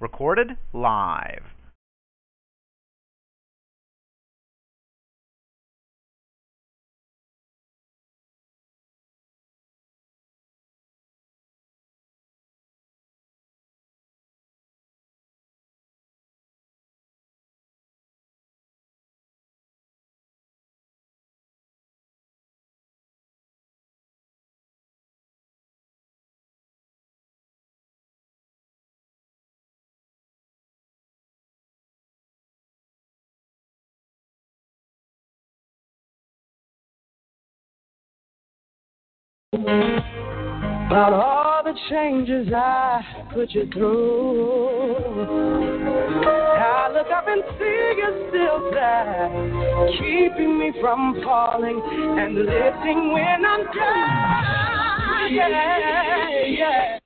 [0.00, 1.42] Recorded live.
[39.66, 43.02] About all the changes I
[43.34, 44.96] put you through.
[46.24, 49.28] I look up and see you still there,
[49.98, 51.80] keeping me from falling
[52.18, 55.32] and lifting when I'm down.
[55.32, 56.98] Yeah, yeah.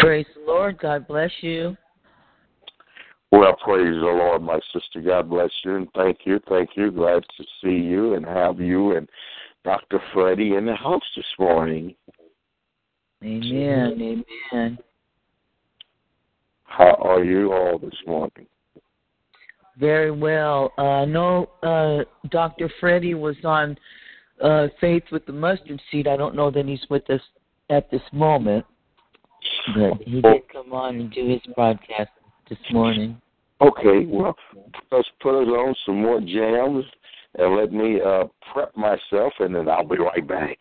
[0.00, 0.78] Praise the Lord.
[0.78, 1.76] God bless you.
[3.36, 5.00] Well, praise the Lord, my sister.
[5.00, 6.38] God bless you and thank you.
[6.48, 6.92] Thank you.
[6.92, 9.08] Glad to see you and have you and
[9.64, 10.00] Dr.
[10.12, 11.96] Freddie in the house this morning.
[13.24, 14.24] Amen.
[14.52, 14.78] Amen.
[16.62, 18.46] How are you all this morning?
[19.80, 20.72] Very well.
[20.78, 22.70] Uh, I know uh, Dr.
[22.78, 23.76] Freddie was on
[24.40, 26.06] uh, Faith with the Mustard Seed.
[26.06, 27.22] I don't know that he's with us
[27.68, 28.64] at this moment,
[29.74, 32.10] but he did come on and do his broadcast
[32.48, 33.20] this morning.
[33.64, 34.36] Okay, well,
[34.92, 36.84] let's put us on some more jams
[37.36, 40.58] and let me uh, prep myself, and then I'll be right back.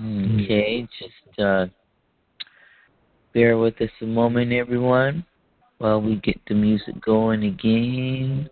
[0.00, 1.66] Okay, just uh,
[3.34, 5.26] bear with us a moment, everyone,
[5.78, 8.48] while we get the music going again.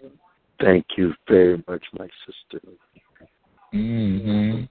[0.60, 2.66] Thank you very much, my sister.
[3.72, 4.64] Mm-hmm.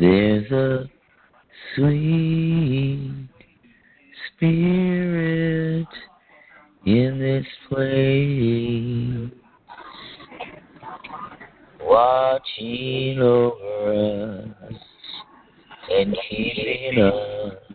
[0.00, 0.90] There's a
[1.76, 3.28] sweet
[4.36, 5.86] spirit
[6.86, 9.30] in this place.
[11.80, 14.74] Watching over us
[15.90, 17.67] and keeping us.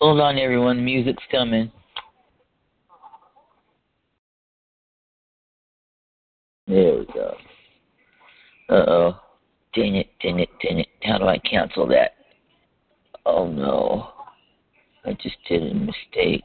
[0.00, 0.84] Hold on, everyone.
[0.84, 1.72] Music's coming.
[6.68, 7.34] There we go.
[8.68, 9.20] Uh oh.
[9.74, 10.88] Dang it, dang it, dang it.
[11.02, 12.12] How do I cancel that?
[13.26, 14.10] Oh no.
[15.04, 16.44] I just did a mistake.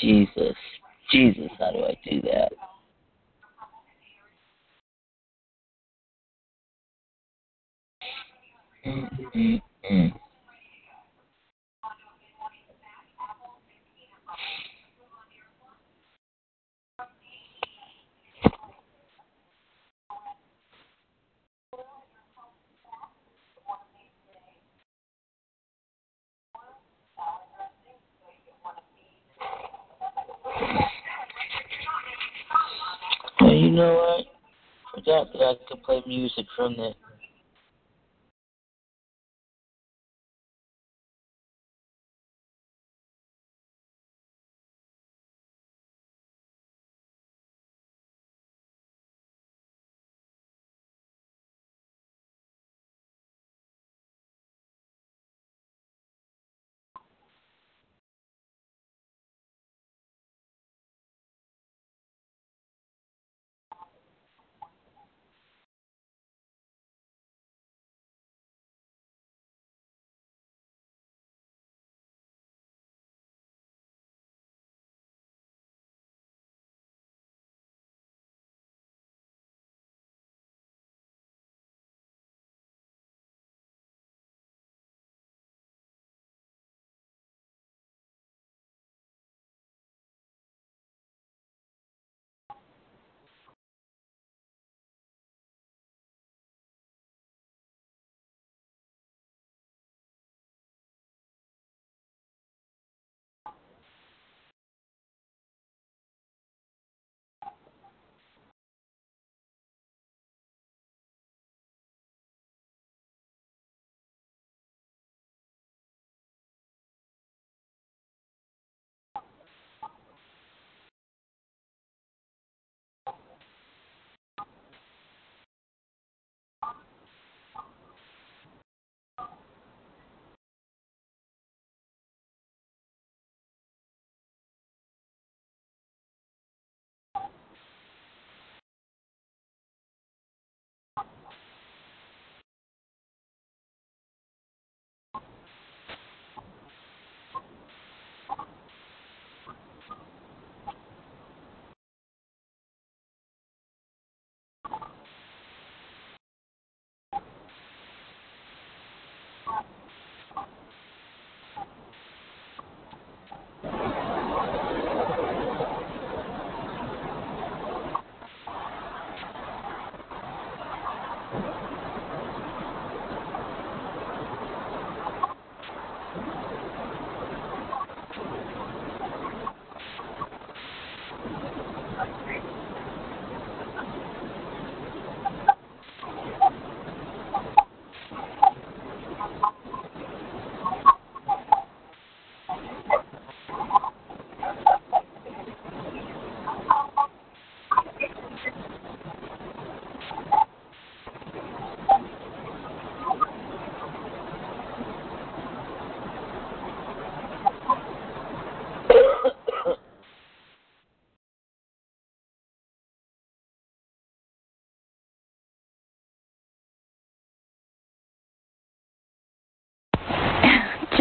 [0.00, 0.56] Jesus.
[1.10, 2.52] Jesus, how do I do that?
[8.86, 9.62] Mm-mm-mm.
[9.90, 10.12] Mm.
[33.40, 34.26] Well, you know what?
[34.26, 36.92] I Forgot that I could play music from the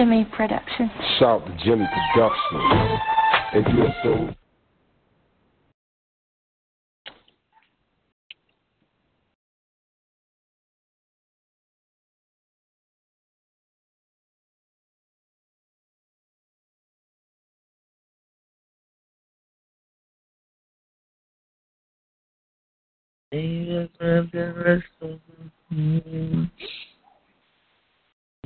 [0.01, 0.89] Jimmy Production.
[1.19, 2.59] Shout to Jimmy Production.
[3.53, 4.33] If you're so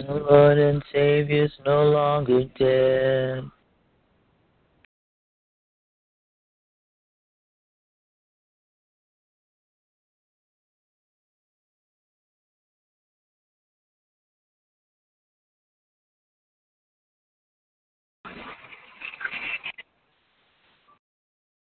[0.07, 3.49] The Lord and Savior's no longer dead.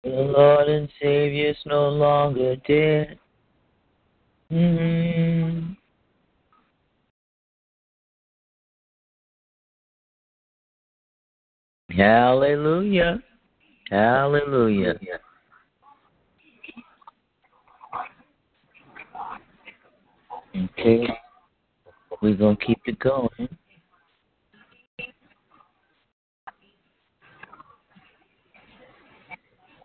[0.04, 3.20] The Lord and Savior's no longer dead.
[4.50, 5.74] Mm-hmm.
[11.96, 13.22] Hallelujah.
[13.90, 14.96] Hallelujah.
[20.56, 21.08] Okay.
[22.22, 23.50] We're going to keep it going.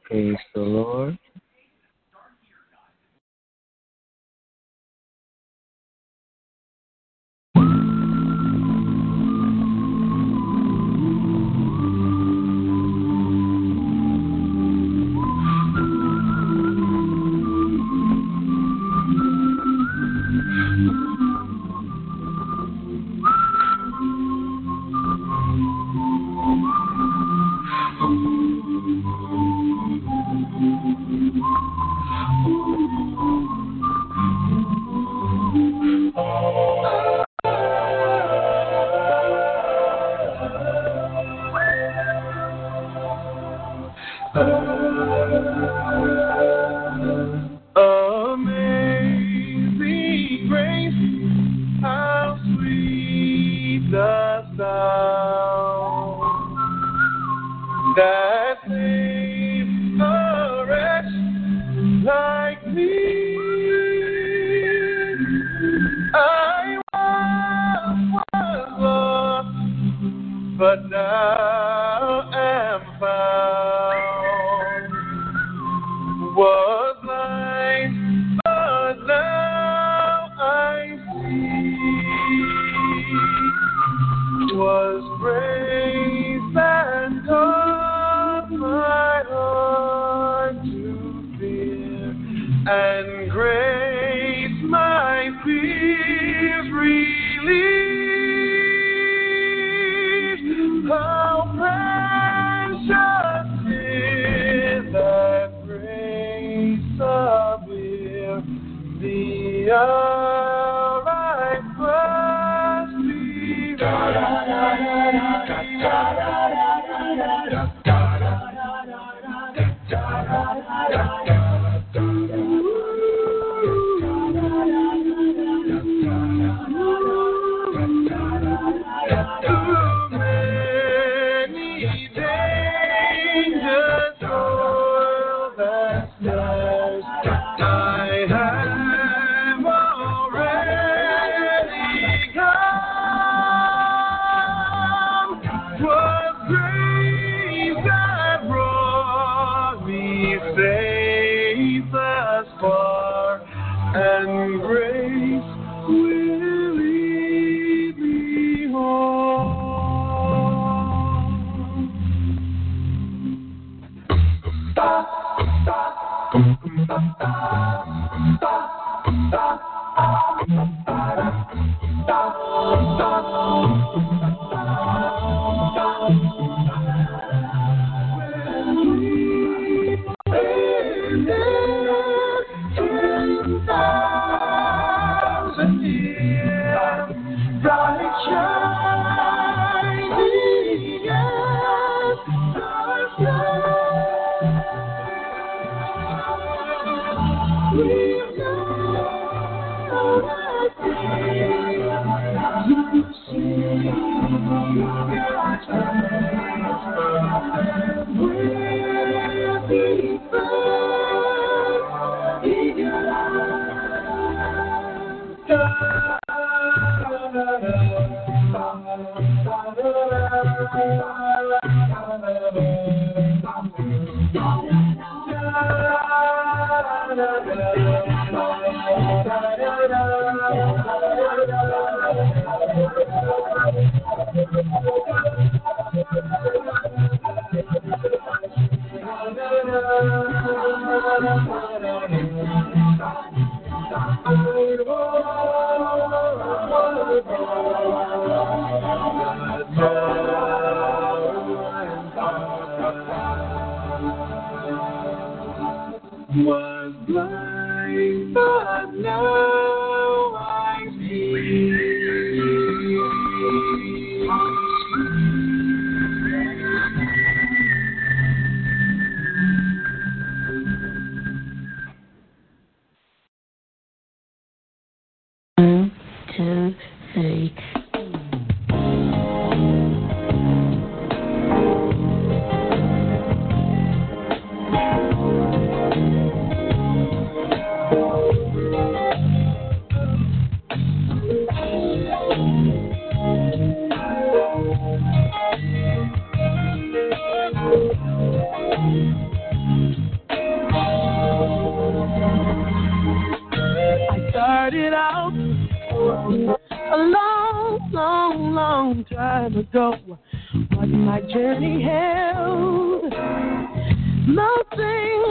[0.04, 1.18] Praise the Lord.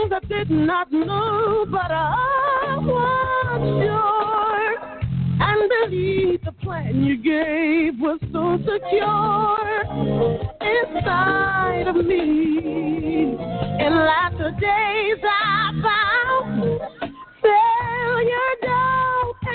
[0.08, 4.76] Things I did not know, but I was sure
[5.40, 9.84] and believed the plan you gave was so secure
[10.60, 13.36] inside of me.
[13.78, 16.80] In latter days, I found
[17.42, 18.95] failure, doubt,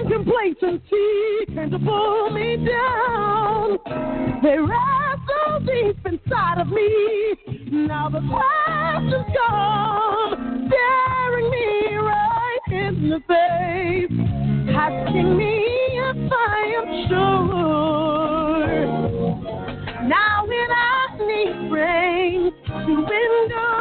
[0.02, 3.78] and complacency came to pull me down.
[4.44, 7.36] They rest so deep inside of me.
[7.72, 14.12] Now the past is gone, staring me right in the face,
[14.76, 18.68] asking me if I am sure.
[20.08, 23.76] Now when I need rain to endure,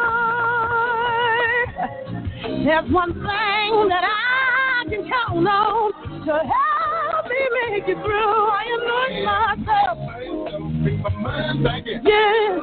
[2.65, 8.49] there's one thing that I can count on to help me make it through.
[8.51, 10.70] I anoint myself.
[10.83, 12.57] Yeah.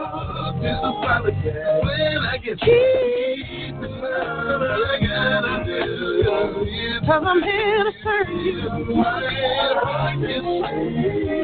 [7.06, 8.70] Cause I'm here to serve you.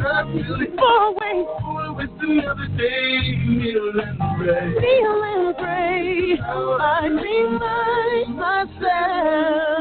[0.06, 0.70] I feel it.
[0.76, 1.38] For away.
[4.82, 6.40] Kneel and pray.
[6.42, 9.74] I remind myself.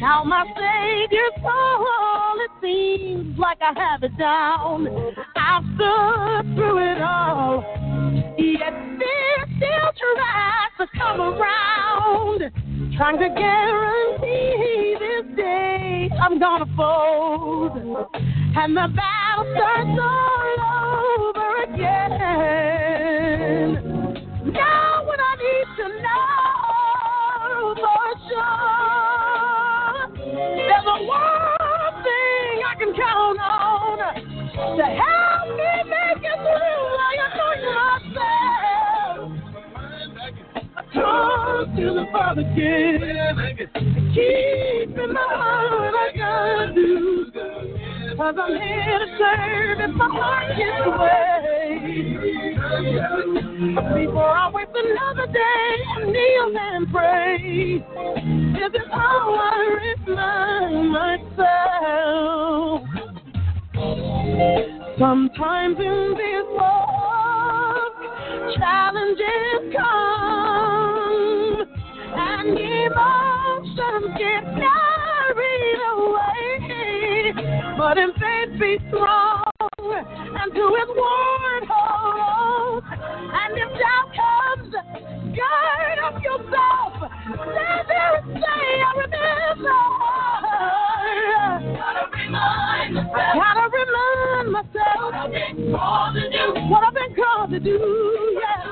[0.00, 4.86] Now my Savior's all it seems like I have it down.
[5.36, 7.64] I've stood through it all.
[8.38, 12.40] Yet fear still tries to come around.
[12.96, 17.76] Trying to guarantee this day I'm gonna fold.
[18.56, 20.58] And the battle starts all
[21.30, 22.10] over again.
[24.52, 28.80] Now when I need to know for sure,
[30.56, 34.19] there's one thing I can count on
[34.76, 36.98] to help me make it through.
[37.00, 39.30] I anoint myself.
[40.76, 43.00] I talk to the Father again.
[44.14, 47.26] Keep in my heart I gotta do.
[48.16, 52.54] Cause I'm here to serve if my heart gets away.
[54.04, 57.82] Before I wait another day, I kneel and pray.
[58.60, 62.82] Is how I remind myself.
[64.98, 67.92] Sometimes in this world,
[68.56, 71.64] challenges come
[72.16, 77.32] and emotions get carried away.
[77.78, 82.84] But in faith, be strong and to His word hold.
[82.90, 84.72] And if doubt comes,
[85.34, 86.92] gird up yourself.
[87.24, 89.80] Stand there and say, I remember.
[92.32, 95.12] I gotta remind myself
[96.70, 97.78] what I've been called to do.
[98.40, 98.64] Yeah.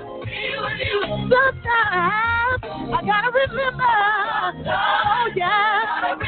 [1.29, 3.97] Sometimes I gotta remember.
[4.69, 6.28] Oh yeah.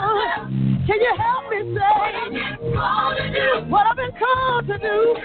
[0.81, 1.95] Oh, can you help me say
[3.69, 5.15] what I've been called to do?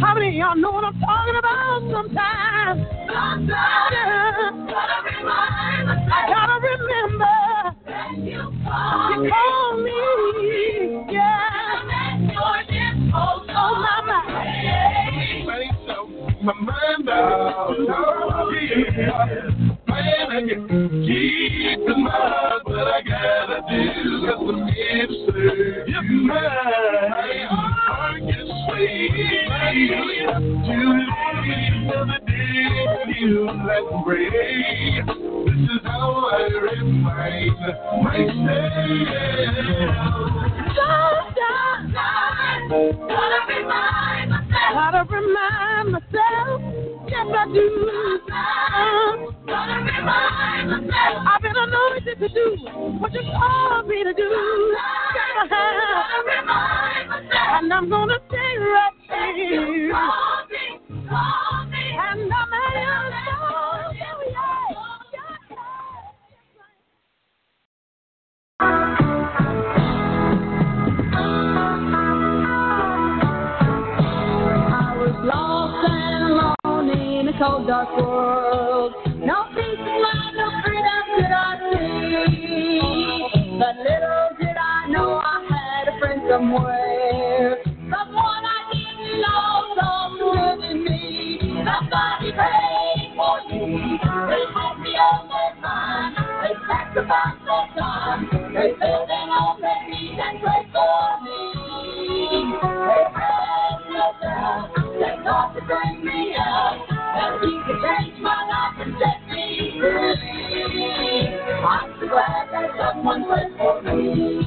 [0.00, 2.86] How many of y'all know what I'm talking about sometimes?
[3.48, 4.50] Yeah.
[6.12, 7.34] I gotta remember
[8.24, 8.52] you
[9.30, 10.00] call me,
[11.12, 11.52] yeah.
[13.16, 14.20] Oh, my, my.
[16.42, 17.08] My mind
[19.94, 20.68] I can
[21.06, 24.26] keep in mind what I gotta do.
[24.26, 26.40] Cause the men say, you're mine.
[27.46, 28.88] I can say,
[30.64, 30.76] to
[31.94, 33.48] another day, you
[34.06, 35.06] rain.
[35.46, 38.44] This is how I remind myself.
[44.72, 46.60] Gotta remind myself,
[47.08, 47.66] yes I do.
[51.26, 52.56] I've been anointed to do
[52.98, 54.76] what you called me to do.
[57.54, 59.03] And I'm gonna stay right
[62.06, 62.74] And I'm at
[74.70, 78.92] I was lost and alone in a cold dark world.
[79.06, 79.78] No peace
[80.36, 81.38] no freedom could I
[81.72, 82.80] see.
[83.58, 87.23] But little did I know I had a friend somewhere.
[91.94, 93.98] Somebody prayed for me.
[94.02, 94.44] They
[94.82, 94.94] me.
[94.98, 95.46] They.
[96.42, 96.54] They
[100.74, 102.58] for me.
[104.98, 106.34] They God would bring me.
[106.34, 111.28] That He change my life and set me free.
[111.62, 114.42] I'm so glad that someone prayed for me.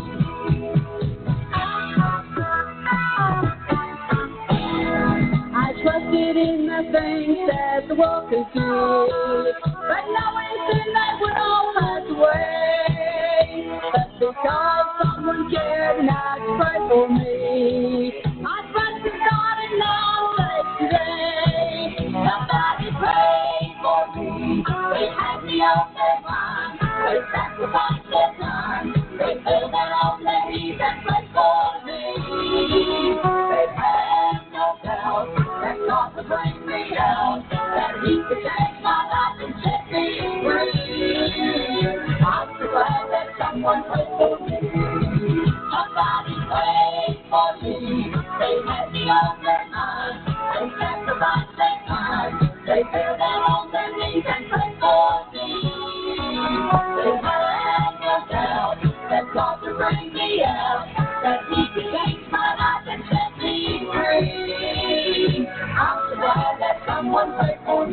[6.17, 11.37] I trusted in the things that the world could do, but knowing soon they would
[11.37, 13.69] all pass away.
[13.93, 20.69] But because someone cared and I prayed for me, I trusted God and now live
[20.79, 22.09] today.
[22.09, 24.63] Somebody prayed for me.
[24.65, 26.79] They had me on their mind.
[26.81, 28.93] They sacrificed their time.
[29.19, 32.01] They fell down on their knees and prayed for me.
[33.21, 37.43] They had God would bring me out.
[37.51, 40.05] That He could change my life and set me
[40.43, 41.85] free.
[42.25, 44.57] I'm glad that someone prayed for me.
[45.69, 48.11] Somebody prayed for me.
[48.39, 50.25] They had me on their mind.
[50.53, 50.87] They.
[52.67, 55.47] They fell down on their knees and prayed for me.
[59.09, 59.21] They
[59.77, 60.85] bring me out.
[61.23, 64.46] That He could change my life and set me free.
[65.55, 67.85] I'm so glad that someone prayed for.
[67.85, 67.91] I'm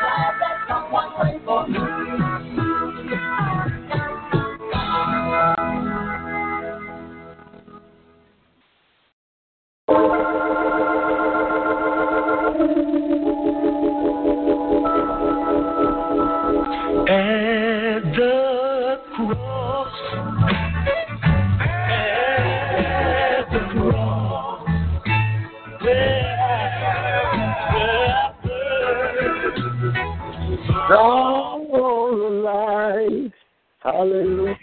[0.00, 1.78] glad that someone prayed for me.
[9.88, 10.29] At
[34.00, 34.56] Hallelujah.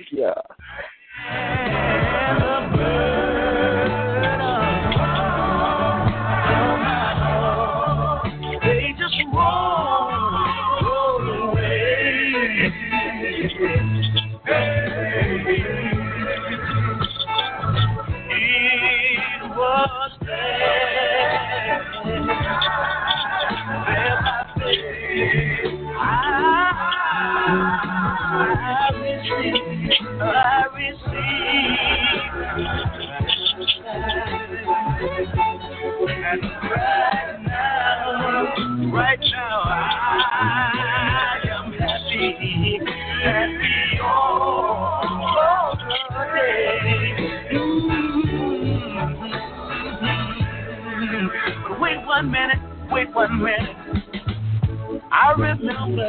[55.88, 56.00] when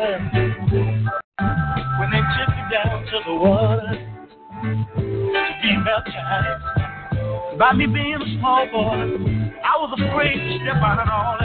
[2.10, 3.94] they took me down to the water
[4.62, 6.64] to be baptized.
[7.58, 11.37] By me being a small boy, I was afraid to step out at all.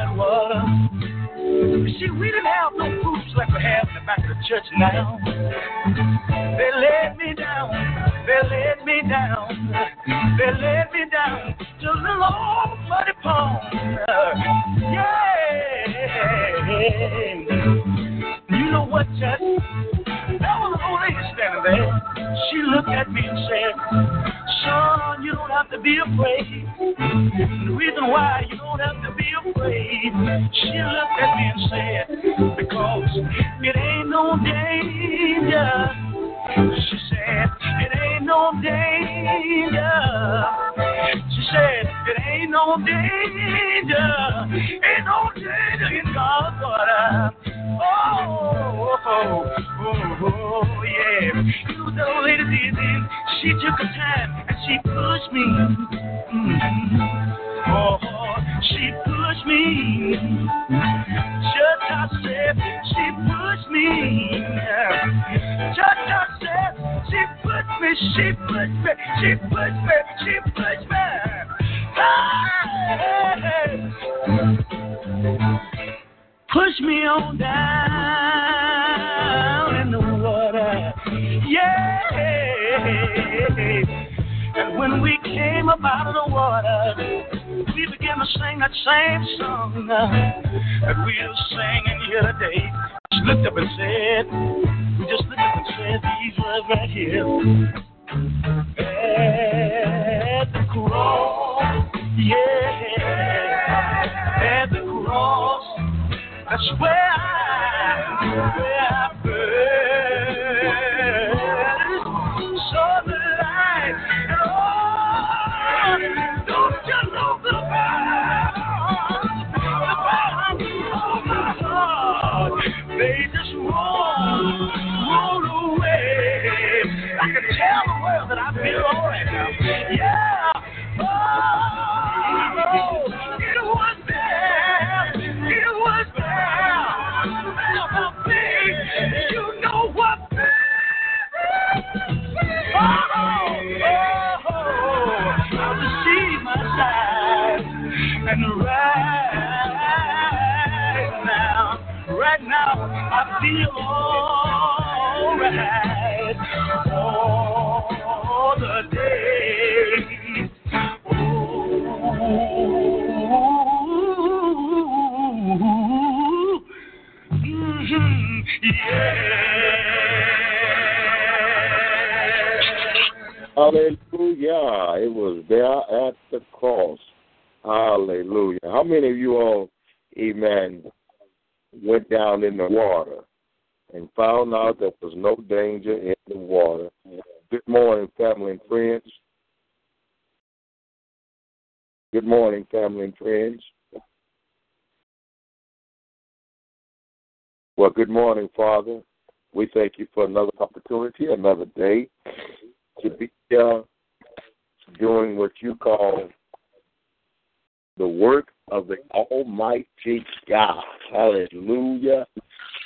[211.14, 212.26] Hallelujah.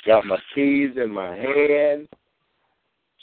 [0.06, 2.08] Got my keys in my hand,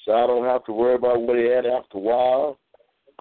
[0.03, 2.57] so I don't have to worry about what he had after a while.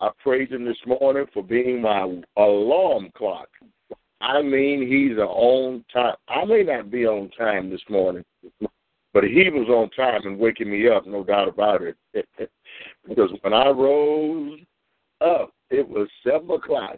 [0.01, 3.49] I praise him this morning for being my alarm clock.
[4.21, 6.17] I mean, he's on time.
[6.29, 8.25] I may not be on time this morning,
[9.13, 11.97] but he was on time and waking me up, no doubt about it.
[13.09, 14.59] because when I rose
[15.21, 16.97] up, it was 7 o'clock.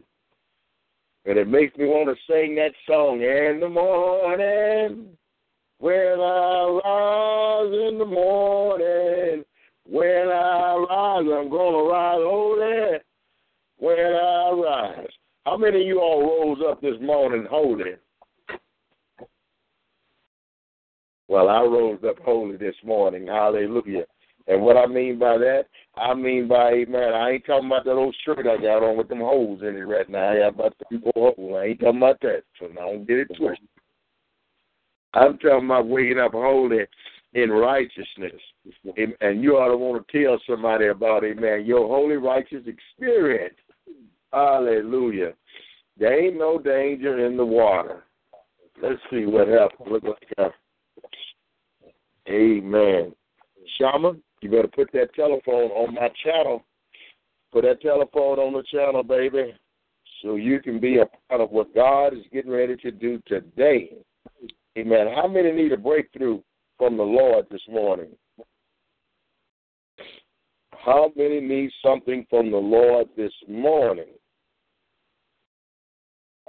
[1.26, 5.08] And it makes me want to sing that song in the morning.
[5.78, 9.44] When I rise in the morning,
[9.84, 12.98] when I rise, I'm gonna rise holy.
[13.78, 15.08] When I rise,
[15.44, 17.96] how many of you all rose up this morning holy?
[21.28, 23.26] Well, I rose up holy this morning.
[23.26, 24.04] Hallelujah.
[24.46, 27.92] And what I mean by that I mean by man, I ain't talking about that
[27.92, 30.30] old shirt I got on with them holes in it right now.
[30.30, 31.56] I got about three four holes.
[31.56, 33.68] I ain't talking about that, so I don't get it twisted.
[35.14, 36.80] I'm talking about waking up holy
[37.32, 38.40] in righteousness,
[38.96, 41.64] and you ought to want to tell somebody about it, man.
[41.64, 43.54] Your holy righteous experience.
[44.32, 45.32] Hallelujah.
[45.98, 48.04] There ain't no danger in the water.
[48.82, 49.88] Let's see what happens.
[49.90, 50.54] Look like, happens.
[52.28, 53.14] Amen.
[53.78, 56.64] Shaman you better put that telephone on my channel.
[57.53, 59.55] Put that telephone on the channel, baby,
[60.22, 63.96] so you can be a part of what God is getting ready to do today.
[64.77, 65.07] Amen.
[65.14, 66.40] How many need a breakthrough
[66.77, 68.11] from the Lord this morning?
[70.85, 74.14] How many need something from the Lord this morning?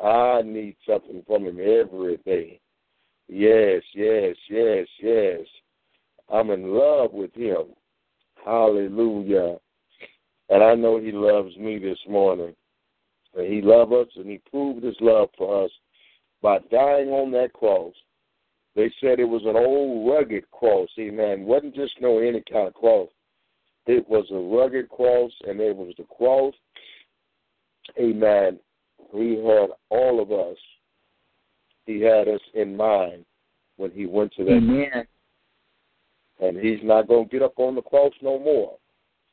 [0.04, 2.60] I need something from Him every day.
[3.30, 5.40] Yes, yes, yes, yes.
[6.30, 7.68] I'm in love with Him.
[8.44, 9.58] Hallelujah.
[10.50, 12.54] And I know He loves me this morning.
[13.36, 15.72] And He loved us and He proved His love for us
[16.42, 17.94] by dying on that cross.
[18.76, 20.90] They said it was an old rugged cross.
[21.00, 21.42] Amen.
[21.42, 23.10] It wasn't just no any kind of cross.
[23.88, 26.54] It was a rugged cross, and it was the cross.
[28.00, 28.60] Amen.
[29.14, 30.58] He had all of us.
[31.86, 33.26] He had us in mind
[33.78, 34.58] when he went to that.
[34.58, 35.08] Amen.
[36.40, 38.78] And he's not going to get up on the cross no more.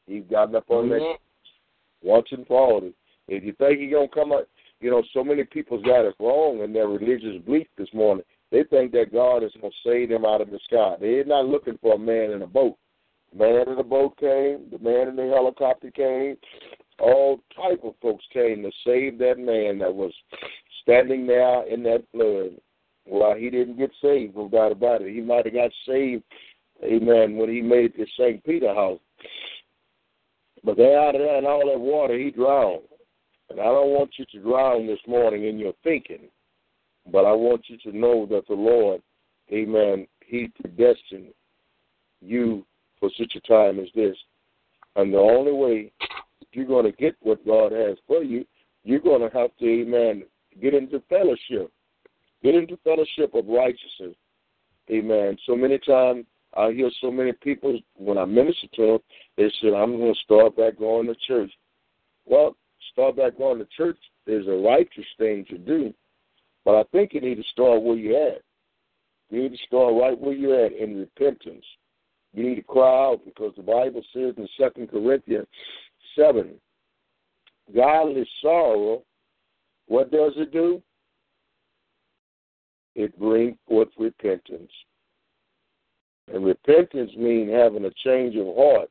[0.07, 0.99] He's gotten up on Amen.
[0.99, 2.09] that mm-hmm.
[2.09, 2.91] once and for all.
[3.29, 4.47] If you think he's going to come up,
[4.81, 8.25] you know, so many people's got it wrong in their religious belief this morning.
[8.51, 10.97] They think that God is going to save them out of the sky.
[11.01, 12.77] They're not looking for a man in a boat.
[13.33, 14.67] The man in the boat came.
[14.71, 16.37] The man in the helicopter came.
[17.01, 20.13] All type of folks came to save that man that was
[20.83, 22.61] standing there in that flood.
[23.07, 25.13] Well, he didn't get saved, no doubt about it.
[25.13, 26.23] He might have got saved,
[26.83, 28.43] amen, when he made the St.
[28.45, 29.01] Peter house.
[30.65, 32.83] But they out of there in all that water, he drowned.
[33.51, 36.29] And I don't want you to drown this morning in your thinking,
[37.11, 39.03] but I want you to know that the Lord,
[39.53, 41.33] amen, he predestined
[42.23, 42.65] you
[42.99, 44.17] for such a time as this.
[44.97, 45.93] And the only way
[46.53, 48.47] you're going to get what God has for you,
[48.85, 50.25] you're going to have to, amen,
[50.61, 51.71] get into fellowship.
[52.43, 54.17] Get into fellowship of righteousness.
[54.91, 55.37] Amen.
[55.47, 56.27] So many times
[56.57, 58.99] I hear so many people, when I minister to them,
[59.37, 61.51] they said, I'm going to start back going to church.
[62.27, 62.57] Well,
[62.93, 65.93] start back going to church is a righteous thing to do.
[66.65, 68.43] But I think you need to start where you're at.
[69.31, 71.65] You need to start right where you're at in repentance.
[72.33, 75.47] You need to cry out because the Bible says in Second Corinthians
[76.17, 76.55] 7,
[77.75, 79.03] godly sorrow,
[79.87, 80.83] what does it do?
[82.95, 84.71] It brings forth repentance.
[86.33, 88.89] And repentance means having a change of heart,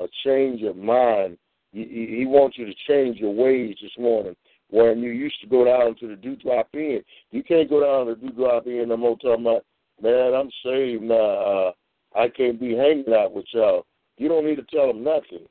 [0.00, 1.38] a change of mind.
[1.72, 4.36] He, he wants you to change your ways this morning.
[4.68, 8.06] When you used to go down to the do drop in, you can't go down
[8.06, 9.64] to the do drop in no more talking about,
[10.02, 11.14] man, I'm saved now.
[11.14, 11.72] Uh,
[12.14, 13.86] I can't be hanging out with y'all.
[14.18, 15.46] You don't need to tell them nothing.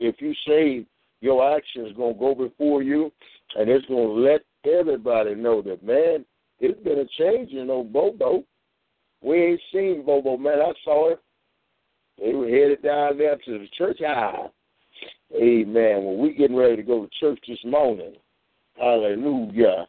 [0.00, 0.86] If you save,
[1.20, 3.10] your actions going to go before you,
[3.56, 6.24] and it's going to let everybody know that, man,
[6.60, 8.44] it's been a change in old Bobo.
[9.22, 10.60] We ain't seen Bobo, man.
[10.60, 11.16] I saw her.
[12.18, 14.52] They were headed down there to the church aisle.
[15.34, 16.04] Amen.
[16.04, 18.14] When we getting ready to go to church this morning,
[18.76, 19.86] hallelujah.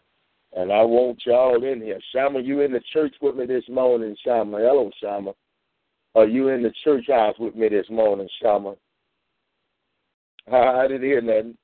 [0.55, 1.99] And I want y'all in here.
[2.13, 4.57] Shama, you in the church with me this morning, Shama.
[4.57, 5.33] Hello, Shama.
[6.15, 8.75] Are you in the church house with me this morning, Shama?
[10.51, 11.55] I, I didn't hear nothing.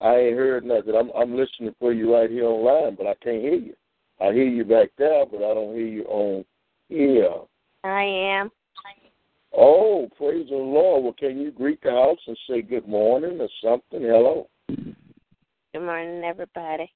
[0.00, 0.94] I ain't heard nothing.
[0.96, 3.74] I'm I'm listening for you right here online, but I can't hear you.
[4.22, 6.44] I hear you back there, but I don't hear you on
[6.88, 7.28] here.
[7.82, 8.50] I am.
[9.52, 11.02] Oh, praise the Lord.
[11.02, 14.00] Well, can you greet the house and say good morning or something?
[14.00, 14.48] Hello.
[14.68, 16.90] Good morning, everybody.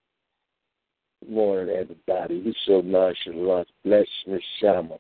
[1.20, 2.36] Good morning, everybody.
[2.36, 3.68] You're so nonchalant.
[3.84, 4.96] Bless Miss Shama.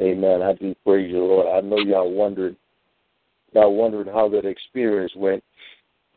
[0.00, 0.42] Amen.
[0.42, 1.46] I do praise the Lord.
[1.46, 2.56] I know y'all wondered,
[3.52, 5.44] y'all wondering how that experience went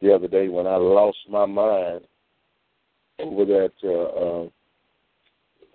[0.02, 2.02] the other day when I lost my mind
[3.20, 3.72] over that.
[3.84, 4.50] Uh, uh,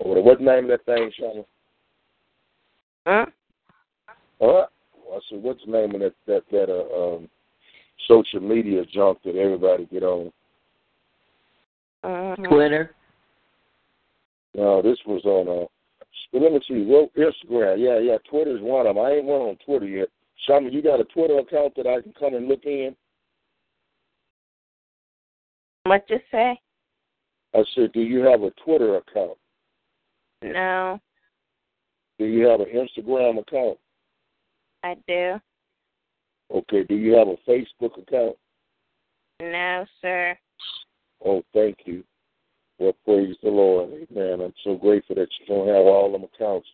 [0.01, 1.43] over the, what name of that thing, Shama?
[3.07, 3.27] Huh?
[4.39, 4.71] What?
[5.13, 7.29] I said, what's the name of that that that uh, um,
[8.09, 10.33] social media junk that everybody get on?
[12.05, 12.49] Mhm.
[12.49, 12.95] Twitter.
[14.55, 15.67] No, this was on uh
[16.33, 17.79] let me see, well, Instagram.
[17.79, 19.05] Yeah, yeah, Twitter's one of them.
[19.05, 20.09] I ain't one on Twitter yet.
[20.47, 22.95] Shama, you got a Twitter account that I can come and look in?
[25.85, 26.61] What you say?
[27.55, 29.39] I said, do you have a Twitter account?
[30.43, 31.01] No,
[32.19, 33.79] Do you have an Instagram account?
[34.83, 35.41] I do.
[36.55, 38.37] Okay, do you have a Facebook account?
[39.41, 40.39] No, sir.
[41.25, 42.05] Oh, thank you.
[42.79, 43.91] Well, praise the Lord.
[43.91, 44.41] Amen.
[44.43, 46.69] I'm so grateful that you don't have all them accounts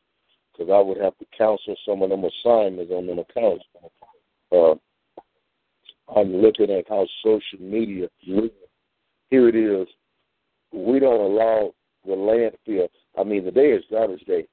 [0.53, 3.65] because I would have to cancel some of them assignments on them accounts.
[4.51, 4.75] Uh,
[6.15, 9.87] I'm looking at how social media, here it is.
[10.73, 11.73] We don't allow
[12.05, 12.89] the landfill.
[13.19, 14.47] I mean, the day is garbage day.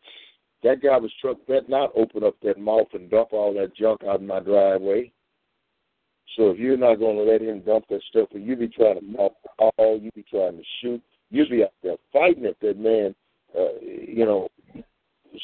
[0.64, 4.20] That garbage truck better not open up that mouth and dump all that junk out
[4.20, 5.12] in my driveway.
[6.36, 9.06] So if you're not going to let him dump that stuff, you be trying to
[9.06, 13.16] mop all, you be trying to shoot, you be out there fighting if that man,
[13.58, 14.48] uh, you know,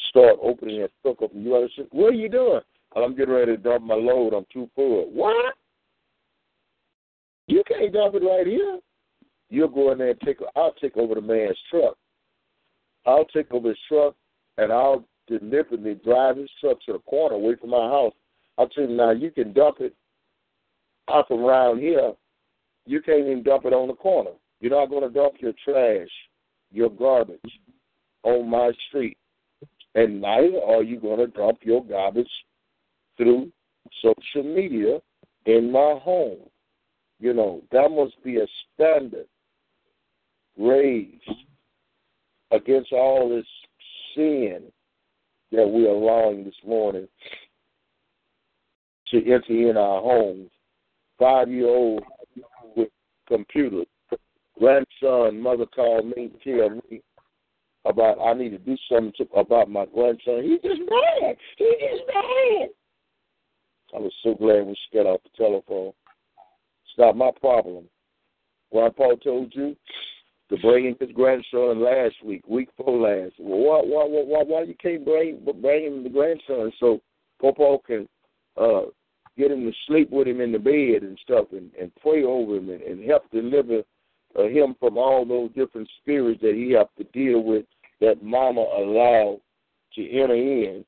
[0.08, 2.60] start opening that truck up, and you understand, what are you doing?
[2.94, 4.32] "Well, I'm getting ready to dump my load.
[4.32, 5.06] I'm too full.
[5.10, 5.54] What?
[7.46, 8.80] You can't dump it right here.
[9.48, 10.38] You'll go in there and take.
[10.56, 11.96] I'll take over the man's truck.
[13.06, 14.14] I'll take over his truck,
[14.58, 18.14] and I'll deliberately drive his truck to the corner away from my house.
[18.58, 19.10] I'll tell him now.
[19.12, 19.94] You can dump it
[21.08, 22.12] out from around here.
[22.86, 24.32] You can't even dump it on the corner.
[24.60, 26.08] You're not going to dump your trash,
[26.72, 27.40] your garbage,
[28.22, 29.16] on my street,
[29.94, 32.30] and neither are you going to dump your garbage
[33.16, 33.52] through
[34.02, 34.98] social media
[35.44, 36.38] in my home.
[37.20, 39.26] You know, that must be a standard
[40.58, 41.22] raised
[42.50, 43.46] against all this
[44.14, 44.62] sin
[45.52, 47.06] that we're allowing this morning
[49.08, 50.50] to enter in our homes.
[51.18, 52.02] Five year old
[52.76, 52.88] with
[53.28, 53.86] computers.
[54.58, 57.02] Grandson, mother called me, to tell me
[57.84, 60.42] about I need to do something to, about my grandson.
[60.42, 61.36] He's just bad.
[61.56, 62.68] He's just bad.
[63.94, 65.92] I was so glad we got off the telephone.
[66.84, 67.84] It's not my problem.
[68.72, 69.76] Grandpa told you
[70.48, 73.34] to bring in his grandson last week, week before last.
[73.38, 77.00] Well, why, why, why, why, you can't bring bring him the grandson so
[77.40, 78.08] Papa can
[78.56, 78.82] uh,
[79.36, 82.56] get him to sleep with him in the bed and stuff, and, and pray over
[82.56, 83.82] him and, and help deliver
[84.38, 87.64] uh, him from all those different spirits that he have to deal with
[88.00, 89.40] that Mama allowed
[89.94, 90.84] to enter in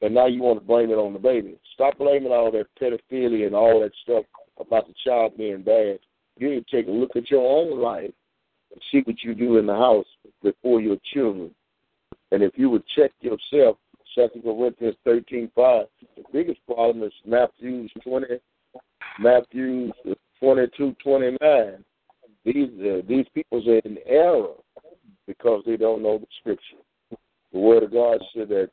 [0.00, 1.58] and now you want to blame it on the baby.
[1.74, 4.24] Stop blaming all that pedophilia and all that stuff
[4.60, 5.98] about the child being bad.
[6.36, 8.12] You need to take a look at your own life
[8.72, 10.06] and see what you do in the house
[10.42, 11.50] before your children.
[12.30, 13.78] And if you would check yourself,
[14.14, 18.40] Second Corinthians thirteen five, the biggest problem is Matthew twenty,
[19.20, 19.92] Matthew
[20.40, 21.84] twenty two twenty nine.
[22.44, 24.54] These uh, these people are in error
[25.26, 26.82] because they don't know the scripture.
[27.52, 28.70] The word of God said that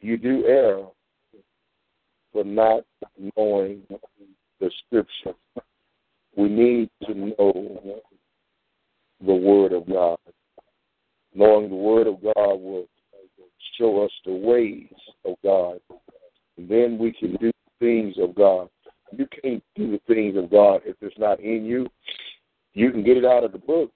[0.00, 0.84] you do err
[2.32, 2.84] for not
[3.36, 3.82] knowing
[4.60, 5.34] the scripture.
[6.36, 8.02] We need to know
[9.24, 10.18] the word of God.
[11.34, 12.86] Knowing the word of God will
[13.78, 14.92] show us the ways
[15.24, 15.78] of God.
[16.56, 18.68] And then we can do things of God.
[19.12, 21.86] You can't do the things of God if it's not in you.
[22.74, 23.90] You can get it out of the book,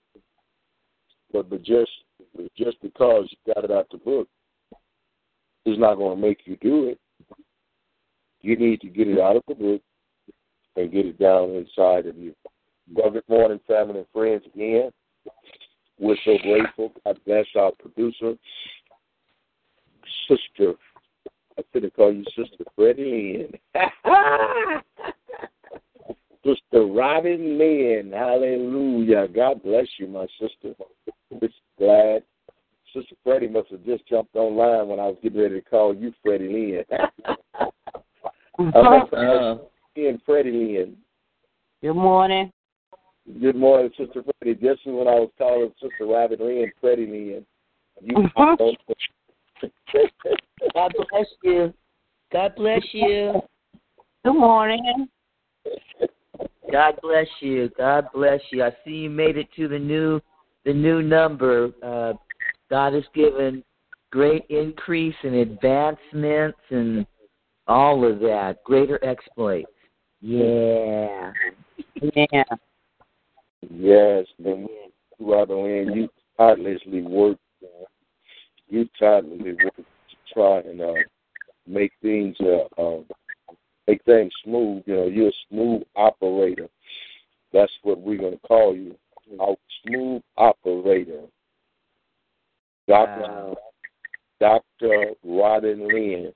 [1.33, 1.91] but but just
[2.57, 4.29] just because you got it out of the book
[5.67, 6.99] is not going to make you do it.
[8.41, 9.83] You need to get it out of the book
[10.77, 12.35] and get it down inside of you.
[12.93, 14.91] Well, good morning, family and friends again.
[15.99, 16.93] We're so grateful.
[17.05, 18.35] God bless our producer,
[20.29, 20.75] Sister.
[21.59, 23.85] I should call you Sister Freddie Lynn.
[26.45, 28.13] Sister Robin Lynn.
[28.15, 29.29] Hallelujah.
[29.29, 30.75] God bless you, my sister.
[31.31, 31.49] We're
[31.79, 32.23] glad
[32.95, 36.15] Sister Freddie must have just jumped online when I was getting ready to call you
[36.23, 36.85] Freddie Lynn.
[38.75, 39.57] uh,
[39.97, 40.97] and Freddie Lynn.
[41.83, 42.53] Good morning.
[43.41, 44.61] Good morning, Sister Freddie.
[44.61, 47.47] Just when I was calling Sister Robin and Freddie Lynn.
[48.03, 48.29] You
[50.75, 51.75] God bless you.
[52.33, 53.41] God bless you.
[54.25, 55.09] Good morning.
[56.71, 57.71] God bless you.
[57.77, 58.63] God bless you.
[58.65, 60.21] I see you made it to the new
[60.65, 61.71] the new number.
[61.83, 62.13] Uh,
[62.69, 63.65] God has given
[64.13, 67.07] great increase and advancements and
[67.67, 69.71] all of that, greater exploits.
[70.21, 71.33] Yeah.
[72.01, 72.43] Yeah.
[73.69, 74.69] Yes, and
[75.19, 77.39] Robert Lynn, you tirelessly work.
[77.63, 77.85] Uh,
[78.69, 79.85] you tirelessly work to
[80.33, 80.95] try and uh,
[81.67, 83.03] make things uh, uh,
[83.87, 84.83] make things smooth.
[84.87, 86.69] You know, you're a smooth operator.
[87.53, 88.97] That's what we're going to call you,
[89.41, 89.55] a
[89.85, 91.23] smooth operator.
[92.89, 93.21] Dr.
[93.21, 93.57] Wow.
[94.41, 95.11] Dr.
[95.23, 96.33] Robin Lynn.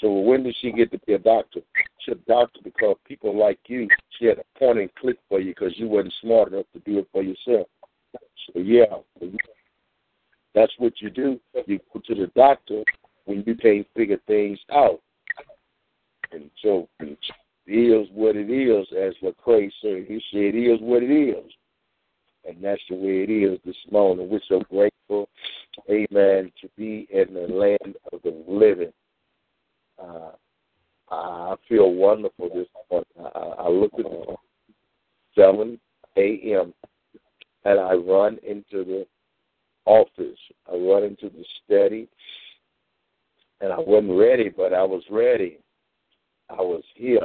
[0.00, 1.60] So when did she get to be a doctor?
[2.08, 3.86] A doctor because people like you,
[4.18, 6.98] she had a point and click for you because you wasn't smart enough to do
[6.98, 7.66] it for yourself.
[8.46, 8.96] So yeah,
[10.54, 11.38] that's what you do.
[11.66, 12.82] You go to the doctor
[13.26, 15.00] when you can't figure things out.
[16.32, 17.18] And so it
[17.66, 20.06] is what it is, as Lecrae said.
[20.08, 21.52] He said it is what it is.
[22.48, 24.30] And that's the way it is this morning.
[24.30, 25.28] We're so grateful,
[25.90, 28.92] amen, to be in the land of the living.
[30.02, 30.30] Uh,
[31.10, 33.06] I feel wonderful this morning.
[33.34, 34.36] I, I look at the
[35.34, 35.78] 7
[36.16, 36.74] a.m.
[37.64, 39.06] and I run into the
[39.84, 40.38] office.
[40.70, 42.08] I run into the study,
[43.60, 45.58] and I wasn't ready, but I was ready.
[46.50, 47.20] I was here,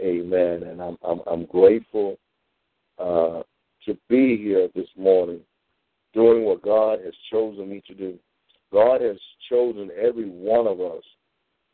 [0.00, 0.64] Amen.
[0.64, 2.18] And I'm I'm, I'm grateful
[2.98, 3.42] uh,
[3.86, 5.40] to be here this morning,
[6.14, 8.18] doing what God has chosen me to do.
[8.72, 11.02] God has chosen every one of us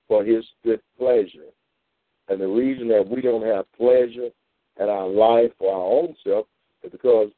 [0.09, 1.51] for His good pleasure,
[2.29, 4.31] and the reason that we don't have pleasure
[4.81, 6.47] in our life for our own self
[6.83, 7.31] is because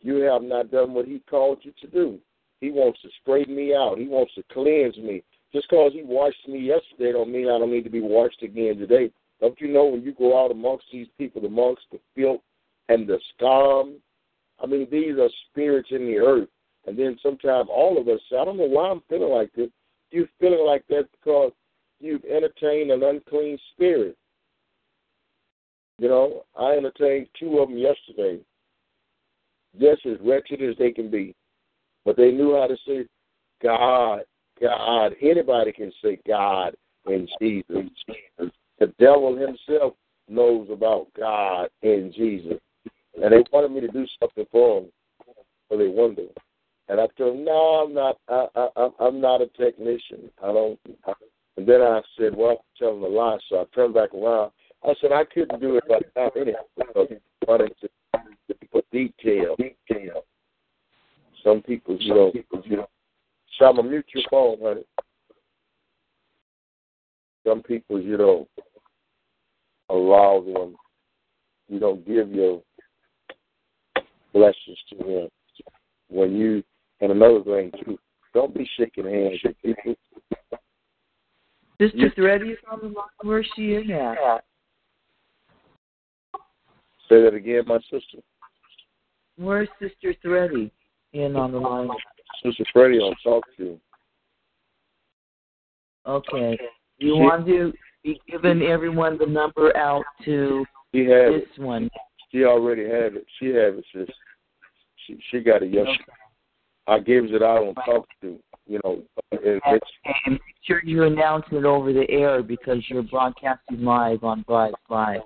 [0.00, 2.18] you have not done what He called you to do.
[2.60, 3.98] He wants to straighten me out.
[3.98, 5.22] He wants to cleanse me.
[5.52, 8.78] Just because He washed me yesterday don't mean I don't need to be washed again
[8.78, 9.10] today.
[9.40, 12.40] Don't you know when you go out amongst these people, amongst the filth
[12.88, 13.96] and the scum?
[14.62, 16.48] I mean, these are spirits in the earth.
[16.86, 19.70] And then sometimes all of us say, I don't know why I'm feeling like this.
[20.10, 21.52] You're feeling like that because
[22.00, 24.16] you've entertained an unclean spirit.
[25.98, 28.40] You know, I entertained two of them yesterday,
[29.80, 31.34] just as wretched as they can be.
[32.04, 33.06] But they knew how to say,
[33.62, 34.20] God,
[34.60, 35.14] God.
[35.22, 36.74] Anybody can say God
[37.06, 37.90] in Jesus.
[38.78, 39.94] The devil himself
[40.28, 42.58] knows about God in Jesus.
[43.22, 44.90] And they wanted me to do something for them.
[45.70, 46.24] So they wonder.
[46.88, 48.18] And I told them, no, I'm not.
[48.28, 50.30] I, I, I'm not a technician.
[50.42, 50.78] I don't.
[51.06, 51.12] I,
[51.56, 53.38] and then I said, well, I'm telling a lie.
[53.48, 54.50] So I turned back around.
[54.82, 57.88] I said I couldn't do it right now anyhow because I'm running to,
[58.70, 59.56] for detail.
[59.56, 60.24] Detail.
[61.42, 62.32] Some people, you know,
[62.64, 62.88] you know.
[63.58, 64.84] So I'm mute your phone, honey.
[67.46, 68.48] Some people, you don't
[69.90, 70.76] allow them.
[71.68, 72.62] You don't give your
[74.32, 75.28] blessings to them.
[76.08, 76.62] When you,
[77.00, 77.98] and another thing too,
[78.34, 79.94] don't be shaking hands with people.
[81.80, 83.06] Sister is on the line.
[83.22, 84.44] Where's she in at?
[87.08, 88.18] Say that again, my sister.
[89.36, 90.72] Where's Sister Freddie
[91.12, 91.88] in on the line?
[92.42, 93.80] Sister I'll talk to you.
[96.06, 96.58] Okay.
[96.98, 97.72] You want to
[98.02, 100.64] be giving everyone the number out to
[100.94, 101.62] She this it.
[101.62, 101.90] one?
[102.30, 103.26] She already had it.
[103.38, 103.84] She had it.
[103.92, 104.08] Sis.
[105.06, 106.04] She she got it yesterday.
[106.86, 108.38] I gave it out on talk to.
[108.66, 109.86] You know, it, it's
[110.24, 114.72] And make sure you announce it over the air because you're broadcasting live on Vibe
[114.88, 115.20] Live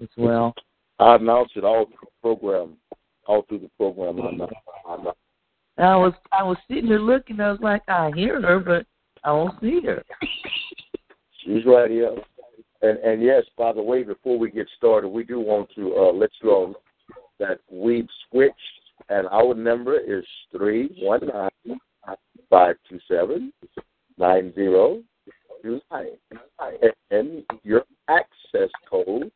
[0.00, 0.54] as well.
[1.00, 2.76] I announced it all through the program,
[3.26, 4.20] all through the program.
[4.24, 4.54] I announced,
[4.86, 5.18] I announced.
[5.78, 7.40] I was I was sitting there looking.
[7.40, 8.86] I was like, I hear her, but
[9.24, 10.02] I don't see her.
[11.44, 12.16] She's right here.
[12.82, 16.12] And and yes, by the way, before we get started, we do want to uh,
[16.12, 16.80] let you all know
[17.38, 18.54] that we've switched,
[19.08, 21.78] and our number is three one nine
[22.48, 23.52] five two seven
[24.18, 25.02] nine zero
[25.62, 26.16] two nine,
[27.10, 29.30] and your access code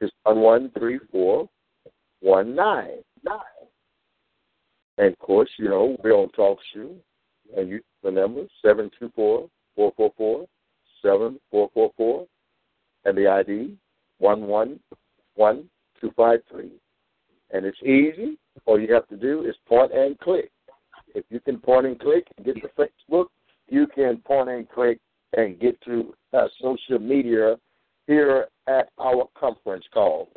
[0.00, 1.48] is one one three four
[2.20, 3.38] one nine nine.
[4.98, 6.90] And of course, you know we're on Talk Show,
[7.56, 10.46] and you the number seven two four four four four
[11.02, 12.26] seven four four four,
[13.04, 13.76] and the ID
[14.18, 14.78] one one
[15.34, 15.68] one
[16.00, 16.72] two five three.
[17.50, 18.38] And it's easy.
[18.66, 20.50] All you have to do is point and click.
[21.14, 23.26] If you can point and click and get to Facebook,
[23.68, 24.98] you can point and click
[25.36, 27.56] and get to uh, social media
[28.06, 30.28] here at our conference call.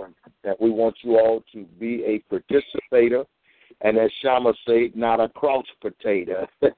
[0.44, 3.26] That we want you all to be a participator,
[3.82, 6.48] and as Shama say, not a couch potato.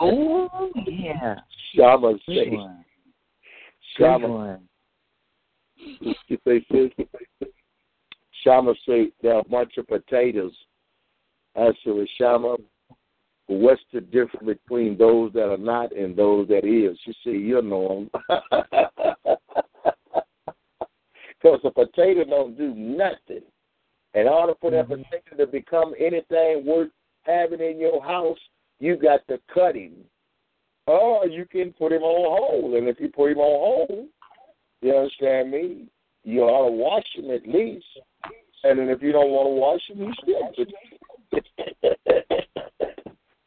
[0.00, 1.36] Oh yeah,
[1.74, 2.14] Shama.
[2.26, 2.58] Good
[3.96, 4.68] Shama one.
[6.26, 7.06] you say, sis?
[8.44, 10.52] Shama say there are a bunch of potatoes.
[11.56, 12.56] I said, well, Shama,
[13.46, 16.98] what's the difference between those that are not and those that is?
[17.04, 18.46] She said, you know them.
[21.42, 23.42] Because a potato don't do nothing.
[24.14, 26.90] In order for that potato to become anything worth
[27.22, 28.38] having in your house,
[28.78, 29.92] you got to cut him.
[30.86, 32.74] Or you can put him on hold.
[32.74, 34.08] And if you put him on hold,
[34.82, 35.86] you understand me?
[36.24, 37.86] You ought to wash him at least.
[38.64, 40.50] And then if you don't want to wash him, you still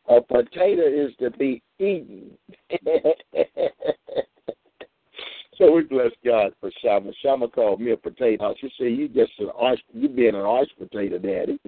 [0.10, 2.38] A potato is to be eaten.
[5.58, 7.12] so we bless God for Shama.
[7.22, 8.54] Shama called me a potato.
[8.62, 11.60] She said, "You just an arch, you being an arch potato, daddy."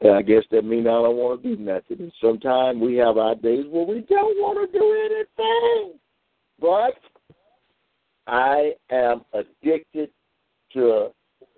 [0.00, 1.98] And I guess that means I don't want to do nothing.
[1.98, 5.98] And sometimes we have our days where we don't want to do anything.
[6.58, 6.94] But
[8.26, 10.10] I am addicted
[10.74, 11.12] to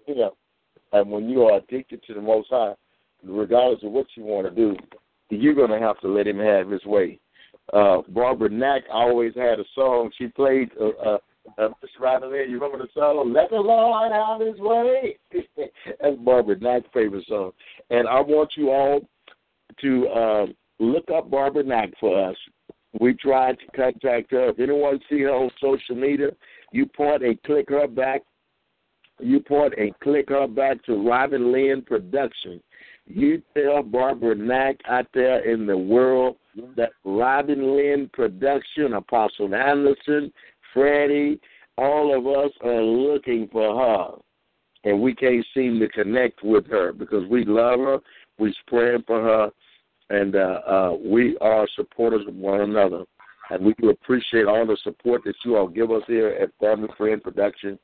[0.07, 0.31] Him.
[0.93, 2.75] And when you are addicted to the Most High,
[3.25, 4.77] regardless of what you want to do,
[5.31, 7.19] you're going to have to let him have his way.
[7.73, 10.71] Uh, Barbara Knack always had a song she played.
[10.81, 11.19] Uh, uh,
[11.59, 11.69] uh,
[12.03, 13.33] there, you remember the song?
[13.33, 15.19] Let the Lord have His way.
[16.01, 17.53] That's Barbara Knack's favorite song.
[17.91, 19.01] And I want you all
[19.81, 22.37] to um, look up Barbara Knack for us.
[23.01, 24.51] We tried to contact her.
[24.51, 26.29] If anyone see her on social media,
[26.73, 28.23] you point and click her back.
[29.23, 29.43] You
[29.79, 32.61] and click her back to Robin Lynn Production.
[33.07, 36.37] You tell Barbara Knack out there in the world
[36.77, 40.33] that Robin Lynn Production, Apostle Anderson,
[40.73, 41.41] Freddie,
[41.79, 44.19] all of us are looking for her.
[44.85, 47.99] And we can't seem to connect with her because we love her.
[48.39, 49.51] We're praying for her
[50.13, 53.05] and uh, uh, we are supporters of one another.
[53.51, 56.89] And we do appreciate all the support that you all give us here at Family
[56.97, 57.79] Friend Production,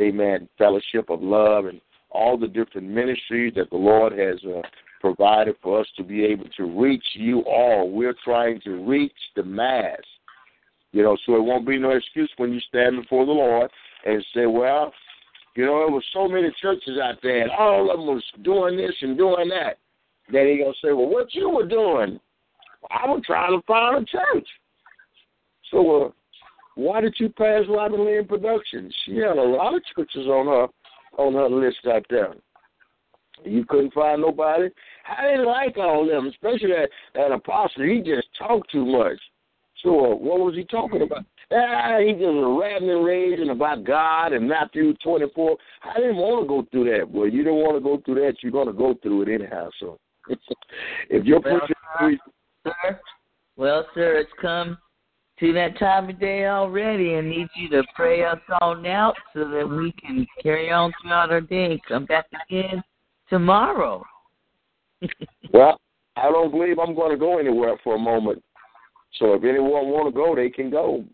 [0.00, 1.80] Amen, Fellowship of Love, and
[2.10, 4.62] all the different ministries that the Lord has uh,
[5.00, 7.90] provided for us to be able to reach you all.
[7.90, 10.00] We're trying to reach the mass,
[10.92, 13.70] you know, so it won't be no excuse when you stand before the Lord
[14.04, 14.92] and say, well,
[15.56, 18.76] you know, there was so many churches out there, and all of them was doing
[18.76, 19.78] this and doing that.
[20.32, 22.20] Then he gonna say, well, what you were doing?
[22.90, 24.48] I was trying to find a church.
[25.70, 26.10] So, uh,
[26.74, 28.94] why did you pass Robin Lynn Productions?
[29.04, 30.66] She had a lot of churches on her
[31.18, 32.34] on her list out there.
[33.44, 34.68] You couldn't find nobody.
[35.18, 37.84] I didn't like all of them, especially that that apostle.
[37.84, 39.18] He just talked too much.
[39.82, 41.24] So, uh, what was he talking about?
[41.52, 45.56] Ah, he just was ranting and raging about God and Matthew 24.
[45.82, 47.10] I didn't want to go through that.
[47.10, 48.36] Well, you don't want to go through that.
[48.42, 49.70] You're going to go through it anyhow.
[49.80, 49.98] So,
[51.10, 51.60] if you're well,
[53.56, 54.78] well, sir, it's come
[55.40, 57.16] to that time of day already.
[57.16, 61.30] I need you to pray us on out so that we can carry on throughout
[61.30, 62.82] our day and come back again
[63.28, 64.04] tomorrow.
[65.52, 65.80] well,
[66.16, 68.42] I don't believe I'm going to go anywhere for a moment.
[69.18, 71.04] So if anyone want to go, they can go.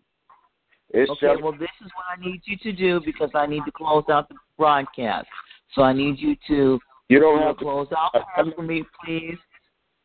[0.89, 3.63] It's okay, just, well, this is what I need you to do because I need
[3.65, 5.27] to close out the broadcast.
[5.73, 8.11] So I need you to you don't have to close out
[8.55, 9.37] for me, please.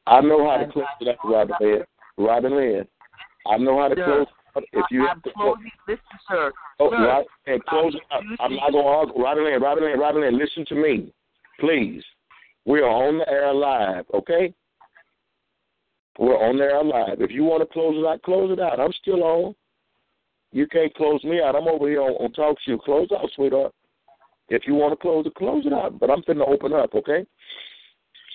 [0.06, 1.84] I know how to close it out, Robin Lynn.
[2.18, 2.86] Robin Lynn.
[3.46, 4.26] I know how to Sir, close
[4.56, 4.64] it.
[4.72, 5.70] If you I'm closing.
[5.88, 6.52] Listen, sir.
[6.78, 8.22] Oh, sir, right, and close it out.
[8.40, 9.22] I'm not going to argue.
[9.22, 11.12] Robin Lynn, Robin Lynn, Robin Lynn, listen to me,
[11.58, 12.02] please.
[12.66, 14.54] We are on the air live, okay?
[16.18, 17.20] We're on the air live.
[17.20, 18.78] If you want to close it out, close it out.
[18.78, 19.54] I'm still on.
[20.52, 21.56] You can't close me out.
[21.56, 22.80] I'm over here on, on TalkShoe.
[22.82, 23.72] Close out, sweetheart.
[24.48, 25.98] If you want to close it, close it out.
[25.98, 27.24] But I'm finna open up, okay?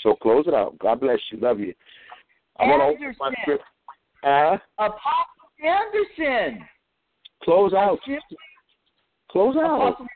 [0.02, 0.78] So close it out.
[0.80, 1.40] God bless you.
[1.40, 1.74] Love you.
[2.60, 3.64] I'm gonna open my script.
[4.24, 6.66] Uh, Apostle Anderson.
[7.44, 8.00] close out.
[9.32, 9.76] Close out.
[9.76, 10.08] Apostle,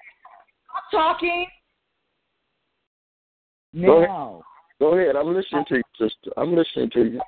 [0.89, 1.47] stop talking.
[3.79, 4.43] Go ahead.
[4.79, 5.15] Go ahead.
[5.15, 6.31] I'm listening to you, sister.
[6.37, 7.21] I'm listening to you.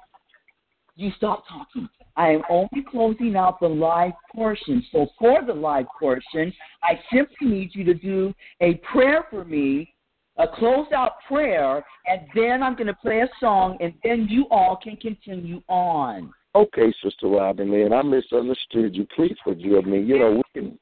[0.96, 1.88] You stop talking.
[2.16, 4.86] I am only closing out the live portion.
[4.92, 6.54] So for the live portion,
[6.84, 9.94] I simply need you to do a prayer for me,
[10.38, 14.46] a closed out prayer, and then I'm going to play a song, and then you
[14.52, 16.32] all can continue on.
[16.56, 19.08] Okay, Sister Robin Lynn, I misunderstood you.
[19.16, 20.02] Please forgive me.
[20.02, 20.80] You know, we can.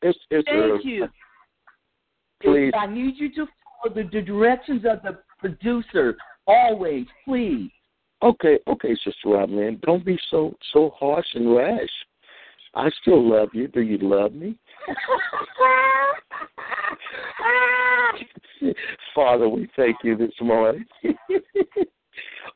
[0.00, 0.80] It's it's Thank early.
[0.84, 1.08] you.
[2.40, 2.72] Please.
[2.78, 3.46] I need you to
[3.82, 6.16] follow the, the directions of the producer
[6.46, 7.70] always, please.
[8.22, 11.88] Okay, okay, Sister Robin Lynn, don't be so so harsh and rash.
[12.74, 13.68] I still love you.
[13.68, 14.58] Do you love me?
[19.14, 20.84] Father, we thank you this morning.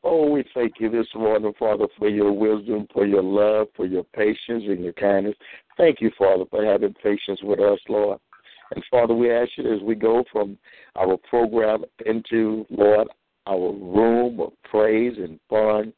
[0.03, 4.03] oh, we thank you this morning, Father, for your wisdom, for your love, for your
[4.15, 5.35] patience and your kindness.
[5.77, 8.19] Thank you, Father, for having patience with us, Lord.
[8.71, 10.57] And Father, we ask you as we go from
[10.95, 13.07] our program into, Lord,
[13.45, 15.93] our room of praise and fun,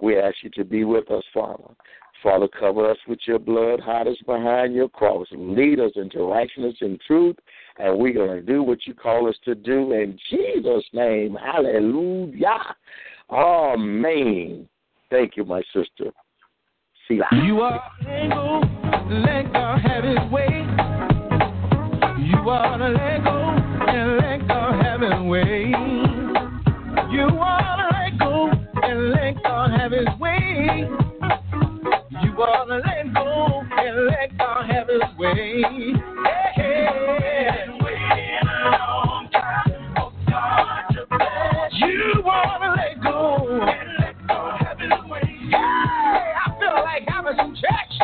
[0.00, 1.74] we ask you to be with us, Father.
[2.22, 6.76] Father, cover us with your blood, hide us behind your cross, lead us into righteousness
[6.80, 7.36] and truth,
[7.78, 11.36] and we're going to do what you call us to do in Jesus' name.
[11.42, 12.58] Hallelujah.
[13.30, 14.68] Amen.
[15.10, 16.10] Thank you, my sister.
[17.08, 17.60] See you.
[17.60, 18.60] Are able
[19.10, 20.64] let God have his way.
[22.22, 23.50] You are to let go
[23.88, 25.72] and let God have his way.
[27.10, 28.50] You are to let go
[28.82, 30.88] and let God have his way.
[32.22, 35.62] You are to let go and let God have his way.
[36.24, 36.49] Yeah.
[42.00, 43.60] you wanna let go.
[43.98, 45.50] Let go have it away.
[45.52, 47.96] I feel like having some checks.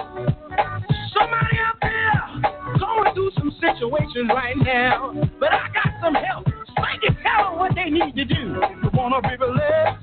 [1.14, 6.46] Somebody out there going through some situations right now, but I got some help.
[6.46, 8.60] So I can tell what they need to do.
[8.82, 10.02] You wanna be blessed.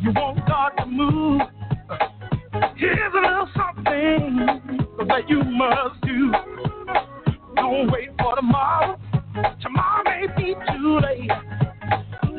[0.00, 1.40] You want God to move.
[2.76, 4.46] Here's a little something
[5.08, 6.32] that you must do.
[7.56, 8.98] Don't wait for tomorrow.
[9.60, 11.30] Tomorrow may be too late.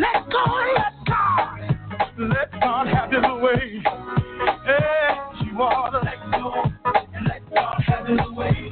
[0.04, 0.44] Let go,
[0.76, 3.82] let go, let God have His way.
[4.66, 6.64] Hey, you ought to let go
[7.14, 8.72] and let God have His way.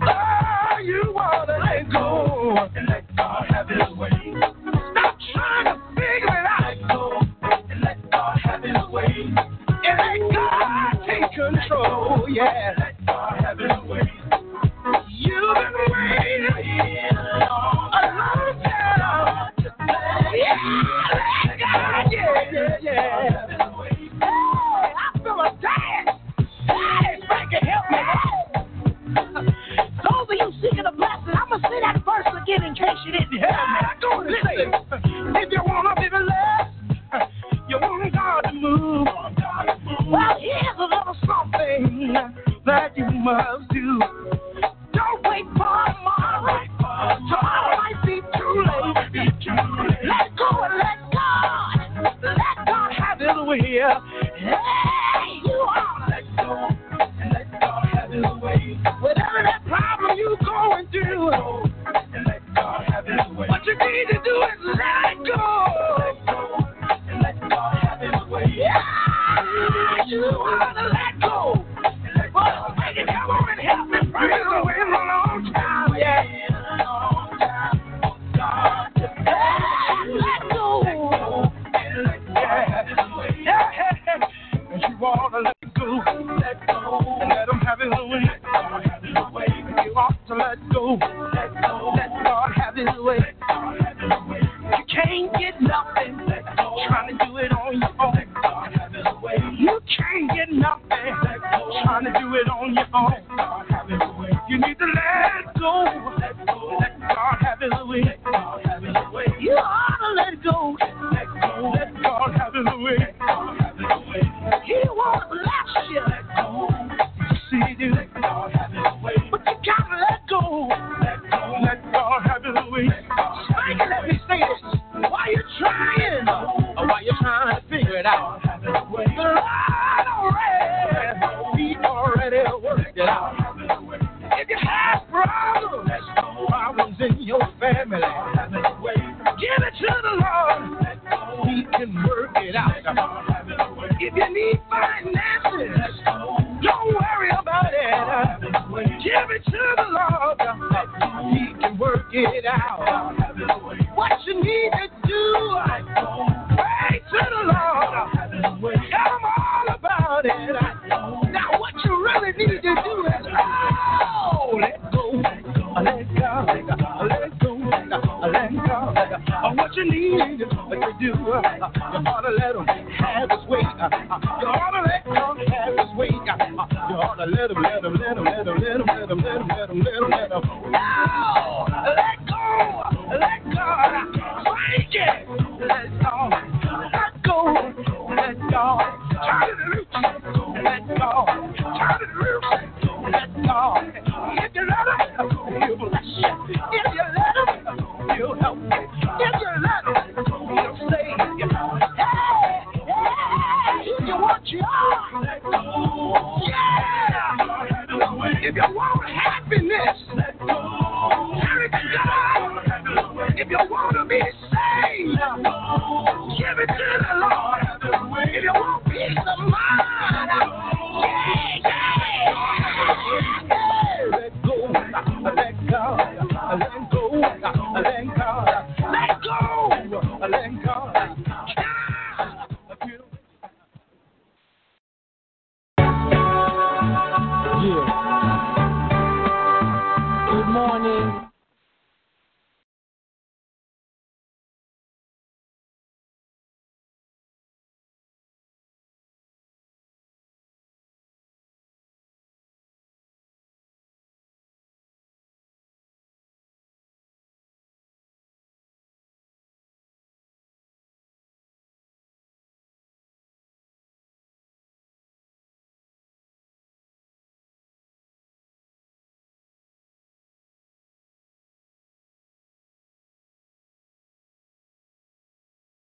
[0.00, 4.10] Oh, you wanna let go and let God have His way.
[4.92, 6.62] Stop trying to figure it out.
[6.62, 9.34] Let go and let God have His way.
[9.82, 12.26] And let God take control.
[12.28, 12.90] Yeah.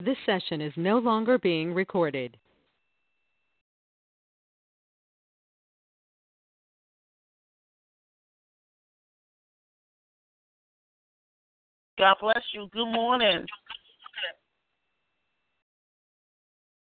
[0.02, 2.38] This session is no longer being recorded.
[11.98, 12.66] God bless you.
[12.72, 13.44] Good morning.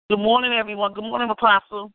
[0.09, 0.93] Good morning, everyone.
[0.93, 1.91] Good morning, Apostle.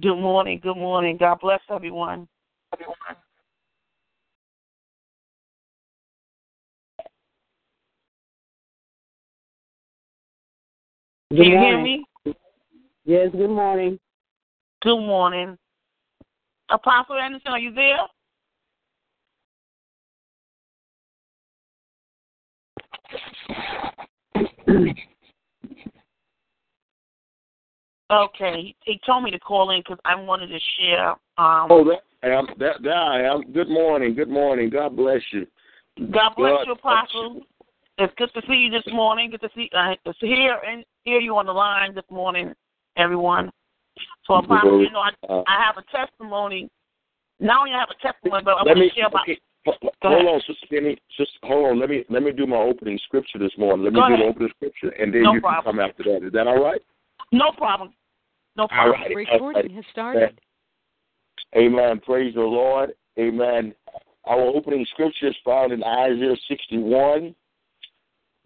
[0.00, 0.60] Good morning.
[0.62, 1.16] Good morning.
[1.18, 2.26] God bless everyone.
[2.78, 2.88] Good
[11.30, 12.04] Can you hear me?
[13.04, 13.98] Yes, good morning.
[14.80, 15.58] Good morning.
[16.70, 17.98] Apostle Anderson, are you there?
[28.10, 31.10] Okay, he told me to call in because I wanted to share.
[31.38, 32.46] Um, Oh, that I am.
[32.58, 33.52] That, that I am.
[33.52, 34.14] Good morning.
[34.14, 34.68] Good morning.
[34.68, 35.46] God bless you.
[36.10, 37.42] God bless God you, Apostle.
[37.98, 39.30] It's good to see you this morning.
[39.30, 42.52] Good to see uh, to hear and hear you on the line this morning,
[42.96, 43.50] everyone.
[44.26, 46.68] So, Apostle, you know, I, Uh, I have a testimony.
[47.38, 48.88] Not only I have a testimony, but I want me.
[48.88, 49.22] to share about.
[49.22, 49.38] Okay.
[49.66, 50.98] ho- ho- Go Hold on, Sister Penny.
[51.16, 51.78] Just hold on.
[51.78, 53.84] Let me let me do my opening scripture this morning.
[53.84, 54.24] Let me Go do ahead.
[54.26, 55.62] the opening scripture, and then No you problem.
[55.62, 56.26] can come after that.
[56.26, 56.82] Is that all right?
[57.32, 57.92] No problem.
[58.56, 59.00] No problem.
[59.00, 59.14] right.
[59.14, 60.40] Recording has started.
[61.56, 62.00] Amen.
[62.00, 62.92] Praise the Lord.
[63.18, 63.74] Amen.
[64.24, 67.34] Our opening scripture is found in Isaiah 61.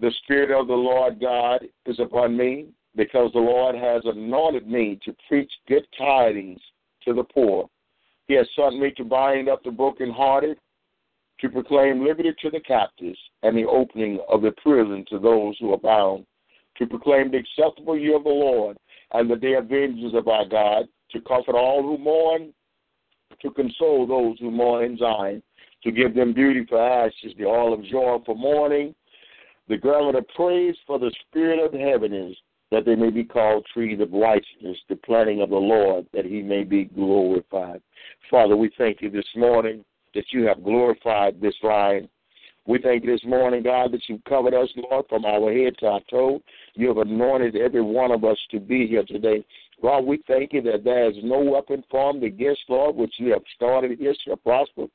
[0.00, 4.98] The Spirit of the Lord God is upon me because the Lord has anointed me
[5.05, 6.61] to preach good tidings
[7.05, 7.68] to the poor.
[8.26, 10.59] He has sent me to bind up the brokenhearted,
[11.40, 15.72] to proclaim liberty to the captives, and the opening of the prison to those who
[15.72, 16.24] are bound,
[16.77, 18.77] to proclaim the acceptable year of the Lord
[19.12, 22.53] and the day of vengeance of our God, to comfort all who mourn,
[23.41, 25.43] to console those who mourn in Zion,
[25.83, 28.95] to give them beauty for ashes, the oil of joy for mourning,
[29.68, 32.37] the garment of praise for the spirit of heaviness,
[32.70, 36.43] that they may be called trees of righteousness, the planting of the Lord, that he
[36.43, 37.81] may be glorified.
[38.31, 42.09] Father, we thank you this morning that you have glorified this line.
[42.67, 45.87] We thank you this morning, God, that you've covered us, Lord, from our head to
[45.87, 46.41] our toe.
[46.75, 49.45] You have anointed every one of us to be here today.
[49.83, 53.43] God, we thank you that there is no weapon formed against, Lord, which you have
[53.55, 54.87] started here shall prosper.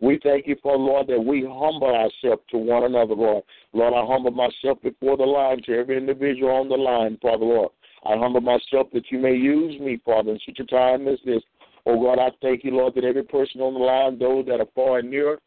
[0.00, 3.44] We thank you for, Lord, that we humble ourselves to one another, Lord.
[3.74, 7.70] Lord, I humble myself before the line to every individual on the line, Father, Lord.
[8.06, 11.42] I humble myself that you may use me, Father, in such a time as this.
[11.84, 14.68] Oh, God, I thank you, Lord, that every person on the line, those that are
[14.74, 15.38] far and near,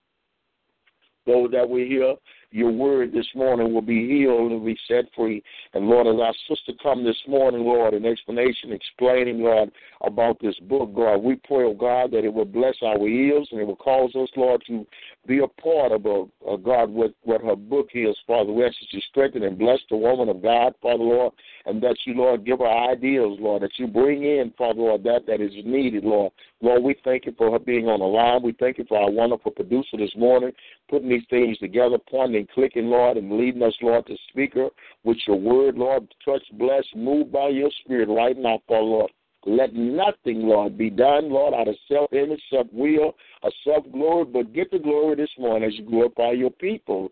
[1.26, 2.16] those that we hear
[2.52, 5.44] your word this morning will be healed and be set free.
[5.74, 9.72] And Lord, as our sister come this morning, Lord, an explanation explaining, Lord,
[10.02, 13.60] about this book, God, we pray, oh God, that it will bless our ears and
[13.60, 14.86] it will cause us, Lord, to
[15.26, 18.52] be a part of, uh, God, what, what her book is, Father.
[18.52, 21.34] We ask that you strengthen and bless the woman of God, Father, Lord,
[21.66, 25.26] and that you, Lord, give her ideas, Lord, that you bring in, Father, Lord, that
[25.28, 26.34] that is needed, Lord.
[26.62, 28.44] Lord, we thank you for her being on the line.
[28.44, 30.52] We thank you for our wonderful producer this morning,
[30.90, 34.70] putting these things together, pointing and clicking, Lord, and leading us, Lord, to speaker
[35.06, 36.14] with your word, Lord.
[36.26, 39.12] Touch, bless, move by your spirit right now, Father, Lord.
[39.46, 44.26] Let nothing, Lord, be done, Lord, out of self image, self will, or self glory,
[44.26, 47.12] but get the glory this morning as you glorify your people.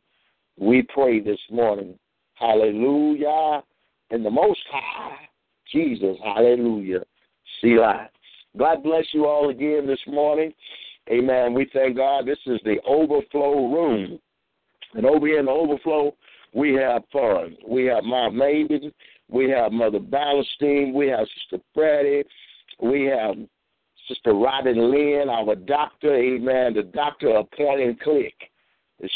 [0.58, 1.98] We pray this morning.
[2.36, 3.64] Hallelujah.
[4.12, 5.18] In the most high,
[5.72, 6.18] Jesus.
[6.24, 7.02] Hallelujah.
[7.62, 8.10] See, Selah.
[8.58, 10.54] God bless you all again this morning.
[11.10, 11.54] Amen.
[11.54, 12.26] We thank God.
[12.26, 14.20] This is the overflow room.
[14.94, 16.14] And over here in the overflow,
[16.54, 17.56] we have fun.
[17.68, 18.92] We have my Maven.
[19.32, 20.94] We have Mother Ballestein.
[20.94, 22.24] We have Sister Freddie.
[22.82, 23.36] We have
[24.08, 26.14] Sister Robin Lynn, our doctor.
[26.14, 26.74] Amen.
[26.74, 28.34] The doctor and click.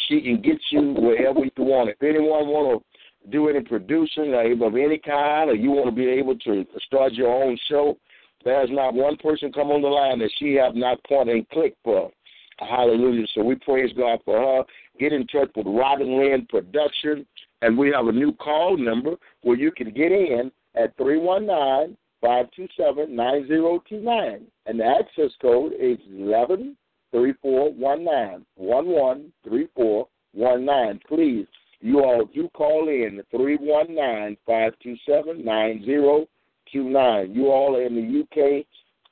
[0.07, 1.89] She can get you wherever you want.
[1.89, 6.07] If anyone want to do any producing of any kind, or you want to be
[6.07, 7.97] able to start your own show,
[8.43, 11.75] there's not one person come on the line that she have not point and click
[11.83, 12.11] for.
[12.59, 13.25] Hallelujah.
[13.33, 14.63] So we praise God for her.
[14.99, 17.25] Get in touch with Robin Lynn Production,
[17.65, 23.15] and we have a new call number where you can get in at 319 527
[23.15, 24.45] 9029.
[24.67, 28.45] And the access code is 113419.
[28.55, 30.99] 113419.
[31.07, 31.47] Please,
[31.81, 37.33] you all do call in 319 527 9029.
[37.33, 38.63] You all are in the UK.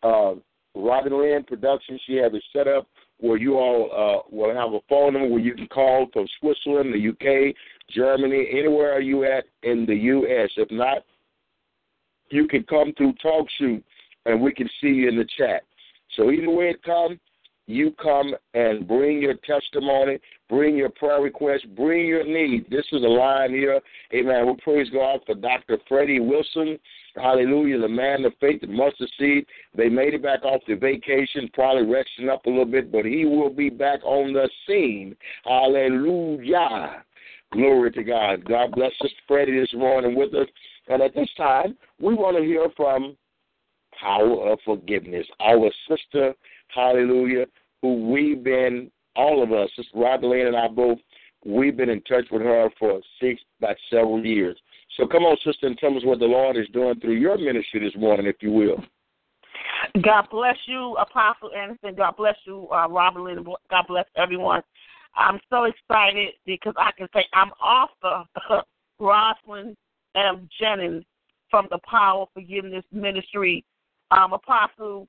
[0.04, 0.36] Uh,
[0.76, 2.88] Robin Lynn Productions, she has it set up
[3.24, 6.94] where you all uh, will have a phone number where you can call from Switzerland,
[6.94, 7.56] the UK,
[7.90, 10.50] Germany, anywhere are you at in the U.S.
[10.58, 11.00] If not,
[12.30, 13.82] you can come through TalkShoe
[14.26, 15.64] and we can see you in the chat.
[16.16, 17.20] So either way it comes,
[17.66, 20.20] you come and bring your testimony,
[20.50, 22.70] bring your prayer request, bring your need.
[22.70, 23.80] This is a line here.
[24.14, 24.48] Amen.
[24.48, 25.78] We praise God for Dr.
[25.88, 26.78] Freddie Wilson.
[27.16, 27.80] Hallelujah.
[27.80, 29.46] The man of faith, the mustard seed.
[29.76, 33.26] They made it back off the vacation, probably resting up a little bit, but he
[33.26, 35.16] will be back on the scene.
[35.46, 37.04] Hallelujah.
[37.54, 38.46] Glory to God.
[38.46, 40.48] God bless Sister Freddie this morning with us.
[40.88, 43.16] And at this time, we want to hear from
[44.00, 46.34] Power of Forgiveness, our sister,
[46.68, 47.46] hallelujah,
[47.82, 50.98] who we've been, all of us, Sister Robertine and I both,
[51.46, 54.58] we've been in touch with her for six, about several years.
[54.98, 57.80] So come on, sister, and tell us what the Lord is doing through your ministry
[57.80, 58.84] this morning, if you will.
[60.02, 61.96] God bless you, Apostle Anderson.
[61.96, 63.46] God bless you, uh, Lynn.
[63.70, 64.62] God bless everyone.
[65.16, 68.24] I'm so excited because I can say I'm author
[69.00, 69.76] Rosalind
[70.16, 70.50] M.
[70.60, 71.04] Jennings
[71.50, 73.64] from the Power Forgiveness Ministry.
[74.12, 75.08] Um, Apostle,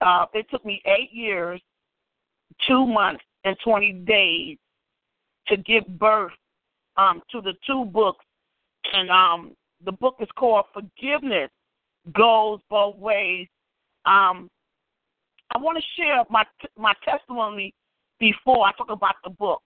[0.00, 1.60] uh, it took me eight years,
[2.66, 4.58] two months, and 20 days
[5.48, 6.32] to give birth
[6.96, 8.24] um, to the two books.
[8.92, 9.52] And um,
[9.84, 11.50] the book is called Forgiveness
[12.12, 13.46] Goes Both Ways.
[14.06, 14.48] Um,
[15.54, 16.44] I want to share my
[16.78, 17.74] my testimony
[18.20, 19.62] before I talk about the book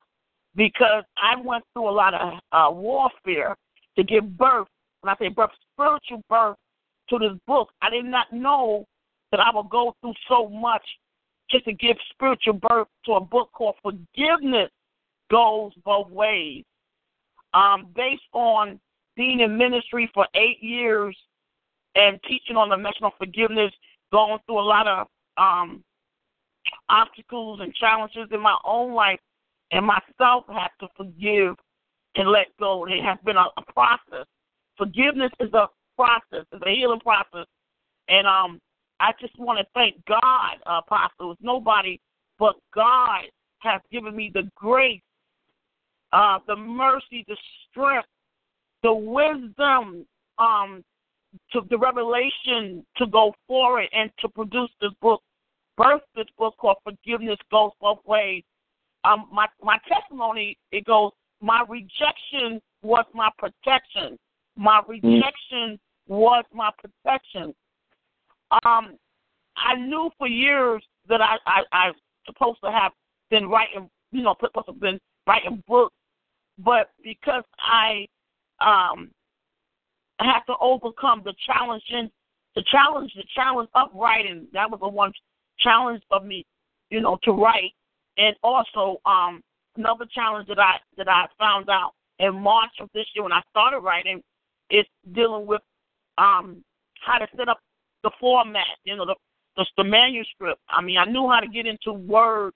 [0.57, 3.57] because I went through a lot of uh, warfare
[3.97, 4.69] to give birth.
[5.01, 6.57] When I say birth, spiritual birth
[7.11, 8.87] to this book, I did not know
[9.31, 10.83] that I would go through so much
[11.51, 14.71] just to give spiritual birth to a book called Forgiveness
[15.31, 16.65] Goes Both Ways.
[17.53, 18.81] Um, based on
[19.17, 21.17] being in ministry for eight years
[21.95, 23.73] and teaching on the message of forgiveness,
[24.13, 25.85] going through a lot of um,
[26.89, 29.21] obstacles and challenges in my own life,
[29.73, 31.57] and myself have to forgive
[32.17, 32.87] and let go.
[32.87, 34.27] It has been a, a process.
[34.77, 37.47] Forgiveness is a process, it's a healing process.
[38.09, 38.61] And um,
[39.01, 41.33] I just want to thank God, uh, Apostle.
[41.33, 41.99] It's nobody
[42.39, 43.23] but God
[43.61, 45.01] has given me the grace,
[46.13, 47.37] uh, the mercy, the
[47.71, 48.09] strength,
[48.83, 50.05] the wisdom,
[50.39, 50.85] um,
[51.53, 55.21] to the revelation to go forward and to produce this book,
[55.77, 58.43] birth this book called Forgiveness Goes Both Ways.
[59.05, 61.13] Um, my my testimony it goes.
[61.41, 64.19] My rejection was my protection.
[64.57, 67.55] My rejection was my protection.
[68.65, 68.97] Um,
[69.57, 71.91] I knew for years that I I, I
[72.27, 72.93] supposed to have
[73.31, 75.95] been writing, you know, supposed to have been writing books,
[76.59, 78.07] but because I
[78.61, 79.11] um
[80.21, 81.83] I had to overcome the challenge
[82.55, 84.47] the challenge, the challenge of writing.
[84.53, 85.13] That was the one
[85.59, 86.45] challenge of me,
[86.91, 87.73] you know, to write,
[88.17, 89.43] and also um
[89.77, 93.43] another challenge that I that I found out in March of this year when I
[93.51, 94.23] started writing
[94.71, 95.63] is dealing with
[96.19, 96.63] um
[97.01, 97.59] how to set up
[98.03, 99.15] the format, you know, the
[99.57, 100.61] the, the manuscript.
[100.69, 102.53] I mean, I knew how to get into Word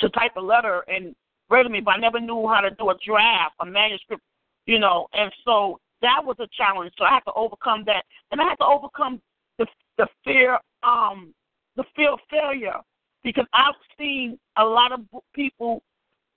[0.00, 1.14] to type a letter and
[1.48, 4.22] read me, but I never knew how to do a draft, a manuscript,
[4.66, 5.06] you know.
[5.12, 6.92] And so that was a challenge.
[6.98, 9.20] So I had to overcome that, and I had to overcome
[9.58, 9.66] the
[9.98, 11.32] the fear, um,
[11.76, 12.80] the fear of failure,
[13.22, 15.00] because I've seen a lot of
[15.34, 15.82] people,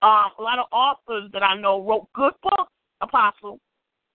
[0.02, 2.72] um, a lot of authors that I know wrote good books.
[3.02, 3.60] Apostle,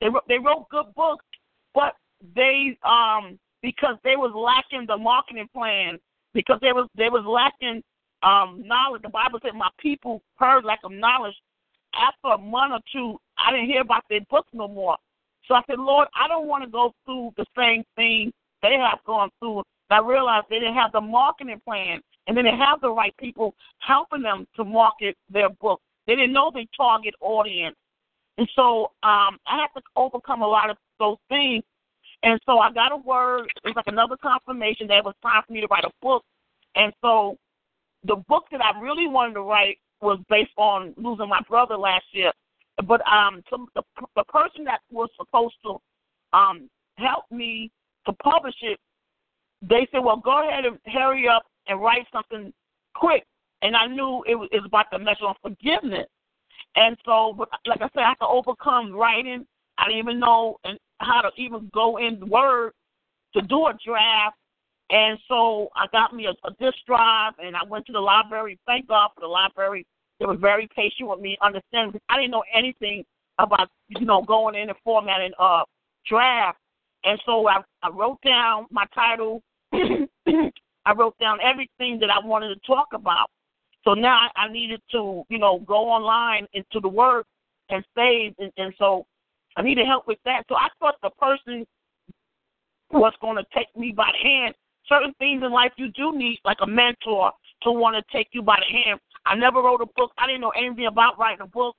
[0.01, 1.25] they wrote they wrote good books,
[1.73, 1.95] but
[2.35, 5.99] they um because they was lacking the marketing plan,
[6.35, 7.83] because they was they was lacking
[8.23, 9.03] um knowledge.
[9.03, 11.35] The Bible said, "My people heard lack of knowledge."
[11.95, 14.97] After a month or two, I didn't hear about their books no more.
[15.47, 18.99] So I said, Lord, I don't want to go through the same thing they have
[19.07, 19.63] gone through.
[19.95, 23.55] I realized they didn't have the marketing plan, and they didn't have the right people
[23.79, 25.81] helping them to market their book.
[26.07, 27.77] They didn't know the target audience.
[28.37, 31.63] And so um, I had to overcome a lot of those things.
[32.23, 33.47] And so I got a word.
[33.65, 36.25] It was like another confirmation that it was time for me to write a book.
[36.75, 37.37] And so
[38.03, 42.05] the book that I really wanted to write was based on losing my brother last
[42.13, 42.33] year.
[42.87, 43.83] But um, some, the,
[44.17, 45.79] the person that was supposed to
[46.37, 47.71] um, help me
[48.07, 48.79] to publish it,
[49.69, 52.53] they said, "Well, go ahead and hurry up and write something
[52.95, 53.25] quick."
[53.63, 56.07] And I knew it was, about the message on forgiveness.
[56.77, 57.37] And so,
[57.67, 59.47] like I said, I to overcome writing.
[59.79, 60.59] I didn't even know
[60.99, 62.73] how to even go in Word
[63.35, 64.37] to do a draft.
[64.91, 68.59] And so I got me a, a disk drive, and I went to the library.
[68.67, 69.87] Thank God for the library
[70.21, 73.05] they were very patient with me, understanding I didn't know anything
[73.39, 75.63] about you know going in and formatting a
[76.07, 76.59] draft.
[77.05, 79.43] And so I, I wrote down my title.
[80.87, 83.29] I wrote down everything that I wanted to talk about.
[83.85, 87.27] So now I needed to, you know, go online into the work
[87.71, 89.07] and save, and, and so
[89.57, 90.45] I needed help with that.
[90.49, 91.67] So I thought the person
[92.91, 94.55] was going to take me by the hand
[94.89, 98.43] certain things in life you do need, like a mentor, to want to take you
[98.43, 99.01] by the hand.
[99.27, 100.13] I never wrote a book.
[100.19, 101.77] I didn't know anything about writing a book,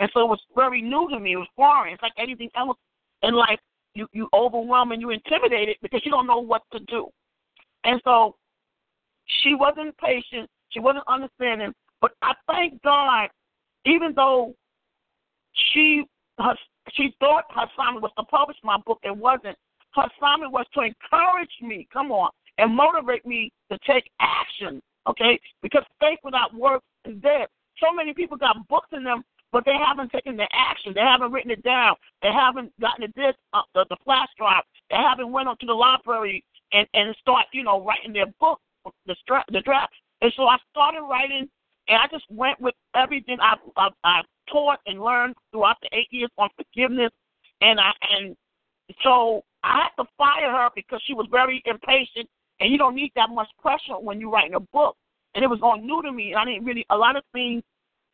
[0.00, 1.32] and so it was very new to me.
[1.32, 1.94] It was foreign.
[1.94, 2.76] It's like anything else
[3.22, 3.60] in life.
[3.94, 7.08] You you overwhelm and you intimidated because you don't know what to do.
[7.84, 8.36] And so
[9.42, 10.48] she wasn't patient.
[10.70, 11.72] She wasn't understanding.
[12.00, 13.28] But I thank God,
[13.84, 14.54] even though
[15.72, 16.04] she
[16.38, 16.54] her,
[16.92, 19.56] she thought her assignment was to publish my book, it wasn't.
[19.94, 24.80] Her assignment was to encourage me, come on, and motivate me to take action.
[25.08, 27.48] Okay, because faith without works is dead.
[27.78, 29.22] So many people got books in them,
[29.52, 30.92] but they haven't taken the action.
[30.94, 31.94] They haven't written it down.
[32.22, 34.64] They haven't gotten the disc, uh, the, the flash drive.
[34.90, 38.60] They haven't went onto the library and and start, you know, writing their book,
[39.06, 39.92] the stra- the draft.
[40.20, 41.48] And so I started writing,
[41.88, 46.08] and I just went with everything I I, I taught and learned throughout the eight
[46.10, 47.12] years on forgiveness,
[47.60, 48.36] and I and
[49.02, 52.28] so I had to fire her because she was very impatient,
[52.60, 54.96] and you don't need that much pressure when you're writing a book.
[55.34, 57.62] And it was all new to me, and I didn't really a lot of things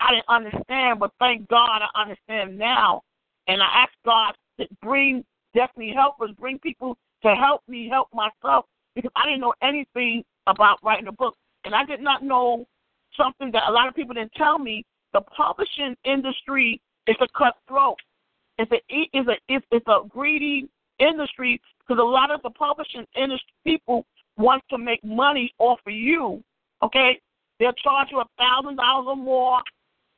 [0.01, 3.03] I didn't understand, but thank God I understand now.
[3.47, 5.25] And I ask God to bring
[5.55, 10.79] destiny helpers, bring people to help me help myself because I didn't know anything about
[10.85, 12.67] writing a book, and I did not know
[13.17, 14.85] something that a lot of people didn't tell me.
[15.13, 17.97] The publishing industry is a cutthroat.
[18.59, 20.69] It's a it's a it's, a greedy
[20.99, 24.05] industry because a lot of the publishing industry people
[24.37, 26.43] want to make money off of you.
[26.83, 27.19] Okay,
[27.59, 29.59] they'll charge you a thousand dollars or more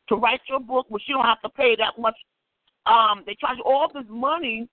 [0.09, 2.17] to write your book, which you don't have to pay that much.
[2.87, 4.69] Um, they charge you all this money,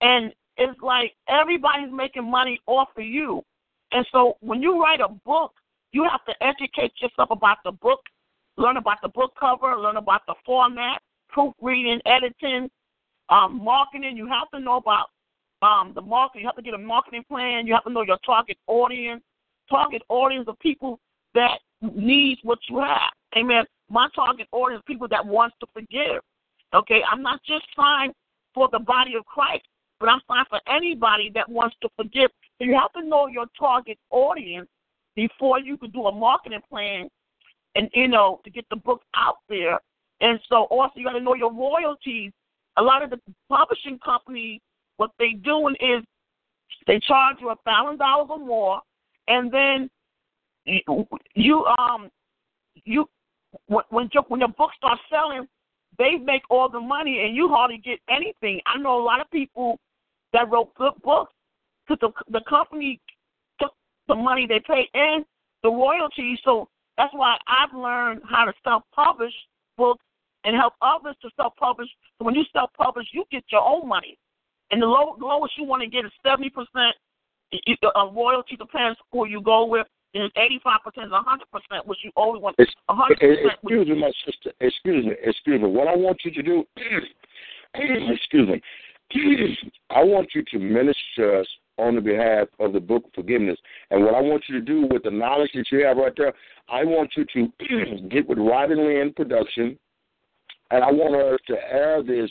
[0.00, 3.42] and it's like everybody's making money off of you.
[3.92, 5.52] And so when you write a book,
[5.92, 8.00] you have to educate yourself about the book,
[8.56, 12.68] learn about the book cover, learn about the format, proofreading, editing,
[13.28, 14.16] um, marketing.
[14.16, 15.06] You have to know about
[15.62, 16.40] um, the market.
[16.40, 17.66] You have to get a marketing plan.
[17.66, 19.22] You have to know your target audience.
[19.70, 20.98] Target audience of people
[21.34, 23.12] that needs what you have.
[23.36, 23.64] Amen.
[23.88, 26.20] My target audience people that wants to forgive.
[26.74, 28.12] Okay, I'm not just signed
[28.52, 29.64] for the body of Christ,
[30.00, 32.30] but I'm signed for anybody that wants to forgive.
[32.60, 34.68] You have to know your target audience
[35.14, 37.08] before you can do a marketing plan
[37.74, 39.78] and you know to get the book out there.
[40.20, 42.32] And so also you got to know your royalties.
[42.76, 44.60] A lot of the publishing companies,
[44.96, 46.04] what they doing is
[46.86, 48.80] they charge you a thousand dollars or more,
[49.28, 49.90] and then
[50.64, 52.10] you, you um
[52.84, 53.08] you
[53.66, 55.46] when your when your book starts selling,
[55.98, 58.60] they make all the money and you hardly get anything.
[58.66, 59.78] I know a lot of people
[60.32, 61.32] that wrote good books
[61.86, 63.00] because the the company
[63.60, 63.72] took
[64.08, 65.24] the money they pay and
[65.62, 66.38] the royalties.
[66.44, 69.32] So that's why I've learned how to self publish
[69.76, 70.04] books
[70.44, 71.88] and help others to self publish.
[72.18, 74.18] So when you self publish, you get your own money,
[74.70, 76.94] and the, low, lowest you want to get is seventy percent.
[77.52, 79.86] A royalty depends who you go with.
[80.14, 82.56] And eighty-five percent is a hundred percent, which you always want.
[82.58, 83.58] A hundred percent.
[83.62, 84.52] Excuse me, my sister.
[84.60, 85.12] Excuse me.
[85.22, 85.68] Excuse me.
[85.68, 86.64] What I want you to do.
[87.74, 88.62] excuse me.
[89.90, 91.46] I want you to minister us
[91.78, 93.58] on the behalf of the book of forgiveness.
[93.90, 96.32] And what I want you to do with the knowledge that you have right there,
[96.68, 99.78] I want you to get with Robin Lynn Production,
[100.70, 102.30] and I want us to air this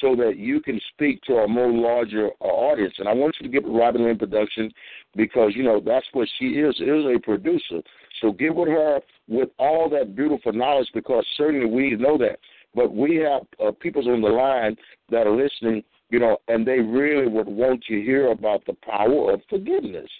[0.00, 2.94] so that you can speak to a more larger uh, audience.
[2.98, 4.72] And I want you to with Robin Lynn Production
[5.16, 7.82] because, you know, that's what she is, is a producer.
[8.20, 12.38] So get with her with all that beautiful knowledge because certainly we know that.
[12.74, 14.76] But we have uh, people on the line
[15.10, 19.32] that are listening you know, and they really would want to hear about the power
[19.32, 20.10] of forgiveness.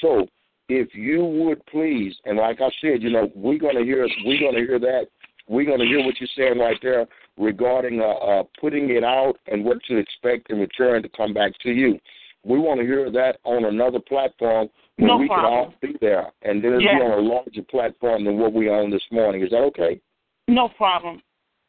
[0.00, 0.26] So,
[0.68, 4.64] if you would please, and like I said, you know, we're gonna hear we're gonna
[4.64, 5.06] hear that
[5.48, 7.06] we're gonna hear what you're saying right there
[7.38, 11.52] regarding uh, uh, putting it out and what to expect in return to come back
[11.62, 11.98] to you.
[12.44, 15.50] We want to hear that on another platform where no we problem.
[15.50, 18.72] can all be there, and then it'll be on a larger platform than what we're
[18.72, 19.42] on this morning.
[19.42, 20.00] Is that okay?
[20.46, 21.22] No problem.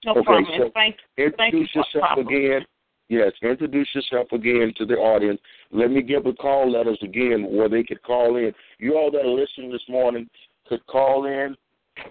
[0.03, 0.45] No Okay, problem.
[0.57, 2.61] so thank, thank you Introduce yourself again.
[3.07, 5.39] Yes, introduce yourself again to the audience.
[5.71, 8.51] Let me give the call letters again where they could call in.
[8.79, 10.27] You all that are listening this morning
[10.67, 11.55] could call in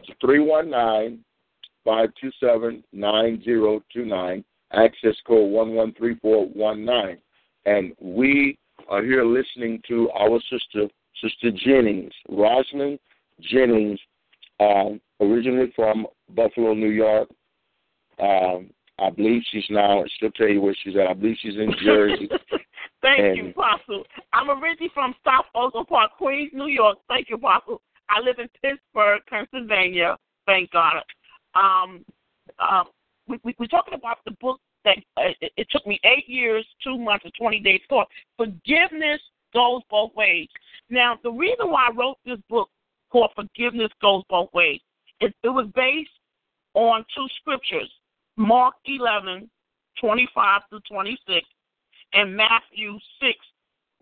[0.07, 1.25] to 319
[1.85, 7.19] 527 9029, access code 113419.
[7.67, 8.59] And we
[8.89, 10.89] are here listening to our sister,
[11.23, 12.99] Sister Jennings, Rosalind
[13.41, 13.99] Jennings,
[14.61, 17.29] um, originally from Buffalo, New York.
[18.21, 21.09] Um, I believe she's now, I'll still tell you where she's at.
[21.09, 22.29] I believe she's in Jersey.
[23.03, 24.05] Thank And- you, Apostle.
[24.33, 26.99] I'm originally from South Ozone Park, Queens, New York.
[27.09, 27.81] Thank you, Apostle.
[28.09, 30.17] I live in Pittsburgh, Pennsylvania.
[30.47, 31.03] Thank God.
[31.55, 32.05] Um,
[32.59, 32.85] uh,
[33.29, 36.67] we, we, we're talking about the book that uh, it, it took me eight years,
[36.83, 38.05] two months, and 20 days to.
[38.37, 39.21] Forgiveness
[39.55, 40.49] goes both ways.
[40.91, 42.69] Now, the reason why I wrote this book
[43.11, 44.81] called Forgiveness Goes Both Ways,
[45.21, 46.11] is it was based
[46.75, 47.89] on two scriptures,
[48.37, 49.49] Mark 11,
[50.01, 51.47] 25 through 26,
[52.15, 53.33] and Matthew 6,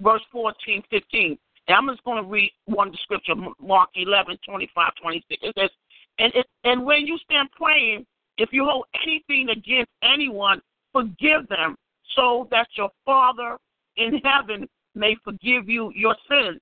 [0.00, 1.38] verse 14, 15.
[1.68, 5.42] And I'm just going to read one of the scripture, Mark 11, 25, 26.
[5.42, 5.70] It says,
[6.19, 6.33] and,
[6.65, 8.07] and when you stand praying,
[8.39, 10.61] if you hold anything against anyone,
[10.93, 11.77] forgive them,
[12.17, 13.57] so that your Father
[13.97, 16.61] in heaven may forgive you your sins.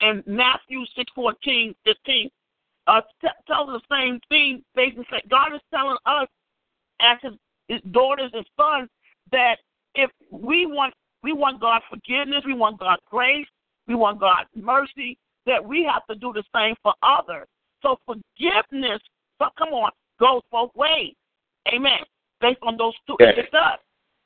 [0.00, 2.30] And Matthew 6, 14, 15
[2.86, 4.62] uh, t- tells the same thing.
[4.74, 6.28] Basically, God is telling us
[7.00, 7.32] as his,
[7.68, 8.88] his daughters and sons
[9.30, 9.56] that
[9.94, 13.46] if we want we want God's forgiveness, we want God's grace,
[13.86, 17.46] we want God's mercy, that we have to do the same for others.
[17.82, 19.00] So forgiveness,
[19.38, 21.14] so come on, goes both ways.
[21.68, 22.00] Amen.
[22.40, 23.34] Based on those two, Yes.
[23.38, 23.78] it does.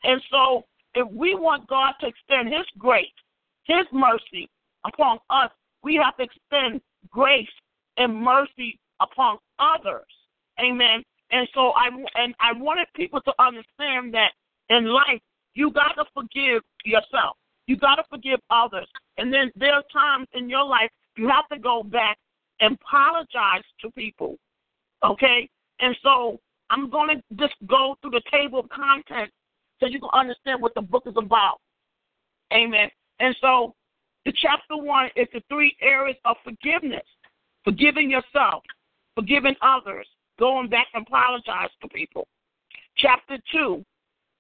[0.05, 3.07] And so if we want God to extend his grace,
[3.65, 4.49] his mercy
[4.85, 5.51] upon us,
[5.83, 6.81] we have to extend
[7.11, 7.49] grace
[7.97, 10.07] and mercy upon others.
[10.61, 11.03] Amen.
[11.31, 14.33] And so I and I wanted people to understand that
[14.71, 15.21] in life
[15.55, 17.37] you got to forgive yourself.
[17.67, 18.87] You got to forgive others.
[19.19, 22.19] And then there are times in your life you have to go back
[22.61, 24.37] apologize to people.
[25.05, 25.49] Okay?
[25.81, 26.41] And so
[26.71, 29.33] I'm going to just go through the table of contents
[29.81, 31.59] so you can understand what the book is about.
[32.53, 32.89] Amen.
[33.21, 33.75] And so
[34.25, 37.05] the chapter one is the three areas of forgiveness
[37.67, 38.63] forgiving yourself,
[39.17, 40.07] forgiving others,
[40.39, 42.27] going back and apologize to people.
[42.97, 43.85] Chapter two,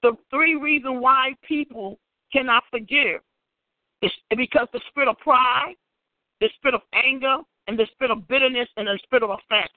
[0.03, 1.99] the three reasons why people
[2.33, 3.21] cannot forgive
[4.01, 5.75] is because the spirit of pride,
[6.41, 9.73] the spirit of anger, and the spirit of bitterness and the spirit of offense.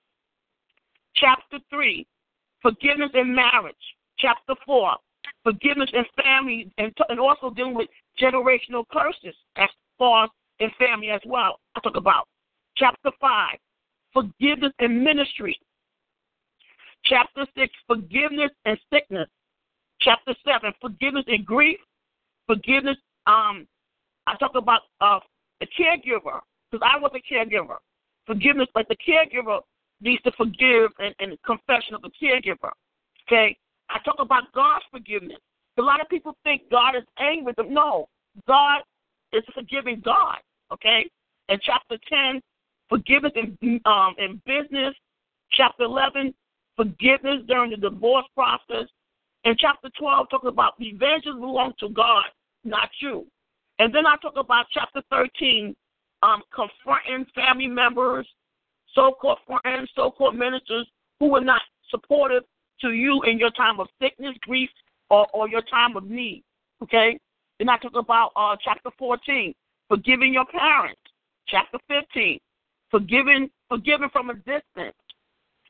[1.15, 2.05] Chapter three,
[2.61, 3.75] forgiveness in marriage.
[4.17, 4.95] Chapter four,
[5.43, 7.87] forgiveness in family, and, and also dealing with
[8.21, 10.29] generational curses as far as
[10.59, 11.59] in family as well.
[11.75, 12.27] I talk about
[12.75, 13.57] chapter five,
[14.13, 15.57] forgiveness in ministry.
[17.05, 19.27] Chapter six, forgiveness and sickness.
[20.01, 21.79] Chapter seven, forgiveness in grief.
[22.47, 22.97] Forgiveness.
[23.25, 23.67] Um,
[24.27, 25.19] I talk about uh,
[25.79, 27.77] caregiver because I was a caregiver.
[28.25, 29.59] Forgiveness, like the caregiver
[30.01, 32.71] needs to forgive and, and confession of the caregiver.
[33.27, 33.57] Okay,
[33.89, 35.39] I talk about God's forgiveness.
[35.77, 37.73] A lot of people think God is angry with them.
[37.73, 38.07] No,
[38.47, 38.81] God
[39.33, 40.37] is forgiving God.
[40.71, 41.09] Okay,
[41.47, 42.41] and chapter ten,
[42.89, 44.93] forgiveness in um in business.
[45.51, 46.33] Chapter eleven,
[46.75, 48.87] forgiveness during the divorce process.
[49.45, 52.25] And chapter twelve talks about the vengeance belongs to God,
[52.63, 53.25] not you.
[53.79, 55.75] And then I talk about chapter thirteen,
[56.21, 58.27] um, confronting family members,
[58.93, 60.87] so-called friends, so-called ministers
[61.19, 62.43] who were not supportive
[62.81, 64.69] to you in your time of sickness, grief,
[65.09, 66.43] or, or your time of need.
[66.83, 67.17] Okay?
[67.57, 69.53] Then I talk about uh, chapter 14,
[69.87, 71.01] forgiving your parents.
[71.47, 72.39] Chapter 15,
[72.91, 74.95] forgiving forgiving from a distance.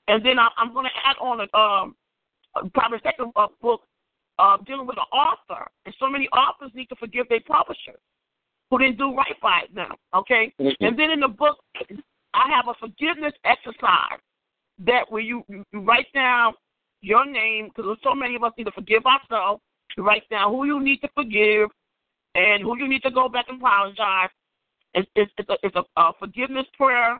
[0.07, 1.95] And then I, I'm going to add on a, um,
[2.73, 3.81] probably second uh, book
[4.39, 5.65] uh, dealing with an author.
[5.85, 7.99] And so many authors need to forgive their publishers
[8.70, 9.94] who didn't do right by them.
[10.14, 10.54] Okay?
[10.60, 10.76] Mhm.
[10.82, 11.64] And then in the book,
[12.34, 14.20] I have a forgiveness exercise
[14.80, 16.54] that where you, you, write down
[17.02, 19.62] your name, because there's so many of us need to forgive ourselves.
[19.98, 21.70] You write down who you need to forgive
[22.36, 24.30] and who you need to go back and apologize.
[24.94, 27.20] It's, it's, it's, a, it's a, a forgiveness prayer,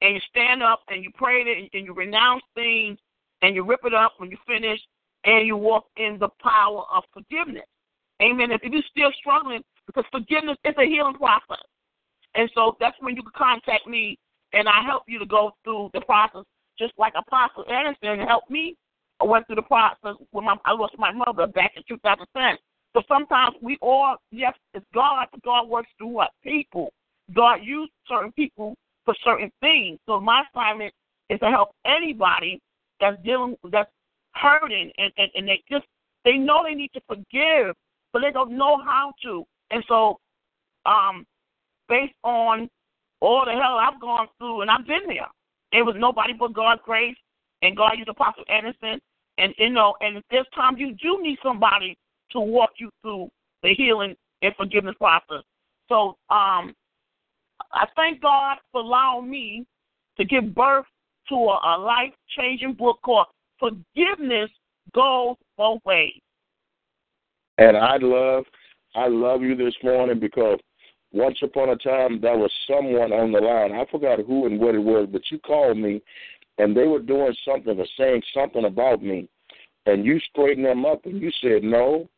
[0.00, 2.98] and you stand up and you pray it and you renounce things
[3.42, 4.80] and you rip it up when you finish
[5.24, 7.66] and you walk in the power of forgiveness.
[8.20, 8.50] Amen.
[8.50, 11.64] If you're still struggling, because forgiveness is a healing process.
[12.34, 14.18] And so that's when you can contact me
[14.52, 16.44] and I help you to go through the process,
[16.78, 18.76] just like Apostle Anderson helped me.
[19.20, 22.56] I went through the process when my, I lost my mother back in 2010.
[22.94, 26.30] So sometimes we all, yes, it's God, but God works through what?
[26.42, 26.92] People.
[27.34, 29.98] God used certain people for certain things.
[30.06, 30.92] So my assignment
[31.30, 32.60] is to help anybody
[33.00, 33.90] that's dealing, that's
[34.34, 35.86] hurting, and, and, and they just,
[36.24, 37.74] they know they need to forgive,
[38.12, 39.44] but they don't know how to.
[39.72, 40.20] And so,
[40.86, 41.26] um,
[41.88, 42.68] based on
[43.20, 45.28] all the hell I've gone through, and I've been there.
[45.72, 47.16] It was nobody but God's grace,
[47.62, 49.00] and God used Apostle Anderson,
[49.38, 51.96] and you know, and there's times you do need somebody
[52.32, 53.30] to walk you through
[53.62, 55.42] the healing and forgiveness process.
[55.88, 56.74] So, um,
[57.72, 59.64] I thank God for allowing me
[60.18, 60.84] to give birth
[61.28, 63.26] to a, a life changing book called
[63.58, 64.50] Forgiveness
[64.94, 66.20] Goes Both Ways.
[67.58, 68.44] And I love,
[68.94, 70.58] I love you this morning because
[71.12, 73.72] once upon a time there was someone on the line.
[73.72, 76.02] I forgot who and what it was, but you called me,
[76.58, 79.28] and they were doing something or saying something about me,
[79.86, 82.08] and you straightened them up, and you said, "No,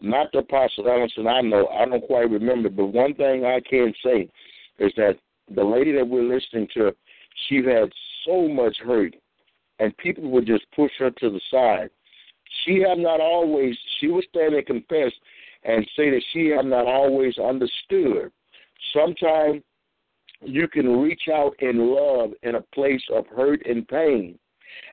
[0.00, 3.94] not the Apostle Ellison I know, I don't quite remember, but one thing I can
[4.04, 4.28] say
[4.78, 5.18] is that
[5.54, 6.94] the lady that we're listening to,
[7.48, 7.92] she had
[8.24, 9.14] so much hurt,
[9.78, 11.90] and people would just push her to the side.
[12.64, 15.12] She had not always, she would stand and confess
[15.64, 18.30] and say that she had not always understood.
[18.92, 19.62] Sometimes
[20.40, 24.38] you can reach out in love in a place of hurt and pain.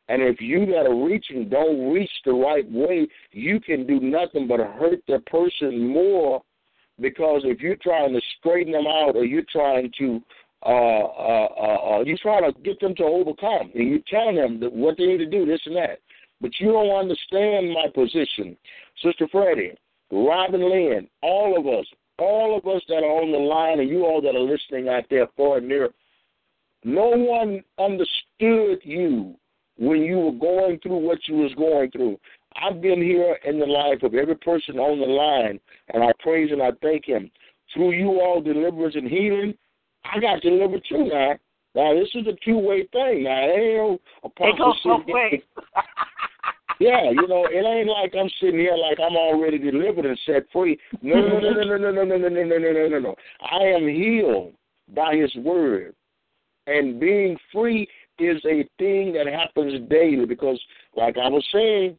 [0.08, 4.48] And if you that are reaching don't reach the right way, you can do nothing
[4.48, 6.42] but hurt the person more
[7.00, 10.22] because if you're trying to straighten them out or you're trying to
[10.66, 14.60] uh, uh, uh, uh, you're trying to get them to overcome, and you're telling them
[14.60, 16.00] that what they need to do, this and that.
[16.42, 18.58] But you don't understand my position.
[19.04, 19.74] Sister Freddie,
[20.12, 21.86] Robin Lynn, all of us,
[22.20, 25.06] all of us that are on the line, and you all that are listening out
[25.10, 25.90] there far and near,
[26.84, 29.36] no one understood you
[29.78, 32.18] when you were going through what you was going through.
[32.56, 35.60] I've been here in the life of every person on the line,
[35.94, 37.30] and I praise and I thank him.
[37.74, 39.56] Through you all deliverance and healing,
[40.06, 41.36] I got delivered too now.
[41.74, 43.24] Now this is a two way thing.
[43.24, 45.42] Now it ain't no It goes both ways.
[46.80, 50.44] Yeah, you know, it ain't like I'm sitting here like I'm already delivered and set
[50.52, 50.78] free.
[51.02, 53.16] No, no, no, no, no, no, no, no, no, no, no, no, no, no.
[53.42, 54.54] I am healed
[54.94, 55.96] by His word,
[56.68, 57.88] and being free
[58.20, 60.26] is a thing that happens daily.
[60.26, 60.60] Because,
[60.96, 61.98] like I was saying,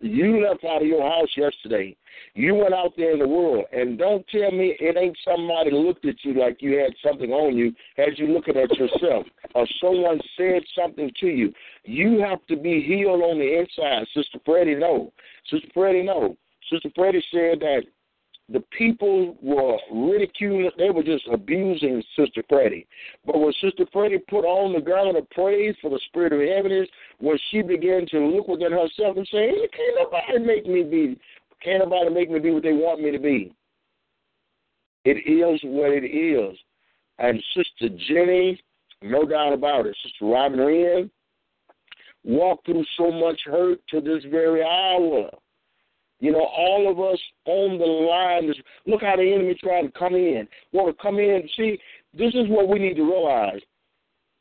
[0.00, 1.96] you left out of your house yesterday.
[2.34, 6.04] You went out there in the world, and don't tell me it ain't somebody looked
[6.04, 10.20] at you like you had something on you, as you looking at yourself, or someone
[10.36, 11.52] said something to you.
[11.84, 14.06] You have to be healed on the inside.
[14.14, 15.12] Sister Freddie, no.
[15.50, 16.36] Sister Freddie, no.
[16.70, 17.82] Sister Freddie said that
[18.48, 22.86] the people were ridiculing, they were just abusing Sister Freddie.
[23.24, 26.88] But when Sister Freddie put on the garment of praise for the spirit of heaviness,
[27.18, 31.18] when she began to look within herself and say, hey, can't nobody make me be,
[31.62, 33.52] can't nobody make me be what they want me to be.
[35.04, 36.56] It is what it is.
[37.18, 38.60] And Sister Jenny,
[39.02, 41.10] no doubt about it, Sister Robin Lynn,
[42.22, 45.30] walked through so much hurt to this very hour.
[46.20, 48.52] You know, all of us on the line.
[48.86, 50.48] Look how the enemy tried to come in.
[50.72, 51.48] Want to come in.
[51.56, 51.78] See,
[52.14, 53.60] this is what we need to realize.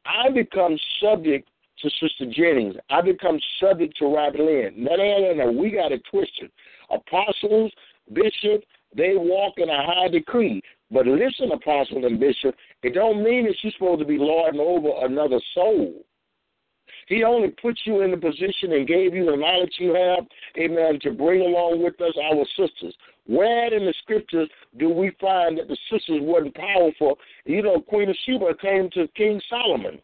[0.05, 1.49] I become subject
[1.79, 2.75] to Sister Jennings.
[2.89, 4.73] I become subject to Robin Lynn.
[4.77, 5.51] No, no, no, no.
[5.51, 6.51] We got it twisted.
[6.89, 7.71] Apostles,
[8.13, 8.63] bishop,
[8.95, 10.61] they walk in a high decree.
[10.91, 15.05] But listen, apostle and bishop, it don't mean that you're supposed to be lording over
[15.05, 16.05] another soul.
[17.07, 20.25] He only put you in the position and gave you the knowledge you have,
[20.57, 22.95] amen, to bring along with us our sisters.
[23.27, 27.17] Where in the scriptures do we find that the sisters wasn't powerful?
[27.45, 29.99] You know, Queen of Sheba came to King Solomon.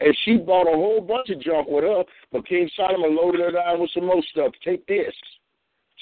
[0.00, 3.52] And she bought a whole bunch of junk with her, but King Solomon loaded her
[3.52, 4.52] down with some more stuff.
[4.62, 5.14] Take this.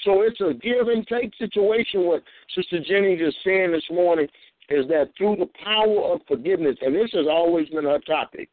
[0.03, 2.01] So it's a give and take situation.
[2.03, 2.23] What
[2.53, 4.27] Sister Jenny just saying this morning
[4.69, 8.49] is that through the power of forgiveness, and this has always been her topic,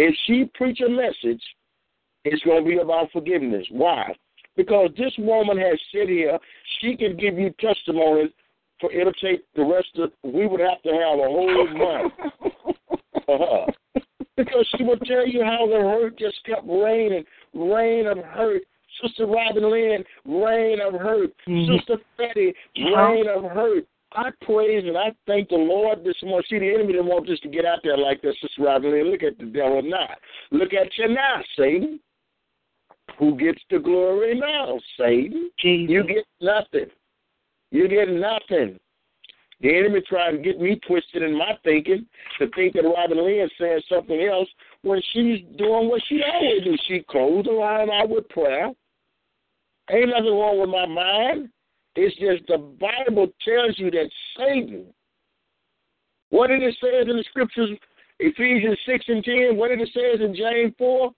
[0.00, 1.42] if she preach a message,
[2.24, 3.66] it's going to be about forgiveness.
[3.70, 4.14] Why?
[4.56, 6.38] Because this woman has sit here,
[6.80, 8.30] she can give you testimonies
[8.80, 12.12] for it'll take the rest of we would have to have a whole month
[13.26, 14.02] for her.
[14.36, 17.24] Because she will tell you how the hurt just kept raining,
[17.54, 18.62] rain of hurt.
[19.02, 21.30] Sister Robin Lynn, rain of hurt.
[21.46, 21.76] Mm-hmm.
[21.76, 23.84] Sister Betty, rain of hurt.
[24.12, 26.44] I praise and I thank the Lord this morning.
[26.50, 29.10] See, the enemy didn't want us to get out there like this, Sister Robin Lynn.
[29.10, 30.08] Look at the devil now.
[30.50, 32.00] Look at you now, Satan.
[33.18, 35.50] Who gets the glory now, Satan?
[35.62, 36.86] You get nothing.
[37.70, 38.78] You get nothing.
[39.60, 42.06] The enemy tried to get me twisted in my thinking
[42.38, 44.48] to think that Robin Lynn saying something else
[44.82, 46.76] when she's doing what she always do.
[46.88, 48.70] She closed the line out with prayer.
[49.90, 51.50] Ain't nothing wrong with my mind.
[51.96, 54.86] It's just the Bible tells you that Satan,
[56.30, 57.70] what did it say in the scriptures,
[58.20, 59.56] Ephesians 6 and 10?
[59.56, 61.10] What did it say in James 4?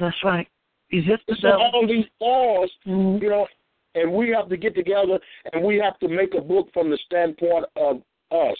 [0.00, 0.48] That's right.
[0.88, 1.70] He's just the devil.
[1.72, 3.22] all these laws, mm-hmm.
[3.22, 3.46] you know,
[3.94, 5.18] and we have to get together
[5.52, 8.58] and we have to make a book from the standpoint of us,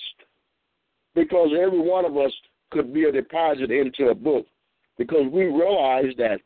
[1.14, 2.32] because every one of us
[2.70, 4.46] could be a deposit into a book,
[4.98, 6.40] because we realize that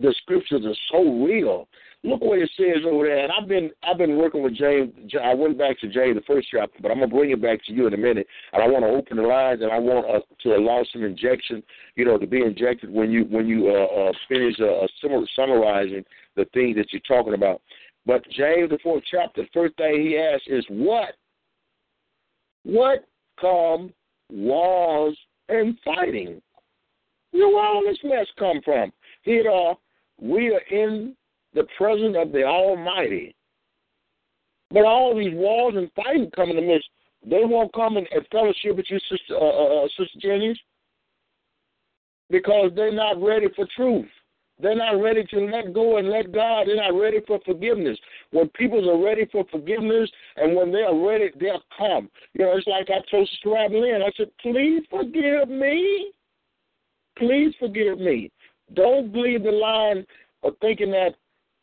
[0.00, 1.68] the scriptures are so real.
[2.04, 3.24] Look what it says over there.
[3.24, 4.92] And I've been I've been working with James.
[5.20, 7.72] I went back to James the first chapter, but I'm gonna bring it back to
[7.72, 8.26] you in a minute.
[8.52, 11.60] And I want to open the lines, and I want uh, to allow some injection,
[11.96, 16.04] you know, to be injected when you when you uh, uh, finish uh, uh, summarizing
[16.36, 17.60] the things that you're talking about.
[18.06, 21.14] But James the fourth chapter, the first thing he asks is what?
[22.62, 23.06] What
[23.40, 23.92] come
[24.30, 25.18] wars
[25.48, 26.40] and fighting?
[27.32, 28.92] Where all this mess come from?
[29.22, 29.76] Here are.
[30.20, 31.14] We are in
[31.54, 33.34] the presence of the Almighty.
[34.70, 36.88] But all these wars and fighting coming to midst,
[37.24, 40.58] they won't come and fellowship with you, Sister, uh, uh, uh, Sister Jennings,
[42.30, 44.06] because they're not ready for truth.
[44.60, 46.66] They're not ready to let go and let God.
[46.66, 47.96] They're not ready for forgiveness.
[48.32, 52.10] When people are ready for forgiveness and when they are ready, they'll come.
[52.34, 56.12] You know, it's like I told Sister Lynn, I said, please forgive me.
[57.16, 58.32] Please forgive me.
[58.74, 60.04] Don't believe the line
[60.42, 61.14] of thinking that,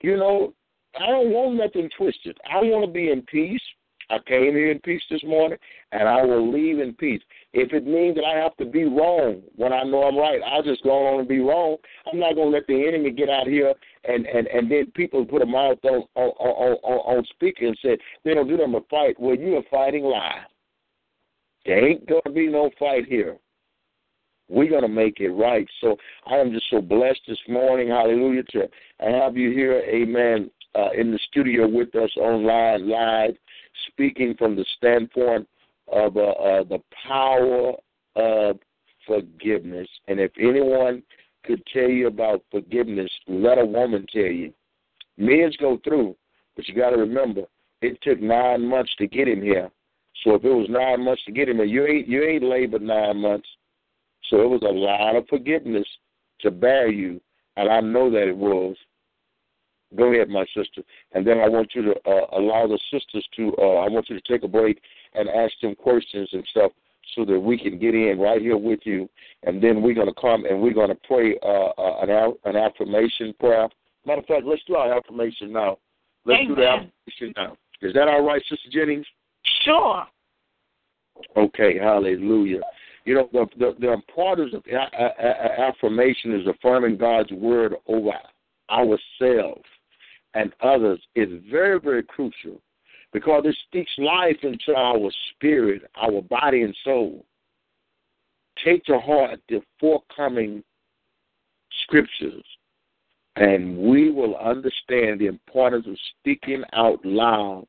[0.01, 0.53] you know,
[0.99, 2.37] I don't want nothing twisted.
[2.49, 3.61] I want to be in peace.
[4.09, 5.57] I came here in peace this morning,
[5.91, 7.21] and I will leave in peace.
[7.53, 10.61] If it means that I have to be wrong when I know I'm right, I'll
[10.61, 11.77] just go on and be wrong.
[12.11, 13.73] I'm not going to let the enemy get out here
[14.07, 17.97] and and and then people put a mouth on on on, on, speaker and say
[18.23, 19.19] they don't do them a fight.
[19.19, 20.41] Well, you're a fighting lie.
[21.65, 23.37] There ain't going to be no fight here.
[24.47, 25.67] We're going to make it right.
[25.81, 25.97] So
[26.27, 28.67] I am just so blessed this morning, hallelujah, to
[28.99, 33.35] have you here, amen, uh, in the studio with us online live
[33.87, 35.47] speaking from the standpoint
[35.91, 37.73] of uh, uh, the power
[38.15, 38.59] of
[39.07, 39.87] forgiveness.
[40.07, 41.03] And if anyone
[41.43, 44.53] could tell you about forgiveness, let a woman tell you.
[45.17, 46.15] Men's go through,
[46.55, 47.43] but you got to remember,
[47.81, 49.69] it took nine months to get him here.
[50.23, 52.81] So if it was nine months to get him here, you ain't you ain't labored
[52.81, 53.47] nine months.
[54.29, 55.87] So it was a lot of forgiveness
[56.41, 57.21] to bear you,
[57.57, 58.75] and I know that it was.
[59.95, 60.81] Go ahead, my sister.
[61.13, 64.19] And then I want you to uh, allow the sisters to, uh, I want you
[64.19, 64.81] to take a break
[65.13, 66.71] and ask them questions and stuff
[67.13, 69.07] so that we can get in right here with you.
[69.43, 72.55] And then we're going to come and we're going to pray uh, uh, an, an
[72.57, 73.69] affirmation prayer.
[74.05, 75.77] Matter of fact, let's do our affirmation now.
[76.25, 76.55] Let's Amen.
[76.55, 77.57] do the affirmation now.
[77.81, 79.05] Is that all right, Sister Jennings?
[79.63, 80.03] Sure.
[81.37, 82.61] Okay, hallelujah.
[83.05, 88.11] You know, the, the, the importance of affirmation is affirming God's word over
[88.69, 89.63] ourselves
[90.33, 92.61] and others is very, very crucial
[93.13, 97.25] because it speaks life into our spirit, our body, and soul.
[98.63, 100.63] Take to heart the forthcoming
[101.83, 102.43] scriptures,
[103.35, 107.67] and we will understand the importance of speaking out loud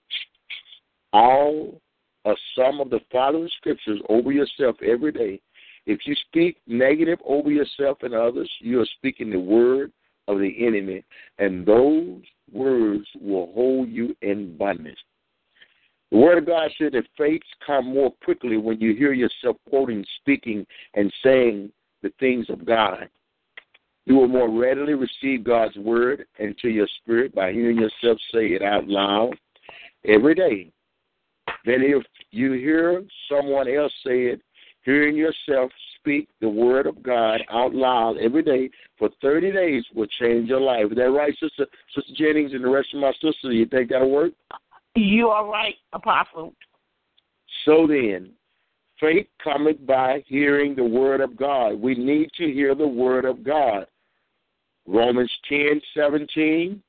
[1.13, 1.81] all
[2.27, 5.41] or some of the following scriptures over yourself every day.
[5.87, 9.93] If you speak negative over yourself and others, you are speaking the word
[10.27, 11.05] of the enemy,
[11.39, 12.21] and those
[12.53, 14.99] words will hold you in bondage.
[16.11, 20.05] The Word of God said that faith come more quickly when you hear yourself quoting,
[20.21, 21.71] speaking, and saying
[22.03, 23.09] the things of God.
[24.05, 28.63] You will more readily receive God's Word into your spirit by hearing yourself say it
[28.63, 29.35] out loud
[30.05, 30.73] every day.
[31.67, 34.41] Then, if you hear someone else say it,
[34.83, 40.07] hearing yourself speak the Word of God out loud every day for 30 days will
[40.21, 40.87] change your life.
[40.93, 43.37] Is that right, Sister, Sister Jennings and the rest of my sisters?
[43.43, 44.33] You think that'll work?
[44.95, 46.55] You are right, Apostle.
[47.65, 48.31] So then,
[49.01, 51.81] faith cometh by hearing the word of God.
[51.81, 53.87] We need to hear the word of God.
[54.87, 56.81] Romans ten seventeen.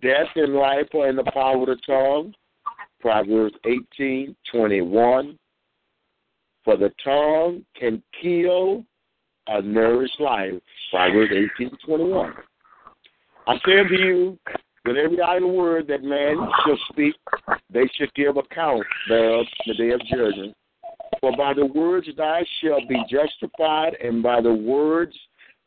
[0.00, 2.32] Death and life are in the power of the tongue.
[3.04, 5.38] Proverbs eighteen twenty one.
[6.64, 8.82] For the tongue can kill
[9.46, 10.54] a nourish life.
[10.90, 12.32] Proverbs eighteen twenty one.
[13.46, 14.38] I say unto you,
[14.86, 17.14] with every idle word that man shall speak,
[17.68, 20.54] they shall give account thereof the day of judgment.
[21.20, 25.14] For by the words thou shalt be justified, and by the words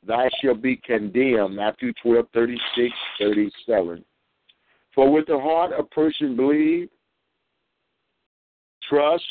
[0.08, 1.56] thou shalt be condemned.
[1.56, 4.04] Matthew twelve thirty six thirty seven.
[4.96, 6.90] For with the heart a person believes,
[8.90, 9.24] trust,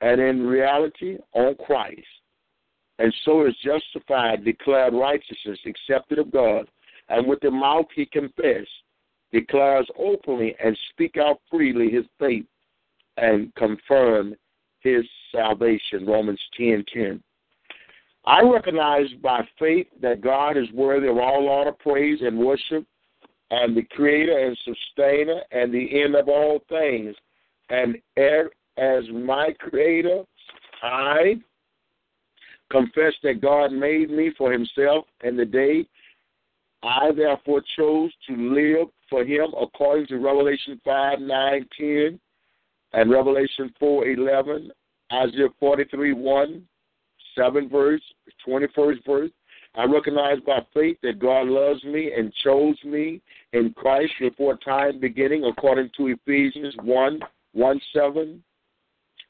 [0.00, 2.00] and in reality on Christ,
[2.98, 6.66] and so is justified, declared righteousness, accepted of God
[7.12, 8.66] and with the mouth he confess,
[9.32, 12.46] declares openly and speak out freely his faith
[13.16, 14.34] and confirm
[14.80, 16.06] his salvation.
[16.06, 17.22] Romans ten ten.
[18.24, 22.86] I recognize by faith that God is worthy of all honor, praise, and worship,
[23.50, 27.14] and the creator and sustainer and the end of all things.
[27.72, 27.96] And
[28.76, 30.22] as my creator,
[30.82, 31.36] I
[32.70, 35.86] confess that God made me for himself and the day
[36.82, 42.20] I therefore chose to live for him according to Revelation 5, 9, 10,
[42.92, 44.70] and Revelation 4, 11,
[45.12, 46.62] Isaiah 43, 1,
[47.38, 48.02] 7 verse,
[48.46, 49.30] 21st verse.
[49.74, 53.22] I recognize by faith that God loves me and chose me
[53.54, 57.20] in Christ before time beginning according to Ephesians 1,
[57.52, 58.42] 1, 7.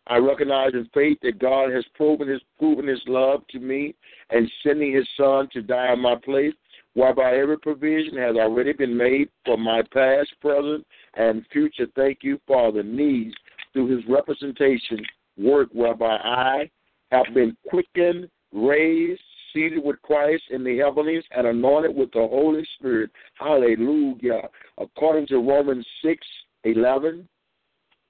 [0.09, 3.95] I recognize in faith that God has proven his proven his love to me
[4.31, 6.55] and sending his son to die in my place
[6.95, 11.87] whereby every provision has already been made for my past, present, and future.
[11.95, 13.35] Thank you, Father, needs
[13.73, 14.99] through his representation
[15.39, 16.71] work whereby I
[17.11, 19.23] have been quickened, raised,
[19.53, 23.11] seated with Christ in the heavenlies, and anointed with the Holy Spirit.
[23.35, 24.43] Hallelujah.
[24.79, 26.27] According to Romans six
[26.65, 27.29] eleven,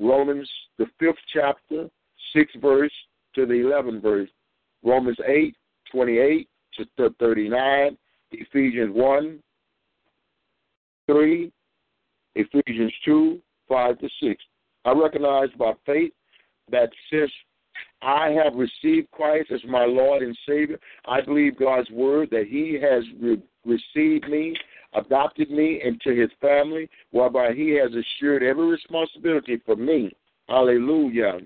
[0.00, 1.88] Romans the fifth chapter,
[2.34, 2.92] sixth verse
[3.34, 4.28] to the eleventh verse.
[4.82, 5.54] Romans eight
[5.90, 7.96] twenty eight to thirty nine,
[8.32, 9.38] Ephesians one
[11.06, 11.52] three,
[12.34, 14.42] Ephesians two, five to six.
[14.84, 16.12] I recognize by faith
[16.70, 17.30] that since
[18.02, 22.78] I have received Christ as my Lord and Savior, I believe God's word that He
[22.82, 24.56] has re- received me,
[24.94, 30.10] adopted me into His family, whereby He has assured every responsibility for me.
[30.48, 31.38] Hallelujah.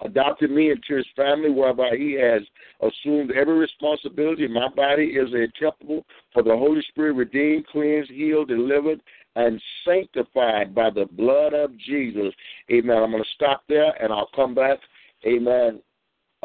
[0.00, 2.42] Adopted me into His family, whereby He has
[2.80, 4.48] assumed every responsibility.
[4.48, 9.00] My body is a temple for the Holy Spirit, redeemed, cleansed, healed, delivered,
[9.36, 12.32] and sanctified by the blood of Jesus.
[12.70, 12.96] Amen.
[12.96, 14.78] I'm going to stop there and I'll come back.
[15.26, 15.80] Amen.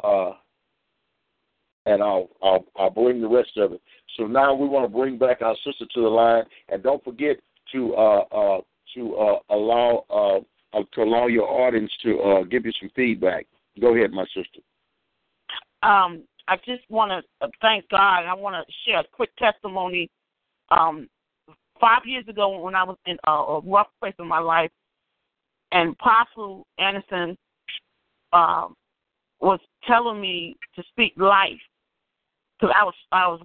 [0.03, 0.31] Uh,
[1.85, 3.81] and I'll, I'll I'll bring the rest of it.
[4.19, 7.37] So now we want to bring back our sister to the line, and don't forget
[7.71, 8.61] to uh, uh,
[8.95, 13.47] to uh, allow uh, uh, to allow your audience to uh, give you some feedback.
[13.79, 14.59] Go ahead, my sister.
[15.81, 18.25] Um, I just want to thank God.
[18.25, 20.09] I want to share a quick testimony.
[20.69, 21.07] Um,
[21.79, 24.71] five years ago, when I was in a, a rough place in my life,
[25.71, 27.37] and Apostle Anderson
[28.33, 28.73] um,
[29.39, 31.53] was telling me to speak life
[32.59, 33.41] because I was I was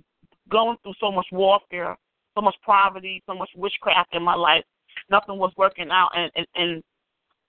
[0.51, 1.97] going through so much warfare,
[2.37, 4.65] so much poverty, so much witchcraft in my life.
[5.11, 6.83] Nothing was working out, and and, and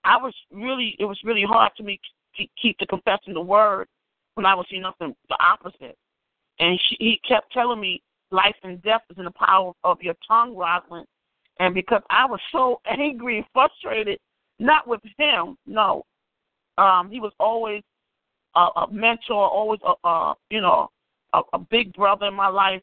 [0.04, 2.00] I was really it was really hard to me
[2.36, 3.88] to keep the confessing the word
[4.34, 5.96] when I was seeing nothing the opposite.
[6.58, 10.14] And she, he kept telling me life and death is in the power of your
[10.26, 11.06] tongue, Rosalind.
[11.58, 14.18] And because I was so angry and frustrated,
[14.58, 16.04] not with him, no.
[16.78, 17.82] Um, he was always
[18.54, 20.90] a, a mentor, always a, a you know
[21.32, 22.82] a, a big brother in my life.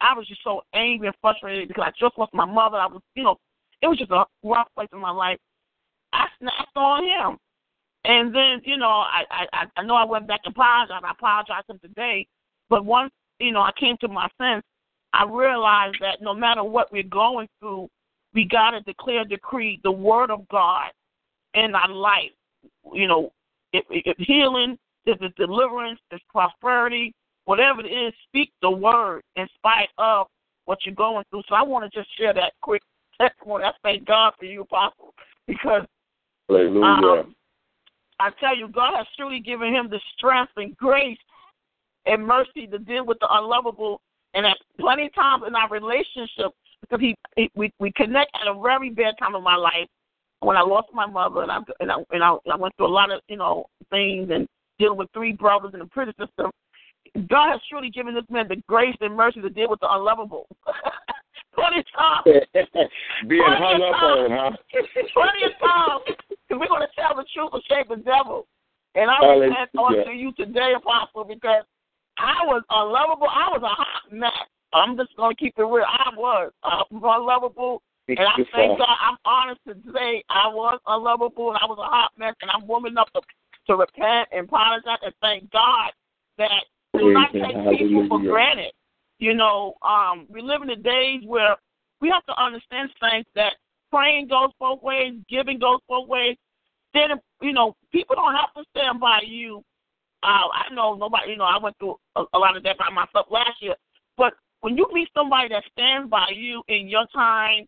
[0.00, 2.76] I was just so angry and frustrated because I just lost my mother.
[2.76, 3.36] I was, you know,
[3.80, 5.38] it was just a rough place in my life.
[6.12, 7.38] I snapped on him,
[8.04, 11.04] and then you know I I I know I went back and apologized.
[11.04, 12.26] I apologized to him today,
[12.68, 14.64] but once you know I came to my sense,
[15.12, 17.88] I realized that no matter what we're going through,
[18.34, 20.90] we gotta declare, decree the word of God
[21.54, 22.32] in our life.
[22.92, 23.32] You know,
[23.72, 29.22] if, if healing, if it's deliverance, if it's prosperity, whatever it is, speak the word
[29.36, 30.26] in spite of
[30.64, 31.42] what you're going through.
[31.48, 32.82] So I want to just share that quick
[33.20, 33.64] testimony.
[33.64, 35.14] I thank God for you, Apostle,
[35.46, 35.82] because
[36.48, 37.22] Hallelujah.
[37.22, 37.34] um,
[38.20, 41.18] I tell you, God has truly given him the strength and grace
[42.06, 44.00] and mercy to deal with the unlovable.
[44.34, 48.48] And at plenty of times in our relationship, because he, he we we connect at
[48.48, 49.88] a very bad time in my life
[50.40, 52.88] when I lost my mother and I and I and I, I went through a
[52.88, 54.48] lot of you know things and
[54.78, 56.50] dealing with three brothers in the prison system.
[57.28, 60.46] God has truly given this man the grace and mercy to deal with the unlovable.
[61.54, 62.42] Plenty of times.
[63.28, 64.50] Being hung up on, huh?
[65.14, 66.02] Plenty of times.
[66.28, 68.46] Because we're going to tell the truth and shame the devil.
[68.96, 69.50] And I Hallelujah.
[69.50, 71.64] repent unto you today, Apostle, because
[72.18, 73.28] I was unlovable.
[73.30, 74.32] I was a hot mess.
[74.72, 75.86] I'm just going to keep it real.
[75.86, 77.82] I was uh, unlovable.
[78.08, 81.88] And I thank God, I'm honest to say I was unlovable and I was a
[81.88, 83.22] hot mess, and I'm woman enough to,
[83.68, 85.90] to repent and apologize and thank God
[86.36, 86.64] that
[86.98, 88.72] do not take people for granted.
[89.18, 91.56] You know, um, we live in the days where
[92.00, 93.54] we have to understand things that
[93.90, 96.36] praying goes both ways, giving goes both ways.
[96.92, 97.10] Then,
[97.40, 99.62] you know, people don't have to stand by you.
[100.22, 102.90] Uh, I know nobody, you know, I went through a, a lot of that by
[102.90, 103.74] myself last year.
[104.16, 107.66] But when you meet somebody that stands by you in your time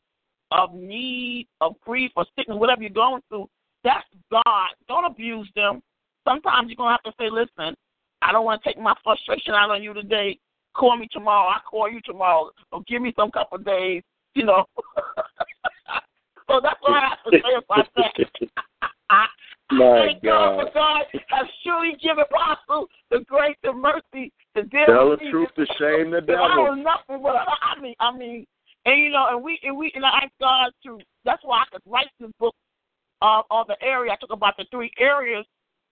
[0.51, 3.49] of need, of grief, or sickness, whatever you're going through,
[3.85, 4.69] that's God.
[4.89, 5.81] Don't abuse them.
[6.27, 7.77] Sometimes you're going to have to say, listen,
[8.27, 10.39] I don't want to take my frustration out on you today.
[10.75, 11.49] Call me tomorrow.
[11.49, 12.51] I'll call you tomorrow.
[12.73, 14.03] Or give me some couple of days,
[14.35, 14.65] you know.
[16.49, 18.51] so that's what I have to say about that.
[19.11, 19.27] I
[19.71, 20.67] My thank God God.
[20.67, 25.31] for God has surely given Apostle the grace and mercy to deal Tell with the
[25.31, 26.67] truth to shame the I devil.
[26.67, 28.45] was nothing but I mean, I mean,
[28.87, 30.99] and you know, and we and we and I asked God to.
[31.25, 32.55] That's why I could write this book
[33.23, 34.13] uh, on the area.
[34.13, 35.47] I talk about the three areas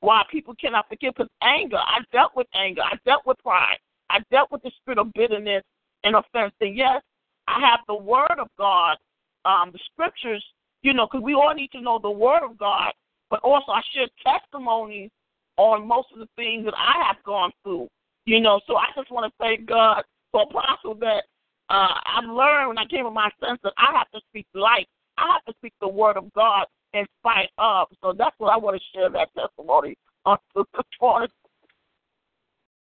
[0.05, 1.15] why people cannot forgive.
[1.15, 2.83] Because anger, I dealt with anger.
[2.83, 3.79] I dealt with pride.
[4.11, 5.65] I dealt with the spirit of bitterness
[6.05, 6.53] and offense.
[6.61, 7.03] And yes,
[7.49, 8.99] I have the word of God,
[9.45, 10.45] um, the scriptures.
[10.83, 12.93] You know, because we all need to know the word of God.
[13.31, 15.11] But also, I share testimonies
[15.57, 17.89] on most of the things that I have gone through.
[18.27, 21.25] You know, so I just want to thank God for Apostle that
[21.71, 24.87] uh, I've learned when I came to my senses, I have to speak life.
[25.17, 27.89] I have to speak the word of God in spite of.
[28.01, 30.65] So that's what I want to share that testimony on this
[31.01, 31.29] morning.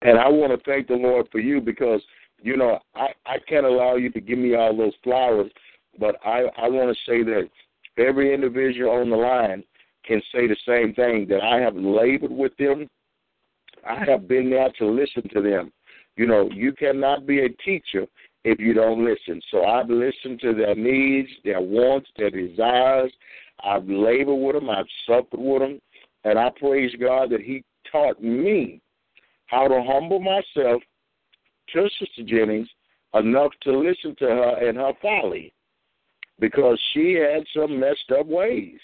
[0.02, 2.00] And I want to thank the Lord for you because,
[2.40, 5.50] you know, I, I can't allow you to give me all those flowers,
[5.98, 7.48] but I, I want to say that
[7.98, 9.64] every individual on the line
[10.04, 12.88] can say the same thing that I have labored with them.
[13.88, 15.72] I have been there to listen to them.
[16.16, 18.06] You know, you cannot be a teacher
[18.44, 19.40] if you don't listen.
[19.50, 23.12] So I've listened to their needs, their wants, their desires.
[23.64, 24.70] I've labored with them.
[24.70, 25.80] I've suffered with them.
[26.24, 28.80] And I praise God that He taught me
[29.46, 30.82] how to humble myself
[31.72, 32.68] to Sister Jennings
[33.14, 35.52] enough to listen to her and her folly
[36.40, 38.78] because she had some messed up ways.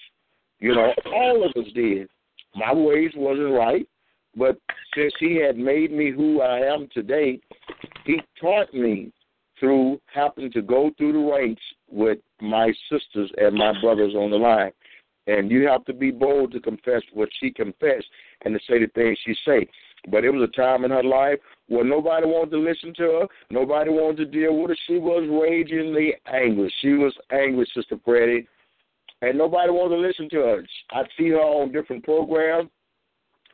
[0.61, 2.09] You know, all of us did.
[2.55, 3.87] My ways wasn't right,
[4.37, 4.59] but
[4.95, 7.41] since he had made me who I am today,
[8.05, 9.13] he taught me
[9.59, 14.37] through having to go through the ranks with my sisters and my brothers on the
[14.37, 14.73] line.
[15.27, 18.07] And you have to be bold to confess what she confessed
[18.45, 19.67] and to say the things she said.
[20.11, 23.27] But it was a time in her life where nobody wanted to listen to her,
[23.51, 24.77] nobody wanted to deal with her.
[24.87, 26.73] She was ragingly angry.
[26.81, 28.47] She was angry, Sister Freddie,
[29.21, 30.63] and nobody wanted to listen to her.
[30.93, 32.71] I'd see her on different programs,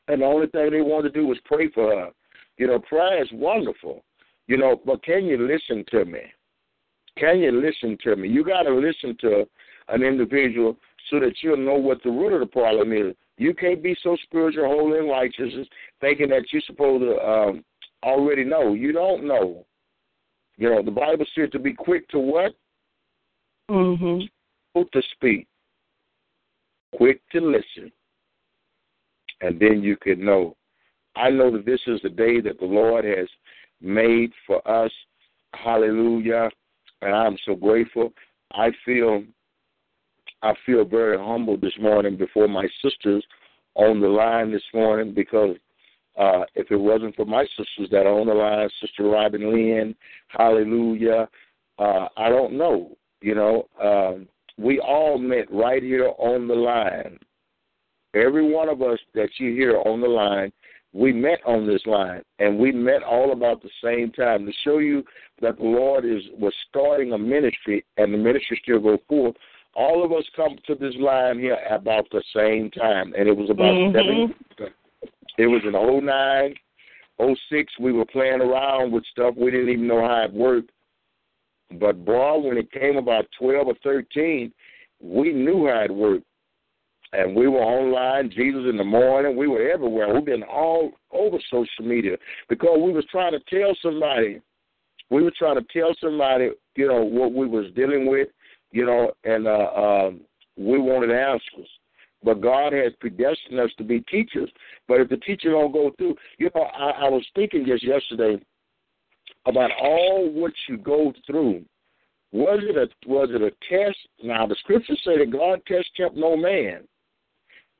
[0.09, 2.11] and the only thing they wanted to do was pray for her.
[2.59, 4.05] You know, prayer is wonderful,
[4.47, 6.21] you know, but can you listen to me?
[7.19, 8.29] Can you listen to me?
[8.29, 9.45] You got to listen to
[9.89, 10.77] an individual
[11.11, 13.15] so that you'll know what the root of the problem is.
[13.37, 15.53] You can't be so spiritual, holy, and righteous
[16.01, 17.65] thinking that you're supposed to um,
[18.03, 18.75] already know.
[18.75, 19.65] You don't know.
[20.57, 22.53] You know, the Bible said to be quick to what?
[23.71, 24.27] Mm-hmm.
[24.75, 25.47] Quick to speak.
[26.97, 27.91] Quick to listen.
[29.41, 30.57] And then you can know.
[31.17, 33.29] I know that this is the day that the Lord has
[33.81, 34.93] made for us.
[35.55, 36.51] Hallelujah.
[37.03, 38.13] And I'm so grateful.
[38.53, 39.23] I feel
[40.43, 43.25] I feel very humble this morning before my sisters
[43.75, 45.57] on the line this morning because
[46.19, 49.95] uh, if it wasn't for my sisters that are on the line, Sister Robin Lynn,
[50.29, 51.29] hallelujah,
[51.79, 52.97] uh, I don't know.
[53.21, 57.19] You know, um, we all met right here on the line.
[58.15, 60.53] Every one of us that you hear on the line,
[60.95, 64.79] we met on this line, and we met all about the same time to show
[64.79, 65.05] you
[65.43, 69.35] that the Lord is was starting a ministry, and the ministry still go forth
[69.77, 73.51] all of us come to this line here about the same time, and it was
[73.51, 73.97] about mm-hmm.
[73.97, 74.73] seven.
[75.37, 76.55] It was in oh nine,
[77.19, 80.71] oh six We were playing around with stuff we didn't even know how it worked.
[81.81, 84.53] But boy, when it came about 12 or 13,
[85.01, 86.25] we knew how it worked.
[87.15, 89.37] And we were online, Jesus in the morning.
[89.37, 90.13] We were everywhere.
[90.13, 92.17] We've been all over social media
[92.49, 94.41] because we was trying to tell somebody.
[95.11, 98.29] We were trying to tell somebody, you know, what we was dealing with
[98.75, 100.21] you know, and uh, um,
[100.57, 101.69] we wanted answers.
[102.25, 104.51] But God has predestined us to be teachers.
[104.89, 108.45] But if the teacher don't go through, you know, I, I was thinking just yesterday
[109.47, 111.65] about all what you go through.
[112.33, 113.99] Was it a was it a test?
[114.25, 116.81] Now the scriptures say that God test kept no man.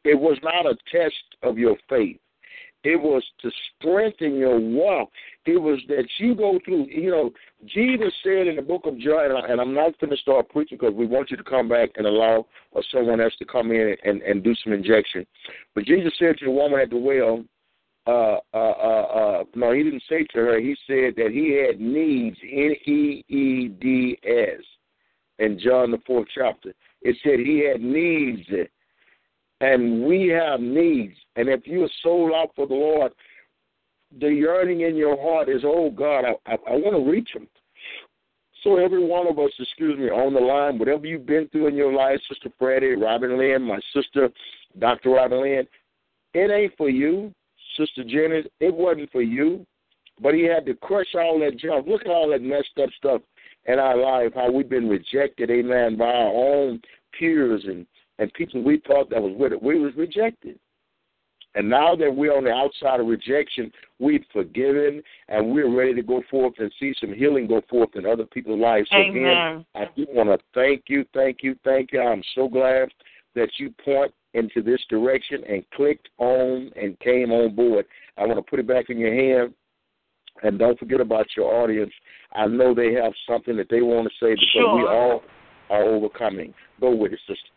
[0.05, 2.19] It was not a test of your faith.
[2.85, 5.09] It was to strengthen your walk.
[5.47, 7.31] It was that you go through, you know,
[7.65, 10.95] Jesus said in the book of John, and I'm not going to start preaching because
[10.95, 12.47] we want you to come back and allow
[12.93, 15.27] someone else to come in and, and do some injection.
[15.75, 17.43] But Jesus said to the woman at the well,
[18.07, 19.07] uh, uh, uh,
[19.41, 23.25] uh, no, he didn't say to her, he said that he had needs, N E
[23.29, 24.61] E D S,
[25.39, 26.75] in John the fourth chapter.
[27.01, 28.43] It said he had needs,
[29.61, 31.15] and we have needs.
[31.37, 33.13] And if you're sold out for the Lord,
[34.21, 37.49] the yearning in your heart is, oh God, I, I, I want to reach Him.
[38.63, 41.75] So every one of us, excuse me, on the line, whatever you've been through in
[41.75, 44.31] your life, Sister Freddie, Robin Lynn, my sister,
[44.79, 45.11] Dr.
[45.11, 45.67] Robin Lynn,
[46.33, 47.33] it ain't for you.
[47.77, 49.67] Sister Jennings, it wasn't for you.
[50.23, 51.87] But he had to crush all that junk.
[51.87, 53.21] Look at all that messed up stuff
[53.67, 56.81] in our life, how we've been rejected, amen, by our own
[57.19, 57.87] peers and,
[58.19, 59.63] and people we thought that was with it.
[59.63, 60.59] We was rejected.
[61.57, 63.71] And now that we're on the outside of rejection,
[64.01, 68.07] we've forgiven and we're ready to go forth and see some healing go forth in
[68.07, 68.89] other people's lives.
[68.91, 69.15] So Amen.
[69.15, 72.01] again, I do want to thank you, thank you, thank you.
[72.01, 72.89] I'm so glad
[73.37, 77.87] that you point into this direction and clicked on and came on board.
[78.19, 79.55] I want to put it back in your hand.
[80.43, 81.93] And don't forget about your audience.
[82.33, 84.77] I know they have something that they want to say because sure.
[84.77, 85.23] we all
[85.71, 86.53] are overcoming.
[86.81, 87.54] Go with it, sister.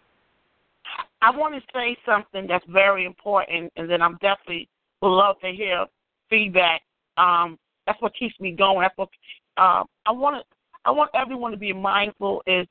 [1.22, 4.70] I want to say something that's very important, and then I'm definitely
[5.02, 5.86] would love to hear
[6.30, 6.82] feedback.
[7.18, 8.82] Um, that's what keeps me going.
[8.82, 9.10] That's what
[9.58, 10.44] um, I want to.
[10.86, 12.66] I want everyone to be mindful is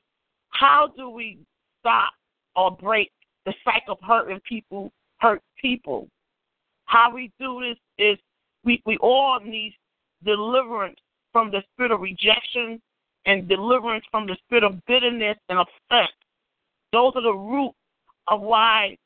[0.49, 1.37] how do we
[1.79, 2.11] stop
[2.55, 3.11] or break
[3.45, 6.07] the cycle of hurting people hurt people?
[6.85, 8.17] How we do this is
[8.63, 9.73] we, we all need
[10.25, 10.97] deliverance
[11.31, 12.81] from the spirit of rejection
[13.25, 16.11] and deliverance from the spirit of bitterness and offense.
[16.93, 17.73] Those are the root
[18.27, 18.97] of why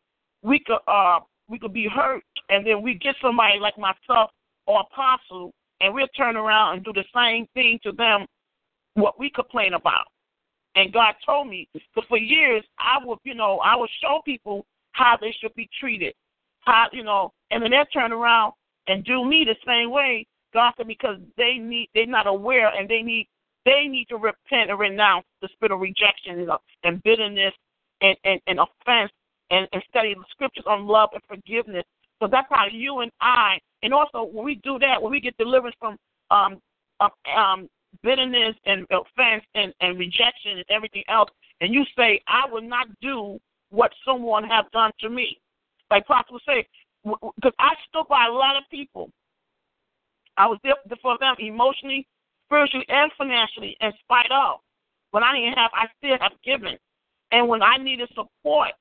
[0.43, 4.31] we could uh we could be hurt and then we get somebody like myself
[4.67, 8.25] or apostle and we'll turn around and do the same thing to them
[8.93, 10.05] what we complain about.
[10.75, 14.65] And God told me, but for years I would, you know, I would show people
[14.93, 16.13] how they should be treated,
[16.61, 18.53] how, you know, and then they turn around
[18.87, 20.25] and do me the same way.
[20.53, 23.27] God said because they need, they're not aware, and they need,
[23.65, 26.47] they need to repent and renounce the spirit of rejection
[26.83, 27.53] and bitterness
[28.01, 29.11] and, and, and offense,
[29.49, 31.83] and, and study the scriptures on love and forgiveness.
[32.21, 35.35] So that's how you and I, and also when we do that, when we get
[35.37, 35.97] deliverance from
[36.29, 36.61] um,
[37.35, 37.67] um,
[38.03, 41.29] bitterness and offense and, and rejection and everything else,
[41.61, 45.39] and you say, I will not do what someone have done to me.
[45.89, 46.67] Like Pastor would say,
[47.03, 49.09] because I stood by a lot of people.
[50.37, 52.07] I was there for them emotionally,
[52.47, 54.59] spiritually, and financially, in spite of.
[55.11, 56.77] When I didn't have, I still have given.
[57.31, 58.71] And when I needed support,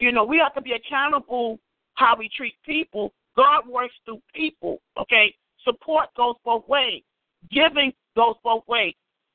[0.00, 1.58] you know, we have to be accountable
[1.94, 3.12] how we treat people.
[3.36, 5.34] God works through people, okay?
[5.64, 7.02] Support goes both ways.
[7.50, 8.94] Giving goes both ways.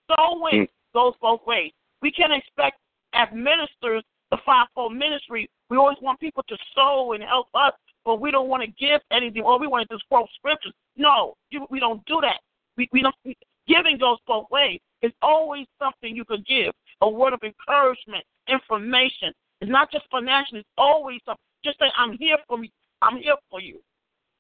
[0.09, 0.69] Sowing mm.
[0.93, 1.71] goes both ways.
[2.01, 2.77] We can't expect
[3.13, 7.73] as ministers, the fivefold ministry, we always want people to sow and help us,
[8.03, 10.73] but we don't want to give anything, or we want to just quote scriptures.
[10.97, 12.39] No, you, we don't do that.
[12.77, 13.15] We, we don't.
[13.23, 13.37] We,
[13.67, 14.79] giving goes both ways.
[15.01, 19.33] It's always something you can give, a word of encouragement, information.
[19.61, 20.57] It's not just financial.
[20.57, 21.43] It's always something.
[21.63, 22.71] Just say, "I'm here for me.
[23.01, 23.79] I'm here for you."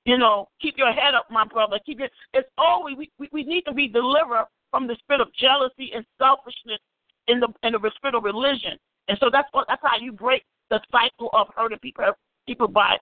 [0.05, 1.79] You know, keep your head up, my brother.
[1.85, 2.11] Keep it.
[2.33, 6.05] It's always we, we, we need to be delivered from the spirit of jealousy and
[6.17, 6.79] selfishness
[7.27, 8.77] in the in the spirit of religion.
[9.07, 12.05] And so that's what that's how you break the cycle of hurting people
[12.45, 12.97] people by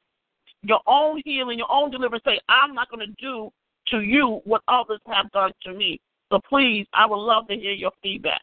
[0.64, 2.24] your own healing, your own deliverance.
[2.26, 3.52] Say, I'm not going to do
[3.88, 6.00] to you what others have done to me.
[6.32, 8.42] So please, I would love to hear your feedback.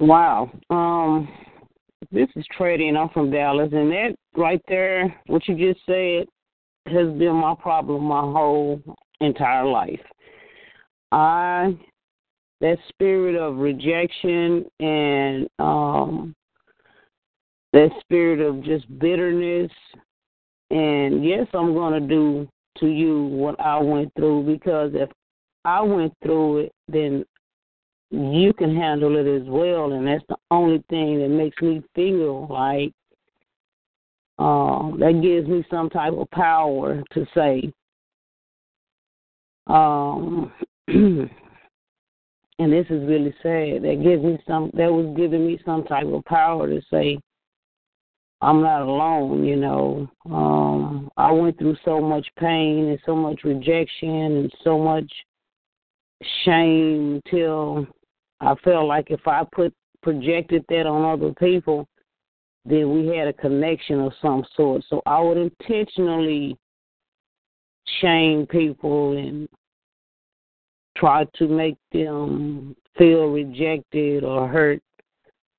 [0.00, 0.50] Wow.
[0.70, 1.28] Um,
[2.10, 6.26] this is and I'm from Dallas, and that right there, what you just said,
[6.86, 8.82] has been my problem my whole
[9.20, 10.00] entire life.
[11.12, 11.76] I
[12.62, 16.34] that spirit of rejection and um
[17.72, 19.70] that spirit of just bitterness
[20.70, 22.48] and yes i'm going to do
[22.78, 25.10] to you what i went through because if
[25.64, 27.24] i went through it then
[28.12, 32.46] you can handle it as well and that's the only thing that makes me feel
[32.48, 32.92] like
[34.38, 37.72] um that gives me some type of power to say
[39.66, 40.52] um
[42.62, 43.82] and this is really sad.
[43.82, 44.70] That gives me some.
[44.74, 47.18] That was giving me some type of power to say,
[48.40, 49.44] I'm not alone.
[49.44, 54.78] You know, um, I went through so much pain and so much rejection and so
[54.78, 55.10] much
[56.44, 57.86] shame till
[58.42, 61.86] I felt like if I put projected that on other people,
[62.64, 64.82] then we had a connection of some sort.
[64.88, 66.56] So I would intentionally
[68.00, 69.48] shame people and
[70.96, 74.82] try to make them feel rejected or hurt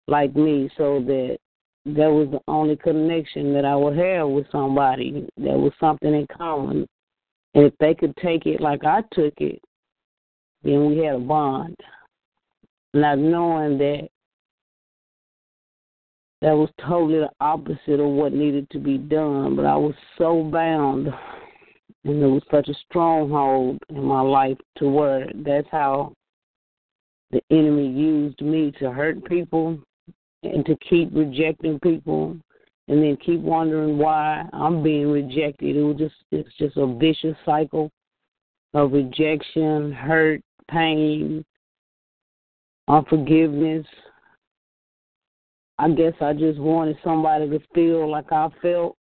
[0.07, 1.38] like me so that
[1.85, 5.27] that was the only connection that I would have with somebody.
[5.38, 6.88] There was something in common.
[7.55, 9.61] And if they could take it like I took it,
[10.64, 11.76] then we had a bond.
[12.94, 14.10] Not knowing that
[16.41, 20.44] that was totally the opposite of what needed to be done, but I was so
[20.44, 21.07] bound
[22.06, 26.14] and there was such a stronghold in my life to where that's how
[27.32, 29.80] the enemy used me to hurt people
[30.44, 32.38] and to keep rejecting people
[32.90, 35.78] and then keep wondering why I'm being rejected.
[35.78, 37.90] It was just it's just a vicious cycle
[38.74, 41.45] of rejection, hurt, pain,
[42.88, 43.85] unforgiveness.
[45.80, 48.95] I guess I just wanted somebody to feel like I felt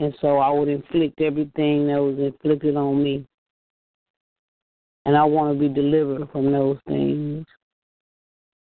[0.00, 3.26] and so I would inflict everything that was inflicted on me.
[5.04, 7.44] And I want to be delivered from those things.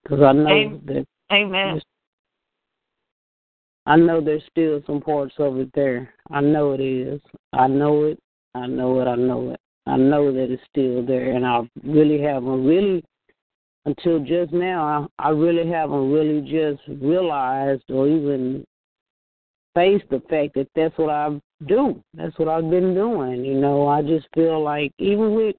[0.02, 0.82] Because I know Amen.
[0.86, 1.06] that.
[1.32, 1.82] Amen.
[3.86, 6.14] I know there's still some parts of it there.
[6.30, 7.20] I know it is.
[7.52, 8.20] I know it.
[8.54, 9.08] I know it.
[9.08, 9.60] I know it.
[9.86, 13.04] I know that it's still there, and I really haven't really
[13.86, 15.08] until just now.
[15.18, 18.64] I, I really haven't really just realized or even
[19.74, 22.02] faced the fact that that's what I do.
[22.14, 23.44] That's what I've been doing.
[23.44, 25.56] You know, I just feel like even with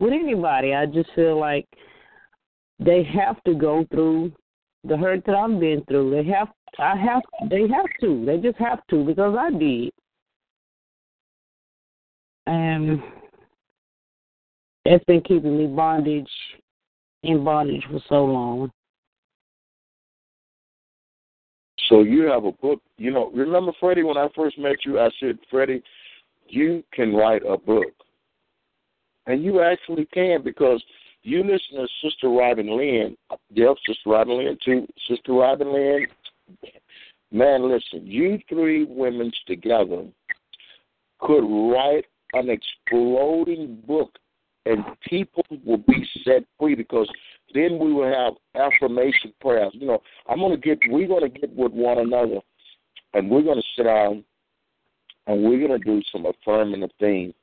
[0.00, 1.66] with anybody, I just feel like
[2.78, 4.32] they have to go through
[4.84, 6.10] the hurt that I've been through.
[6.10, 8.24] They have I have they have to.
[8.24, 9.90] They just have to because I did.
[12.46, 13.02] And
[14.84, 16.30] that's been keeping me bondage
[17.22, 18.70] in bondage for so long.
[21.88, 22.80] So you have a book.
[22.98, 25.00] You know, remember Freddie when I first met you?
[25.00, 25.82] I said, Freddie,
[26.46, 27.92] you can write a book,
[29.26, 30.82] and you actually can because
[31.22, 33.16] you listen to Sister Robin Lynn.
[33.50, 34.86] Yep, Sister Robin Lynn too.
[35.08, 36.06] Sister Robin Lynn.
[37.32, 40.04] Man, listen, you three women together
[41.20, 44.10] could write an exploding book
[44.66, 47.08] and people will be set free because
[47.54, 49.72] then we will have affirmation prayers.
[49.74, 52.40] You know, I'm gonna get we're gonna get with one another
[53.14, 54.24] and we're gonna sit down
[55.26, 57.34] and we're gonna do some affirmative things.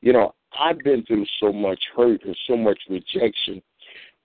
[0.00, 3.62] You know, I've been through so much hurt and so much rejection.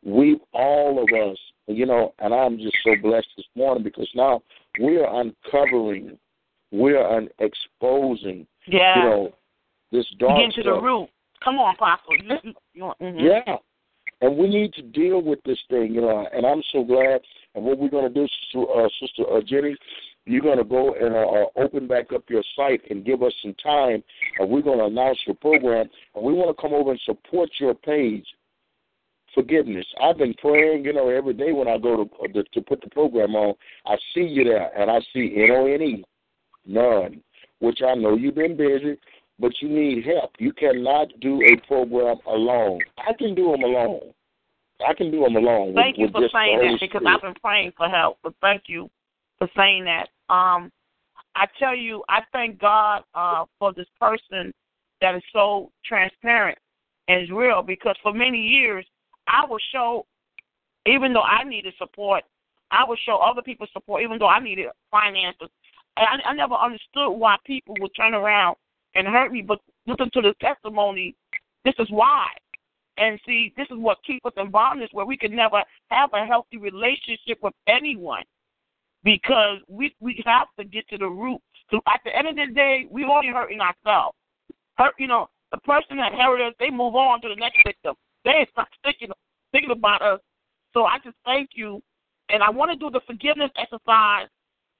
[0.03, 1.37] We all of us,
[1.67, 4.41] you know, and I'm just so blessed this morning because now
[4.79, 6.17] we are uncovering,
[6.71, 8.97] we are un- exposing, Yeah.
[8.97, 9.33] you know,
[9.91, 11.09] this dark Get to the root.
[11.43, 12.15] Come on, Apostle.
[12.75, 13.21] Mhm.
[13.21, 13.57] Yeah.
[14.21, 16.27] And we need to deal with this thing, you know.
[16.33, 17.21] And I'm so glad.
[17.55, 19.75] And what we're going to do, Sister, uh, Sister uh, Jenny,
[20.25, 23.33] you're going to go and uh, uh, open back up your site and give us
[23.41, 24.03] some time.
[24.37, 25.89] And we're going to announce your program.
[26.15, 28.25] And we want to come over and support your page.
[29.33, 29.85] Forgiveness.
[30.01, 32.81] I've been praying, you know, every day when I go to uh, the, to put
[32.81, 33.53] the program on.
[33.85, 36.03] I see you there, and I see N O N E,
[36.65, 37.21] none.
[37.59, 38.97] Which I know you've been busy,
[39.39, 40.31] but you need help.
[40.37, 42.79] You cannot do a program alone.
[42.97, 44.11] I can do them alone.
[44.87, 45.73] I can do them alone.
[45.73, 48.17] Thank with, you for saying that because I've been praying for help.
[48.23, 48.89] But thank you
[49.37, 50.07] for saying that.
[50.33, 50.71] Um,
[51.35, 54.53] I tell you, I thank God uh, for this person
[55.01, 56.57] that is so transparent
[57.07, 58.85] and is real because for many years
[59.27, 60.05] I would show,
[60.85, 62.23] even though I needed support,
[62.71, 65.49] I would show other people support, even though I needed finances.
[65.97, 68.57] And I, I never understood why people would turn around
[68.95, 71.15] and hurt me, but listen to the testimony.
[71.65, 72.27] This is why.
[72.97, 76.25] And see, this is what keeps us in bondage where we can never have a
[76.25, 78.23] healthy relationship with anyone
[79.03, 81.39] because we we have to get to the root.
[81.71, 84.17] So at the end of the day, we're only hurting ourselves.
[84.77, 87.95] Hurt, you know, the person that hurt us, they move on to the next victim.
[88.25, 89.09] They stop thinking
[89.51, 90.19] thinking about us.
[90.73, 91.81] So I just thank you,
[92.29, 94.27] and I want to do the forgiveness exercise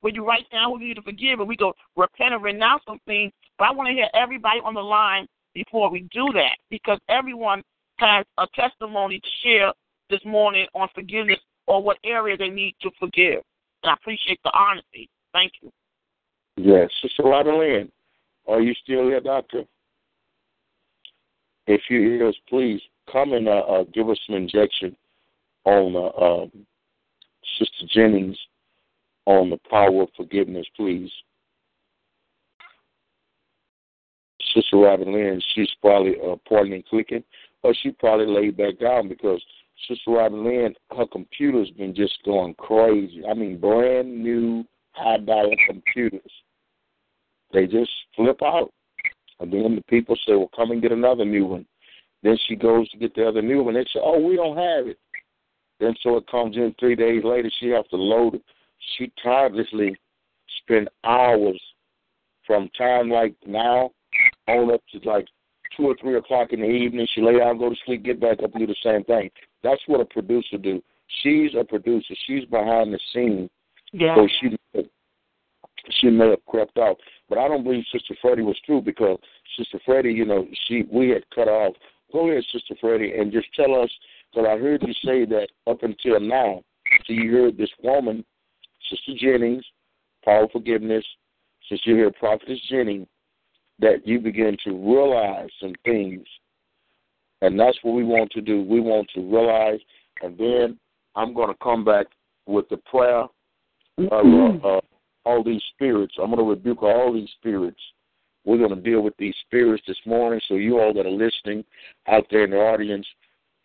[0.01, 2.99] where you write down who need to forgive, and we go repent and renounce some
[3.05, 3.31] things.
[3.57, 7.61] But I want to hear everybody on the line before we do that because everyone
[7.97, 9.73] has a testimony to share
[10.09, 13.41] this morning on forgiveness or what area they need to forgive.
[13.84, 15.09] And I appreciate the honesty.
[15.34, 15.71] Thank you.
[16.57, 17.91] Yes, Sister Robin Lynn,
[18.47, 19.63] are you still here, Doctor?
[21.67, 22.81] If you hear us, please
[23.11, 24.95] come and uh, uh, give us some injection
[25.65, 26.51] on uh, um,
[27.59, 28.38] Sister Jennings
[29.30, 31.11] on the power of forgiveness, please.
[34.56, 37.23] Sister Robin Lynn, she's probably uh, pointing and clicking,
[37.61, 39.39] or she probably laid back down because
[39.88, 43.22] Sister Robin Lynn, her computer's been just going crazy.
[43.30, 46.31] I mean, brand new high dollar computers.
[47.53, 48.72] They just flip out.
[49.39, 51.68] And then the people say, Well, come and get another new one.
[52.23, 53.76] Then she goes to get the other new one.
[53.76, 54.97] They say, Oh, we don't have it.
[55.80, 58.43] Then so it comes in three days later, she has to load it.
[58.97, 59.97] She tirelessly
[60.61, 61.61] spend hours
[62.45, 63.91] from time like now
[64.47, 65.27] on up to like
[65.76, 67.07] two or three o'clock in the evening.
[67.14, 69.30] She lay down, go to sleep, get back up, and do the same thing.
[69.64, 70.81] That's what a producer do.
[71.22, 72.14] She's a producer.
[72.26, 73.49] She's behind the scenes.
[73.91, 74.15] Yeah.
[74.15, 74.57] So she
[76.01, 76.97] she may have crept out.
[77.30, 79.18] But I don't believe Sister Freddie was true because
[79.57, 81.76] Sister Freddie, you know, she we had cut off.
[82.11, 83.91] Go ahead, Sister Freddie, and just tell us
[84.31, 86.64] because I heard you say that up until now.
[87.06, 88.26] So you heard this woman,
[88.90, 89.64] Sister Jennings,
[90.24, 91.06] Power of Forgiveness,
[91.68, 93.07] since you heard Prophetess Jennings,
[93.80, 96.26] that you begin to realize some things.
[97.41, 98.61] And that's what we want to do.
[98.61, 99.80] We want to realize,
[100.22, 100.78] and then
[101.16, 102.07] I'm going to come back
[102.45, 103.26] with the prayer
[103.98, 104.82] of uh, uh,
[105.26, 106.16] all these spirits.
[106.18, 107.80] I'm going to rebuke all these spirits.
[108.45, 110.41] We're going to deal with these spirits this morning.
[110.48, 111.64] So you all that are listening
[112.07, 113.06] out there in the audience,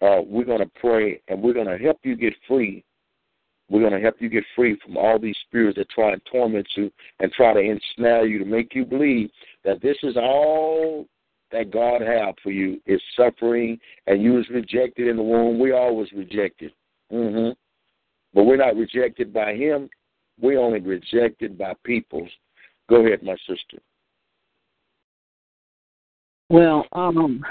[0.02, 2.84] uh, we're going to pray and we're going to help you get free.
[3.74, 6.64] We're going to help you get free from all these spirits that try and torment
[6.76, 9.30] you and try to ensnare you to make you believe
[9.64, 11.08] that this is all
[11.50, 15.58] that God have for you is suffering and you was rejected in the womb.
[15.58, 16.70] We always rejected.
[17.10, 17.48] hmm
[18.32, 19.90] But we're not rejected by him.
[20.40, 22.30] We're only rejected by peoples.
[22.88, 23.78] Go ahead, my sister.
[26.48, 27.44] Well, um,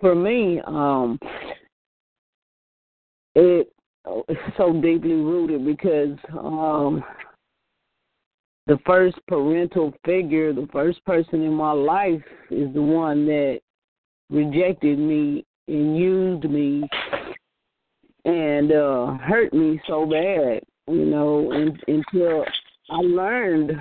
[0.00, 1.18] for me, um,
[3.34, 3.72] it
[4.56, 7.02] so deeply rooted because um,
[8.66, 13.60] the first parental figure, the first person in my life, is the one that
[14.30, 16.82] rejected me and used me
[18.24, 22.44] and uh hurt me so bad, you know, and, until
[22.90, 23.72] I learned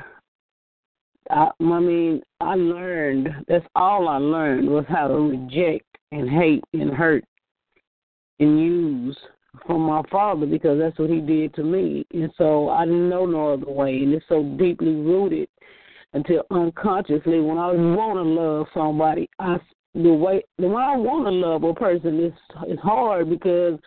[1.30, 3.30] I, I mean, I learned.
[3.48, 7.24] That's all I learned was how to reject and hate and hurt
[8.40, 9.18] and use
[9.66, 12.06] from my father because that's what he did to me.
[12.14, 13.98] And so I didn't know no other way.
[13.98, 15.50] And it's so deeply rooted
[16.14, 19.58] until unconsciously when I want to love somebody, I
[19.96, 22.34] the way the way I want to love a person is
[22.68, 23.80] is hard because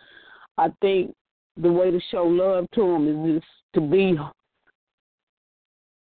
[0.57, 1.13] I think
[1.57, 4.17] the way to show love to them is just to be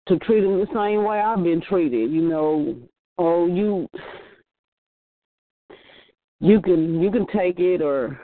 [0.09, 2.11] to treat them the same way I've been treated.
[2.11, 2.77] You know,
[3.19, 3.89] oh you
[6.41, 8.21] you can you can take it or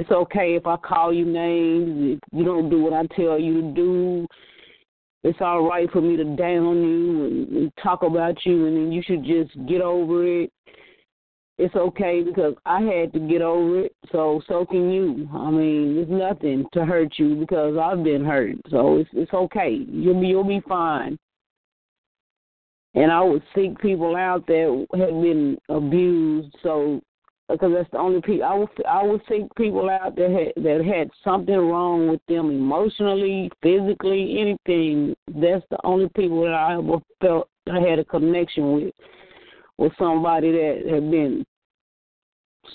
[0.00, 2.16] it's okay if I call you names.
[2.16, 4.26] If you don't do what I tell you to do,
[5.22, 8.92] it's all right for me to down you and, and talk about you, and then
[8.92, 10.50] you should just get over it.
[11.58, 15.28] It's okay because I had to get over it, so so can you.
[15.34, 19.84] I mean, it's nothing to hurt you because I've been hurt, so it's it's okay.
[19.86, 21.18] You'll be you'll be fine.
[22.94, 27.02] And I would seek people out that had been abused, so
[27.50, 30.84] because that's the only people I would I would seek people out that had that
[30.84, 35.14] had something wrong with them emotionally, physically, anything.
[35.26, 38.94] That's the only people that I ever felt I had a connection with
[39.78, 41.44] was somebody that had been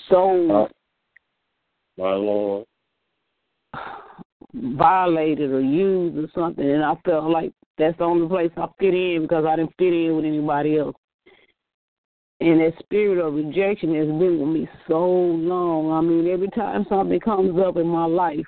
[0.08, 0.68] so uh,
[1.96, 2.66] my Lord
[4.54, 8.94] violated or used or something, and I felt like that's the only place I fit
[8.94, 10.96] in because I didn't fit in with anybody else.
[12.40, 15.90] And that spirit of rejection has been with me so long.
[15.90, 18.44] I mean, every time something comes up in my life,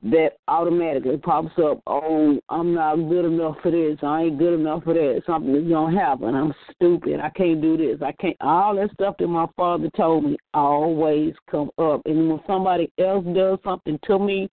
[0.00, 3.98] that automatically pops up, oh, I'm not good enough for this.
[4.02, 5.22] I ain't good enough for that.
[5.26, 6.36] Something is to happen.
[6.36, 7.18] I'm stupid.
[7.18, 8.00] I can't do this.
[8.00, 8.36] I can't.
[8.40, 12.02] All that stuff that my father told me always come up.
[12.06, 14.48] And when somebody else does something to me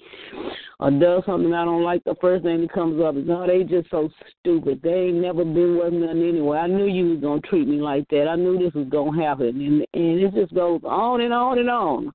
[0.79, 3.63] or does something I don't like, the first thing that comes up is, no, they
[3.63, 4.09] just so
[4.39, 4.81] stupid.
[4.81, 6.57] They ain't never been with nothing anyway.
[6.57, 8.27] I knew you was to treat me like that.
[8.27, 9.61] I knew this was to happen.
[9.61, 12.11] And, and it just goes on and on and on.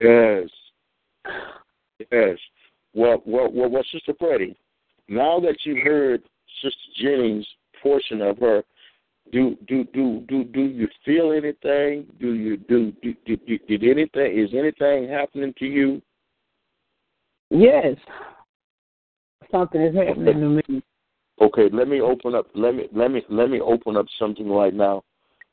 [0.00, 0.48] Yes.
[1.98, 2.38] Yes.
[2.94, 4.56] Well, well, well, well, Sister Freddie,
[5.08, 6.22] now that you heard
[6.62, 7.46] Sister Jennings'
[7.82, 8.62] portion of her,
[9.32, 12.06] do do do do do you feel anything?
[12.18, 14.38] Do you do do, do, do did anything?
[14.38, 16.00] Is anything happening to you?
[17.50, 17.96] Yes.
[19.50, 20.40] Something is happening okay.
[20.40, 20.82] to me.
[21.40, 22.46] Okay, let me open up.
[22.54, 25.02] Let me let me let me open up something right now.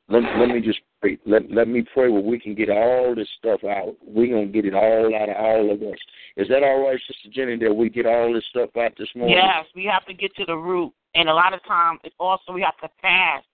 [0.10, 0.80] Let let me just
[1.26, 3.96] Let let me pray where we can get all this stuff out.
[4.06, 5.98] We're gonna get it all out of all of us.
[6.38, 9.38] Is that all right, Sister Jenny, that we get all this stuff out this morning?
[9.38, 10.92] Yes, we have to get to the root.
[11.14, 13.46] And a lot of times it also we have to fast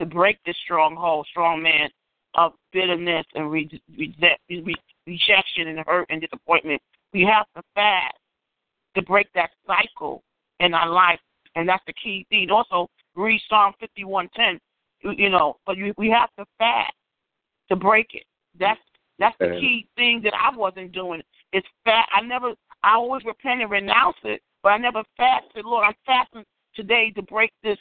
[0.00, 1.90] to break this stronghold, strong man
[2.34, 4.14] of bitterness and re- re-
[4.48, 4.74] re-
[5.06, 6.80] rejection and hurt and disappointment.
[7.12, 8.16] We have to fast
[8.94, 10.22] to break that cycle
[10.60, 11.20] in our life.
[11.56, 12.48] And that's the key thing.
[12.50, 14.60] Also read Psalm fifty one ten
[15.02, 16.92] you know, but you, we have to fast
[17.70, 18.24] to break it.
[18.58, 18.80] That's
[19.18, 21.20] that's the key thing that I wasn't doing.
[21.52, 22.08] It's fast.
[22.14, 22.52] I never.
[22.82, 25.64] I always repent and renounce it, but I never fasted.
[25.64, 26.44] Lord, I'm fasting
[26.74, 27.78] today to break this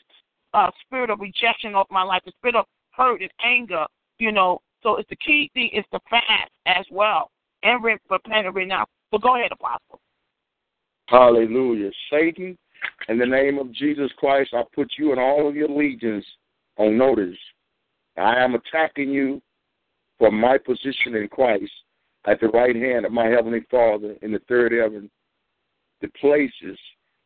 [0.54, 3.86] uh, spirit of rejection off my life, the spirit of hurt and anger.
[4.18, 7.32] You know, so it's the key thing is to fast as well
[7.64, 8.90] and repent and renounce.
[9.12, 10.00] So go ahead, Apostle.
[11.08, 12.58] Hallelujah, Satan.
[13.08, 16.26] In the name of Jesus Christ, I put you and all of your legions
[16.78, 17.38] on notice.
[18.18, 19.42] I am attacking you
[20.20, 21.72] from my position in Christ
[22.26, 25.10] at the right hand of my heavenly Father in the third heaven.
[26.02, 26.78] The places,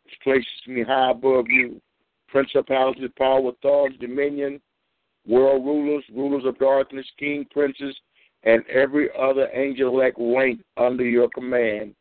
[0.06, 1.82] which places me high above you,
[2.28, 4.62] principalities, power, authority, dominion,
[5.28, 7.96] world rulers, rulers of darkness, king, princes,
[8.44, 11.96] and every other angel elect rank under your command.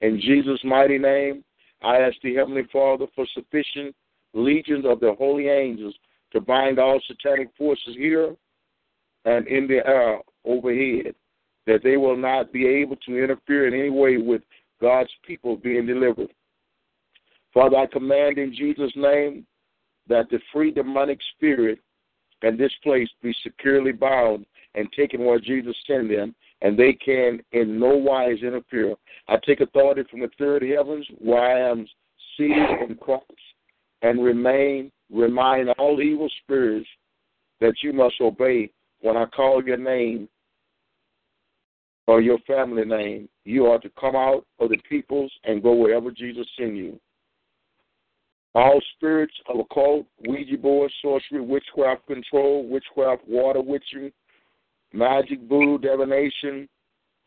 [0.00, 1.44] In Jesus' mighty name,
[1.82, 3.94] I ask the Heavenly Father for sufficient
[4.32, 5.94] legions of the holy angels
[6.32, 8.34] to bind all satanic forces here
[9.24, 11.14] and in the air overhead,
[11.66, 14.42] that they will not be able to interfere in any way with
[14.80, 16.32] God's people being delivered.
[17.52, 19.46] Father, I command in Jesus' name
[20.08, 21.78] that the free demonic spirit
[22.42, 24.44] and this place be securely bound
[24.74, 28.94] and taken where Jesus sent them, and they can in no wise interfere.
[29.28, 31.86] I take authority from the third heavens where I am
[32.36, 33.24] seated in Christ
[34.02, 36.88] and remain remind all evil spirits
[37.60, 38.70] that you must obey
[39.04, 40.30] when I call your name
[42.06, 43.28] or your family name.
[43.44, 46.98] You are to come out of the peoples and go wherever Jesus send you.
[48.54, 54.10] All spirits of occult, Ouija board, sorcery, witchcraft control, witchcraft, water witching,
[54.94, 56.66] magic, voodoo, divination,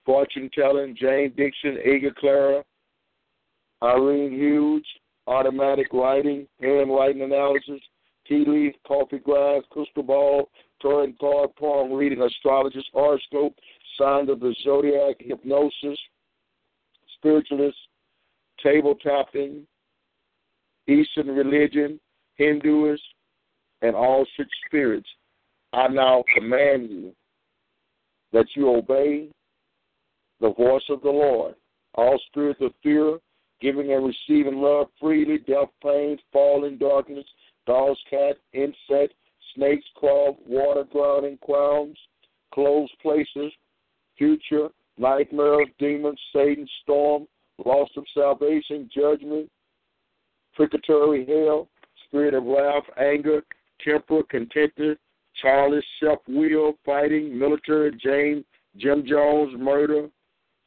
[0.04, 2.64] fortune telling, Jane Dixon, Aga Clara,
[3.84, 4.86] Irene Hughes,
[5.28, 7.82] automatic writing, handwriting analysis,
[8.28, 10.50] tea leaf, coffee glass, crystal ball,
[10.82, 13.56] tarot card, palm reading, astrologist, horoscope,
[13.98, 16.00] signs of the zodiac, hypnosis,
[17.18, 17.78] spiritualist,
[18.64, 19.66] table tapping,
[20.88, 22.00] Eastern religion,
[22.40, 23.00] Hinduist,
[23.82, 25.08] and all such spirits.
[25.74, 27.14] I now command you
[28.32, 29.30] that you obey
[30.40, 31.56] the voice of the Lord.
[31.96, 33.18] All spirits of fear,
[33.60, 37.26] giving and receiving love freely, death, pain, falling, darkness,
[37.68, 39.14] dogs, cat, insect,
[39.54, 41.98] snakes, crawl, water, drowning, crowns,
[42.54, 43.52] closed places,
[44.18, 47.28] future, nightmares, demons, Satan, storm,
[47.64, 49.50] loss of salvation, judgment,
[50.56, 51.68] purgatory, hell,
[52.08, 53.44] spirit of wrath, anger,
[53.84, 54.98] temper, contentment,
[55.42, 58.44] childish, self-will, fighting, military, James,
[58.78, 60.08] Jim Jones, murder,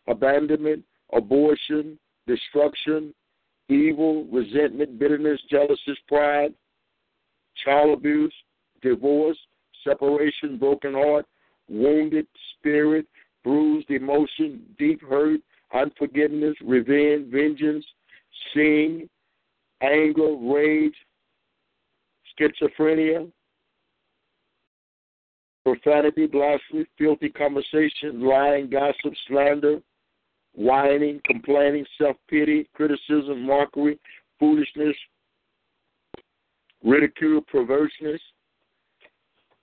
[0.06, 3.12] abandonment, abortion, destruction,
[3.68, 6.55] evil, resentment, bitterness, jealousy, pride,
[7.64, 8.35] child abuse,
[8.82, 9.39] divorce,
[9.85, 11.27] separation, broken heart,
[11.68, 12.27] wounded
[12.59, 13.06] spirit,
[13.44, 15.40] bruised emotion, deep hurt,
[15.72, 17.85] unforgiveness, revenge, vengeance,
[18.55, 19.09] sin,
[19.82, 20.94] anger, rage,
[22.39, 23.31] schizophrenia,
[25.64, 29.81] profanity, blasphemy, filthy conversation, lying, gossip, slander,
[30.55, 33.98] whining, complaining, self pity, criticism, mockery,
[34.39, 34.97] foolishness,
[36.85, 38.20] ridicule, perverseness.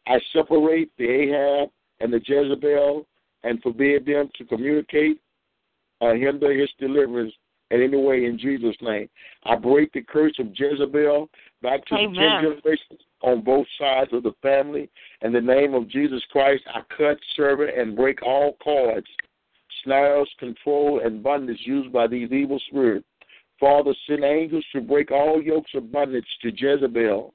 [0.08, 1.70] I separate the Ahab
[2.00, 3.06] and the Jezebel
[3.44, 5.20] and forbid them to communicate
[6.00, 7.34] or hinder his deliverance
[7.72, 9.10] in any way in Jesus' name.
[9.44, 11.30] I break the curse of Jezebel
[11.62, 12.14] back to Amen.
[12.14, 14.90] the ten generations on both sides of the family.
[15.22, 19.08] In the name of Jesus Christ, I cut, sever, and break all cords,
[19.84, 23.06] snares, control, and bondage used by these evil spirits.
[23.60, 27.34] Father, send angels to break all yokes of bondage to Jezebel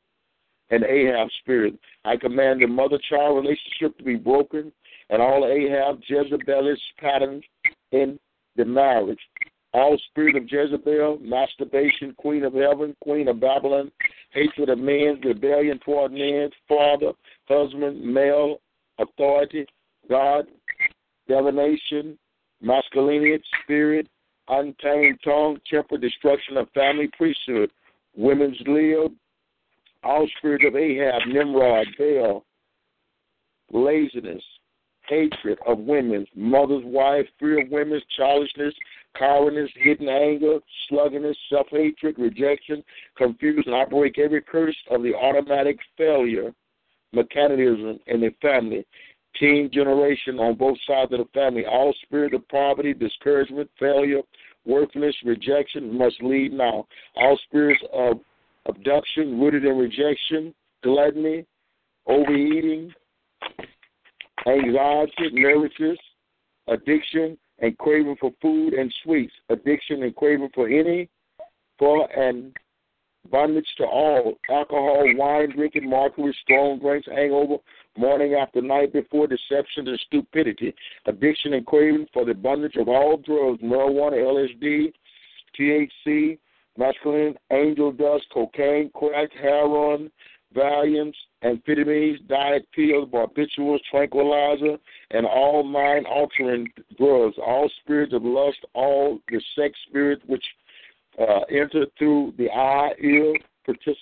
[0.70, 1.74] and Ahab's spirit.
[2.04, 4.72] I command the mother child relationship to be broken
[5.10, 7.44] and all Ahab, Jezebelish patterns
[7.90, 8.18] in
[8.56, 9.18] the marriage.
[9.74, 13.90] All spirit of Jezebel, masturbation, queen of heaven, queen of Babylon,
[14.30, 17.12] hatred of men, rebellion toward men, father,
[17.46, 18.58] husband, male,
[18.98, 19.66] authority,
[20.08, 20.46] God,
[21.26, 22.18] divination,
[22.60, 24.08] masculinity, spirit,
[24.60, 27.70] untamed tongue, temper, destruction of family, priesthood,
[28.16, 29.12] women's lib,
[30.02, 32.44] all spirit of Ahab, Nimrod, Baal,
[33.72, 34.42] laziness,
[35.08, 38.74] hatred of women, mother's wife, fear of women, childishness,
[39.18, 40.58] cowardice, hidden anger,
[40.90, 42.82] sluggardness, self hatred, rejection,
[43.16, 43.72] confusion.
[43.72, 46.52] I break every curse of the automatic failure
[47.12, 48.86] mechanism in the family.
[49.38, 51.64] Teen generation on both sides of the family.
[51.64, 54.20] All spirit of poverty, discouragement, failure,
[54.64, 56.86] worthlessness, rejection must lead now.
[57.16, 58.20] All spirits of
[58.66, 61.44] abduction, rooted in rejection, gluttony,
[62.06, 62.92] overeating,
[64.46, 65.98] anxiety, nervousness,
[66.68, 71.08] addiction, and craving for food and sweets, addiction and craving for any,
[71.78, 72.56] for and
[73.30, 77.56] bondage to all, alcohol, wine, drinking, mockery, strong drinks, hangover,
[77.96, 80.74] morning after night before, deception and stupidity,
[81.06, 84.92] addiction and craving for the bondage of all drugs, marijuana, LSD,
[85.58, 86.38] THC,
[86.78, 90.10] mescaline, angel dust, cocaine, crack, heroin,
[90.54, 91.14] Valiums,
[91.44, 94.76] amphetamines, diet pills, barbiturates, tranquilizer,
[95.10, 100.44] and all mind altering drugs, all spirits of lust, all the sex spirits which
[101.18, 103.34] uh, enter through the eye, ear,
[103.66, 103.96] partic-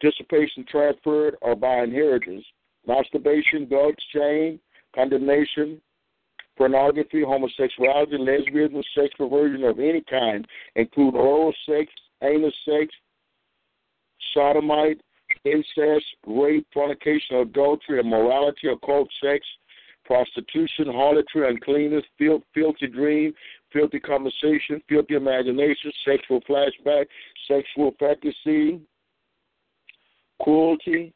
[0.00, 2.44] participation transferred or by inheritance,
[2.86, 4.60] masturbation, drugs, shame,
[4.94, 5.80] condemnation,
[6.56, 10.46] pornography, homosexuality, lesbianism, sex perversion of any kind,
[10.76, 11.90] include oral sex,
[12.22, 12.92] anal sex,
[14.34, 15.00] sodomite,
[15.44, 19.46] incest, rape, fornication, adultery, immorality, occult sex,
[20.04, 23.32] prostitution, harlotry, uncleanness, filth, filthy dream,
[23.72, 27.06] filthy conversation, filthy imagination, sexual flashback,
[27.46, 28.80] sexual fantasy,
[30.42, 31.12] cruelty,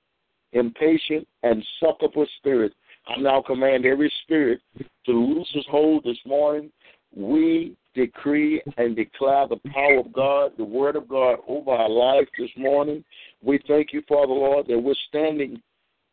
[0.53, 2.73] impatient, and succubus spirit.
[3.07, 4.61] I now command every spirit
[5.07, 6.71] to loose his hold this morning.
[7.15, 12.27] we decree and declare the power of God, the word of God over our life
[12.39, 13.05] this morning.
[13.43, 15.61] We thank you, Father Lord, that we're standing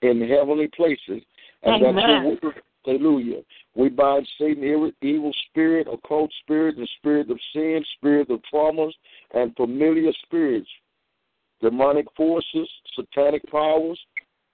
[0.02, 1.24] in heavenly places
[1.64, 2.38] and that your Amen.
[2.44, 2.56] word,
[2.86, 3.42] hallelujah.
[3.76, 8.94] We bind Satan, evil, evil spirit, occult spirit, the spirit of sin, spirit of traumas,
[9.34, 10.70] and familiar spirits,
[11.62, 14.00] demonic forces, satanic powers,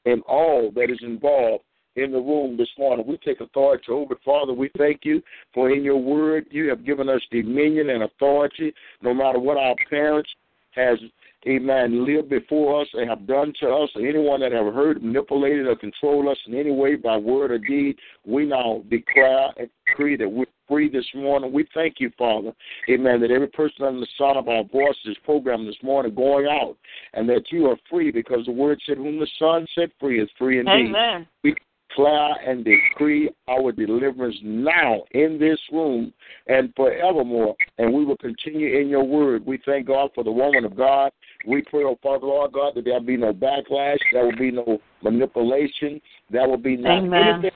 [0.06, 1.64] and all that is involved
[1.96, 3.06] in the room this morning.
[3.08, 4.20] We take authority over it.
[4.24, 5.22] Father, we thank you
[5.54, 9.76] for in your word you have given us dominion and authority no matter what our
[9.90, 10.30] parents
[10.72, 11.00] has
[11.48, 15.68] amen, lived before us and have done to us, or anyone that have hurt, manipulated,
[15.68, 20.18] or controlled us in any way by word or deed, we now declare and decree
[20.18, 21.52] that we're free this morning.
[21.52, 22.54] We thank you, Father,
[22.90, 26.78] amen, that every person under the sound of our voices program this morning going out,
[27.14, 30.30] and that you are free because the word said, Whom the Son set free is
[30.38, 30.96] free indeed.
[30.96, 31.28] Amen.
[31.44, 31.56] We
[31.90, 36.14] declare and decree our deliverance now in this room
[36.48, 37.56] and forevermore.
[37.78, 39.46] And we will continue in your word.
[39.46, 41.12] We thank God for the woman of God.
[41.48, 44.80] We pray, oh Father, Lord God, that there be no backlash, there will be no
[45.02, 47.36] manipulation, there will be not Amen.
[47.36, 47.52] anything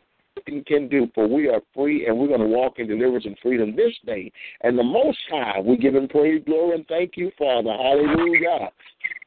[0.47, 3.37] we can do, for we are free and we're going to walk in deliverance and
[3.41, 4.31] freedom this day.
[4.61, 7.71] And the Most High, we give him praise, glory, and thank you, Father.
[7.71, 8.69] Hallelujah.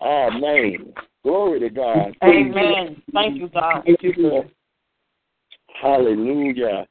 [0.03, 0.93] Amen.
[1.23, 2.17] Glory to God.
[2.23, 3.03] Amen.
[3.13, 3.83] Thank you, God.
[3.85, 4.51] Thank you, Lord.
[5.81, 6.87] Hallelujah.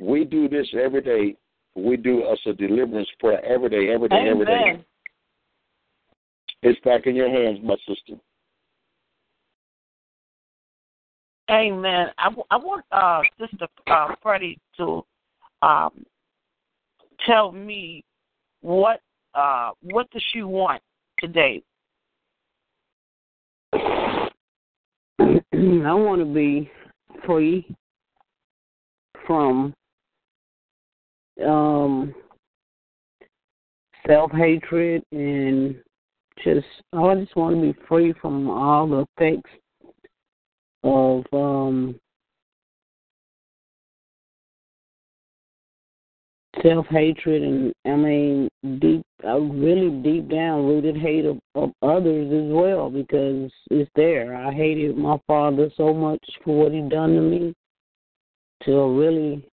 [0.00, 1.36] We do this every day.
[1.74, 4.84] We do us a deliverance prayer every day, every day, every day.
[6.62, 8.20] It's back in your hands, my sister.
[11.50, 12.08] Amen.
[12.18, 15.04] I, w- I want uh, Sister uh, Freddie to
[15.62, 16.04] um,
[17.24, 18.02] tell me
[18.62, 19.00] what
[19.34, 20.82] uh, what does she want
[21.18, 21.62] today?
[23.72, 24.28] I
[25.52, 26.70] want to be
[27.24, 27.66] free
[29.26, 29.72] from
[31.46, 32.14] um,
[34.06, 35.76] self hatred and
[36.42, 39.50] just I just want to be free from all the effects
[40.86, 41.98] of um,
[46.62, 48.48] self hatred and I mean
[48.80, 54.36] deep a really deep down rooted hate of, of others as well because it's there.
[54.36, 57.54] I hated my father so much for what he done to me
[58.64, 59.46] till really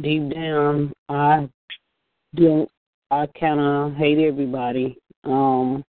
[0.00, 1.48] deep down I
[2.34, 2.68] don't
[3.10, 4.96] I kinda hate everybody.
[5.24, 5.84] Um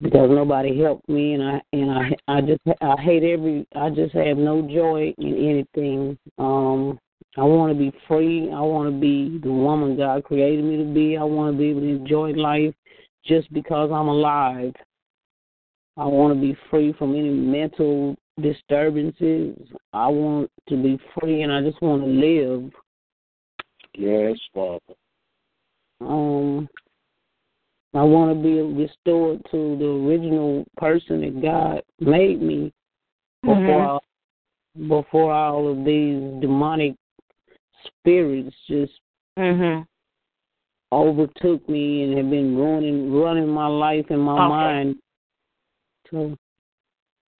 [0.00, 4.14] because nobody helped me and I and I I just I hate every I just
[4.14, 6.18] have no joy in anything.
[6.38, 6.98] Um
[7.38, 8.50] I want to be free.
[8.50, 11.16] I want to be the woman God created me to be.
[11.16, 12.74] I want to be able to enjoy life
[13.24, 14.72] just because I'm alive.
[15.98, 19.56] I want to be free from any mental disturbances.
[19.92, 22.70] I want to be free and I just want to live.
[23.94, 24.80] Yes, Father.
[26.00, 26.68] Um
[27.96, 32.72] I want to be restored to the original person that God made me
[33.42, 33.96] before Mhm.
[33.96, 36.96] I- before all of these demonic
[37.84, 39.00] spirits just
[39.36, 39.86] Mhm.
[40.92, 44.48] overtook me and have been running running my life and my Okay.
[44.48, 45.02] mind.
[46.10, 46.36] So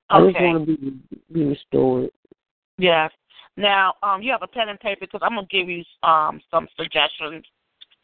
[0.08, 0.92] I just want to be
[1.32, 2.10] be restored.
[2.78, 3.12] Yes.
[3.56, 6.68] Now, um, you have a pen and paper because I'm gonna give you um some
[6.76, 7.44] suggestions,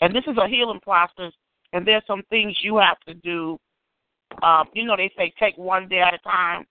[0.00, 1.32] and this is a healing process,
[1.72, 3.58] and there's some things you have to do.
[4.42, 6.64] Um, you know, they say take one day at a time.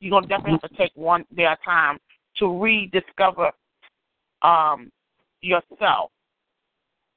[0.00, 1.98] You're gonna definitely have to take one day at a time
[2.36, 3.50] to rediscover
[4.42, 4.90] um
[5.40, 6.10] yourself.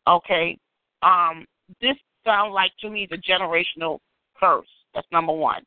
[0.08, 0.58] Okay.
[1.04, 1.46] Um,
[1.82, 1.96] this
[2.26, 4.00] sounds like to me the generational
[4.40, 4.68] curse.
[4.94, 5.64] That's number one.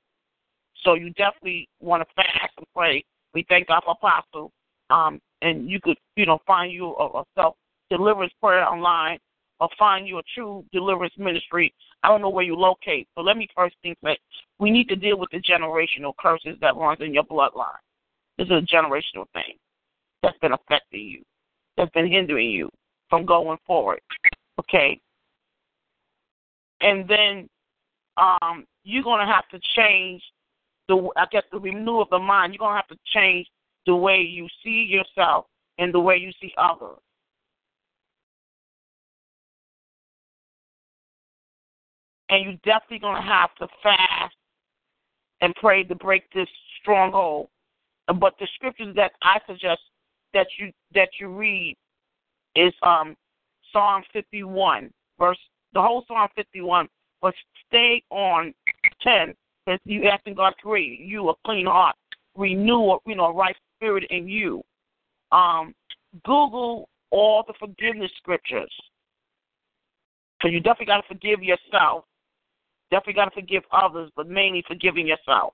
[0.84, 3.05] So you definitely want to fast and pray.
[3.32, 4.52] We thank God for Apostle.
[4.90, 7.56] Um, and you could, you know, find you a, a self
[7.90, 9.18] deliverance prayer online
[9.60, 11.72] or find you a true deliverance ministry.
[12.02, 14.18] I don't know where you locate, but let me first think that
[14.59, 17.78] we need to deal with the generational curses that runs in your bloodline.
[18.39, 19.56] This is a generational thing
[20.22, 21.22] that's been affecting you,
[21.76, 22.70] that's been hindering you
[23.09, 24.01] from going forward.
[24.59, 25.01] Okay.
[26.81, 27.48] And then
[28.16, 30.22] um, you're going to have to change
[30.89, 32.52] the, I guess, the renewal of the mind.
[32.52, 33.47] You're going to have to change
[33.86, 35.47] the way you see yourself
[35.78, 36.98] and the way you see others.
[42.30, 44.34] And you're definitely going to have to fast
[45.40, 46.48] and pray to break this
[46.80, 47.48] stronghold.
[48.06, 49.80] But the scriptures that I suggest
[50.32, 51.76] that you that you read
[52.56, 53.16] is um
[53.72, 55.38] Psalm 51, verse
[55.72, 56.88] the whole Psalm 51,
[57.20, 57.34] but
[57.66, 58.55] stay on
[59.02, 59.34] 10
[59.64, 61.96] because you asking God to create you a clean heart,
[62.36, 64.62] renew you know a right spirit in you.
[65.32, 65.74] Um,
[66.24, 68.72] Google all the forgiveness scriptures
[70.42, 72.05] So you definitely got to forgive yourself.
[72.94, 75.52] Definitely got to forgive others, but mainly forgiving yourself.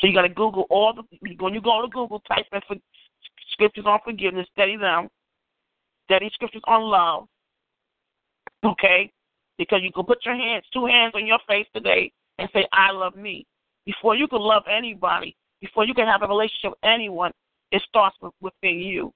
[0.00, 1.04] So you got to Google all the
[1.38, 2.74] when you go to Google, type in for,
[3.52, 5.06] scriptures on forgiveness, study them,
[6.06, 7.28] study scriptures on love.
[8.64, 9.12] Okay,
[9.58, 12.10] because you can put your hands, two hands on your face today,
[12.40, 13.46] and say, "I love me."
[13.84, 17.30] Before you can love anybody, before you can have a relationship with anyone,
[17.70, 19.12] it starts with, within you.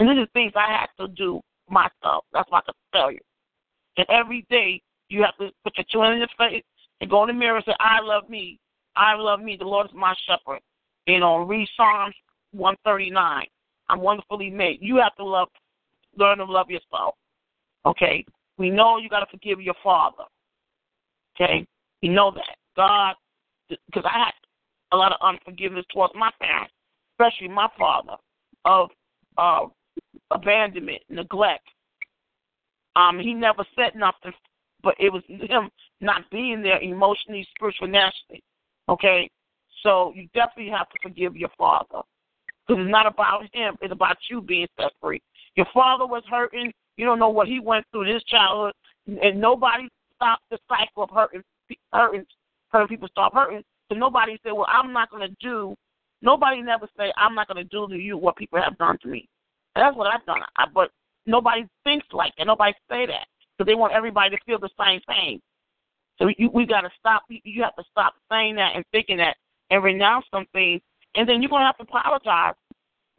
[0.00, 1.40] And these are things I had to do
[1.70, 2.24] myself.
[2.32, 3.20] That's why I can tell you.
[3.98, 6.64] And every day you have to put your hands in your face
[7.00, 8.58] and go in the mirror and say, I love me.
[8.96, 9.56] I love me.
[9.56, 10.60] The Lord is my shepherd.
[11.06, 12.14] You know, read Psalms
[12.52, 13.46] 139.
[13.88, 14.78] I'm wonderfully made.
[14.80, 15.48] You have to love,
[16.16, 17.14] learn to love yourself.
[17.86, 18.24] Okay?
[18.58, 20.24] We know you got to forgive your father.
[21.34, 21.66] Okay?
[22.02, 22.56] We know that.
[22.76, 23.14] God,
[23.68, 24.32] because I had
[24.92, 26.72] a lot of unforgiveness towards my parents,
[27.14, 28.16] especially my father,
[28.64, 28.90] of
[29.36, 29.66] uh,
[30.30, 31.64] abandonment, neglect.
[32.96, 34.32] Um, he never said nothing,
[34.82, 38.42] but it was him not being there emotionally, spiritually, nationally.
[38.88, 39.30] Okay,
[39.82, 42.02] so you definitely have to forgive your father
[42.66, 45.20] because it's not about him; it's about you being set free.
[45.56, 46.72] Your father was hurting.
[46.96, 48.72] You don't know what he went through in his childhood,
[49.06, 51.42] and nobody stopped the cycle of hurting,
[51.92, 52.24] hurting,
[52.68, 53.08] hurting people.
[53.08, 53.62] Stop hurting.
[53.90, 55.74] So nobody said, "Well, I'm not going to do."
[56.20, 59.08] Nobody never say, "I'm not going to do to you what people have done to
[59.08, 59.28] me."
[59.74, 60.40] That's what I've done.
[60.56, 60.90] I, but
[61.26, 62.46] nobody thinks like that.
[62.46, 63.26] Nobody say that
[63.58, 65.40] because they want everybody to feel the same thing.
[66.18, 67.22] So you, we got to stop.
[67.28, 69.36] You have to stop saying that and thinking that
[69.70, 70.80] and renounce some things.
[71.14, 72.54] And then you're going to have to apologize.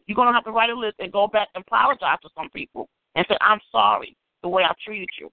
[0.05, 2.49] You're going to have to write a list and go back and apologize to some
[2.49, 5.29] people and say, I'm sorry the way I treated you.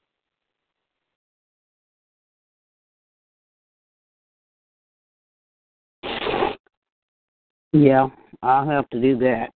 [7.73, 8.09] Yeah,
[8.43, 9.51] I'll have to do that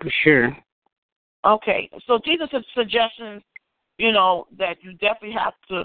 [0.00, 0.56] for sure.
[1.44, 3.42] Okay, so Jesus' suggestions,
[3.98, 5.84] you know, that you definitely have to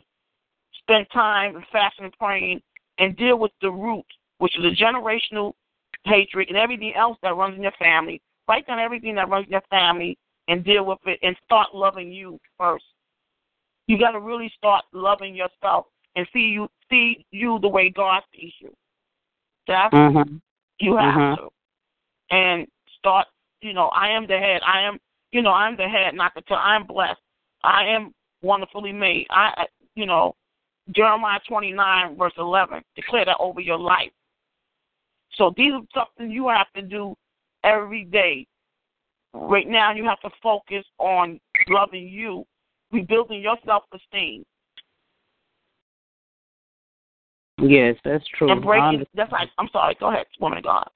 [0.80, 2.62] spend time and fasting and praying
[3.00, 4.06] and deal with the root,
[4.38, 5.54] which is a generational
[6.06, 8.22] hatred and everything else that runs in your family.
[8.48, 10.18] Write down everything that runs in your family
[10.48, 12.86] and deal with it and start loving you first.
[13.88, 15.86] You got to really start loving yourself
[16.16, 18.74] and see you see you the way God sees you.
[19.68, 20.36] That's mm-hmm.
[20.80, 21.44] you have mm-hmm.
[21.44, 22.68] to, and
[23.00, 23.28] start.
[23.62, 24.62] You know, I am the head.
[24.66, 25.00] I am.
[25.32, 26.60] You know, I'm the head, not the tail.
[26.62, 27.20] I am blessed.
[27.64, 29.28] I am wonderfully made.
[29.30, 29.66] I,
[29.96, 30.36] you know,
[30.92, 32.82] Jeremiah 29 verse 11.
[32.96, 34.12] Declare that over your life.
[35.36, 37.16] So these are something you have to do
[37.64, 38.46] every day.
[39.34, 42.46] Right now, you have to focus on loving you,
[42.92, 44.44] rebuilding your self esteem.
[47.60, 48.52] Yes, that's true.
[48.52, 49.06] And breaking.
[49.16, 49.50] That's like.
[49.58, 49.96] I'm sorry.
[50.00, 50.88] Go ahead, woman of God.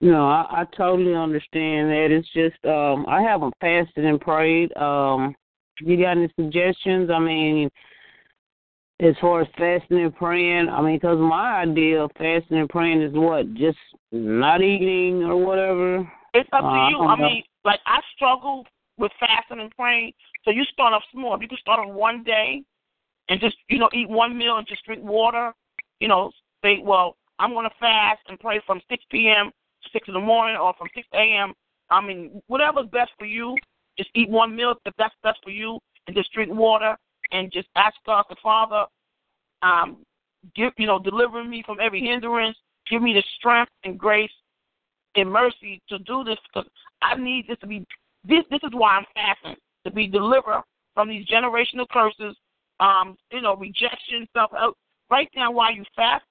[0.00, 2.08] No, I, I totally understand that.
[2.10, 4.74] It's just um I haven't fasted and prayed.
[4.76, 5.34] Um,
[5.80, 7.10] you got any suggestions?
[7.10, 7.70] I mean,
[9.00, 13.02] as far as fasting and praying, I mean, because my idea of fasting and praying
[13.02, 13.78] is what, just
[14.10, 16.10] not eating or whatever.
[16.34, 16.98] It's up to Uh, you.
[17.00, 18.64] I I mean, like I struggle
[18.98, 20.12] with fasting and praying.
[20.44, 21.40] So you start off small.
[21.40, 22.62] You can start on one day
[23.28, 25.52] and just you know eat one meal and just drink water.
[26.00, 26.30] You know,
[26.62, 29.50] say, well, I'm going to fast and pray from 6 p.m.
[29.82, 31.52] to 6 in the morning or from 6 a.m.
[31.90, 33.56] I mean, whatever's best for you.
[33.98, 36.96] Just eat one meal if that's best for you, and just drink water
[37.32, 38.84] and just ask God the Father,
[39.62, 39.98] um,
[40.54, 42.56] give you know, deliver me from every hindrance.
[42.88, 44.30] Give me the strength and grace
[45.16, 46.70] and mercy to do this because
[47.02, 47.84] I need this to be.
[48.24, 50.62] This this is why I'm fasting to be delivered
[50.94, 52.36] from these generational curses,
[52.80, 54.76] um, you know, rejection, self help.
[55.10, 56.24] Right now, while you fast,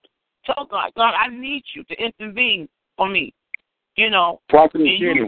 [0.45, 2.67] tell God, God, I need you to intervene
[2.97, 3.33] for me.
[3.95, 4.81] You know, Prophet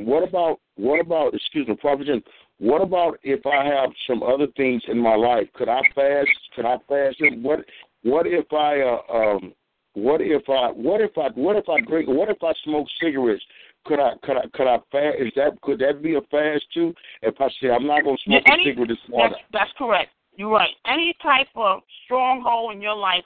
[0.06, 2.24] what about what about excuse me, Prophet Jenny,
[2.60, 5.48] what about if I have some other things in my life?
[5.54, 6.30] Could I fast?
[6.56, 7.18] Could I fast?
[7.42, 7.60] What
[8.04, 9.54] what if I uh, um
[9.94, 13.44] what if I what if I what if I drink what if I smoke cigarettes?
[13.86, 15.18] Could I could I could I fast?
[15.20, 16.94] Is that could that be a fast too?
[17.22, 19.78] If I say I'm not going to smoke Yeah, a cigarette this morning, That's, that's
[19.78, 20.10] correct.
[20.36, 20.74] You're right.
[20.86, 23.24] Any type of stronghold in your life,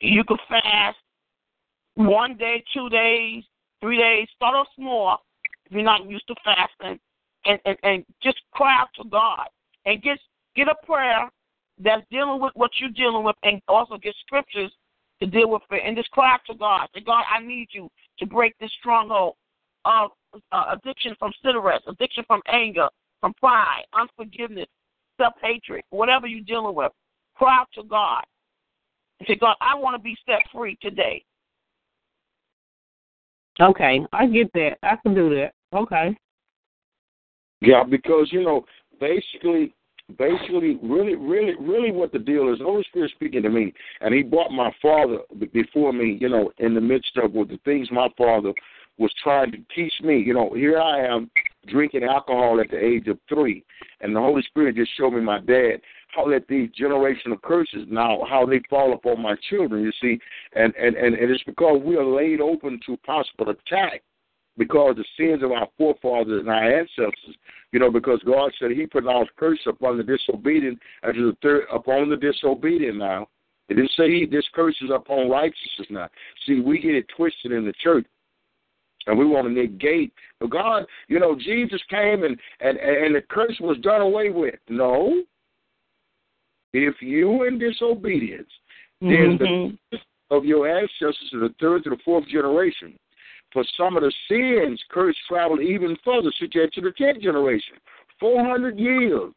[0.00, 0.96] you could fast
[1.94, 3.44] one day, two days,
[3.82, 4.28] three days.
[4.34, 5.18] Start off small
[5.66, 6.98] if you're not used to fasting,
[7.44, 9.46] and, and, and just cry out to God
[9.84, 10.18] and get
[10.56, 11.28] get a prayer
[11.78, 14.70] that's dealing with what you're dealing with, and also get scriptures
[15.20, 16.88] to deal with it, and just cry out to God.
[16.94, 17.88] Say, God, I need you
[18.18, 19.34] to break this stronghold
[19.84, 20.10] of
[20.52, 22.88] uh, addiction from cigarettes, addiction from anger,
[23.20, 24.68] from pride, unforgiveness,
[25.16, 26.92] self hatred, whatever you're dealing with,
[27.34, 28.22] cry out to God.
[29.20, 31.24] And say, God, I want to be set free today.
[33.60, 34.78] Okay, I get that.
[34.82, 35.52] I can do that.
[35.76, 36.16] Okay.
[37.60, 38.64] yeah, because you know
[39.00, 39.74] basically,
[40.18, 42.58] basically, really, really, really, what the deal is.
[42.58, 45.18] The Holy Spirit speaking to me, and He brought my father
[45.52, 46.18] before me.
[46.20, 48.52] You know, in the midst of with the things my father
[48.98, 50.18] was trying to teach me.
[50.18, 51.30] You know, here I am
[51.68, 53.64] drinking alcohol at the age of three,
[54.00, 55.80] and the Holy Spirit just showed me my dad
[56.12, 59.82] how that these generational curses now how they fall upon my children.
[59.82, 60.18] You see,
[60.54, 64.02] and and and, and it's because we are laid open to possible attack
[64.58, 67.36] because the sins of our forefathers and our ancestors.
[67.72, 72.10] You know, because God said He pronounced curse upon the disobedient and the third upon
[72.10, 72.98] the disobedient.
[72.98, 73.28] Now,
[73.68, 75.88] it didn't say He this curse is upon righteousness.
[75.90, 76.08] Now,
[76.46, 78.06] see, we get it twisted in the church
[79.06, 80.12] and we want to negate.
[80.40, 84.56] But God, you know, Jesus came and and and the curse was done away with.
[84.68, 85.22] No.
[86.72, 88.50] If you in disobedience,
[89.00, 89.74] then Mm-hmm.
[89.90, 89.98] the
[90.30, 92.98] of your ancestors to the third to the fourth generation.
[93.52, 97.74] For some of the sins, curse traveled even further, such as to the tenth generation.
[98.18, 99.32] Four hundred years.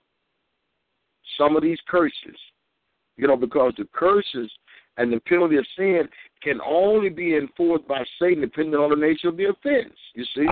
[1.38, 2.38] Some of these curses,
[3.18, 4.50] you know, because the curses
[4.98, 6.08] and the penalty of sin
[6.42, 9.94] can only be enforced by Satan depending on the nature of the offense.
[10.14, 10.48] You see?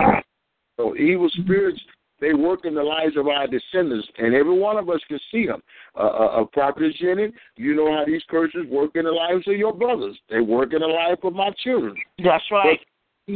[0.75, 1.79] So evil spirits,
[2.23, 5.45] they work in the lives of our descendants, and every one of us can see
[5.45, 5.61] them.
[5.95, 9.55] Uh, uh, uh, Prophet Jenny, you know how these curses work in the lives of
[9.57, 10.17] your brothers.
[10.29, 11.95] They work in the life of my children.
[12.23, 12.79] That's right.
[13.27, 13.35] But,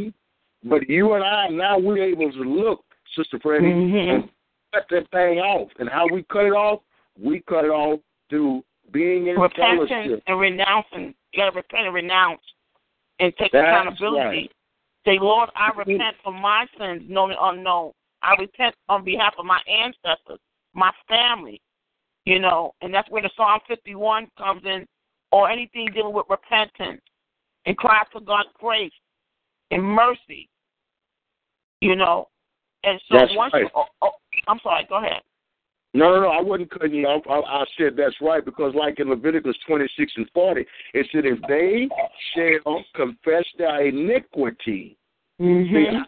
[0.64, 2.82] but you and I, now we're able to look,
[3.14, 4.14] Sister Freddie, Mhm.
[4.14, 4.30] and
[4.72, 5.68] cut that thing off.
[5.78, 6.80] And how we cut it off?
[7.20, 8.00] We cut it off
[8.30, 10.22] through being in Repentance fellowship.
[10.26, 11.14] and renouncing.
[11.32, 12.40] You got to repent and renounce
[13.20, 14.24] and take That's accountability.
[14.24, 14.52] right.
[15.04, 17.92] Say, Lord, I repent for my sins, known and unknown.
[18.22, 20.40] I repent on behalf of my ancestors,
[20.74, 21.60] my family,
[22.24, 24.86] you know, and that's where the Psalm 51 comes in,
[25.30, 27.02] or anything dealing with repentance
[27.66, 28.92] and cry for God's grace
[29.70, 30.48] and mercy,
[31.80, 32.28] you know.
[32.84, 33.64] And so That's once right.
[33.64, 34.10] you, oh, oh,
[34.46, 35.20] I'm sorry, go ahead.
[35.94, 36.28] No, no, no.
[36.28, 37.22] I wasn't cutting you off.
[37.28, 40.64] I, I said that's right because, like in Leviticus 26 and 40,
[40.94, 41.88] it said, if they
[42.34, 44.96] shall confess their iniquity.
[45.40, 45.74] Mm-hmm.
[45.74, 45.98] See,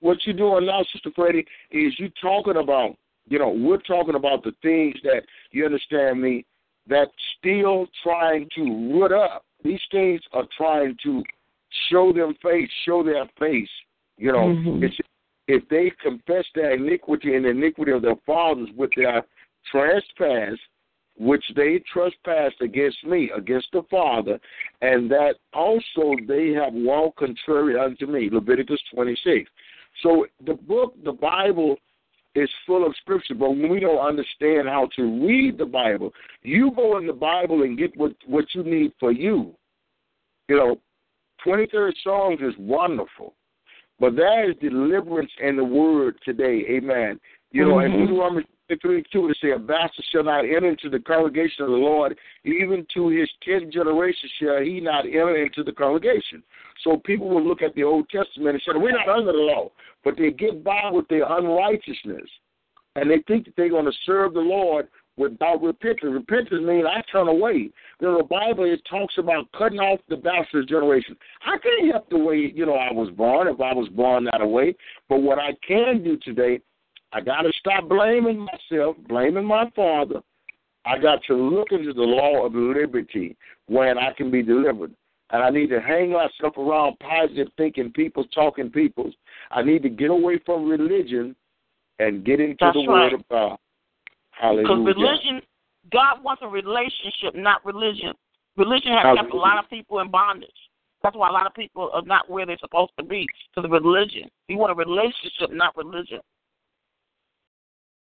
[0.00, 2.96] what you're doing now, Sister Freddie, is you talking about,
[3.28, 6.44] you know, we're talking about the things that, you understand me,
[6.88, 7.08] that
[7.38, 9.44] still trying to root up.
[9.64, 11.22] These things are trying to
[11.90, 13.68] show them face, show their face.
[14.18, 14.84] You know, Mhm.
[14.84, 14.96] it's
[15.48, 19.24] if they confess their iniquity and the iniquity of their fathers with their
[19.70, 20.58] trespass,
[21.18, 24.40] which they trespassed against me, against the Father,
[24.82, 28.28] and that also they have walked contrary unto me.
[28.30, 29.50] Leviticus 26.
[30.02, 31.76] So the book, the Bible,
[32.34, 36.12] is full of scripture, but when we don't understand how to read the Bible,
[36.42, 39.54] you go in the Bible and get what, what you need for you.
[40.48, 40.76] You know,
[41.46, 43.34] 23rd Psalms is wonderful.
[43.98, 46.64] But there is deliverance in the word today.
[46.68, 47.18] Amen.
[47.52, 48.06] You know, in Mhm.
[48.06, 51.76] Deuteronomy 3 2, it says, A bastard shall not enter into the congregation of the
[51.76, 56.42] Lord, even to his tenth generation shall he not enter into the congregation.
[56.82, 59.70] So people will look at the Old Testament and say, We're not under the law.
[60.04, 62.28] But they get by with their unrighteousness.
[62.94, 66.12] And they think that they're going to serve the Lord without repentance.
[66.12, 67.70] Repentance means I turn away.
[68.00, 71.16] You know, the Bible it talks about cutting off the bastard generation.
[71.44, 74.46] I can't help the way you know I was born if I was born that
[74.46, 74.74] way.
[75.08, 76.60] But what I can do today,
[77.12, 80.20] I got to stop blaming myself, blaming my father.
[80.84, 84.94] I got to look into the law of liberty when I can be delivered.
[85.30, 89.10] And I need to hang myself around positive thinking people, talking people.
[89.50, 91.34] I need to get away from religion
[91.98, 93.12] and get into That's the right.
[93.12, 93.58] Word of God.
[94.40, 95.42] Because religion,
[95.90, 98.12] God wants a relationship, not religion.
[98.56, 100.50] Religion has kept a lot of people in bondage.
[101.02, 103.68] That's why a lot of people are not where they're supposed to be to the
[103.68, 104.30] religion.
[104.48, 106.20] We want a relationship, not religion.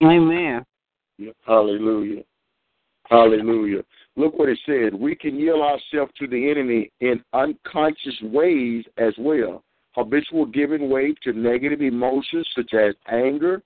[0.02, 0.64] Amen.
[1.46, 2.22] Hallelujah.
[3.10, 3.82] Hallelujah.
[4.16, 4.94] Look what it said.
[4.94, 9.62] We can yield ourselves to the enemy in unconscious ways as well.
[9.92, 13.62] Habitual giving way to negative emotions such as anger.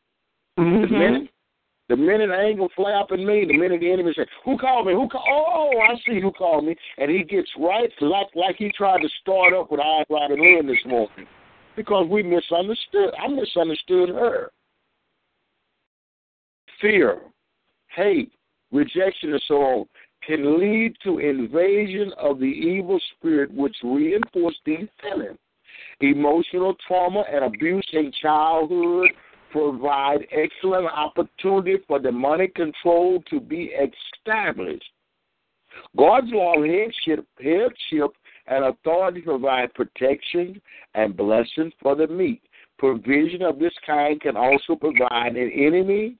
[0.56, 0.98] The Mm-hmm.
[0.98, 1.30] minute
[1.88, 4.94] the minute anger flare up in me, the minute the enemy says, Who called me?
[4.94, 8.72] Who called oh, I see who called me and he gets right like like he
[8.72, 11.26] tried to start up with I Robin Lynn this morning.
[11.76, 13.12] Because we misunderstood.
[13.22, 14.50] I misunderstood her.
[16.80, 17.20] Fear,
[17.88, 18.32] hate,
[18.72, 19.86] rejection, and so on
[20.26, 25.38] can lead to invasion of the evil spirit which reinforce these feelings.
[26.00, 29.08] Emotional trauma and abuse in childhood
[29.50, 34.84] provide excellent opportunity for demonic control to be established.
[35.96, 38.10] God's law headship, headship
[38.46, 40.60] and authority provide protection
[40.94, 42.42] and blessings for the meek.
[42.78, 46.16] Provision of this kind can also provide an enemy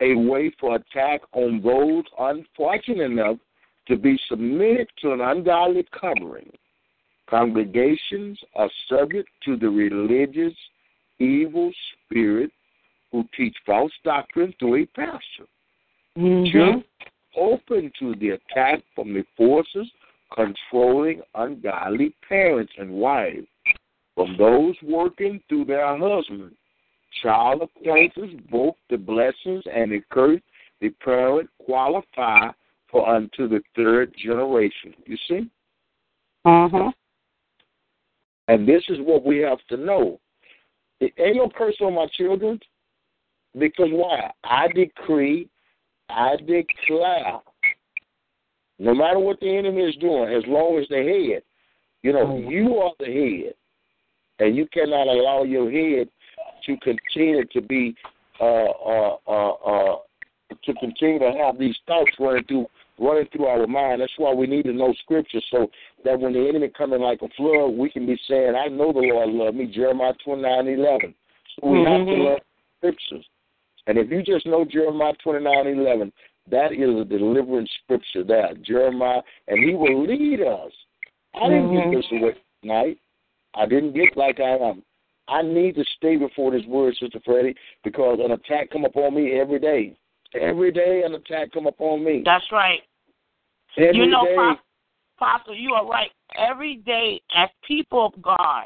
[0.00, 3.38] a way for attack on those unfortunate enough
[3.86, 6.50] to be submitted to an ungodly covering.
[7.28, 10.54] Congregations are subject to the religious
[11.18, 11.72] evil
[12.04, 12.50] spirit
[13.10, 15.46] who teach false doctrine through a pastor.
[16.16, 16.52] Mhm.
[16.52, 16.84] Church
[17.36, 19.90] open to the attack from the forces
[20.32, 23.46] controlling ungodly parents and wives,
[24.14, 26.54] from those working through their husbands.
[27.22, 30.40] Child appointers both the blessings and the curse
[30.80, 32.48] the parent qualify
[32.90, 34.94] for unto the third generation.
[35.04, 35.50] You see?
[36.44, 36.92] Uh-huh.
[38.48, 40.20] And this is what we have to know.
[41.00, 42.58] It ain't no curse on my children.
[43.58, 44.30] Because why?
[44.44, 45.48] I decree,
[46.08, 47.40] I declare,
[48.78, 51.42] no matter what the enemy is doing, as long as the head,
[52.02, 53.54] you know, you are the head.
[54.38, 56.08] And you cannot allow your head
[56.64, 57.94] to continue to be
[58.40, 59.96] uh uh uh uh
[60.64, 62.66] to continue to have these thoughts running through
[62.98, 64.00] running through our mind.
[64.00, 65.70] That's why we need to know scripture so
[66.04, 68.92] that when the enemy come in like a flood, we can be saying, I know
[68.92, 71.14] the Lord love me, Jeremiah twenty nine eleven.
[71.60, 72.24] So we have to Mhm.
[72.24, 72.40] learn
[72.78, 73.26] scriptures.
[73.86, 76.12] And if you just know Jeremiah twenty nine eleven,
[76.50, 80.72] that is a deliverance scripture that Jeremiah, and he will lead us.
[81.34, 81.90] I didn't Mhm.
[81.90, 82.98] get this away tonight.
[83.54, 84.82] I didn't get like I am.
[85.28, 89.38] I need to stay before this word, Sister Freddie, because an attack come upon me
[89.38, 89.94] every day.
[90.38, 92.22] Every day an attack come upon me.
[92.24, 92.80] That's right.
[93.76, 94.60] Every you know, day.
[95.18, 96.10] Pastor, you are right.
[96.36, 98.64] Every day, as people of God,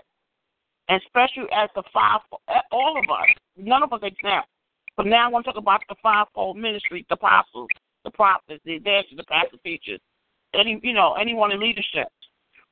[0.89, 4.49] and especially as the five, eh, all of us, none of us exempt.
[4.97, 7.69] But now I want to talk about the fivefold ministry: the apostles,
[8.05, 10.01] the prophets, the evangelists, the pastor teachers,
[10.55, 12.09] any you know, anyone in leadership.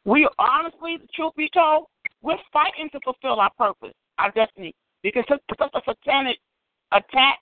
[0.05, 1.87] We honestly, the truth be told,
[2.23, 6.39] we're fighting to fulfill our purpose, our destiny, because such a satanic
[6.93, 7.39] attack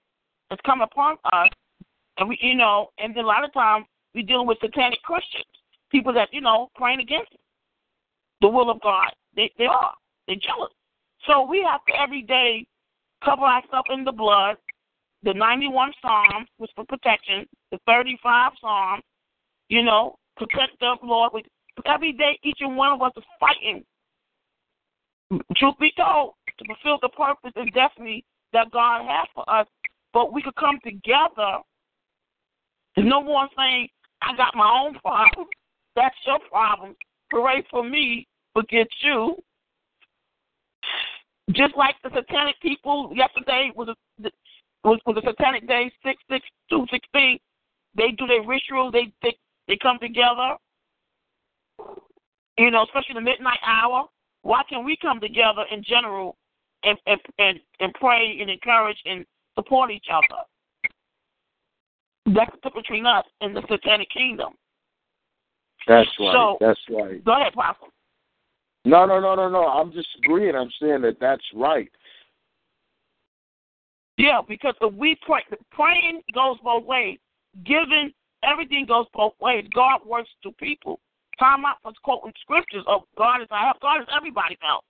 [0.51, 1.49] has come upon us,
[2.19, 5.45] and we, you know, and a lot of times we dealing with satanic Christians,
[5.91, 7.33] people that you know praying against
[8.41, 9.11] the will of God.
[9.37, 9.95] They they are
[10.27, 10.73] they're jealous.
[11.27, 12.67] So we have to every day
[13.25, 14.57] cover ourselves in the blood.
[15.25, 17.47] The 91 Psalms was for protection.
[17.73, 19.03] The 35 Psalms,
[19.69, 21.33] you know, protect the Lord.
[21.87, 23.85] Every day, each and one of us is fighting.
[25.31, 29.67] Truth be told, to fulfill the purpose and destiny that God has for us.
[30.15, 31.59] But we could come together.
[32.97, 33.89] No one saying,
[34.23, 35.47] I got my own problem.
[35.95, 36.97] That's your problem.
[37.31, 39.37] Pray for me, forget you.
[41.51, 44.31] Just like the satanic people yesterday was a
[44.85, 47.39] was, was a satanic day six six two sixteen.
[47.97, 48.93] They do their rituals.
[48.93, 49.37] They they
[49.67, 50.57] they come together.
[52.59, 54.07] You know, especially the midnight hour.
[54.49, 56.39] Why can we come together in general
[56.83, 60.41] and and and, and pray and encourage and support each other?
[62.35, 64.55] That's between us and the satanic kingdom.
[65.87, 66.33] That's right.
[66.33, 67.23] So- That's right.
[67.23, 67.89] Go ahead, Pastor.
[68.87, 69.67] No, no, no, no, no.
[69.67, 70.55] I'm just agreeing.
[70.55, 71.91] I'm saying that that's right.
[74.17, 75.43] Yeah, because if we pray,
[75.73, 77.19] praying goes both ways.
[77.67, 78.13] Giving,
[78.43, 79.67] everything goes both ways.
[79.75, 81.01] God works through people.
[81.39, 83.81] Time out for quoting scriptures of God is our help.
[83.81, 84.85] God is everybody's help.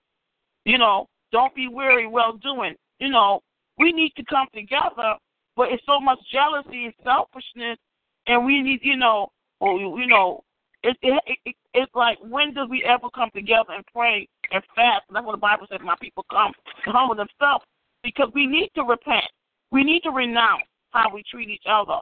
[0.64, 2.74] You know, don't be weary, well doing.
[2.98, 3.40] You know,
[3.78, 5.14] we need to come together,
[5.56, 7.78] but it's so much jealousy and selfishness,
[8.26, 9.28] and we need, you know,
[9.60, 10.42] you know,
[10.82, 15.04] it, it, it, it's like when do we ever come together and pray and fast?
[15.12, 15.80] That's what the Bible says.
[15.82, 16.52] My people come
[16.84, 17.64] humble themselves
[18.02, 19.24] because we need to repent.
[19.70, 21.98] We need to renounce how we treat each other.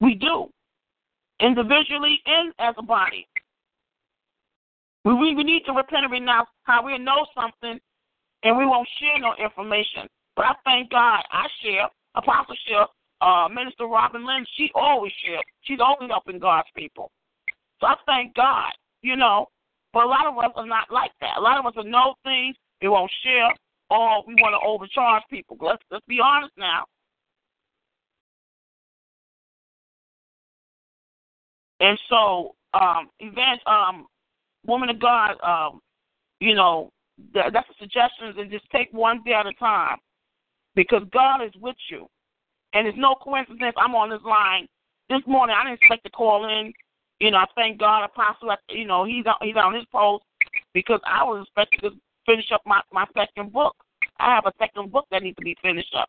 [0.00, 0.46] We do,
[1.40, 3.26] individually and as a body.
[5.04, 7.78] We, we, we need to repent and renounce how we know something
[8.42, 10.06] and we won't share no information.
[10.36, 12.86] But I thank God I share, Apostle share,
[13.20, 15.42] uh, Minister Robin Lynn, she always shares.
[15.62, 17.10] She's always helping God's people.
[17.80, 18.70] So I thank God,
[19.02, 19.46] you know.
[19.92, 21.38] But a lot of us are not like that.
[21.38, 23.48] A lot of us will know things, we won't share,
[23.90, 25.56] or we want to overcharge people.
[25.60, 26.84] Let's let's be honest now.
[31.80, 34.06] And so, um, event, um,
[34.66, 35.80] woman of God, um,
[36.40, 36.90] you know,
[37.34, 39.98] that, that's the suggestions, and just take one day at a time,
[40.74, 42.06] because God is with you,
[42.74, 44.66] and it's no coincidence I'm on this line
[45.08, 45.56] this morning.
[45.58, 46.72] I didn't expect to call in.
[47.20, 48.54] You know, I thank God, Apostle.
[48.68, 50.22] You know, he's on, he's on his post
[50.74, 51.96] because I was expecting to
[52.26, 53.74] finish up my my second book.
[54.20, 56.08] I have a second book that needs to be finished up,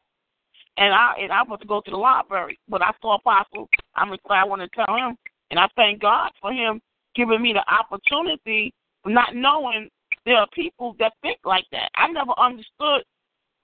[0.78, 2.60] and I and I want to go to the library.
[2.68, 3.70] But I saw Apostle.
[3.96, 4.42] I'm excited.
[4.42, 5.18] I want to tell him,
[5.52, 6.82] and I thank God for him
[7.16, 8.74] giving me the opportunity,
[9.06, 9.90] not knowing
[10.26, 11.90] there are people that think like that.
[11.96, 13.04] I never understood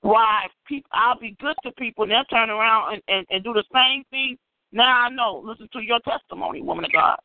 [0.02, 3.54] why people I'll be good to people and they'll turn around and, and, and do
[3.54, 4.38] the same thing.
[4.72, 5.42] Now I know.
[5.44, 7.18] Listen to your testimony, woman of God.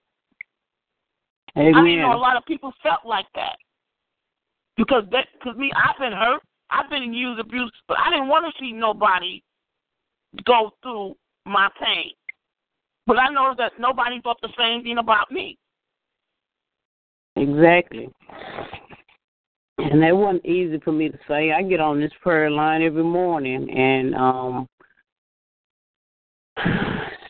[1.56, 1.74] Amen.
[1.74, 3.56] I didn't know a lot of people felt like that
[4.76, 8.46] because that because me I've been hurt, I've been used abused, but I didn't want
[8.46, 9.42] to see nobody
[10.44, 12.12] go through my pain.
[13.10, 15.58] But I know that nobody thought the same thing about me.
[17.34, 18.08] Exactly.
[19.78, 21.50] And that wasn't easy for me to say.
[21.50, 24.68] I get on this prayer line every morning and um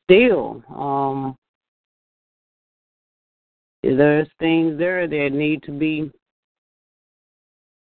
[0.05, 1.35] still, um
[3.83, 6.11] there's things there that need to be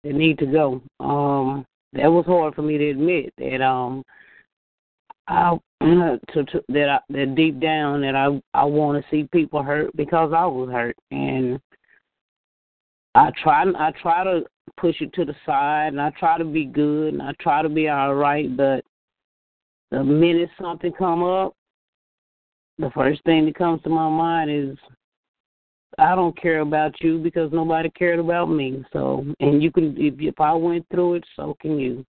[0.03, 0.83] that need to go.
[0.99, 4.03] Um that was hard for me to admit that um
[5.29, 9.29] I uh, to, to that I, that deep down that I I want to see
[9.33, 11.61] people hurt because I was hurt and
[13.15, 14.45] I try I try to
[14.77, 17.69] push it to the side and I try to be good and I try to
[17.69, 18.85] be all right but
[19.91, 21.55] the minute something come up
[22.79, 24.77] the first thing that comes to my mind is
[25.99, 28.85] I don't care about you because nobody cared about me.
[28.93, 32.05] So, and you can if if I went through it, so can you.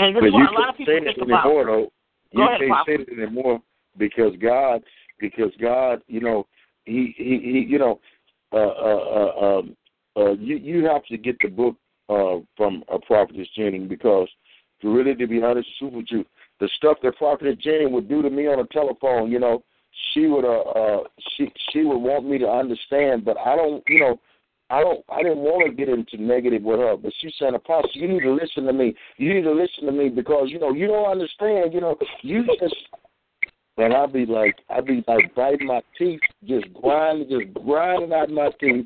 [0.00, 1.44] And But is you what a lot of can't people say think it about.
[1.44, 1.92] anymore, though.
[2.34, 2.84] Go you ahead, can't Papa.
[2.86, 3.60] say it anymore
[3.98, 4.82] because God,
[5.18, 6.46] because God, you know,
[6.86, 8.00] he, he, he you know,
[8.52, 9.76] uh, uh, uh, um,
[10.16, 11.76] uh, you, you have to get the book
[12.08, 14.28] uh, from a prophetess Jenny because,
[14.80, 16.24] to really, to be honest with you,
[16.60, 19.62] the stuff that prophetess Jenny would do to me on the telephone, you know,
[20.12, 21.02] she would, uh, uh,
[21.36, 24.20] she, she would want me to understand, but I don't, you know.
[24.70, 25.04] I don't.
[25.10, 28.22] I didn't want to get into negative with her, but she said, "Apostle, you need
[28.22, 28.94] to listen to me.
[29.16, 31.74] You need to listen to me because you know you don't understand.
[31.74, 32.74] You know you just."
[33.76, 38.28] And I'd be like, I'd be like biting my teeth, just grinding, just grinding out
[38.28, 38.84] my teeth,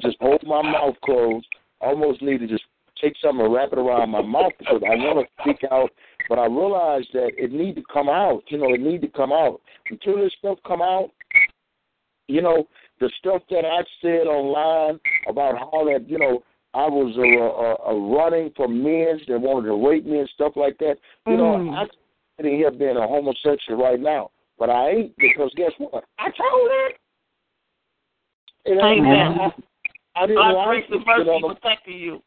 [0.00, 1.46] just hold my mouth closed.
[1.82, 2.62] Almost need to just
[3.00, 5.90] take something and wrap it around my mouth because I want to speak out,
[6.28, 8.42] but I realized that it need to come out.
[8.48, 11.10] You know, it need to come out until this stuff come out.
[12.26, 12.66] You know,
[13.00, 16.42] the stuff that I said online about how that you know
[16.74, 20.52] I was a, a, a running for men that wanted to rape me and stuff
[20.56, 20.96] like that.
[21.26, 21.74] You know, Mm.
[21.76, 21.88] I'm
[22.36, 26.04] sitting here being a homosexual right now, but I ain't because guess what?
[26.18, 26.96] I told it.
[28.66, 29.38] And I, Amen.
[29.40, 30.94] I, I didn't God's like grace it.
[30.94, 31.54] and mercy You know?
[31.54, 32.22] protecting you.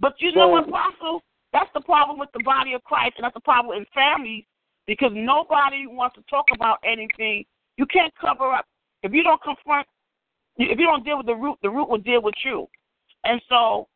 [0.00, 1.22] But you know So- what, Apostle?
[1.52, 4.44] That's the problem with the body of Christ, and that's the problem in families
[4.86, 7.44] because nobody wants to talk about anything.
[7.76, 8.66] You can't cover up.
[9.02, 9.86] If you don't confront,
[10.56, 12.66] if you don't deal with the root, the root will deal with you.
[13.24, 13.88] And so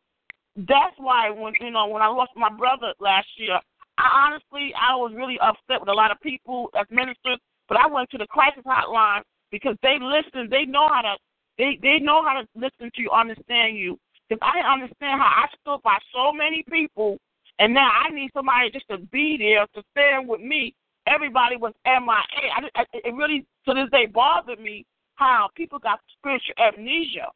[0.56, 3.58] that's why when you know when I lost my brother last year,
[3.98, 7.38] I honestly I was really upset with a lot of people as ministers.
[7.68, 10.48] But I went to the crisis hotline because they listen.
[10.50, 11.14] They know how to.
[11.58, 13.98] They they know how to listen to you, understand you.
[14.28, 17.18] Because I didn't understand how I stood by so many people,
[17.58, 20.74] and now I need somebody just to be there to stand with me.
[21.06, 22.48] Everybody was MIA.
[22.56, 24.86] I, I, it really to this day bothered me
[25.16, 27.28] how people got spiritual amnesia.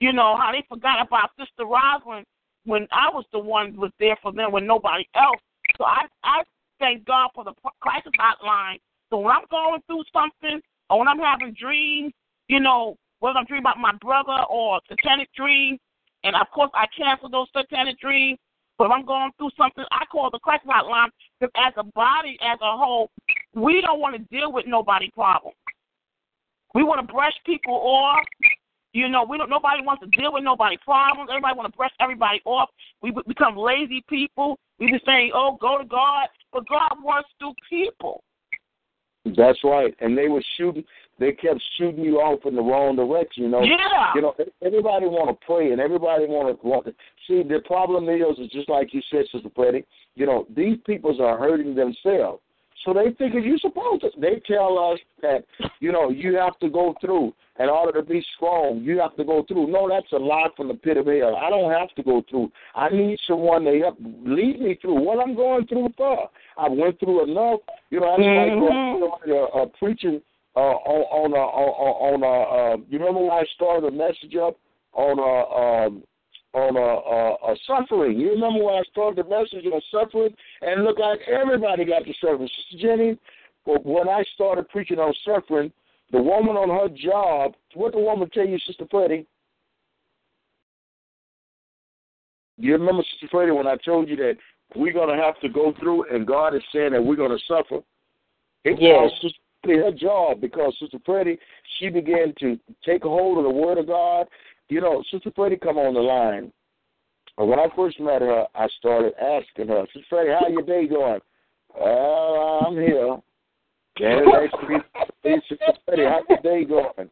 [0.00, 2.26] You know how they forgot about Sister Rosalind
[2.64, 5.40] when I was the one was there for them when nobody else.
[5.78, 6.42] So I I
[6.78, 8.78] thank God for the crisis hotline.
[9.10, 12.12] So when I'm going through something or when I'm having dreams,
[12.48, 15.78] you know, whether I'm dreaming about my brother or satanic dreams,
[16.24, 18.38] and of course I cancel those satanic dreams.
[18.76, 21.08] But if I'm going through something, I call the crisis hotline
[21.38, 23.08] because as a body, as a whole,
[23.54, 25.56] we don't want to deal with nobody problems.
[26.74, 28.24] We want to brush people off.
[28.92, 29.50] You know, we don't.
[29.50, 31.28] Nobody wants to deal with nobody problems.
[31.30, 32.68] Everybody want to brush everybody off.
[33.02, 34.58] We become lazy people.
[34.78, 38.22] We be saying, "Oh, go to God," but God works through people.
[39.24, 39.94] That's right.
[40.00, 40.84] And they were shooting.
[41.18, 43.44] They kept shooting you off in the wrong direction.
[43.44, 43.62] You know.
[43.62, 44.12] Yeah.
[44.14, 44.34] You know.
[44.62, 46.94] Everybody want to pray, and everybody want to want to
[47.26, 47.42] see.
[47.42, 49.84] The problem is, is just like you said, Sister Freddie.
[50.14, 52.42] You know, these peoples are hurting themselves.
[52.84, 54.10] So they figure you're supposed to.
[54.20, 55.44] They tell us that
[55.80, 58.80] you know you have to go through in order to be strong.
[58.82, 59.68] You have to go through.
[59.68, 61.36] No, that's a lie from the pit of hell.
[61.36, 62.50] I don't have to go through.
[62.74, 66.28] I need someone to help lead me through what I'm going through for.
[66.58, 67.60] I went through enough.
[67.90, 69.00] You know, that's Mhm.
[69.00, 70.20] like uh, uh, preaching
[70.56, 74.36] uh, on on uh, on, on uh, uh, you remember when I started a message
[74.36, 74.56] up
[74.92, 76.02] on uh, um,
[76.54, 78.18] on uh, uh, uh, suffering.
[78.18, 82.14] You remember when I started the message on suffering, and look like everybody got the
[82.20, 82.48] suffering.
[82.48, 83.18] Sister Jenny,
[83.66, 85.72] but when I started preaching on suffering,
[86.12, 89.26] the woman on her job, what the woman tell you, Sister Freddie?
[92.56, 94.36] You remember, Sister Freddie, when I told you that
[94.76, 97.44] we're going to have to go through, and God is saying that we're going to
[97.48, 97.80] suffer.
[98.64, 99.10] It Yes.
[99.20, 101.38] Freddie her job because Sister Freddie,
[101.78, 104.26] she began to take a hold of the Word of God.
[104.68, 106.52] You know, Sister Freddie come on the line,
[107.36, 111.20] when I first met her, I started asking her, Sister Freddie, how your day going?
[111.78, 113.16] Well, I'm here.
[114.00, 114.82] Then the next week,
[115.22, 117.10] hey, Sister Freddie, how your day going?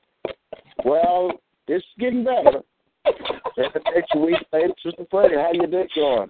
[0.84, 1.32] Well,
[1.68, 2.62] it's getting better.
[3.56, 6.28] Next week later, Sister Freddie, how your day going?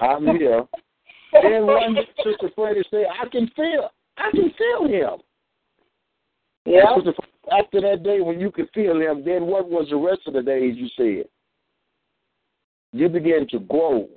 [0.00, 0.64] I'm here.
[1.32, 5.20] Then one Sister Freddie said, I can feel, I can feel him.
[6.64, 6.84] Yeah.
[7.50, 10.42] After that day when you could feel him, then what was the rest of the
[10.42, 11.28] days you said?
[12.92, 14.08] You began to grow.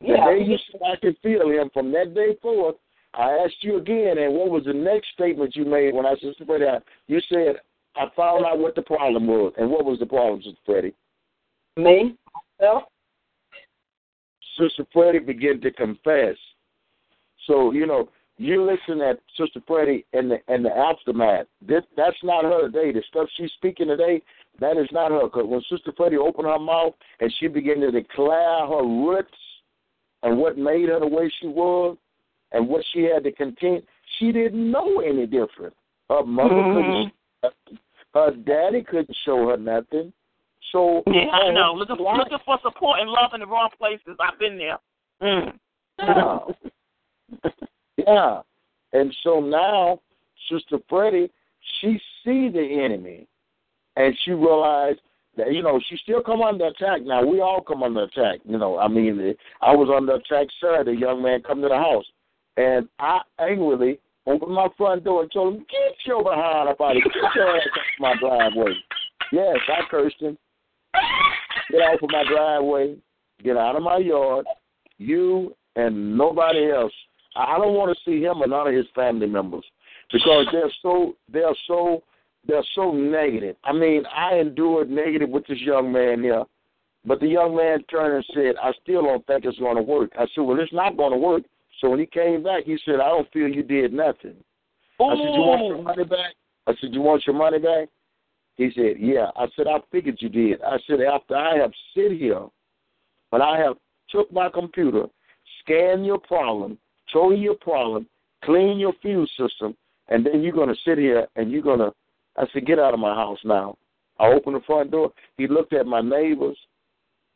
[0.00, 0.16] Yeah.
[0.16, 2.76] The day you said I could feel him, from that day forth,
[3.14, 6.30] I asked you again, and what was the next statement you made when I said,
[6.30, 7.56] Sister Freddie, you said,
[7.96, 9.52] I found out what the problem was.
[9.58, 10.94] And what was the problem, Sister Freddie?
[11.76, 12.16] Me?
[12.60, 12.90] Well,
[14.58, 16.36] Sister Freddie began to confess.
[17.46, 18.10] So, you know,
[18.40, 21.46] you listen at Sister Freddie and the and the aftermath.
[21.60, 22.90] This that's not her today.
[22.90, 24.22] The stuff she's speaking today,
[24.60, 25.24] that is not her.
[25.24, 29.28] Because when Sister Freddie opened her mouth and she began to declare her roots
[30.22, 31.98] and what made her the way she was
[32.52, 33.82] and what she had to contend,
[34.18, 35.74] she didn't know any different.
[36.08, 37.12] Her mother couldn't.
[38.14, 40.14] Her daddy couldn't show her nothing.
[40.72, 41.74] So Yeah, I know.
[41.74, 44.16] Looking, life- looking for support and love in the wrong places.
[44.18, 44.78] I've been there.
[45.22, 45.52] Mm.
[45.98, 47.50] Yeah.
[47.96, 48.40] yeah.
[48.92, 50.00] And so now,
[50.50, 51.30] Sister Freddie,
[51.80, 53.26] she see the enemy,
[53.96, 55.00] and she realized
[55.36, 57.02] that you know she still come under attack.
[57.02, 58.40] Now we all come under attack.
[58.44, 60.92] You know, I mean, I was under attack Saturday.
[60.92, 62.06] A young man come to the house,
[62.56, 66.96] and I angrily opened my front door and told him, "Get your behind up out
[66.96, 67.22] of here.
[67.22, 68.74] Get your ass my driveway."
[69.32, 70.36] Yes, I cursed him.
[71.70, 72.96] Get off of my driveway.
[73.44, 74.44] Get out of my yard.
[74.98, 76.92] You and nobody else.
[77.36, 79.64] I don't want to see him or none of his family members
[80.12, 82.02] because they're so they're so
[82.46, 83.56] they're so negative.
[83.64, 86.44] I mean, I endured negative with this young man here,
[87.04, 90.10] but the young man turned and said, "I still don't think it's going to work."
[90.18, 91.42] I said, "Well, it's not going to work."
[91.80, 94.36] So when he came back, he said, "I don't feel you did nothing."
[95.00, 96.34] I said, "You want your money back?"
[96.66, 97.88] I said, "You want your money back?"
[98.56, 102.12] He said, "Yeah." I said, "I figured you did." I said, "After I have sit
[102.12, 102.46] here,
[103.30, 103.76] but I have
[104.10, 105.06] took my computer,
[105.60, 106.78] scan your problem,
[107.14, 108.06] you your problem,
[108.44, 109.76] clean your fuse system,
[110.08, 111.92] and then you're gonna sit here and you're gonna."
[112.36, 113.76] I said, "Get out of my house now."
[114.18, 115.12] I opened the front door.
[115.38, 116.58] He looked at my neighbors.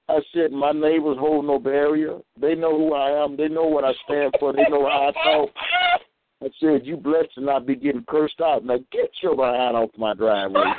[0.09, 2.21] I said, "My neighbors hold no barrier.
[2.37, 3.37] They know who I am.
[3.37, 4.53] They know what I stand for.
[4.53, 5.51] They know how I talk."
[6.43, 8.65] I said, "You blessed to not be getting cursed out.
[8.65, 10.75] Now get your behind off my driveway."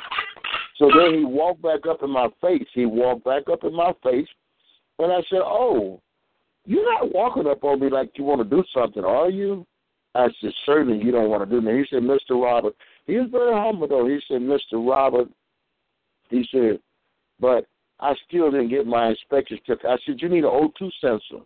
[0.75, 2.67] So then he walked back up in my face.
[2.73, 4.27] He walked back up in my face,
[4.99, 6.01] and I said, "Oh,
[6.65, 9.65] you're not walking up on me like you want to do something, are you?"
[10.13, 12.41] I said, "Certainly you don't want to do that." He said, "Mr.
[12.41, 14.07] Robert." He was very humble though.
[14.07, 14.73] He said, "Mr.
[14.73, 15.29] Robert,"
[16.29, 16.79] he said,
[17.39, 17.67] "but
[17.99, 21.45] I still didn't get my inspection certificate." I said, "You need an O2 sensor."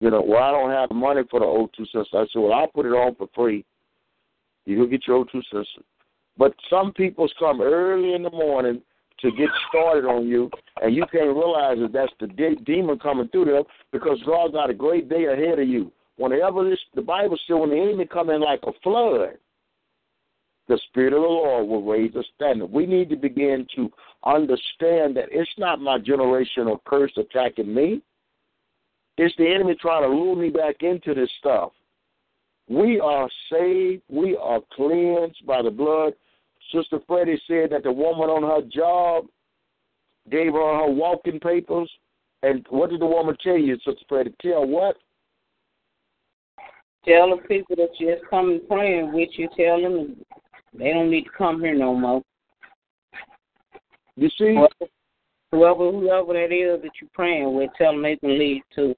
[0.00, 2.18] You know, well, I don't have money for the O2 sensor.
[2.18, 3.64] I said, "Well, I'll put it on for free.
[4.64, 5.82] You go get your O2 sensor."
[6.36, 8.82] But some people come early in the morning
[9.20, 10.50] to get started on you,
[10.82, 14.70] and you can't realize that that's the de- demon coming through them because God got
[14.70, 15.90] a great day ahead of you.
[16.16, 19.38] Whenever this, the Bible says, when the enemy come in like a flood,
[20.68, 22.66] the Spirit of the Lord will raise a standard.
[22.66, 23.90] We need to begin to
[24.24, 28.02] understand that it's not my generational curse attacking me.
[29.16, 31.72] It's the enemy trying to lure me back into this stuff.
[32.68, 34.02] We are saved.
[34.08, 36.14] We are cleansed by the blood.
[36.72, 39.26] Sister Freddie said that the woman on her job
[40.30, 41.90] gave her her walking papers.
[42.42, 44.34] And what did the woman tell you, Sister Freddie?
[44.40, 44.96] Tell what?
[47.04, 50.16] Tell the people that just come and praying with you, tell them
[50.76, 52.22] they don't need to come here no more.
[54.16, 54.58] You see?
[55.52, 58.94] Whoever, whoever that is that you're praying with, tell them they can leave too.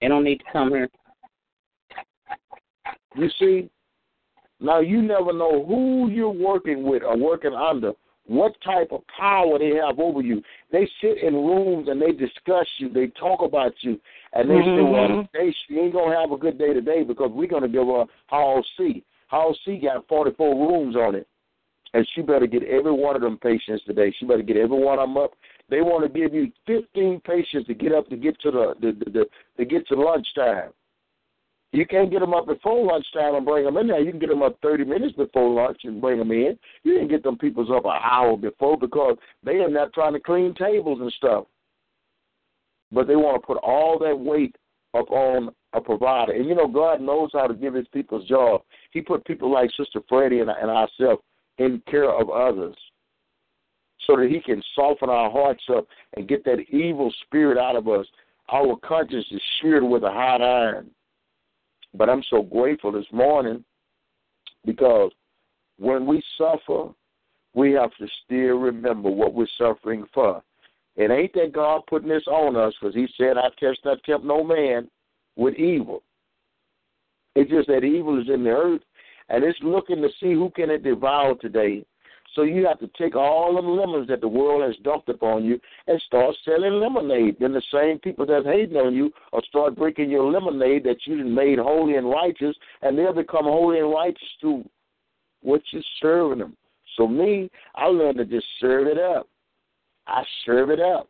[0.00, 0.88] They don't need to come here.
[3.16, 3.70] You see?
[4.60, 7.92] Now you never know who you're working with or working under,
[8.26, 10.42] what type of power they have over you.
[10.72, 14.00] They sit in rooms and they discuss you, they talk about you,
[14.32, 15.36] and they say, Well, mm-hmm.
[15.36, 18.64] hey, she ain't gonna have a good day today because we're gonna give her Hall
[18.76, 19.04] C.
[19.28, 21.26] Hall C got forty four rooms on it.
[21.94, 24.14] And she better get every one of them patients today.
[24.18, 25.32] She better get every one of them up.
[25.70, 29.04] They want to give you fifteen patients to get up to get to the, the,
[29.04, 29.26] the, the
[29.58, 30.72] to get to lunchtime.
[31.72, 34.00] You can't get them up before lunchtime and bring them in there.
[34.00, 36.58] You can get them up 30 minutes before lunch and bring them in.
[36.84, 40.20] You didn't get them peoples up an hour before because they are not trying to
[40.20, 41.44] clean tables and stuff.
[42.92, 44.54] But they want to put all that weight
[44.94, 46.32] up on a provider.
[46.32, 48.62] And you know, God knows how to give his people's job.
[48.92, 51.22] He put people like Sister Freddie and, and ourselves
[51.58, 52.76] in care of others.
[54.06, 55.86] so that He can soften our hearts up
[56.16, 58.06] and get that evil spirit out of us.
[58.52, 60.90] Our conscience is sheared with a hot iron.
[61.96, 63.64] But I'm so grateful this morning
[64.64, 65.12] because
[65.78, 66.90] when we suffer,
[67.54, 70.42] we have to still remember what we're suffering for.
[70.96, 74.26] It ain't that God putting this on us because He said, I test not tempt
[74.26, 74.90] no man
[75.36, 76.02] with evil.
[77.34, 78.82] It's just that evil is in the earth
[79.28, 81.84] and it's looking to see who can it devour today.
[82.36, 85.58] So you have to take all the lemons that the world has dumped upon you
[85.86, 87.38] and start selling lemonade.
[87.40, 91.24] Then the same people that's hating on you will start drinking your lemonade that you
[91.24, 94.68] made holy and righteous, and they'll become holy and righteous through
[95.40, 96.56] what you're serving them.
[96.98, 99.28] So me, I learned to just serve it up.
[100.06, 101.08] I serve it up,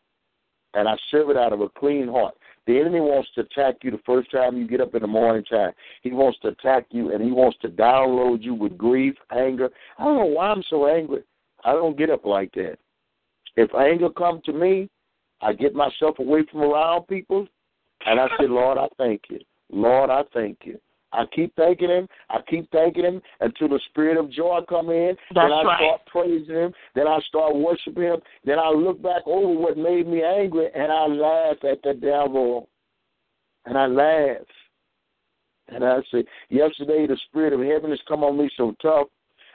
[0.74, 2.34] and I serve it out of a clean heart.
[2.66, 5.44] The enemy wants to attack you the first time you get up in the morning
[5.44, 5.72] time.
[6.02, 9.70] He wants to attack you and he wants to download you with grief, anger.
[9.98, 11.22] I don't know why I'm so angry.
[11.64, 12.78] I don't get up like that.
[13.56, 14.90] If anger comes to me,
[15.40, 17.46] I get myself away from around people
[18.04, 19.40] and I say, Lord, I thank you.
[19.70, 20.78] Lord, I thank you.
[21.16, 22.08] I keep thanking him.
[22.28, 25.16] I keep thanking him until the spirit of joy come in.
[25.34, 25.78] That's then I right.
[25.78, 26.72] start praising him.
[26.94, 28.20] Then I start worshiping him.
[28.44, 32.68] Then I look back over what made me angry and I laugh at the devil.
[33.64, 34.46] And I laugh.
[35.68, 39.08] And I say, yesterday the spirit of heaven has come on me so tough.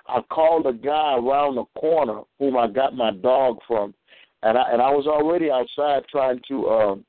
[0.08, 3.94] I called a guy around the corner whom I got my dog from,
[4.42, 7.06] and I and I was already outside trying to um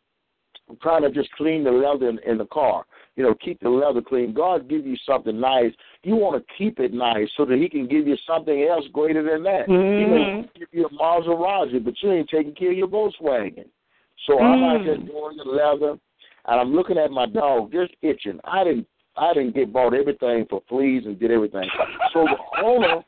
[0.81, 2.85] trying to just clean the leather in, in the car.
[3.17, 4.33] You know, keep the leather clean.
[4.33, 5.73] God give you something nice.
[6.03, 9.23] You want to keep it nice so that He can give you something else greater
[9.23, 9.67] than that.
[9.67, 10.59] He may mm-hmm.
[10.59, 13.67] give you a Maserati, but you ain't taking care of your Volkswagen.
[14.27, 14.87] So I'm out mm.
[14.87, 15.99] there doing the leather,
[16.47, 18.39] and I'm looking at my dog just itching.
[18.45, 21.69] I didn't I didn't get bought everything for fleas and did everything.
[22.13, 23.03] So the owner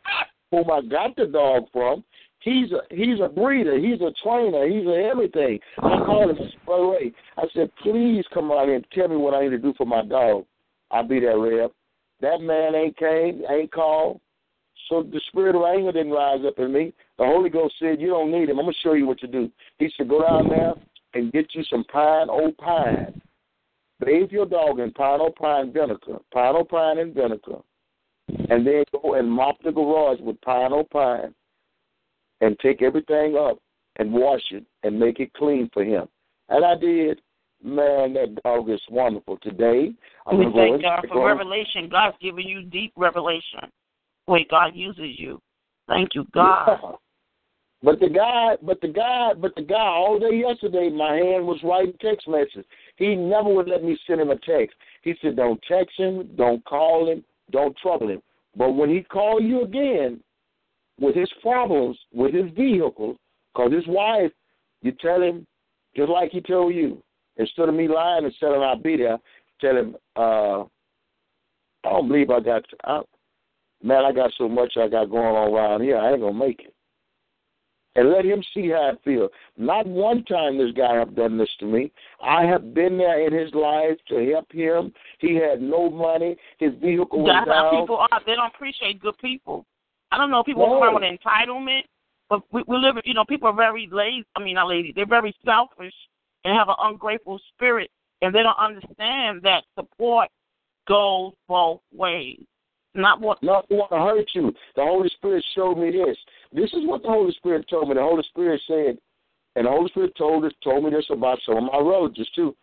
[0.50, 2.04] whom I got the dog from,
[2.44, 5.58] he's a he's a breeder, he's a trainer, he's a everything.
[5.78, 7.12] I called him right away.
[7.36, 9.86] I said, please come out here and tell me what I need to do for
[9.86, 10.44] my dog.
[10.90, 11.72] I'll be there, Reb.
[12.20, 14.20] That man ain't came, ain't called.
[14.88, 16.92] So the spirit of anger didn't rise up in me.
[17.18, 18.58] The Holy Ghost said, You don't need him.
[18.58, 19.50] I'm gonna show you what to do.
[19.78, 20.74] He said, Go down there
[21.14, 23.20] and get you some pine old pine.
[24.04, 26.18] Bathe your dog in pine old pine vinegar.
[26.32, 27.58] Pine old pine and vinegar.
[28.50, 31.34] And then go and mop the garage with pine old pine
[32.44, 33.58] and take everything up
[33.96, 36.06] and wash it and make it clean for him.
[36.48, 37.20] And I did.
[37.62, 39.38] Man, that dog is wonderful.
[39.38, 39.94] Today,
[40.26, 41.88] I'm we thank God for revelation.
[41.90, 43.70] God's giving you deep revelation.
[44.26, 45.40] Way God uses you.
[45.88, 46.78] Thank you, God.
[46.82, 46.90] Yeah.
[47.82, 51.58] But the guy, but the guy, but the guy, all day yesterday, my hand was
[51.62, 52.66] writing text messages.
[52.96, 54.76] He never would let me send him a text.
[55.02, 58.22] He said, "Don't text him, don't call him, don't trouble him."
[58.56, 60.20] But when he call you again
[61.00, 63.16] with his problems with his vehicle,
[63.52, 64.30] because his wife,
[64.82, 65.46] you tell him
[65.96, 67.02] just like he told you.
[67.36, 69.18] Instead of me lying and telling I'll be there,
[69.60, 72.64] tell him, uh, "I don't believe I got.
[72.84, 73.02] I,
[73.82, 75.98] man, I got so much I got going on around here.
[75.98, 76.74] I ain't gonna make it."
[77.96, 79.30] and let him see how it feels.
[79.56, 81.92] Not one time this guy have done this to me.
[82.22, 84.92] I have been there in his life to help him.
[85.18, 86.36] He had no money.
[86.58, 88.20] His vehicle was That's how people are.
[88.26, 89.64] They don't appreciate good people.
[90.14, 91.82] I don't know if people walk with entitlement,
[92.30, 92.96] but we, we live.
[93.04, 94.24] You know, people are very lazy.
[94.36, 94.92] I mean, not lazy.
[94.94, 95.94] They're very selfish
[96.44, 97.90] and have an ungrateful spirit,
[98.22, 100.28] and they don't understand that support
[100.86, 102.40] goes both ways.
[102.94, 103.42] Not what.
[103.42, 104.54] Not want to hurt you.
[104.76, 106.16] The Holy Spirit showed me this.
[106.52, 107.94] This is what the Holy Spirit told me.
[107.94, 108.98] The Holy Spirit said,
[109.56, 112.54] and the Holy Spirit told us, told me this about some of my relatives too.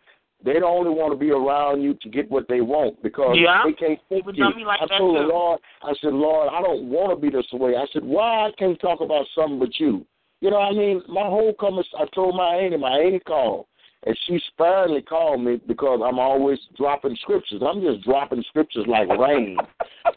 [0.44, 3.62] They don't only want to be around you to get what they want because Yeah.
[3.64, 4.44] they can't People you.
[4.66, 5.20] like I told the.
[5.20, 7.76] Lord, I said, Lord, I don't want to be this way.
[7.76, 10.04] I said, why I can't talk about something but you?
[10.40, 11.02] You know what I mean?
[11.08, 13.66] My whole comment, I told my auntie, my auntie called,
[14.04, 17.62] and she sparingly called me because I'm always dropping scriptures.
[17.64, 19.56] I'm just dropping scriptures like rain,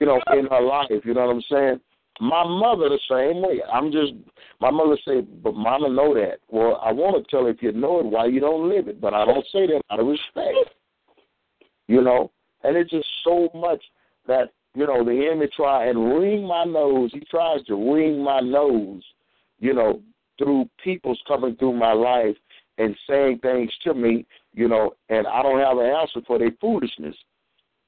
[0.02, 0.90] you know, in her life.
[1.04, 1.80] You know what I'm saying?
[2.22, 3.62] My mother the same way.
[3.72, 4.14] I'm just
[4.62, 6.40] my mother said, but mama know that.
[6.50, 9.02] Well, I want to tell her if you know it, why you don't live it.
[9.02, 10.74] But I don't say that out of respect.
[11.88, 12.32] You know,
[12.64, 13.84] and it's just so much
[14.28, 17.12] that you know the enemy try and wring my nose.
[17.14, 19.04] He tries to wring my nose,
[19.60, 20.02] you know,
[20.38, 22.36] through people's coming through my life
[22.78, 26.52] and saying things to me, you know, and I don't have an answer for their
[26.60, 27.16] foolishness.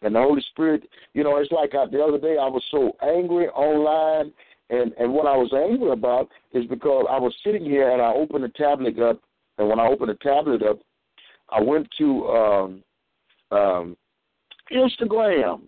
[0.01, 2.91] And the Holy Spirit, you know, it's like I, the other day I was so
[3.01, 4.31] angry online,
[4.69, 8.13] and and what I was angry about is because I was sitting here and I
[8.13, 9.19] opened the tablet up,
[9.57, 10.79] and when I opened the tablet up,
[11.49, 12.83] I went to um,
[13.51, 13.97] um,
[14.71, 15.61] Instagram,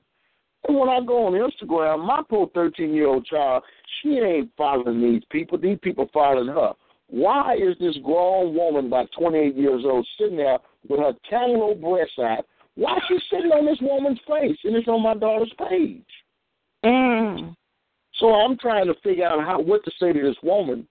[0.67, 3.63] And when I go on Instagram, my poor 13 year old child,
[4.01, 5.57] she ain't following these people.
[5.57, 6.73] These people following her.
[7.07, 12.19] Why is this grown woman, about 28 years old, sitting there with her cantaloupe breasts
[12.19, 12.45] out?
[12.79, 16.01] Why is she sitting on this woman's face and it's on my daughter's page?
[16.85, 17.53] Mm.
[18.19, 20.87] So I'm trying to figure out how what to say to this woman.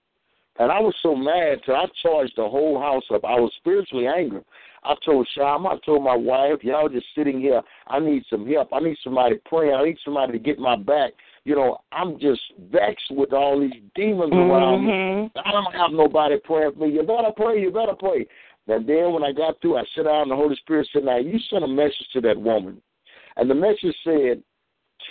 [0.58, 3.24] And I was so mad till I charged the whole house up.
[3.24, 4.42] I was spiritually angry.
[4.84, 7.62] I told Sham, I told my wife, y'all just sitting here.
[7.86, 8.68] I need some help.
[8.72, 9.74] I need somebody praying.
[9.74, 11.12] I need somebody to get my back.
[11.44, 15.30] You know, I'm just vexed with all these demons around me.
[15.42, 16.92] I don't have nobody praying for me.
[16.92, 17.60] You better pray.
[17.60, 18.26] You better pray.
[18.68, 21.18] And then when I got through, I sat down and the Holy Spirit said, Now
[21.18, 22.80] you sent a message to that woman.
[23.36, 24.42] And the message said,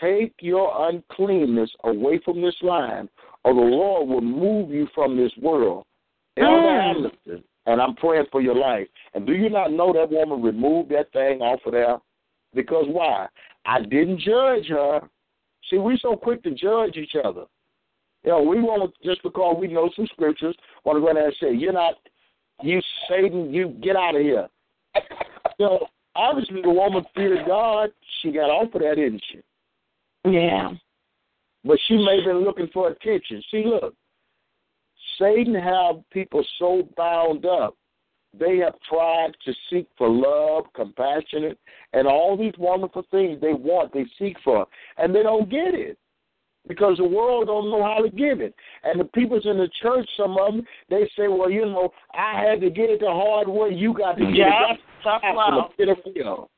[0.02, 3.10] Take your uncleanness away from this line,
[3.44, 5.86] or the Lord will move you from this world.
[6.38, 6.44] Hmm.
[6.44, 8.88] Anderson, and I'm praying for your life.
[9.14, 11.98] And do you not know that woman removed that thing off of there?
[12.54, 13.28] Because why?
[13.66, 15.02] I didn't judge her.
[15.70, 17.46] See, we're so quick to judge each other.
[18.24, 20.56] You know, we want to, just because we know some scriptures,
[20.86, 21.96] want to go in there and say, You're not,
[22.62, 24.48] you Satan, you get out of here.
[25.60, 27.90] so obviously the woman feared God.
[28.22, 29.40] She got off of that, didn't she?
[30.30, 30.72] Yeah.
[31.64, 33.42] But she may have been looking for attention.
[33.52, 33.94] See, look,
[35.20, 37.76] Satan have people so bound up.
[38.38, 41.58] They have tried to seek for love, compassionate,
[41.94, 45.98] and all these wonderful things they want, they seek for, and they don't get it
[46.68, 48.54] because the world don't know how to give it.
[48.84, 52.42] And the people's in the church, some of them, they say, "Well, you know, I
[52.42, 53.70] had to get it the hard way.
[53.70, 55.72] You got to get Yeah, it." tough That's love.
[55.80, 56.50] of hell.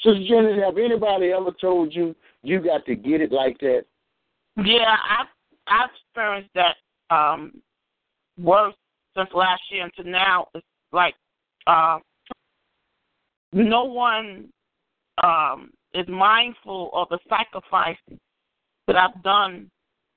[0.00, 3.84] Sister Jenny, have anybody ever told you you got to get it like that?
[4.56, 5.26] Yeah, I've
[5.66, 6.76] I've experienced that
[7.10, 7.60] um
[8.38, 8.74] worse
[9.16, 10.48] since last year until now.
[10.54, 11.14] It's like
[11.66, 11.98] uh
[13.52, 14.48] no one
[15.22, 17.96] um is mindful of the sacrifice
[18.88, 19.70] that I've done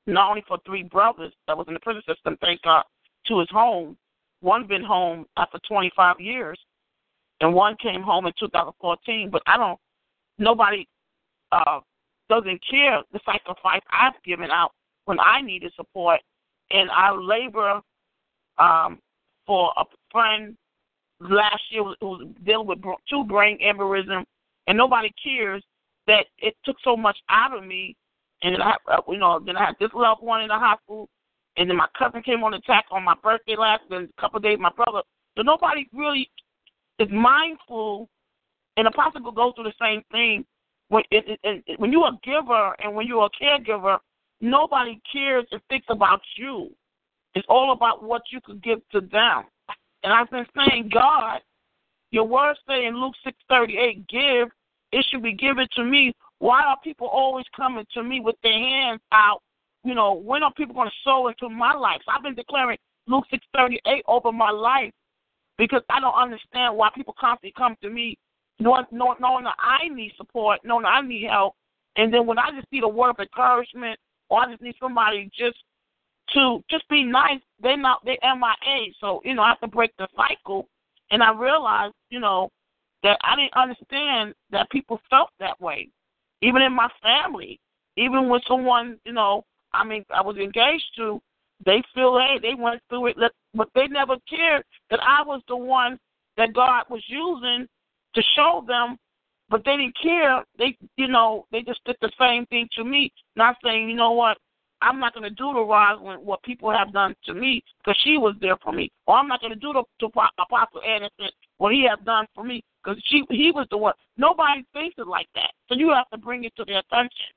[0.08, 2.84] not only for three brothers that was in the prison system, thank God,
[3.28, 3.96] to his home.
[4.40, 6.58] One been home after twenty five years
[7.42, 9.80] and one came home in two thousand fourteen, but I don't
[10.40, 10.88] nobody
[11.52, 11.82] uh
[12.30, 14.72] doesn't care the sacrifice I've given out
[15.06, 16.22] when I needed support,
[16.72, 17.82] and I labor
[18.58, 19.00] um,
[19.46, 20.56] for a friend
[21.20, 24.24] last year who was dealing with two brain aneurysm,
[24.68, 25.62] and nobody cares
[26.08, 27.96] that it took so much out of me,
[28.44, 28.76] and then I,
[29.08, 31.10] you know, then I had this loved one in the hospital,
[31.58, 34.44] and then my cousin came on attack on my birthday last, and a couple of
[34.44, 35.02] days my brother.
[35.38, 36.30] So nobody really
[37.00, 38.10] is mindful,
[38.78, 40.46] and a could go through the same thing
[40.90, 43.98] when it, it, when you're a giver and when you're a caregiver,
[44.42, 46.70] nobody cares and thinks about you.
[47.34, 49.44] It's all about what you could give to them.
[50.04, 51.40] And I've been saying, God,
[52.12, 54.50] your words say in Luke six thirty eight, give,
[54.92, 56.14] it should be given to me.
[56.42, 59.42] Why are people always coming to me with their hands out?
[59.84, 62.02] You know, when are people going to sow into my life?
[62.04, 64.92] So I've been declaring Luke six thirty eight over my life
[65.60, 68.18] because I don't understand why people constantly come to me
[68.60, 71.54] knowing, knowing, knowing that I need support, knowing that I need help,
[71.96, 75.30] and then when I just need a word of encouragement, or I just need somebody
[75.38, 75.58] just
[76.34, 78.94] to just be nice, they're not they're MIA.
[79.00, 80.68] So you know I have to break the cycle,
[81.12, 82.50] and I realized you know
[83.04, 85.90] that I didn't understand that people felt that way,
[86.42, 87.60] even in my family,
[87.98, 91.22] even with someone you know I mean I was engaged to,
[91.66, 93.18] they feel hey they went through it,
[93.54, 96.00] but they never cared that I was the one
[96.38, 97.68] that God was using
[98.16, 98.98] to show them,
[99.50, 100.44] but they didn't care.
[100.58, 104.12] They, you know, they just did the same thing to me, not saying, you know
[104.12, 104.38] what,
[104.82, 108.18] I'm not going to do to Rosalind what people have done to me because she
[108.18, 111.74] was there for me, or I'm not going to do to, to Apostle Anderson what
[111.74, 113.94] he has done for me because she he was the one.
[114.18, 117.32] Nobody thinks it like that, so you have to bring it to their attention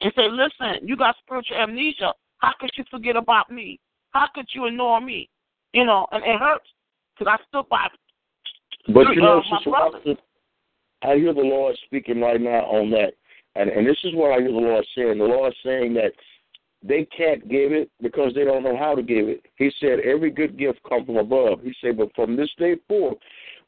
[0.00, 2.12] and say, listen, you got spiritual amnesia.
[2.38, 3.80] How could you forget about me?
[4.10, 5.28] How could you ignore me?
[5.72, 6.68] You know, and it hurts
[7.18, 7.88] because I stood by
[8.92, 10.16] But you know, uh, Sister brother.
[11.02, 13.12] I hear the Lord speaking right now on that.
[13.54, 15.18] And and this is what I hear the Lord saying.
[15.18, 16.12] The Lord saying that
[16.82, 19.44] they can't give it because they don't know how to give it.
[19.56, 21.60] He said every good gift comes from above.
[21.62, 23.18] He said, but from this day forth,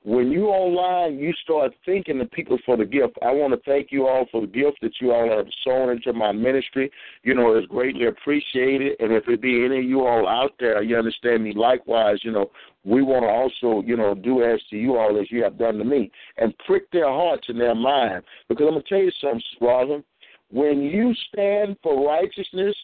[0.03, 3.19] when you online, you start thanking the people for the gift.
[3.23, 6.15] I want to thank you all for the gift that you all have sown into
[6.15, 6.91] my ministry.
[7.23, 8.99] You know, it's greatly appreciated.
[9.01, 12.33] And if it be any of you all out there, you understand me likewise, you
[12.33, 12.51] know,
[12.83, 15.77] we want to also, you know, do as to you all as you have done
[15.77, 18.25] to me and prick their hearts and their mind.
[18.49, 20.03] Because I'm to tell you something, Sister
[20.51, 22.75] When you stand for righteousness,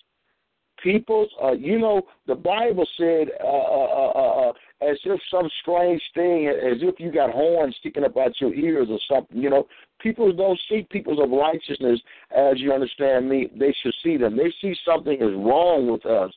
[0.82, 6.02] People, uh, you know, the Bible said, uh, uh, uh, uh, as if some strange
[6.14, 9.38] thing, as if you got horns sticking up out your ears or something.
[9.40, 9.66] You know,
[10.00, 12.00] people don't see people of righteousness
[12.36, 13.48] as you understand me.
[13.58, 14.36] They should see them.
[14.36, 16.32] They see something is wrong with us.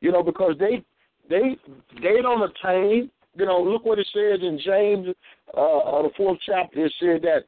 [0.00, 0.84] You know, because they
[1.28, 1.56] they
[2.02, 3.10] they don't attain.
[3.36, 5.08] You know, look what it says in James,
[5.56, 6.84] uh, uh the fourth chapter.
[6.84, 7.44] It said that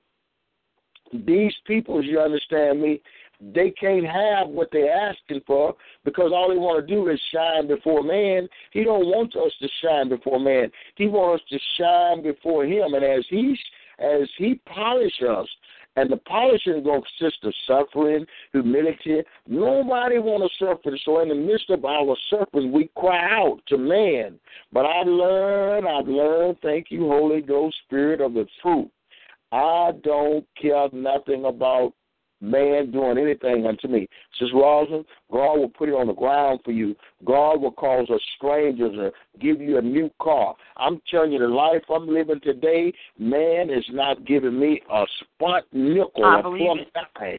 [1.13, 3.01] these people, as you understand me,
[3.41, 5.75] they can't have what they're asking for
[6.05, 8.49] because all they want to do is shine before man.
[8.73, 10.71] He don't want us to shine before man.
[10.97, 12.95] He wants us to shine before him.
[12.95, 13.59] And as he
[13.99, 15.49] as he polish us,
[15.97, 19.23] and the polishing to consist of suffering, humility.
[19.49, 20.97] Nobody want to suffer.
[21.05, 24.39] So in the midst of our suffering, we cry out to man.
[24.73, 28.89] But I've learned, I've learned, thank you, Holy Ghost, Spirit of the truth.
[29.53, 31.95] I don't care nothing about
[32.41, 34.09] man doing anything unto me.
[34.39, 36.95] Says Rosalind, God will put it on the ground for you.
[37.25, 40.55] God will cause a stranger to give you a new car.
[40.77, 45.65] I'm telling you, the life I'm living today, man is not giving me a spot
[45.73, 46.61] nickel, I a believe
[46.95, 47.39] dime.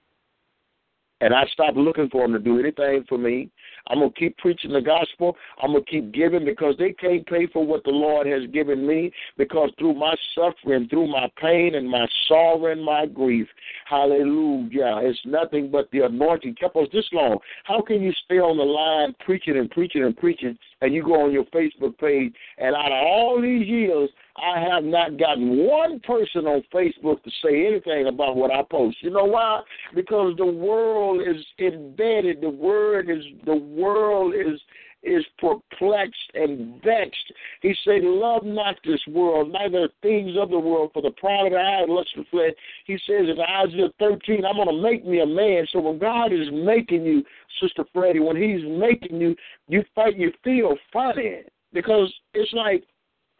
[1.21, 3.49] And I stopped looking for them to do anything for me.
[3.87, 5.35] I'm gonna keep preaching the gospel.
[5.61, 9.11] I'm gonna keep giving because they can't pay for what the Lord has given me.
[9.37, 13.47] Because through my suffering, through my pain and my sorrow and my grief,
[13.85, 17.39] Hallelujah, it's nothing but the anointing kept us this long.
[17.63, 21.25] How can you stay on the line preaching and preaching and preaching, and you go
[21.25, 25.99] on your Facebook page, and out of all these years, I have not gotten one
[26.01, 28.97] person on Facebook to say anything about what I post.
[29.01, 29.61] You know why?
[29.95, 32.41] Because the world is embedded.
[32.41, 34.59] The word is the world is
[35.03, 37.31] is perplexed and vexed.
[37.61, 41.51] He said, Love not this world, neither things of the world, for the pride of
[41.53, 42.53] the eye and lust of the flesh.
[42.85, 45.65] He says in Isaiah 13, I'm going to make me a man.
[45.71, 47.23] So when God is making you,
[47.61, 49.35] Sister Freddie, when He's making you,
[49.67, 51.41] you fight, you feel funny
[51.73, 52.83] because it's like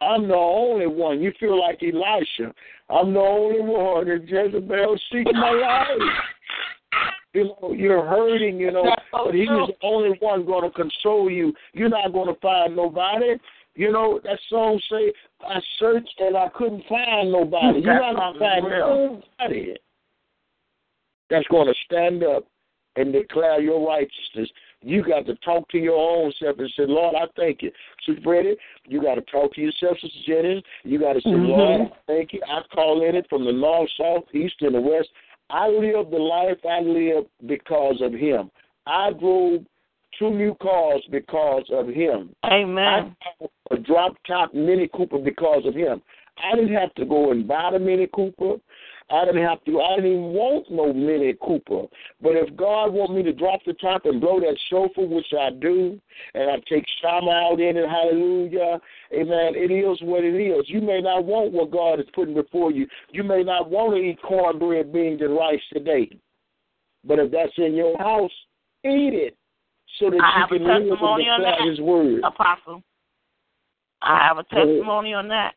[0.00, 1.20] I'm the only one.
[1.20, 2.54] You feel like Elisha.
[2.88, 5.88] I'm the only one that Jezebel seeking my life.
[7.34, 11.52] You know, you're hurting, you know, but he's the only one going to console you.
[11.72, 13.36] You're not going to find nobody.
[13.74, 15.12] You know, that song say,
[15.46, 17.80] I searched and I couldn't find nobody.
[17.80, 19.76] You're not going to find nobody
[21.30, 22.44] that's going to stand up
[22.96, 24.50] and declare your righteousness.
[24.82, 27.70] You got to talk to your own self and say, Lord, I thank you.
[28.04, 28.56] Sister Freddie,
[28.86, 30.62] you got to talk to yourself, Sister Jennings.
[30.84, 31.48] You got to say, Mhm.
[31.48, 32.40] Lord, I thank you.
[32.46, 35.08] I call in it from the north, south, east, and the west.
[35.50, 38.50] I live the life I live because of him.
[38.88, 39.60] I drove
[40.18, 42.34] two new cars because of him.
[42.44, 43.14] Amen.
[43.40, 46.00] I a drop top Mini Cooper because of him.
[46.42, 48.54] I didn't have to go and buy the Mini Cooper.
[49.10, 49.80] I didn't have to.
[49.80, 51.86] I didn't even want no Mini Cooper.
[52.22, 55.50] But if God want me to drop the top and blow that chauffeur, which I
[55.50, 56.00] do,
[56.34, 58.80] and I take Shama out in it, hallelujah,
[59.12, 60.64] amen, it is what it is.
[60.68, 62.86] You may not want what God is putting before you.
[63.10, 66.10] You may not want to eat cornbread, beans, and rice today.
[67.04, 68.32] But if that's in your house,
[68.88, 69.36] eat it
[69.98, 72.20] so that I you have a can live and testimony on declare that, His word.
[72.24, 72.82] Apostle.
[74.02, 75.54] I have a testimony on that.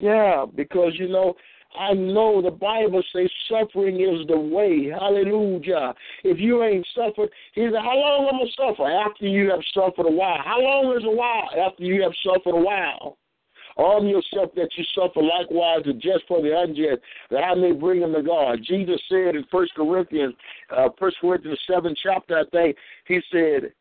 [0.00, 1.34] Yeah, because you know,
[1.78, 4.88] I know the Bible says suffering is the way.
[4.90, 5.94] Hallelujah.
[6.24, 8.90] If you ain't suffered, he said, How long am I suffer?
[8.90, 10.38] After you have suffered a while.
[10.44, 11.48] How long is a while?
[11.66, 13.16] After you have suffered a while.
[13.76, 18.00] Arm yourself that you suffer likewise the just for the unjust, that I may bring
[18.00, 18.60] them to God.
[18.62, 20.34] Jesus said in First Corinthians,
[20.76, 22.76] uh, First Corinthians seven chapter, I think,
[23.06, 23.72] he said,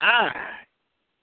[0.00, 0.30] I,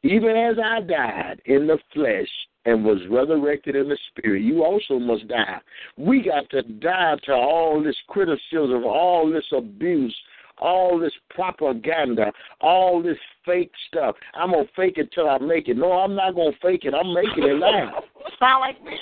[0.03, 2.29] even as I died in the flesh
[2.65, 5.59] and was resurrected in the spirit, you also must die.
[5.97, 10.15] We got to die to all this criticism, all this abuse,
[10.59, 12.31] all this propaganda,
[12.61, 14.15] all this fake stuff.
[14.35, 15.77] I'm gonna fake it till I make it.
[15.77, 16.93] No, I'm not gonna fake it.
[16.93, 18.03] I'm making it now.
[18.39, 18.97] Sound like me.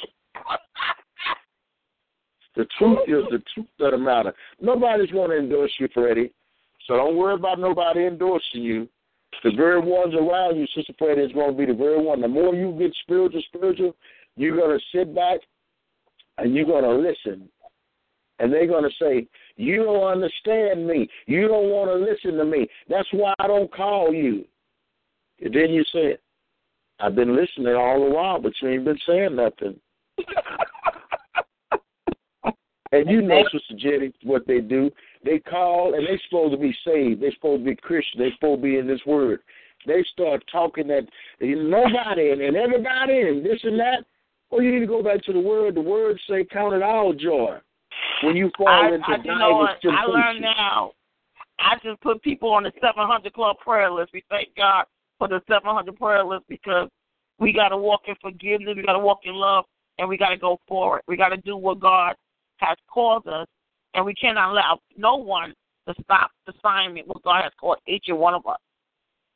[2.56, 4.34] The truth is the truth of the matter.
[4.60, 6.34] Nobody's going to endorse you, Freddie.
[6.88, 8.90] So don't worry about nobody endorsing you.
[9.44, 12.20] The very ones around you, Sister Freddie, is going to be the very one.
[12.20, 13.96] The more you get spiritual, spiritual,
[14.36, 15.40] you're to sit back
[16.40, 17.48] and you're to listen.
[18.40, 21.10] And they're going to say, You don't understand me.
[21.26, 22.68] You don't want to listen to me.
[22.90, 24.46] That's why I don't call you.
[25.42, 26.18] And then you say,
[27.00, 29.80] I've been listening all the while, but you ain't been saying nothing.
[32.94, 34.90] And you know, Sister Jenny, what they do.
[35.26, 37.22] They call and they supposed to be saved.
[37.22, 38.22] They supposed to be Christian.
[38.22, 39.42] They supposed to be in this word.
[39.86, 41.06] They start talking that
[41.42, 44.06] nobody and, and everybody and this and that.
[44.50, 45.76] Well, you need to go back to the word.
[45.76, 47.58] The word say, "Count it all joy
[48.24, 49.78] when you fall I, into I, you know what?
[49.84, 50.92] I learned now.
[51.60, 54.12] I just put people on the 700 Club prayer list.
[54.14, 54.86] We thank God
[55.18, 56.90] for the 700 prayer list because
[57.40, 59.66] we got to walk in forgiveness, we got to walk in love,
[59.98, 61.02] and we got to go forward.
[61.08, 62.16] We got to do what God
[62.58, 63.48] has called us,
[63.94, 65.54] and we cannot allow no one
[65.88, 68.58] to stop the assignment what God has called each and one of us.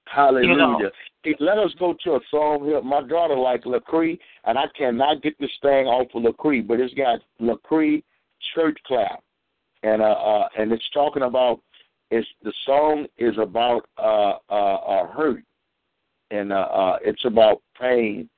[0.05, 0.49] Hallelujah.
[0.49, 0.91] You know.
[1.39, 2.81] Let us go to a song here.
[2.81, 6.93] My daughter like Lecrae, and I cannot get this thing off of Lecrae, but it's
[6.95, 8.03] got Lecrae
[8.53, 9.23] Church Clap,
[9.83, 11.59] and uh, uh, and it's talking about
[12.09, 15.43] it's the song is about uh, uh, uh hurt,
[16.31, 18.29] and uh, uh, it's about pain,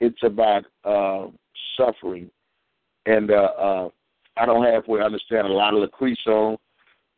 [0.00, 1.26] it's about uh,
[1.76, 2.30] suffering,
[3.06, 3.88] and uh, uh,
[4.36, 6.58] I don't halfway understand a lot of Lecrae songs.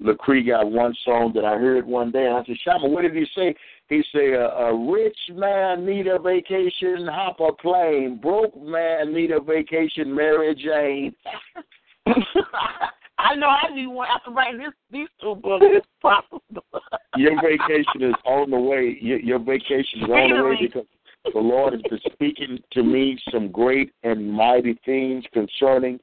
[0.02, 3.14] Lecrae got one song that I heard one day, and I said, Shama, what did
[3.14, 3.54] he say?
[3.88, 8.18] He said, a, a rich man need a vacation, hop a plane.
[8.20, 11.14] Broke man need a vacation, Mary Jane.
[13.18, 15.65] I know I need one after writing this, these two books.
[15.68, 16.42] It's possible.
[17.16, 18.99] Your vacation is on the way.
[19.00, 20.86] Your, your vacation is on the way because
[21.33, 25.99] the Lord has been speaking to me some great and mighty things concerning,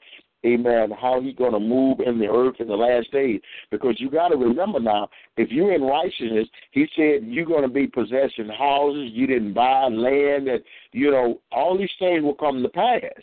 [0.45, 3.39] amen, how He's going to move in the earth in the last days.
[3.69, 7.67] Because you got to remember now, if you're in righteousness, He said you're going to
[7.67, 12.63] be possessing houses, you didn't buy land, and, you know, all these things will come
[12.63, 13.21] to pass.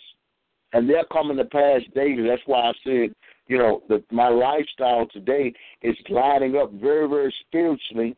[0.73, 2.29] And they're coming to pass daily.
[2.29, 3.15] That's why I said,
[3.47, 8.17] you know, that my lifestyle today is lining up very, very spiritually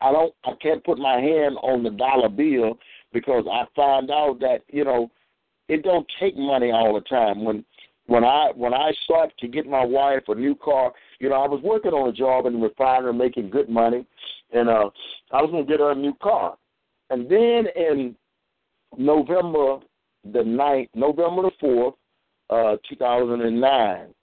[0.00, 2.78] I don't I can't put my hand on the dollar bill
[3.12, 5.10] because I find out that, you know,
[5.68, 7.44] it don't take money all the time.
[7.44, 7.64] When
[8.06, 11.48] when I when I sought to get my wife a new car, you know, I
[11.48, 14.06] was working on a job in the refinery making good money
[14.52, 14.90] and uh
[15.32, 16.56] I was gonna get her a new car.
[17.10, 18.16] And then in
[18.96, 19.78] November
[20.24, 21.94] the ninth November the fourth,
[22.50, 24.14] uh, two thousand and nine,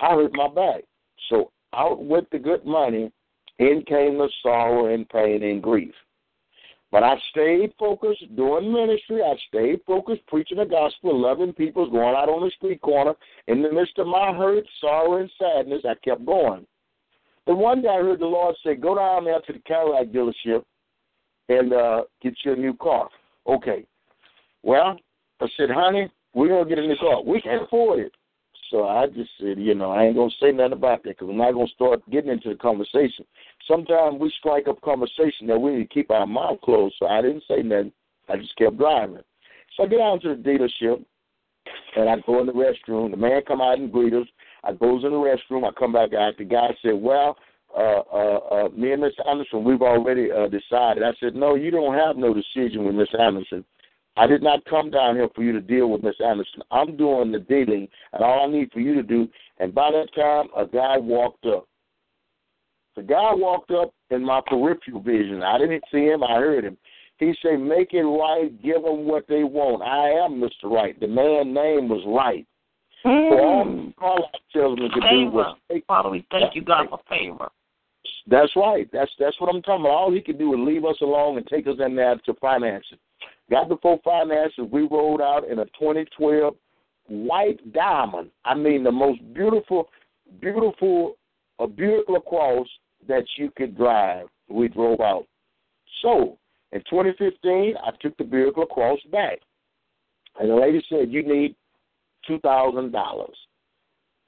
[0.00, 0.82] I hurt my back.
[1.28, 3.10] So out with the good money
[3.58, 5.94] in came the sorrow and pain and grief.
[6.90, 9.20] But I stayed focused doing ministry.
[9.20, 13.14] I stayed focused preaching the gospel, loving people, going out on the street corner.
[13.48, 16.64] In the midst of my hurt, sorrow, and sadness, I kept going.
[17.46, 20.62] Then one day I heard the Lord say, Go down there to the Cadillac dealership
[21.48, 23.08] and uh, get you a new car.
[23.46, 23.84] Okay.
[24.62, 24.96] Well,
[25.40, 27.22] I said, honey, we're going to get a new car.
[27.22, 28.12] We can't afford it.
[28.70, 31.36] So I just said, you know, I ain't gonna say nothing about that because I'm
[31.36, 33.24] not gonna start getting into the conversation.
[33.68, 36.96] Sometimes we strike up conversation that we need to keep our mouth closed.
[36.98, 37.92] So I didn't say nothing.
[38.28, 39.20] I just kept driving.
[39.76, 41.04] So I get out to the dealership
[41.96, 43.10] and I go in the restroom.
[43.10, 44.26] The man come out and greet us.
[44.64, 45.68] I goes in the restroom.
[45.68, 46.36] I come back out.
[46.38, 47.36] The guy said, "Well,
[47.76, 51.70] uh, uh, uh, me and Miss Anderson, we've already uh, decided." I said, "No, you
[51.70, 53.64] don't have no decision with Miss Anderson.
[54.16, 56.62] I did not come down here for you to deal with Miss Anderson.
[56.70, 59.28] I'm doing the dealing, and all I need for you to do."
[59.58, 61.66] And by that time, a guy walked up.
[62.96, 65.42] The guy walked up in my peripheral vision.
[65.42, 66.22] I didn't see him.
[66.22, 66.76] I heard him.
[67.18, 68.50] He said, "Make it right.
[68.62, 70.70] Give them what they want." I am Mr.
[70.70, 70.98] Right.
[70.98, 72.46] The man's name was Right.
[73.04, 73.28] Mm.
[73.28, 75.84] So all, all I tell them to do was Favor.
[75.86, 77.50] Father, we thank you, God, for favor.
[78.26, 78.88] That's right.
[78.92, 79.92] That's that's what I'm talking about.
[79.92, 82.98] All he could do is leave us alone and take us in there to financing.
[83.50, 86.54] Got before finances, we rolled out in a 2012
[87.08, 88.30] white diamond.
[88.44, 89.88] I mean, the most beautiful,
[90.40, 91.16] beautiful,
[91.58, 92.66] a beautiful cross
[93.06, 94.26] that you could drive.
[94.48, 95.26] We drove out.
[96.00, 96.38] So
[96.72, 99.40] in 2015, I took the vehicle across back,
[100.38, 101.54] and the lady said, "You need
[102.26, 103.36] two thousand dollars,"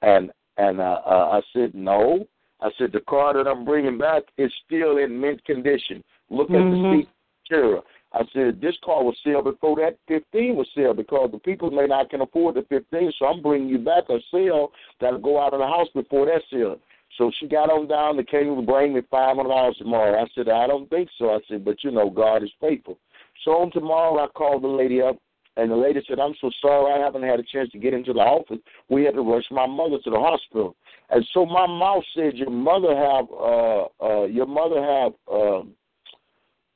[0.01, 2.27] and and uh, uh, I said, "No."
[2.61, 6.03] I said, "The car that I'm bringing back is still in mint condition.
[6.29, 6.91] Look at Mhm.
[6.91, 7.09] the seat
[7.43, 11.71] material." I said, "This car was sealed before that 15 was sealed because the people
[11.71, 15.39] may not can afford the 15, so I'm bringing you back a seal that'll go
[15.39, 16.79] out of the house before that sealed."
[17.17, 18.17] So she got on down.
[18.17, 20.21] The king to bring me five hundred dollars tomorrow.
[20.21, 21.31] I said, I don't think so.
[21.31, 22.99] I said, but you know, God is faithful.
[23.43, 25.17] So on tomorrow, I called the lady up,
[25.55, 28.13] and the lady said, I'm so sorry, I haven't had a chance to get into
[28.13, 28.59] the office.
[28.89, 30.75] We had to rush my mother to the hospital.
[31.09, 35.61] And so my mouth said, your mother have, uh, uh, your mother have uh,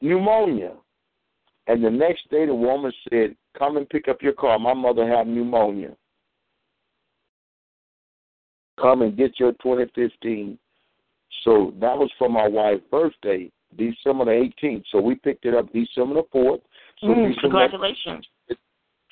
[0.02, 0.74] pneumonia.
[1.68, 4.58] And the next day, the woman said, come and pick up your car.
[4.58, 5.96] My mother had pneumonia.
[8.80, 10.58] Come and get your 2015.
[11.44, 14.84] So that was for my wife's birthday, December the 18th.
[14.92, 16.62] So we picked it up December the 4th.
[17.02, 18.28] So Mm, congratulations.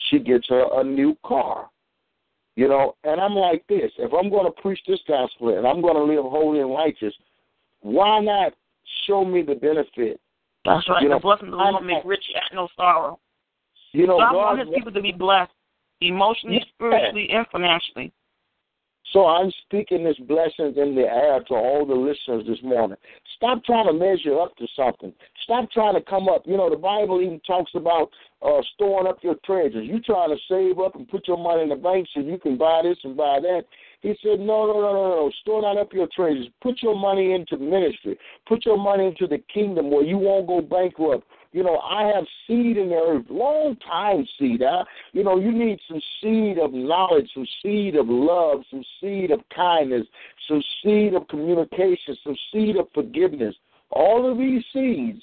[0.10, 1.70] she gets her a new car.
[2.56, 5.82] You know, and I'm like this: if I'm going to preach this gospel and I'm
[5.82, 7.14] going to live holy and righteous,
[7.82, 8.54] why not
[9.06, 10.20] show me the benefit?
[10.66, 11.02] That's right.
[11.02, 13.20] You the know, blessing of the Lord make rich at no sorrow.
[13.94, 15.52] You know, God God wants his people to be blessed
[16.02, 18.14] emotionally, spiritually, and financially.
[19.14, 22.98] So I'm speaking this blessings in the air to all the listeners this morning.
[23.38, 25.12] Stop trying to measure up to something.
[25.44, 26.44] Stop trying to come up.
[26.46, 28.10] You know, the Bible even talks about
[28.44, 29.88] uh, storing up your treasures.
[29.88, 32.56] You trying to save up and put your money in the bank so you can
[32.56, 33.64] buy this and buy that.
[34.02, 35.32] He said, no, no, no, no, no.
[35.42, 36.48] Store not up your treasures.
[36.62, 38.18] Put your money into ministry.
[38.48, 41.28] Put your money into the kingdom where you won't go bankrupt.
[41.52, 44.62] You know, I have seed in the earth, long time seed.
[44.64, 44.86] Huh?
[45.12, 49.42] You know, you need some seed of knowledge, some seed of love, some seed of
[49.54, 50.08] kindness,
[50.48, 53.56] some seed of communication, some seed of forgiveness.
[53.90, 55.22] All of these seeds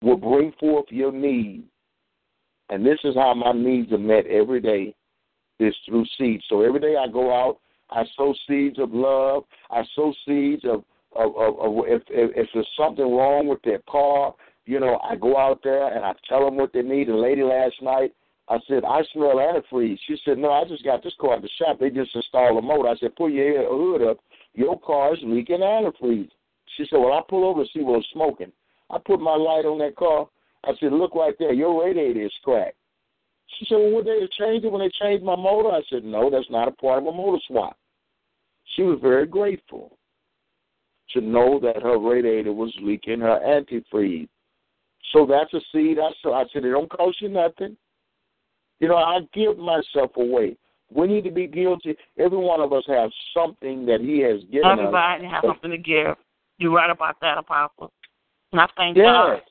[0.00, 1.64] will bring forth your need.
[2.70, 4.94] And this is how my needs are met every day
[5.58, 6.44] is through seeds.
[6.48, 7.58] So every day I go out,
[7.90, 9.44] I sow seeds of love.
[9.70, 10.84] I sow seeds of
[11.16, 14.34] of, of, of if, if if there's something wrong with their car,
[14.66, 17.08] you know, I go out there and I tell them what they need.
[17.08, 18.12] A lady last night,
[18.48, 19.98] I said, I smell antifreeze.
[20.06, 21.78] She said, No, I just got this car at the shop.
[21.78, 22.88] They just installed a motor.
[22.88, 24.18] I said, Pull your hood up.
[24.54, 26.30] Your car is leaking antifreeze.
[26.76, 28.52] She said, Well, I pull over to see what's smoking.
[28.90, 30.28] I put my light on that car.
[30.64, 31.52] I said, Look right there.
[31.52, 32.76] Your radiator is cracked.
[33.56, 35.70] She said, Well, would they have changed it when they changed my motor?
[35.70, 37.76] I said, No, that's not a part of a motor swap.
[38.76, 39.98] She was very grateful
[41.10, 44.28] to know that her radiator was leaking her antifreeze.
[45.12, 45.98] So that's a seed.
[45.98, 47.76] I said, I said, it don't cost you nothing.
[48.80, 50.56] You know, I give myself away.
[50.90, 51.96] We need to be guilty.
[52.18, 55.32] Every one of us has something that He has given Everybody us.
[55.32, 56.16] has something to give.
[56.58, 57.92] You're right about that, Apostle.
[58.52, 59.06] And I thank Yes.
[59.06, 59.42] God.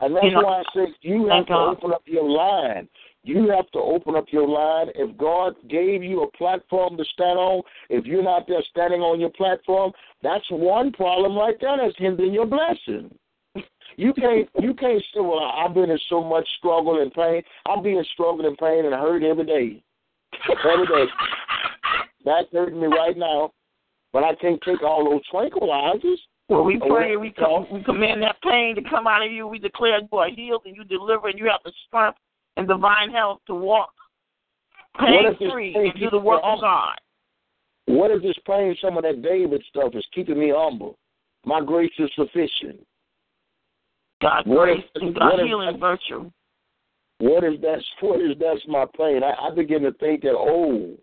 [0.00, 1.70] And that's You know, why I say you have to God.
[1.76, 2.88] open up your line.
[3.24, 4.88] You have to open up your line.
[4.96, 9.20] If God gave you a platform to stand on, if you're not there standing on
[9.20, 9.92] your platform,
[10.22, 13.14] that's one problem right there that's hindering your blessing.
[13.96, 17.42] You can't you can't say, Well, I've been in so much struggle and pain.
[17.66, 19.82] I'm being struggle and pain and hurt every day.
[20.48, 21.12] Every day.
[22.24, 23.52] That's hurting me right now.
[24.12, 26.16] But I can't take all those tranquilizers.
[26.48, 29.46] Well, we Oh, pray, we come, we command that pain to come out of you.
[29.46, 32.18] We declare you are healed and you deliver, and you have the strength
[32.56, 33.92] and divine health to walk
[34.98, 36.96] What pain this free pain and do the work of God.
[37.86, 40.98] What if this pain, some of that David stuff is keeping me humble?
[41.44, 42.86] My grace is sufficient.
[44.20, 46.30] God What grace if- and God what if- healing virtue.
[47.18, 47.80] What is that?
[48.00, 49.22] What is that's my pain?
[49.22, 50.96] I, I begin to think that oh,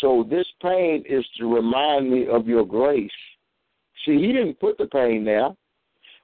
[0.00, 3.10] so this pain is to remind me of your grace.
[4.04, 5.50] See, he didn't put the pain there,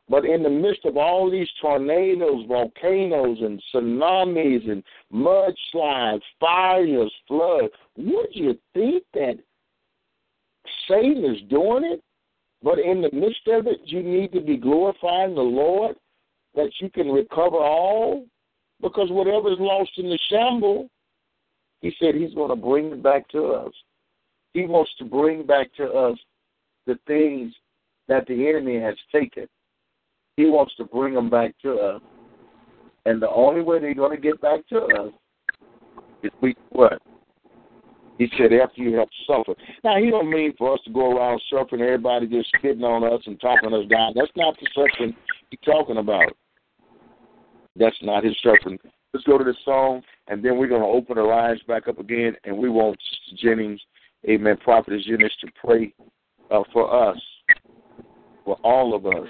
[0.08, 7.72] but in the midst of all these tornadoes, volcanoes, and tsunamis, and mudslides, fires, floods,
[7.96, 9.38] would you think that
[10.88, 12.02] Satan is doing it?
[12.62, 15.96] But in the midst of it, you need to be glorifying the Lord
[16.54, 18.24] that you can recover all
[18.80, 20.88] because whatever is lost in the shamble,
[21.80, 23.72] he said he's going to bring it back to us.
[24.54, 26.18] He wants to bring back to us
[26.86, 27.52] the things
[28.08, 29.46] that the enemy has taken.
[30.36, 32.02] He wants to bring them back to us.
[33.06, 35.12] And the only way they're going to get back to us
[36.22, 37.00] is we what?
[38.18, 39.56] He said after you have suffered.
[39.84, 43.22] Now he don't mean for us to go around suffering everybody just spitting on us
[43.26, 44.12] and talking us down.
[44.14, 45.14] That's not the suffering
[45.50, 46.32] he's talking about.
[47.76, 48.78] That's not his suffering.
[49.12, 51.98] Let's go to the song, and then we're going to open the lines back up
[51.98, 52.98] again, and we want
[53.36, 53.80] Jennings,
[54.28, 55.94] Amen, Prophetess Jennings, to pray
[56.50, 57.18] uh, for us,
[58.44, 59.28] for all of us.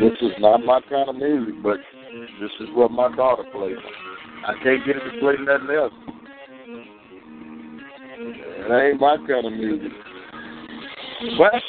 [0.00, 1.76] This is not my kind of music, but
[2.40, 3.76] this is what my daughter plays.
[4.46, 5.92] I can't get her to play nothing else.
[8.68, 9.92] That ain't my kind of music.
[11.38, 11.62] But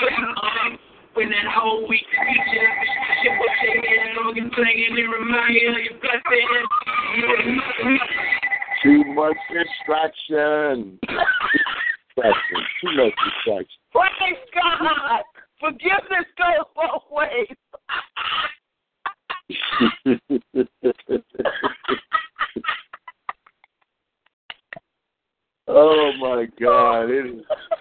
[0.00, 0.18] back.
[0.18, 0.78] Um,
[1.14, 2.70] when that whole week feature,
[3.22, 6.58] shit was shaking, organ playing, and remind you of your blessing.
[8.82, 10.98] too much distraction.
[11.00, 12.60] distraction.
[12.80, 13.80] Too much distraction.
[13.92, 15.22] Praise God.
[15.58, 17.56] Forgiveness goes both ways.
[25.68, 27.10] oh my God!
[27.10, 27.79] It is, it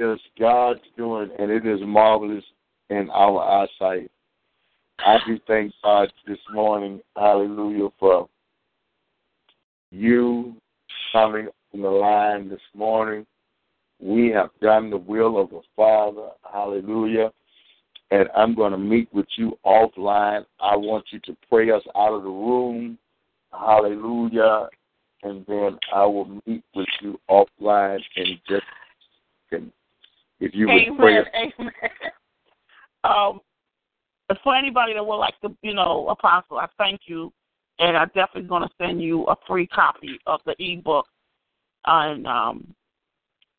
[0.00, 2.44] is God's doing, and it is marvelous
[2.90, 4.10] in our eyesight.
[4.98, 8.28] I do thank God this morning, Hallelujah, for
[9.90, 10.54] you
[11.12, 13.26] coming on the line this morning.
[14.00, 16.28] We have done the will of the Father.
[16.50, 17.32] Hallelujah.
[18.10, 20.44] And I'm going to meet with you offline.
[20.60, 22.98] I want you to pray us out of the room.
[23.52, 24.68] Hallelujah.
[25.22, 28.64] And then I will meet with you offline in just.
[30.42, 30.96] If you would Amen.
[30.98, 31.72] pray us Amen.
[33.04, 33.40] Um,
[34.44, 37.32] for anybody that would like to, you know, Apostle, I thank you,
[37.80, 41.04] and I'm definitely going to send you a free copy of the ebook.
[41.84, 42.72] And um,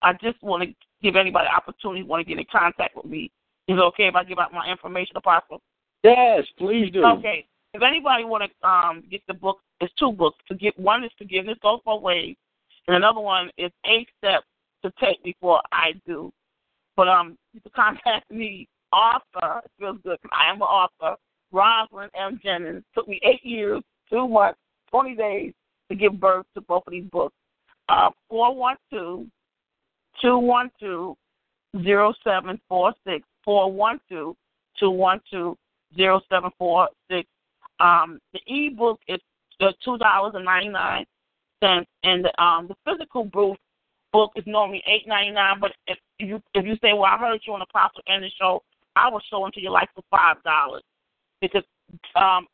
[0.01, 3.31] I just want to give anybody opportunity want to get in contact with me.
[3.67, 5.61] Is it okay if I give out my information, Apostle?
[6.05, 7.03] Yes, please do.
[7.03, 7.45] Okay.
[7.73, 10.37] If anybody want to um, get the book, it's two books.
[10.47, 12.37] To get one is forgiveness goes both ways,
[12.87, 14.45] and another one is eight steps
[14.85, 16.31] to take before I do.
[16.95, 19.61] But um, you can contact me, author.
[19.65, 21.15] It feels good, I am an author.
[21.51, 22.39] Rosalind M.
[22.43, 22.83] Jennings.
[22.95, 25.53] Took me eight years, two months, twenty days
[25.89, 27.35] to give birth to both of these books.
[27.89, 29.27] Uh, four one two
[30.21, 31.15] two one two
[31.83, 34.35] zero seven four six four one two
[34.79, 35.55] two one two
[35.95, 37.27] zero seven four six.
[37.79, 39.19] Um, the ebook is
[39.61, 40.45] uh, two dollars and
[42.37, 43.57] um the physical book
[44.13, 45.59] book is normally eight ninety nine.
[45.59, 48.63] But if you if you say, well, I heard you on the Apostle Andy show,
[48.95, 50.83] I will show into your life for five dollars
[51.41, 51.63] because
[52.15, 52.47] um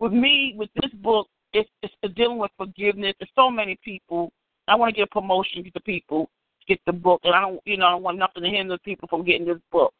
[0.00, 3.14] with me with this book it's it's dealing with forgiveness.
[3.18, 4.32] There's so many people.
[4.68, 6.28] I want to get a promotion to people
[6.60, 8.78] to get the book, and I don't you know I don't want nothing to hinder
[8.78, 9.92] people from getting this book.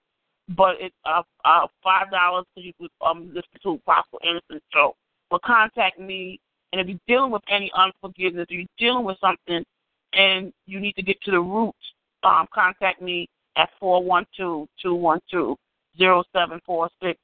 [0.48, 4.96] But it's uh, uh five dollars so you could um listen to Apostle Anderson show.
[5.30, 6.40] But contact me,
[6.72, 9.64] and if you're dealing with any unforgiveness, or you're dealing with something,
[10.12, 11.74] and you need to get to the root,
[12.22, 15.56] um, contact me at four one two two one two
[15.98, 17.18] zero seven four six.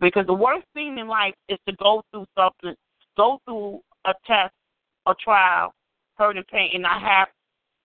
[0.00, 2.74] Because the worst thing in life is to go through something,
[3.16, 4.54] go through a test,
[5.06, 5.74] a trial,
[6.16, 7.28] hurt and pain, and not have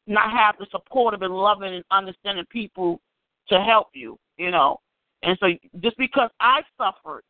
[0.06, 3.00] not have the supportive and loving and understanding people
[3.48, 4.80] to help you, you know.
[5.24, 5.48] And so
[5.82, 7.24] just because I suffered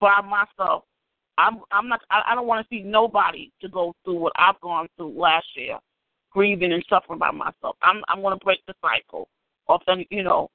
[0.00, 0.84] by myself,
[1.36, 4.60] I'm I'm not I, I don't want to see nobody to go through what I've
[4.60, 5.78] gone through last year,
[6.30, 7.76] grieving and suffering by myself.
[7.82, 9.28] I'm I'm going to break the cycle
[9.68, 10.48] of then you know,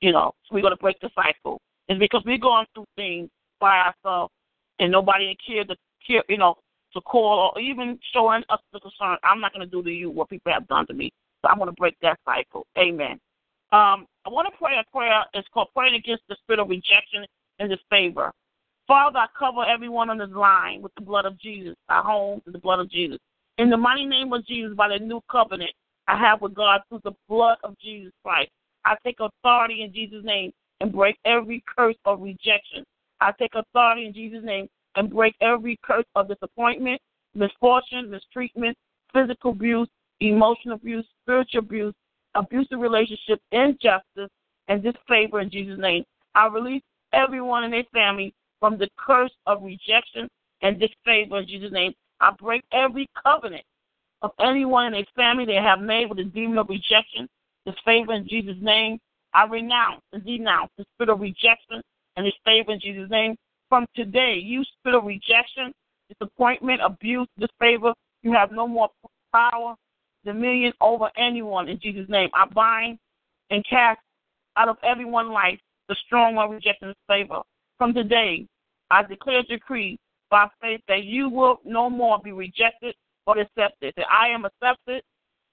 [0.00, 0.32] you know.
[0.50, 1.60] We're to break the cycle.
[1.88, 3.28] It's because we're going through things
[3.60, 4.32] by ourselves,
[4.78, 6.56] and nobody care to care, you know,
[6.92, 9.18] to call or even showing us the concern.
[9.22, 11.12] I'm not going to do to you what people have done to me.
[11.42, 12.66] So I'm going to break that cycle.
[12.78, 13.20] Amen.
[13.72, 15.24] Um, I want to pray a prayer.
[15.34, 17.26] It's called praying against the spirit of rejection
[17.58, 18.32] and disfavor.
[18.86, 22.54] Father, I cover everyone on this line with the blood of Jesus, our homes with
[22.54, 23.18] the blood of Jesus.
[23.58, 25.70] In the mighty name of Jesus, by the new covenant
[26.08, 28.50] I have with God through the blood of Jesus Christ,
[28.84, 32.84] I take authority in Jesus' name and break every curse of rejection.
[33.20, 37.00] I take authority in Jesus' name and break every curse of disappointment,
[37.34, 38.76] misfortune, mistreatment,
[39.14, 39.88] physical abuse,
[40.20, 41.94] emotional abuse, spiritual abuse,
[42.34, 44.30] abusive relationships, injustice,
[44.68, 46.04] and disfavor in Jesus' name.
[46.34, 46.82] I release
[47.14, 50.28] everyone in their family from the curse of rejection
[50.60, 51.94] and disfavor in Jesus' name.
[52.20, 53.64] I break every covenant
[54.22, 57.28] of anyone in their family they have made with the demon of rejection,
[57.66, 58.98] disfavor in Jesus' name.
[59.34, 61.82] I renounce and denounce the spirit of rejection
[62.16, 63.36] and disfavor in Jesus' name.
[63.68, 65.72] From today, you spirit of rejection,
[66.08, 68.88] disappointment, abuse, disfavor, you have no more
[69.32, 69.74] power,
[70.24, 72.30] dominion over anyone in Jesus' name.
[72.34, 72.98] I bind
[73.50, 74.00] and cast
[74.56, 77.42] out of everyone's life the strong one rejection and disfavor.
[77.78, 78.46] From today,
[78.90, 79.98] I declare decree
[80.30, 82.94] by faith that you will no more be rejected
[83.26, 83.92] but accepted.
[83.96, 85.02] That I am accepted,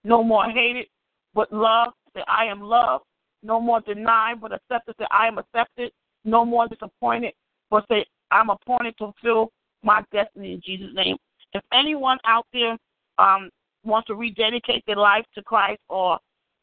[0.03, 0.87] no more hated,
[1.33, 1.95] but loved.
[2.15, 3.05] That I am loved,
[3.41, 4.95] no more denied, but accepted.
[4.99, 5.91] That I am accepted,
[6.23, 7.33] no more disappointed,
[7.69, 9.51] but say I'm appointed to fulfill
[9.83, 11.17] my destiny in Jesus' name.
[11.53, 12.77] If anyone out there
[13.17, 13.49] um,
[13.83, 16.19] wants to rededicate their life to Christ or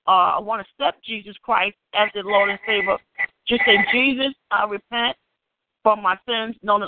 [0.06, 2.96] uh, want to accept Jesus Christ as their Lord and Savior,
[3.46, 5.16] just say, Jesus, I repent
[5.82, 6.82] for my sins, known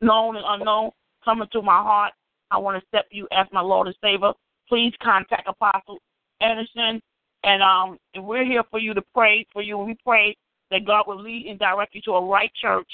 [0.00, 0.90] known and unknown,
[1.24, 2.12] come into my heart.
[2.50, 4.32] I want to accept you as my Lord and Savior.
[4.68, 5.98] Please contact Apostle
[6.40, 7.00] Anderson,
[7.44, 9.78] and um, and we're here for you to pray for you.
[9.78, 10.36] We pray
[10.70, 12.88] that God will lead and direct you to a right church,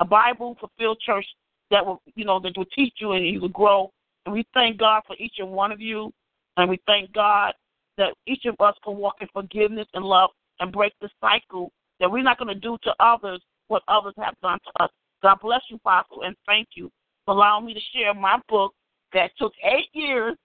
[0.00, 1.26] a Bible fulfilled church
[1.70, 3.90] that will, you know, that will teach you and you will grow.
[4.26, 6.12] And we thank God for each and one of you,
[6.56, 7.54] and we thank God
[7.98, 12.10] that each of us can walk in forgiveness and love and break the cycle that
[12.10, 14.90] we're not going to do to others what others have done to us.
[15.22, 16.90] God bless you, Apostle, and thank you
[17.24, 18.74] for allowing me to share my book
[19.12, 20.36] that took eight years,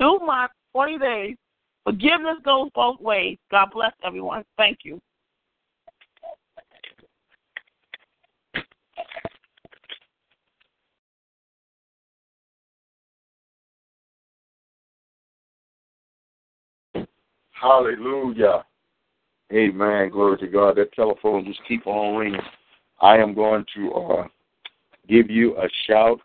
[0.00, 1.36] two months, 40 days.
[1.84, 3.36] Forgiveness goes both ways.
[3.50, 4.44] God bless everyone.
[4.56, 5.00] Thank you.
[17.50, 18.64] Hallelujah.
[19.52, 20.10] Amen.
[20.10, 20.76] Glory to God.
[20.76, 22.40] That telephone just keep on ringing.
[23.02, 24.28] I am going to uh,
[25.08, 26.20] give you a shout.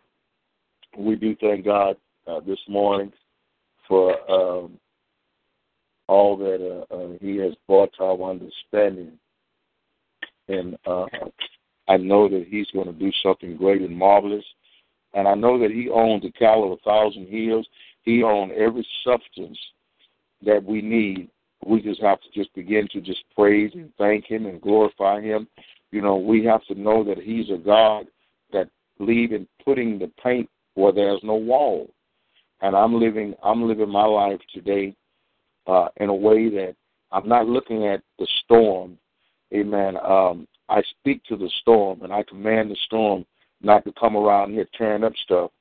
[0.96, 1.98] We do thank God
[2.28, 3.12] uh, this morning
[3.88, 4.78] for um,
[6.08, 9.14] all that uh, uh, He has brought to our understanding.
[10.48, 11.06] And uh,
[11.88, 14.46] I know that He's going to do something great and marvelous.
[15.16, 17.68] And I know that He owns the cattle of a thousand hills.
[18.04, 19.58] He owns every substance
[20.46, 21.30] that we need.
[21.66, 25.48] We just have to just begin to just praise and thank Him and glorify Him.
[25.92, 28.08] You know, we have to know that He's a God
[28.52, 31.90] that believe in putting the paint where there's no wall.
[32.62, 34.96] And I'm living I'm living my life today
[35.68, 36.76] uh, in a way that
[37.12, 38.98] I'm not looking at the storm.
[39.54, 39.96] Amen.
[39.98, 43.26] Um, I speak to the storm and I command the storm
[43.62, 45.52] not to come around here tearing up stuff.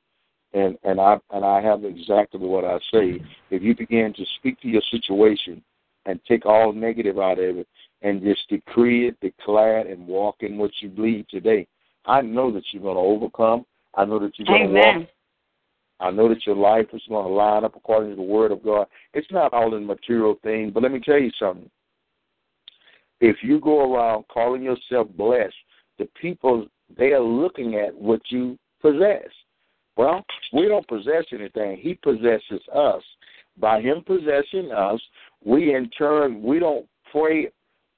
[0.53, 3.21] And and I and I have exactly what I say.
[3.51, 5.63] If you begin to speak to your situation
[6.07, 7.69] and take all negative out of it
[8.03, 11.67] and just decree it, declare it, and walk in what you believe today,
[12.05, 13.65] I know that you're going to overcome.
[13.95, 15.09] I know that you're going to walk.
[15.99, 18.63] I know that your life is going to line up according to the Word of
[18.63, 18.87] God.
[19.15, 21.71] It's not all in material things, but let me tell you something.
[23.21, 25.55] If you go around calling yourself blessed,
[25.99, 26.67] the people
[26.99, 29.27] they are looking at what you possess.
[29.97, 31.79] Well, we don't possess anything.
[31.79, 33.03] He possesses us.
[33.59, 35.01] By him possessing us,
[35.43, 37.49] we in turn we don't pray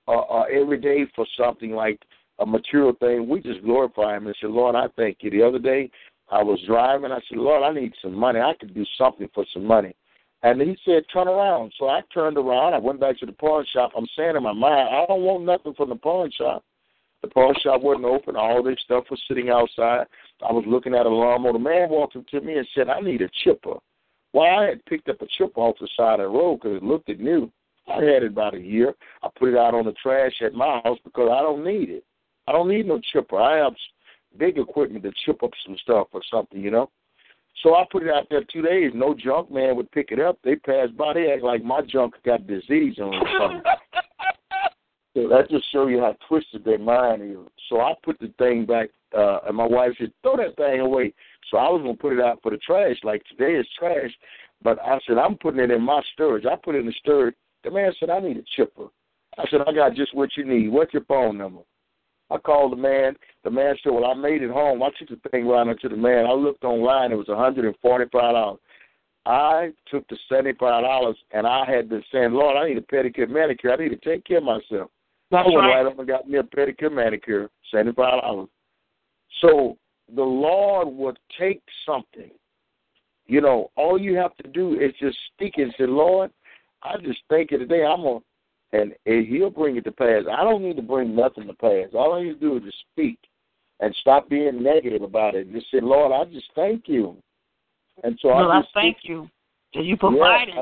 [0.09, 2.01] uh, uh, every day for something like
[2.39, 3.29] a material thing.
[3.29, 5.31] We just glorify him and say, Lord, I thank you.
[5.31, 5.91] The other day
[6.31, 7.13] I was driving.
[7.13, 8.41] I said, Lord, I need some money.
[8.41, 9.95] I could do something for some money.
[10.43, 11.73] And he said, turn around.
[11.79, 12.75] So I turned around.
[12.75, 13.93] I went back to the pawn shop.
[13.97, 16.65] I'm saying in my mind, I don't want nothing from the pawn shop.
[17.23, 18.37] The pawn shop wasn't open.
[18.37, 20.07] All this stuff was sitting outside.
[20.49, 21.55] I was looking at a lawnmower.
[21.55, 23.75] The man walked up to me and said, I need a chipper.
[24.33, 26.85] Well, I had picked up a chipper off the side of the road because it
[26.85, 27.51] looked it new.
[27.89, 28.95] I had it about a year.
[29.23, 32.05] I put it out on the trash at my house because I don't need it.
[32.47, 33.39] I don't need no chipper.
[33.41, 33.75] I have
[34.39, 36.91] big equipment to chip up some stuff or something, you know.
[37.63, 38.93] So I put it out there two days.
[38.95, 40.39] No junk man would pick it up.
[40.45, 41.15] They pass by.
[41.15, 43.63] They act like my junk got disease on it or something.
[45.15, 47.37] so that just show you how twisted their mind is.
[47.69, 51.13] So I put the thing back, uh, and my wife said, "Throw that thing away."
[51.51, 52.97] So I was gonna put it out for the trash.
[53.03, 54.13] Like today is trash,
[54.63, 56.47] but I said I'm putting it in my storage.
[56.47, 57.35] I put it in the storage.
[57.65, 58.87] The man said I need a chipper.
[59.37, 60.69] I said I got just what you need.
[60.69, 61.61] What's your phone number?
[62.31, 63.17] I called the man.
[63.45, 65.89] The man said, "Well, I made it home." I took the thing right up to
[65.89, 66.27] the man.
[66.27, 68.61] I looked online; it was one hundred and forty-five dollars.
[69.25, 73.29] I took the seventy-five dollars, and I had been saying, "Lord, I need a pedicure,
[73.29, 73.73] manicure.
[73.73, 74.91] I need to take care of myself."
[75.31, 75.83] That's I went right.
[75.83, 78.49] right up and got me a pedicure, manicure, seventy-five dollars.
[79.41, 79.79] So
[80.15, 82.31] the Lord would take something.
[83.27, 86.31] You know, all you have to do is just speak and say, "Lord,
[86.83, 87.85] I just thank you today.
[87.85, 88.21] I'm gonna
[88.73, 90.25] and, and he'll bring it to pass.
[90.31, 91.89] I don't need to bring nothing to pass.
[91.95, 93.19] All I need to do is just speak
[93.81, 95.53] and stop being negative about it.
[95.53, 97.17] Just say, Lord, I just thank you.
[98.05, 99.29] And so well, I I just thank you
[99.75, 100.55] that you provided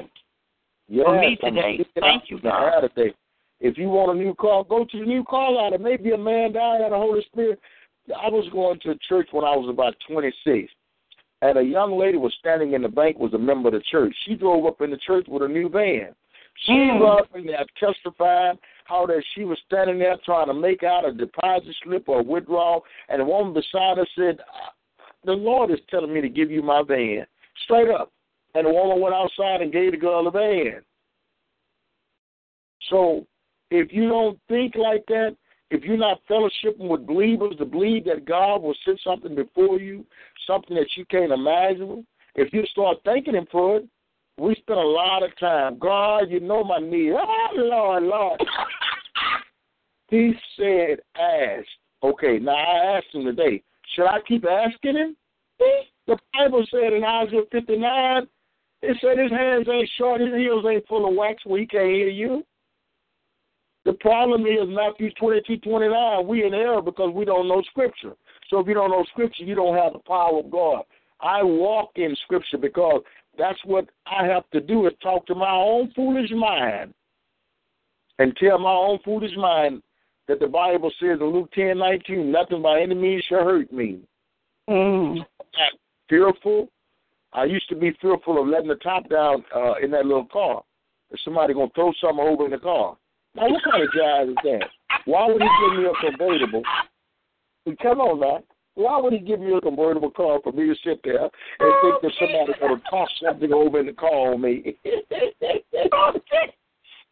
[0.89, 1.85] yes, for me today.
[1.99, 2.81] Thank you, God.
[2.81, 3.15] today.
[3.61, 5.73] If you want a new car, go to the new car lot.
[5.73, 7.59] It may be a man down at the Holy Spirit.
[8.09, 10.71] I was going to church when I was about 26,
[11.43, 14.15] and a young lady was standing in the bank, was a member of the church.
[14.25, 16.15] She drove up in the church with a new van.
[16.61, 17.01] She Mm.
[17.01, 21.05] was up in there testifying how that she was standing there trying to make out
[21.05, 24.41] a deposit slip or a withdrawal, and the woman beside her said,
[25.25, 27.27] "The Lord is telling me to give you my van."
[27.65, 28.11] Straight up,
[28.55, 30.83] and the woman went outside and gave the girl the van.
[32.85, 33.27] So,
[33.71, 35.37] if you don't think like that,
[35.71, 40.05] if you're not fellowshipping with believers to believe that God will send something before you,
[40.47, 43.89] something that you can't imagine, if you start thanking Him for it,
[44.39, 45.79] we spend a lot of time.
[45.79, 47.13] God, you know my need.
[47.13, 48.41] Oh, Lord, Lord.
[50.09, 51.67] He said, ask.
[52.05, 53.61] Okay, now I asked him today.
[53.95, 55.17] Should I keep asking him?
[56.07, 58.29] The Bible said in Isaiah 59,
[58.83, 61.87] it said his hands ain't short, his heels ain't full of wax where he can't
[61.87, 62.45] hear you.
[63.87, 68.15] The problem is Matthew 22, 29, we in error because we don't know Scripture.
[68.51, 70.83] So if you don't know Scripture, you don't have the power of God.
[71.21, 73.03] I walk in Scripture because
[73.39, 76.95] that's what I have to do is talk to my own foolish mind
[78.19, 79.85] and tell my own foolish mind
[80.27, 84.01] that the Bible says in Luke ten nineteen, nothing by any means shall hurt me.
[84.69, 85.21] Mm.
[85.21, 86.69] I'm fearful.
[87.33, 90.65] I used to be fearful of letting the top down uh, in that little car.
[91.13, 92.97] If somebody gonna throw something over in the car.
[93.37, 94.69] Now what kind of jive is that?
[95.05, 96.63] Why would he give me a convertible?
[97.83, 98.43] Come on now.
[98.75, 101.31] Why would he give me a convertible car for me to sit there and
[101.83, 104.77] think that somebody's going to toss something over in the car on me?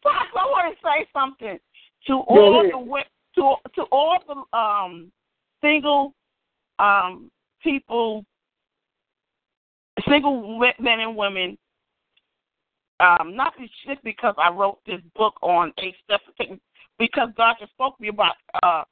[0.02, 1.58] Pastor, I want to say something
[2.06, 3.04] to all the
[3.36, 5.10] to to all the um
[5.62, 6.14] single
[6.78, 7.30] um
[7.62, 8.24] people,
[10.08, 11.56] single men and women.
[13.00, 13.54] Um, not
[13.86, 16.60] just because I wrote this book on to taking,
[16.98, 18.34] because God just spoke to me about.
[18.62, 18.84] Uh,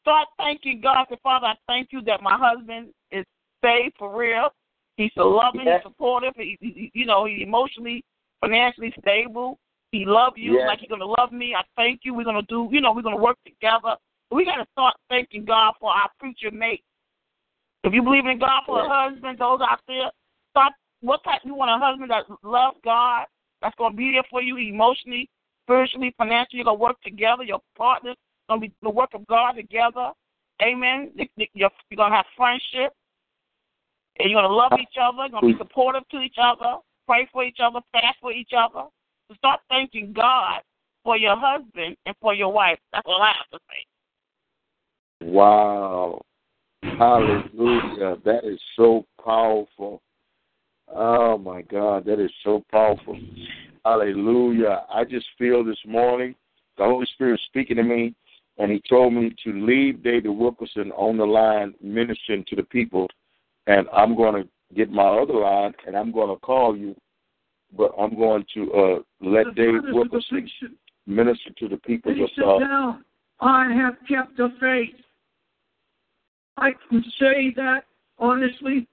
[0.00, 1.06] start thanking God.
[1.10, 3.24] Say, Father, I thank you that my husband is
[3.64, 4.50] saved for real.
[4.96, 5.78] He's so loving, Yeah.
[5.78, 6.34] he's supportive.
[6.36, 8.04] He, he, you know, he's emotionally,
[8.40, 9.58] financially stable.
[9.92, 10.66] He love you Yeah.
[10.66, 11.54] like he's gonna love me.
[11.54, 12.14] I thank you.
[12.14, 13.96] We're gonna do, you know, we're gonna work together.
[14.30, 16.84] We gotta start thanking God for our future mate.
[17.84, 20.10] If you believe in God for a husband, those out there,
[20.50, 20.72] start.
[21.02, 23.26] What type you want a husband that loves God,
[23.62, 25.28] that's gonna be there for you emotionally,
[25.64, 26.58] spiritually, financially.
[26.58, 27.42] You're gonna work together.
[27.42, 28.16] Your partner's
[28.48, 30.12] gonna be the work of God together.
[30.62, 31.12] Amen.
[31.54, 32.92] You're you're gonna have friendship,
[34.18, 35.22] and you're gonna love each other.
[35.22, 36.76] You're Gonna be supportive to each other.
[37.06, 37.80] Pray for each other.
[37.92, 38.88] Fast for each other.
[39.28, 40.60] So start thanking God
[41.04, 42.78] for your husband and for your wife.
[42.92, 45.28] That's all I have to say.
[45.28, 46.20] Wow.
[46.82, 48.16] Hallelujah.
[48.24, 50.02] That is so powerful.
[50.88, 53.18] Oh my God, that is so powerful.
[53.84, 54.82] Hallelujah.
[54.92, 56.34] I just feel this morning
[56.78, 58.14] the Holy Spirit speaking to me,
[58.58, 63.08] and He told me to leave David Wilkerson on the line ministering to the people.
[63.66, 66.94] And I'm going to get my other line, and I'm going to call you,
[67.76, 70.48] but I'm going to uh, let David Wilkerson
[71.06, 72.14] minister to the people.
[72.14, 73.00] Just, said, uh, now
[73.40, 74.94] I have kept the faith.
[76.56, 77.84] I can say that
[78.18, 78.86] honestly.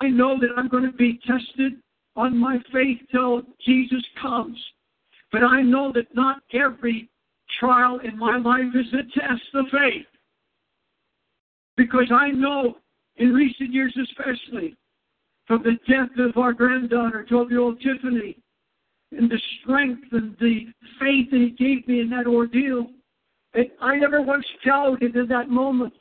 [0.00, 1.74] I know that I'm going to be tested
[2.16, 4.58] on my faith till Jesus comes.
[5.32, 7.08] But I know that not every
[7.60, 10.06] trial in my life is a test of faith.
[11.76, 12.76] Because I know
[13.16, 14.76] in recent years, especially,
[15.46, 18.38] from the death of our granddaughter, 12 year old Tiffany,
[19.12, 20.66] and the strength and the
[21.00, 22.86] faith that He gave me in that ordeal,
[23.54, 25.94] and I never once doubted in that moment.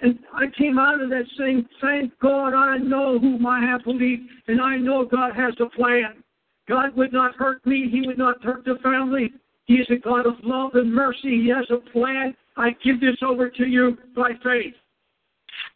[0.00, 4.24] And I came out of that saying, Thank God I know whom I have believed,
[4.46, 6.22] and I know God has a plan.
[6.68, 9.32] God would not hurt me, He would not hurt the family.
[9.64, 11.42] He is a God of love and mercy.
[11.42, 12.36] He has a plan.
[12.56, 14.74] I give this over to you by faith.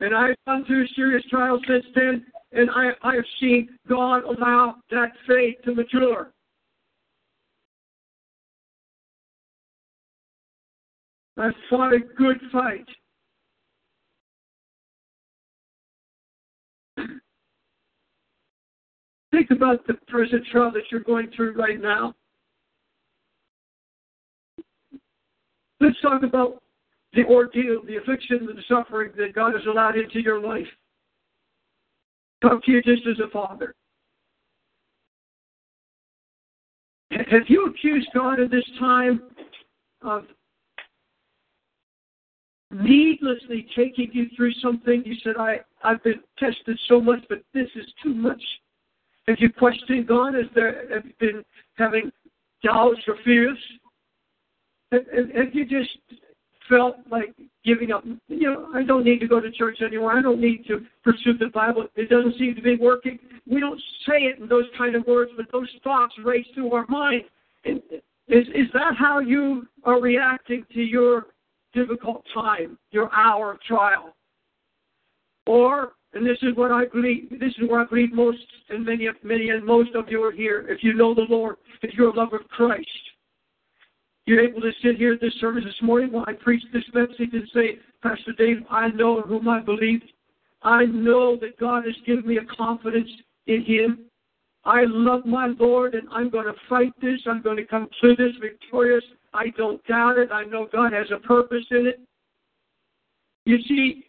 [0.00, 4.76] And I've gone through serious trials since then, and I, I have seen God allow
[4.90, 6.31] that faith to mature.
[11.36, 12.86] I fought a good fight.
[19.31, 22.15] Think about the prison trial that you're going through right now.
[25.81, 26.62] Let's talk about
[27.15, 30.67] the ordeal, the affliction, the suffering that God has allowed into your life.
[32.42, 33.75] Talk to you just as a father.
[37.10, 39.23] Have you accused God at this time
[40.02, 40.25] of
[42.70, 45.02] needlessly taking you through something?
[45.05, 48.42] You said, I, I've been tested so much, but this is too much.
[49.31, 50.34] Have you questioned God?
[50.34, 51.44] Has there have you been
[51.75, 52.10] having
[52.65, 53.57] doubts or fears?
[54.91, 55.91] Have, have- have you just
[56.68, 57.33] felt like
[57.65, 58.02] giving up?
[58.26, 60.18] You know, I don't need to go to church anymore.
[60.18, 61.86] I don't need to pursue the Bible.
[61.94, 63.20] It doesn't seem to be working.
[63.49, 66.86] We don't say it in those kind of words, but those thoughts race through our
[66.89, 67.23] mind.
[67.65, 67.81] And
[68.26, 71.26] is is that how you are reacting to your
[71.73, 74.12] difficult time, your hour of trial?
[75.47, 77.30] Or and this is what I believe.
[77.39, 80.32] This is where I believe most, and many, of many, and most of you are
[80.32, 80.66] here.
[80.68, 82.89] If you know the Lord, if you're a lover of Christ,
[84.26, 87.32] you're able to sit here at this service this morning while I preach this message
[87.32, 90.02] and say, Pastor Dave, I know whom I believe.
[90.62, 93.08] I know that God has given me a confidence
[93.47, 94.06] in Him.
[94.64, 97.20] I love my Lord, and I'm going to fight this.
[97.26, 99.05] I'm going to come through this victorious.
[99.32, 100.30] I don't doubt it.
[100.32, 102.00] I know God has a purpose in it.
[103.47, 104.05] You see,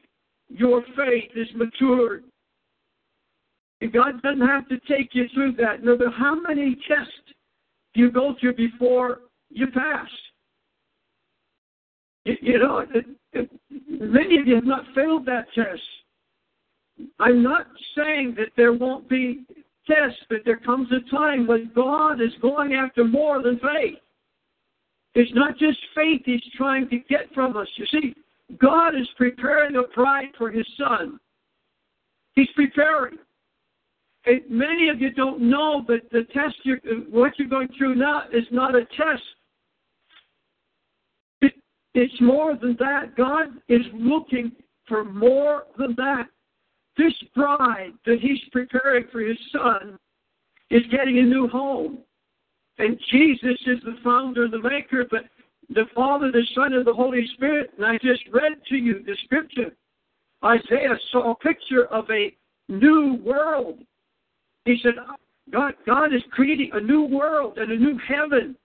[0.51, 2.23] your faith is matured.
[3.81, 5.83] And God doesn't have to take you through that.
[5.83, 7.13] No matter how many tests
[7.93, 10.07] you go through before you pass.
[12.25, 13.49] You, you know, it, it,
[13.89, 15.81] many of you have not failed that test.
[17.19, 17.65] I'm not
[17.97, 19.43] saying that there won't be
[19.87, 23.97] tests, but there comes a time when God is going after more than faith.
[25.15, 27.67] It's not just faith He's trying to get from us.
[27.75, 28.13] You see,
[28.59, 31.19] God is preparing a bride for His Son.
[32.33, 33.17] He's preparing.
[34.25, 38.23] And many of you don't know, but the test you're, what you're going through now
[38.31, 39.23] is not a test.
[41.41, 41.53] It,
[41.93, 43.15] it's more than that.
[43.17, 44.51] God is looking
[44.87, 46.25] for more than that.
[46.97, 49.97] This bride that He's preparing for His Son
[50.69, 51.99] is getting a new home.
[52.77, 55.25] And Jesus is the founder, and the maker, but
[55.73, 57.71] the Father, the Son, and the Holy Spirit.
[57.77, 59.75] And I just read to you the scripture.
[60.43, 62.35] Isaiah saw a picture of a
[62.67, 63.79] new world.
[64.65, 64.93] He said,
[65.51, 68.55] God, God is creating a new world and a new heaven.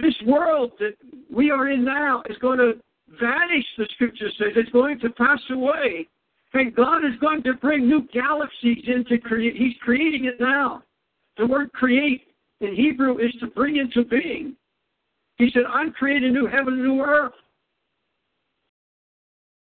[0.00, 0.94] This world that
[1.30, 2.74] we are in now is going to
[3.20, 4.52] vanish, the scripture says.
[4.56, 6.08] It's going to pass away.
[6.54, 9.56] And God is going to bring new galaxies into create.
[9.56, 10.82] He's creating it now.
[11.38, 12.22] The word create
[12.60, 14.54] in Hebrew is to bring into being.
[15.42, 17.32] He said, I'm creating a new heaven and a new earth.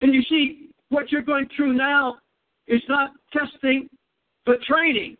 [0.01, 2.17] And you see, what you're going through now
[2.67, 3.89] is not testing,
[4.45, 5.17] but training.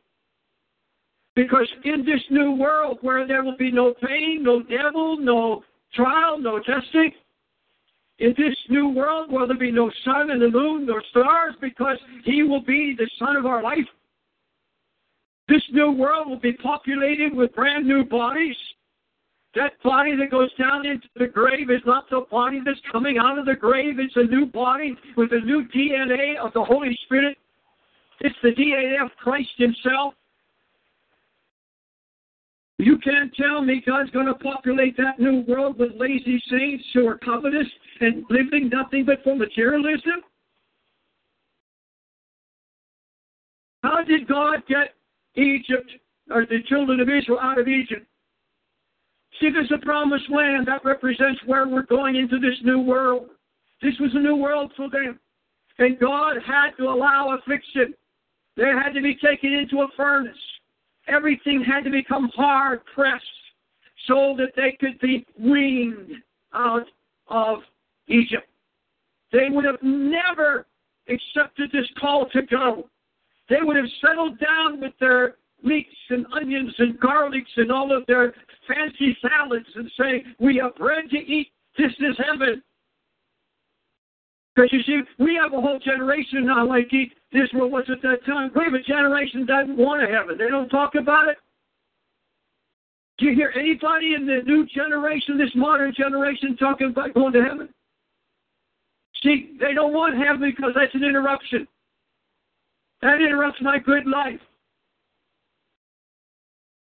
[1.36, 5.64] Because in this new world where there will be no pain, no devil, no
[5.96, 7.12] trial, no testing,
[8.20, 11.98] in this new world where there'll be no sun and the moon nor stars because
[12.24, 13.88] he will be the sun of our life.
[15.48, 18.56] This new world will be populated with brand new bodies.
[19.56, 23.40] That body that goes down into the grave is not the body that's coming out
[23.40, 24.00] of the grave.
[24.00, 27.38] It's a new body with a new DNA of the Holy Spirit.
[28.20, 30.14] It's the DNA of Christ Himself.
[32.78, 37.08] You can't tell me God's going to populate that new world with lazy saints who
[37.08, 37.68] are covetous
[38.02, 40.22] and living nothing but for materialism?
[43.84, 44.96] How did God get
[45.36, 45.90] Egypt
[46.30, 48.06] or the children of Israel out of Egypt?
[49.40, 53.30] See, there's a promised land that represents where we're going into this new world.
[53.82, 55.20] This was a new world for them.
[55.78, 57.94] And God had to allow affliction.
[58.56, 60.38] They had to be taken into a furnace.
[61.08, 63.24] Everything had to become hard pressed
[64.08, 66.14] so that they could be weaned
[66.54, 66.88] out
[67.28, 67.60] of
[68.08, 68.48] Egypt.
[69.32, 70.66] They would have never
[71.10, 72.90] accepted this call to go.
[73.50, 75.36] They would have settled down with their
[75.66, 78.34] leeks and onions and garlics and all of their
[78.68, 81.50] fancy salads and say, We have bread to eat.
[81.78, 82.62] This is heaven.
[84.56, 86.90] Because you see, we have a whole generation now like
[87.34, 88.52] Israel was at that time.
[88.56, 90.38] We have a generation that doesn't want a heaven.
[90.38, 91.38] They don't talk about it.
[93.18, 97.44] Do you hear anybody in the new generation, this modern generation, talking about going to
[97.44, 97.70] heaven?
[99.24, 101.68] See, they don't want heaven because that's an interruption.
[103.02, 104.40] That interrupts my good life.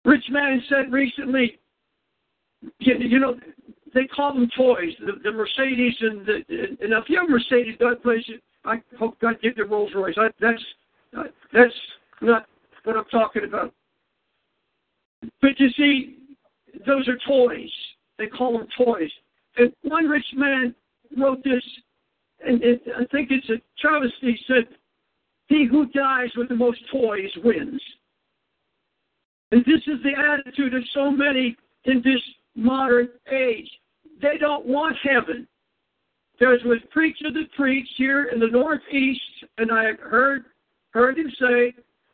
[0.05, 1.59] Rich man said recently,
[2.79, 3.35] you, you know,
[3.93, 6.35] they call them toys, the, the Mercedes and the
[6.81, 8.39] and if you have Mercedes, God bless you.
[8.63, 10.15] I hope God give you Rolls Royce.
[10.17, 10.61] I, that's
[11.51, 11.73] that's
[12.21, 12.45] not
[12.83, 13.73] what I'm talking about.
[15.41, 16.17] But you see,
[16.85, 17.71] those are toys.
[18.19, 19.09] They call them toys.
[19.57, 20.75] And one rich man
[21.17, 21.63] wrote this,
[22.45, 24.39] and it, I think it's a travesty.
[24.47, 24.67] Said,
[25.47, 27.81] "He who dies with the most toys wins."
[29.51, 32.21] And this is the attitude of so many in this
[32.55, 33.69] modern age.
[34.21, 35.47] They don't want heaven.
[36.39, 39.21] There was a preacher that preached here in the Northeast,
[39.57, 40.45] and I heard
[40.91, 41.73] heard him say,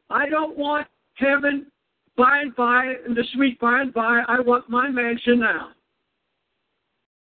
[0.10, 1.72] "I don't want heaven
[2.16, 4.24] by and by, and the sweet by and by.
[4.28, 5.72] I want my mansion now."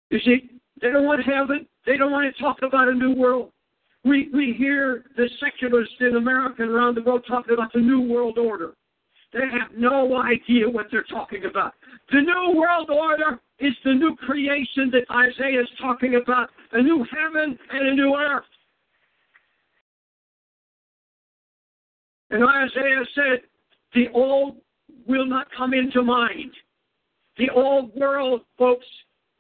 [0.10, 0.50] You see,
[0.82, 1.68] they don't want heaven.
[1.86, 3.52] They don't want to talk about a new world.
[4.04, 8.02] We we hear the secularists in America and around the world talking about the new
[8.02, 8.74] world order.
[9.36, 11.74] They have no idea what they're talking about.
[12.10, 17.06] The New World Order is the new creation that Isaiah is talking about a new
[17.12, 18.46] heaven and a new earth.
[22.30, 23.42] And Isaiah said,
[23.94, 24.56] The old
[25.06, 26.52] will not come into mind.
[27.38, 28.86] The old world, folks,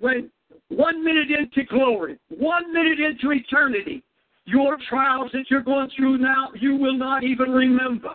[0.01, 0.30] went
[0.67, 4.03] one minute into glory, one minute into eternity.
[4.43, 8.11] Your trials that you're going through now, you will not even remember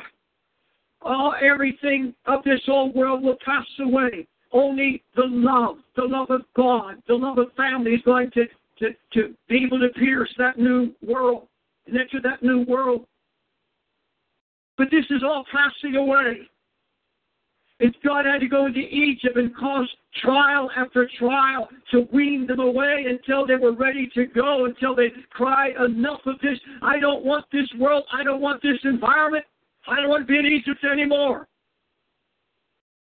[1.02, 4.26] all everything of this old world will pass away.
[4.52, 8.46] Only the love, the love of God, the love of family is going to,
[8.80, 11.46] to, to be able to pierce that new world
[11.86, 13.06] and enter that new world.
[14.76, 16.48] But this is all passing away.
[17.80, 19.88] And God had to go into Egypt and cause
[20.22, 25.08] trial after trial to wean them away until they were ready to go, until they
[25.30, 26.58] cried, Enough of this.
[26.82, 28.04] I don't want this world.
[28.12, 29.44] I don't want this environment.
[29.88, 31.48] I don't want to be in Egypt anymore.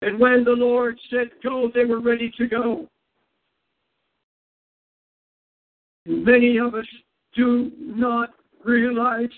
[0.02, 2.88] And when the Lord said go, they were ready to go.
[6.06, 6.86] Many of us
[7.36, 8.30] do not
[8.64, 9.30] realize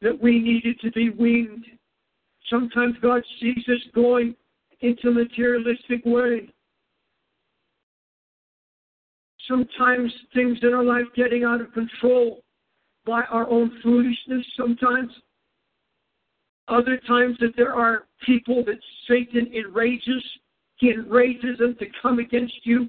[0.00, 1.64] that we needed to be weaned.
[2.48, 4.34] Sometimes God sees us going
[4.80, 6.48] into materialistic way.
[9.46, 12.42] Sometimes things in our life getting out of control
[13.06, 14.44] by our own foolishness.
[14.56, 15.10] Sometimes
[16.68, 20.22] other times that there are people that Satan enrages
[20.78, 22.88] he enrages them to come against you.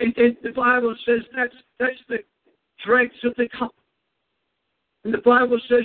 [0.00, 2.18] And, and the Bible says that's that's the
[2.84, 3.74] dregs of the cup.
[5.04, 5.84] And the Bible says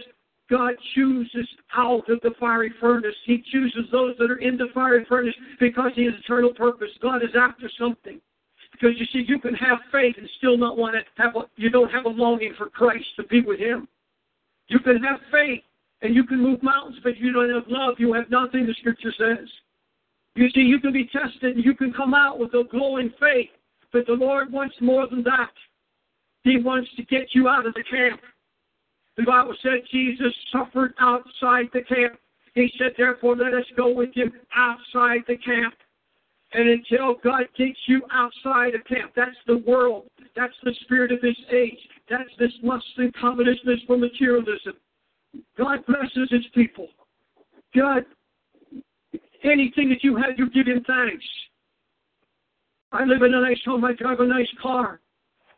[0.49, 3.15] God chooses out of the fiery furnace.
[3.25, 6.89] He chooses those that are in the fiery furnace because He has eternal purpose.
[7.01, 8.19] God is after something.
[8.72, 11.35] Because you see, you can have faith and still not want to have.
[11.35, 13.88] A, you don't have a longing for Christ to be with Him.
[14.67, 15.61] You can have faith
[16.03, 17.95] and you can move mountains, but you don't have love.
[17.98, 18.67] You have nothing.
[18.67, 19.48] The Scripture says.
[20.35, 23.49] You see, you can be tested and you can come out with a glowing faith,
[23.91, 25.51] but the Lord wants more than that.
[26.43, 28.19] He wants to get you out of the camp.
[29.15, 32.19] The Bible said Jesus suffered outside the camp.
[32.56, 35.75] He said, therefore, let us go with him outside the camp.
[36.53, 40.06] And until God takes you outside of camp, that's the world.
[40.35, 41.80] That's the spirit of this age.
[42.09, 42.85] That's this lust
[43.19, 44.73] covetousness for materialism.
[45.58, 46.88] God blesses his people.
[47.76, 48.06] God,
[49.44, 51.26] anything that you have, you give him thanks.
[52.92, 53.84] I live in a nice home.
[53.86, 55.00] I drive a nice car.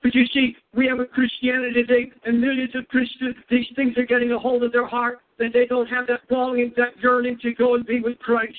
[0.02, 4.06] But you see, we have a Christianity today, and millions of Christians, these things are
[4.06, 7.54] getting a hold of their heart, and they don't have that longing, that yearning to
[7.54, 8.56] go and be with Christ.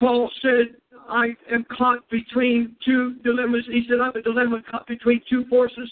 [0.00, 0.74] Paul said,
[1.08, 3.64] I am caught between two dilemmas.
[3.66, 5.90] He said, I'm a dilemma caught between two forces.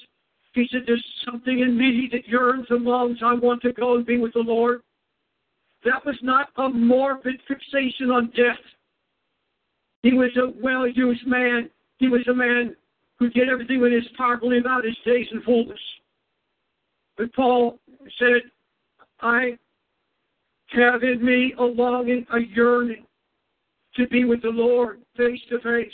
[0.54, 3.18] He said, There's something in me that yearns and longs.
[3.24, 4.82] I want to go and be with the Lord.
[5.84, 8.62] That was not a morbid fixation on death.
[10.02, 11.70] He was a well used man
[12.02, 12.74] he was a man
[13.20, 15.78] who did everything with his power to live out his days in fullness.
[17.16, 17.78] But Paul
[18.18, 18.42] said,
[19.20, 19.56] I
[20.72, 23.06] have in me a longing, a yearning
[23.94, 25.92] to be with the Lord face to face.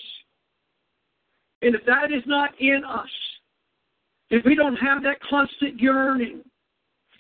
[1.61, 3.11] And if that is not in us,
[4.31, 6.43] if we don't have that constant yearning,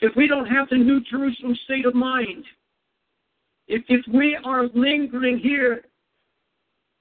[0.00, 2.44] if we don't have the New Jerusalem state of mind,
[3.66, 5.82] if, if we are lingering here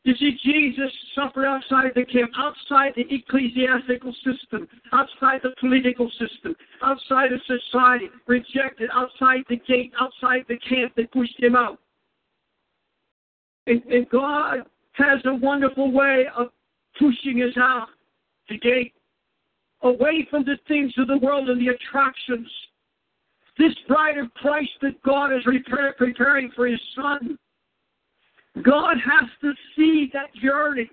[0.08, 6.56] you see, Jesus suffered outside the camp, outside the ecclesiastical system, outside the political system,
[6.82, 11.80] outside of society, rejected, outside the gate, outside the camp that pushed him out.
[13.66, 14.60] And, and God
[14.94, 16.52] has a wonderful way of
[16.98, 17.90] pushing us out
[18.48, 18.94] the gate,
[19.82, 22.48] away from the things of the world and the attractions.
[23.58, 25.44] This bride of Christ that God is
[25.98, 27.38] preparing for his son
[28.64, 30.90] God has to see that yearning.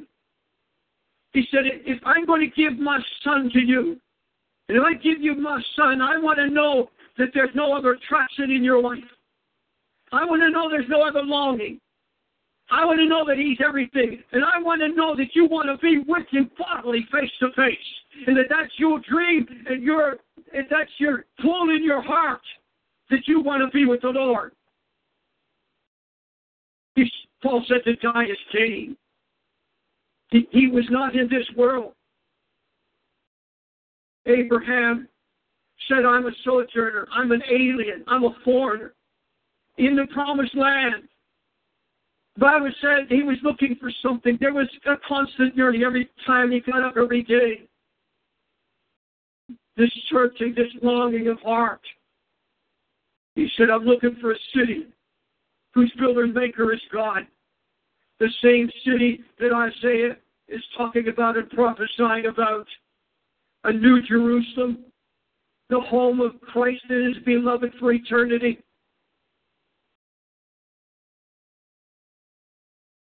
[1.32, 3.98] He said, if I'm going to give my son to you,
[4.68, 7.92] and if I give you my son, I want to know that there's no other
[7.92, 8.98] attraction in your life.
[10.12, 11.80] I want to know there's no other longing.
[12.70, 14.22] I want to know that he's everything.
[14.32, 17.48] And I want to know that you want to be with him bodily, face to
[17.56, 17.76] face.
[18.26, 20.16] And that that's your dream and your
[20.52, 22.42] and that's your pull in your heart
[23.10, 24.52] that you want to be with the Lord.
[26.94, 27.10] He's
[27.42, 28.96] Paul said that Gaius came.
[30.30, 31.92] He, he was not in this world.
[34.26, 35.08] Abraham
[35.88, 38.94] said, I'm a sojourner, I'm an alien, I'm a foreigner
[39.76, 41.08] in the promised land.
[42.36, 44.38] The Bible said he was looking for something.
[44.40, 47.68] There was a constant yearning every time he got up every day.
[49.76, 51.80] This searching, this longing of heart.
[53.34, 54.86] He said, I'm looking for a city
[55.74, 57.26] whose builder and maker is God
[58.20, 60.16] the same city that Isaiah
[60.48, 62.66] is talking about and prophesying about.
[63.64, 64.84] A new Jerusalem,
[65.70, 68.58] the home of Christ and his beloved for eternity.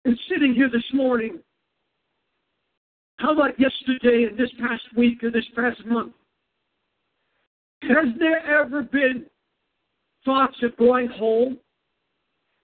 [0.06, 1.40] And sitting here this morning,
[3.18, 6.14] how about yesterday and this past week or this past month?
[7.90, 9.26] Has there ever been
[10.24, 11.58] thoughts of going home?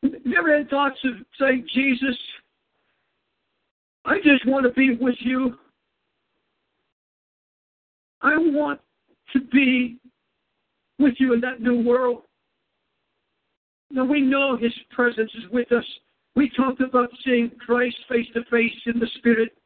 [0.01, 2.17] Never had thoughts of saying, Jesus,
[4.05, 5.57] I just want to be with you.
[8.21, 8.79] I want
[9.33, 9.97] to be
[10.99, 12.23] with you in that new world.
[13.91, 15.85] Now we know His presence is with us.
[16.35, 19.57] We talked about seeing Christ face to face in the Spirit.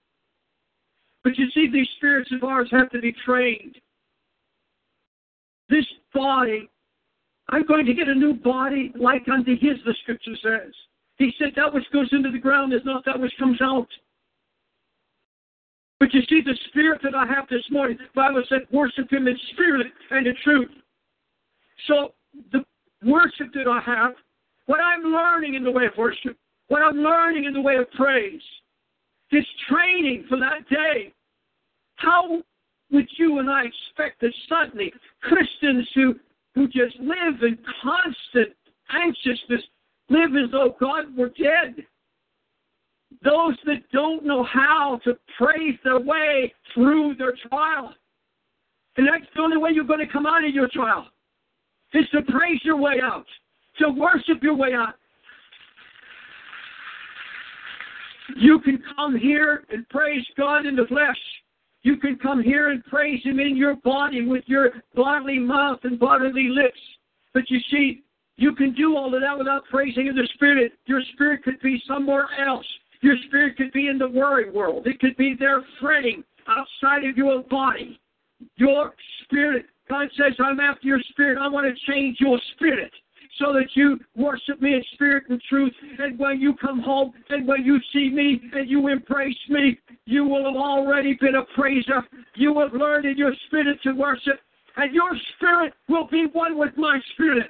[1.23, 3.77] But you see, these spirits of ours have to be trained.
[5.73, 6.69] This body
[7.49, 10.73] I'm going to get a new body like unto his, the scripture says.
[11.17, 13.87] He said that which goes into the ground is not that which comes out.
[15.99, 19.27] But you see, the spirit that I have this morning, the Bible said, worship him
[19.27, 20.71] in spirit and in truth.
[21.87, 22.13] So
[22.51, 22.63] the
[23.05, 24.13] worship that I have,
[24.65, 26.37] what I'm learning in the way of worship,
[26.67, 28.41] what I'm learning in the way of praise,
[29.31, 31.13] this training for that day.
[31.95, 32.41] How
[32.93, 36.15] would you and I expect that suddenly Christians who
[36.55, 38.55] who just live in constant
[38.93, 39.61] anxiousness,
[40.09, 41.83] live as though God were dead.
[43.23, 47.93] Those that don't know how to praise their way through their trial.
[48.97, 51.07] And that's the only way you're going to come out of your trial.
[51.93, 53.25] Is to praise your way out,
[53.79, 54.95] to worship your way out.
[58.35, 61.17] You can come here and praise God in the flesh.
[61.83, 65.99] You can come here and praise Him in your body with your bodily mouth and
[65.99, 66.79] bodily lips.
[67.33, 68.03] But you see,
[68.37, 70.73] you can do all of that without praising in the Spirit.
[70.85, 72.65] Your spirit could be somewhere else.
[73.01, 74.87] Your spirit could be in the worry world.
[74.87, 77.99] It could be there fretting outside of your body.
[78.55, 81.37] Your spirit, God says, I'm after your spirit.
[81.37, 82.91] I want to change your spirit
[83.39, 85.73] so that you worship me in spirit and truth.
[85.99, 90.23] And when you come home and when you see me and you embrace me, you
[90.25, 92.03] will have already been a praiser.
[92.35, 94.39] You have learned in your spirit to worship,
[94.77, 97.49] and your spirit will be one with my spirit.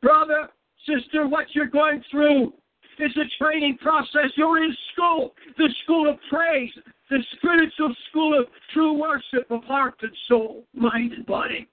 [0.00, 0.48] Brother,
[0.86, 2.52] sister, what you're going through
[2.98, 4.30] is a training process.
[4.36, 6.70] You're in school, the school of praise,
[7.08, 11.68] the spiritual school of true worship of heart and soul, mind and body.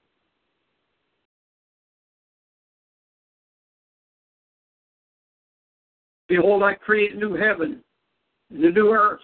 [6.30, 7.84] Behold, I create a new heaven
[8.52, 9.20] and a new earth,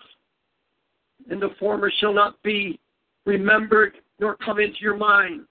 [1.30, 2.80] and the former shall not be
[3.26, 5.46] remembered nor come into your mind.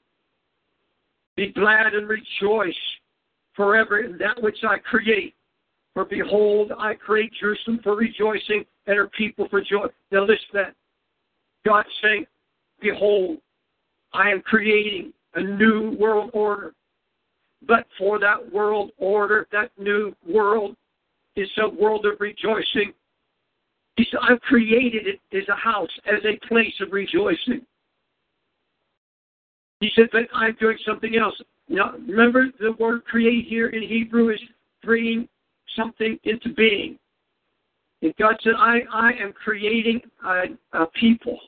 [1.36, 2.74] Be glad and rejoice
[3.54, 5.34] forever in that which I create.
[5.94, 9.86] For behold, I create Jerusalem for rejoicing and her people for joy.
[10.10, 10.74] Now listen to that.
[11.64, 12.26] God saying,
[12.80, 13.38] Behold,
[14.12, 16.74] I am creating a new world order.
[17.66, 20.76] But for that world order, that new world
[21.36, 22.92] is a world of rejoicing.
[23.96, 27.62] He said, I've created it as a house, as a place of rejoicing.
[29.80, 31.34] He said, but I'm doing something else.
[31.68, 34.40] Now, remember the word create here in Hebrew is
[34.82, 35.28] bringing
[35.76, 36.98] something into being.
[38.02, 41.38] And God said, I, I am creating a, a people.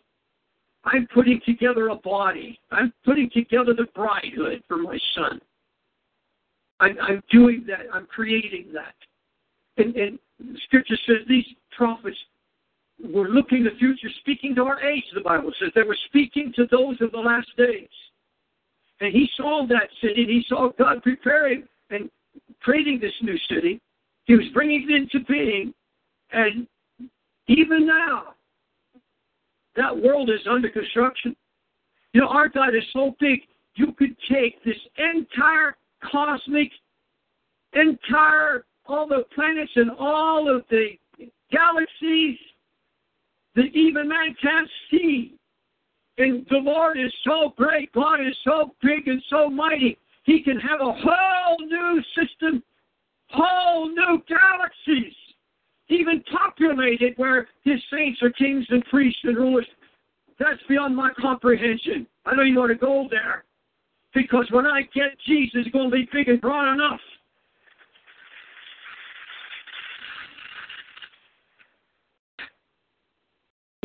[0.85, 2.59] I'm putting together a body.
[2.71, 5.41] I'm putting together the bridehood for my son.
[6.81, 7.87] I'm, I'm doing that.
[7.93, 8.95] I'm creating that.
[9.79, 10.19] And, and
[10.65, 11.45] Scripture says these
[11.77, 12.17] prophets
[13.13, 15.71] were looking the future, speaking to our age, the Bible says.
[15.75, 17.89] They were speaking to those of the last days.
[19.01, 22.11] And he saw that city, and he saw God preparing and
[22.61, 23.81] creating this new city.
[24.25, 25.75] He was bringing it into being.
[26.33, 26.67] And
[27.49, 28.35] even now,
[29.77, 31.37] that world is under construction.
[32.13, 33.41] You know, our God is so big,
[33.75, 35.77] you could take this entire
[36.11, 36.71] cosmic,
[37.75, 40.91] entire, all the planets and all of the
[41.51, 42.39] galaxies
[43.55, 45.35] that even man can't see.
[46.19, 49.99] And the Lord is so great, God is so big and so mighty.
[50.25, 52.63] He can have a whole new system,
[53.29, 55.15] whole new galaxies,
[55.89, 59.67] even populated where his saints are kings and priests and rulers.
[60.39, 62.07] That's beyond my comprehension.
[62.25, 63.45] I don't even want to go there.
[64.15, 67.01] Because when I get Jesus, it's going to be big and broad enough.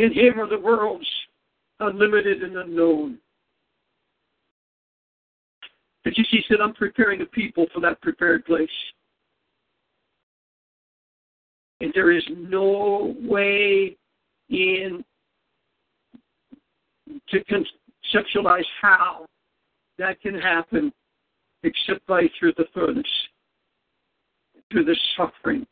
[0.01, 1.05] In him are the worlds
[1.79, 3.19] unlimited and unknown.
[6.03, 8.67] But you see, said, I'm preparing a people for that prepared place.
[11.81, 13.95] And there is no way
[14.49, 15.05] in
[17.29, 19.27] to conceptualize how
[19.99, 20.91] that can happen
[21.61, 23.05] except by through the furnace,
[24.71, 25.67] through the suffering,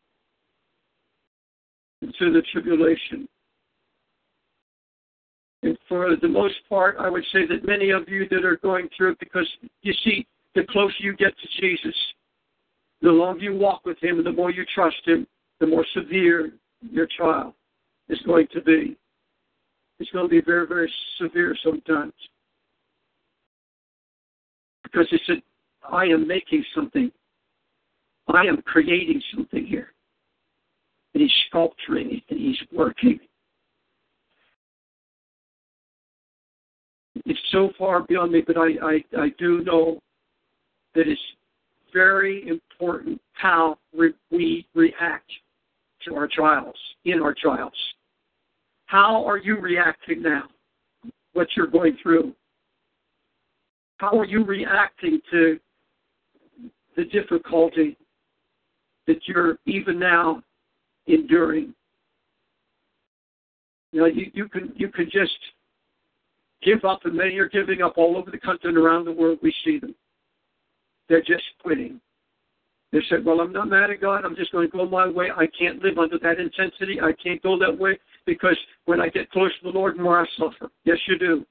[2.16, 3.28] through the tribulation.
[5.62, 8.88] And for the most part, I would say that many of you that are going
[8.96, 9.48] through it, because
[9.82, 11.96] you see, the closer you get to Jesus,
[13.02, 15.28] the longer you walk with Him and the more you trust Him,
[15.60, 17.54] the more severe your trial
[18.08, 18.98] is going to be.
[20.00, 22.14] It's going to be very, very severe sometimes.
[24.84, 25.42] Because He said,
[25.92, 27.12] I am making something,
[28.28, 29.92] I am creating something here.
[31.14, 33.20] And He's sculpturing it and He's working.
[37.26, 40.00] It's so far beyond me, but I, I, I do know
[40.96, 41.22] that it's
[41.94, 45.32] very important how re- we react
[46.06, 46.76] to our trials,
[47.06, 47.74] in our trials.
[48.86, 50.44] How are you reacting now?
[51.34, 52.34] What you're going through?
[53.98, 55.60] How are you reacting to
[56.96, 57.98] the difficulty
[59.08, 60.42] that you're even now
[61.08, 61.74] enduring?
[63.92, 65.38] You know, you, you can you can just
[66.64, 69.40] give up, and many are giving up all over the country and around the world.
[69.42, 69.96] We see them.
[71.08, 72.00] They're just quitting.
[72.92, 74.26] They said, Well, I'm not mad at God.
[74.26, 75.30] I'm just going to go my way.
[75.36, 77.00] I can't live under that intensity.
[77.02, 80.26] I can't go that way because when I get close to the Lord, more I
[80.38, 80.72] suffer.
[80.86, 81.46] Yes, you do.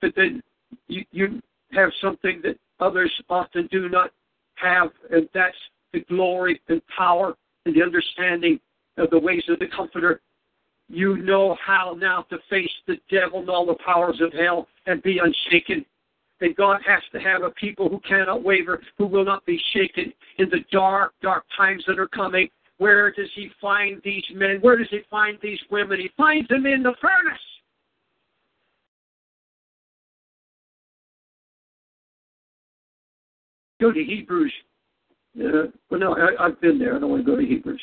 [0.00, 0.42] But then
[0.88, 1.40] you, you
[1.72, 4.10] have something that others often do not
[4.54, 5.56] have, and that's
[5.92, 7.34] the glory and power
[7.66, 8.60] and the understanding
[8.96, 10.20] of the ways of the Comforter.
[10.92, 15.00] You know how now to face the devil and all the powers of hell and
[15.02, 15.86] be unshaken.
[16.40, 20.12] And God has to have a people who cannot waver, who will not be shaken
[20.38, 22.48] in the dark, dark times that are coming.
[22.78, 24.58] Where does He find these men?
[24.62, 26.00] Where does He find these women?
[26.00, 27.38] He finds them in the furnace.
[33.80, 34.52] Go to Hebrews.
[35.38, 36.96] Uh, well, no, I, I've been there.
[36.96, 37.80] I don't want to go to Hebrews.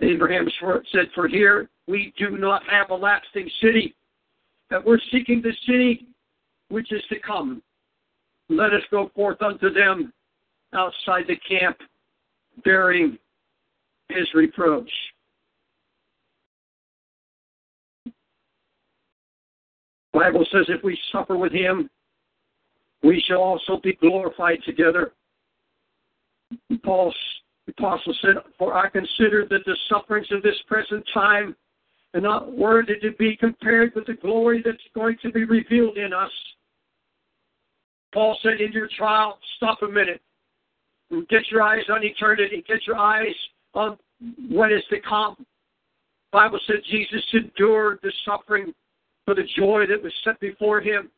[0.00, 0.48] Abraham
[0.92, 3.94] said, For here we do not have a lasting city,
[4.70, 6.06] that we're seeking the city
[6.68, 7.62] which is to come.
[8.48, 10.12] Let us go forth unto them
[10.74, 11.78] outside the camp,
[12.64, 13.18] bearing
[14.08, 14.90] his reproach.
[20.12, 21.90] Bible says if we suffer with him,
[23.02, 25.12] we shall also be glorified together.
[26.82, 27.14] Paul,
[27.66, 31.56] the apostle said, For I consider that the sufferings of this present time
[32.14, 36.12] are not worthy to be compared with the glory that's going to be revealed in
[36.12, 36.30] us.
[38.14, 40.22] Paul said, In your trial, stop a minute.
[41.28, 42.64] Get your eyes on eternity.
[42.66, 43.34] Get your eyes
[43.74, 43.98] on
[44.48, 45.36] what is to come.
[45.38, 48.72] The Bible said Jesus endured the suffering
[49.24, 51.10] for the joy that was set before him.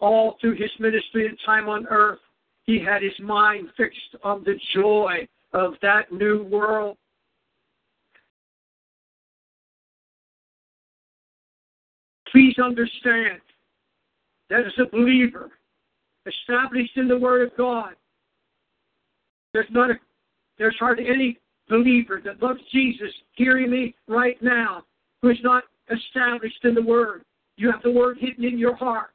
[0.00, 2.20] All through his ministry and time on earth,
[2.64, 6.96] he had his mind fixed on the joy of that new world.
[12.30, 13.40] Please understand
[14.50, 15.50] that as a believer,
[16.26, 17.94] established in the Word of God,
[19.52, 19.94] there's not a,
[20.58, 24.84] there's hardly any believer that loves Jesus hearing me right now
[25.22, 27.22] who is not established in the Word.
[27.56, 29.14] You have the Word hidden in your heart.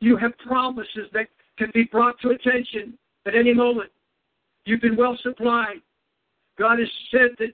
[0.00, 1.28] You have promises that
[1.58, 3.90] can be brought to attention at any moment.
[4.66, 5.80] You've been well supplied.
[6.58, 7.52] God has said that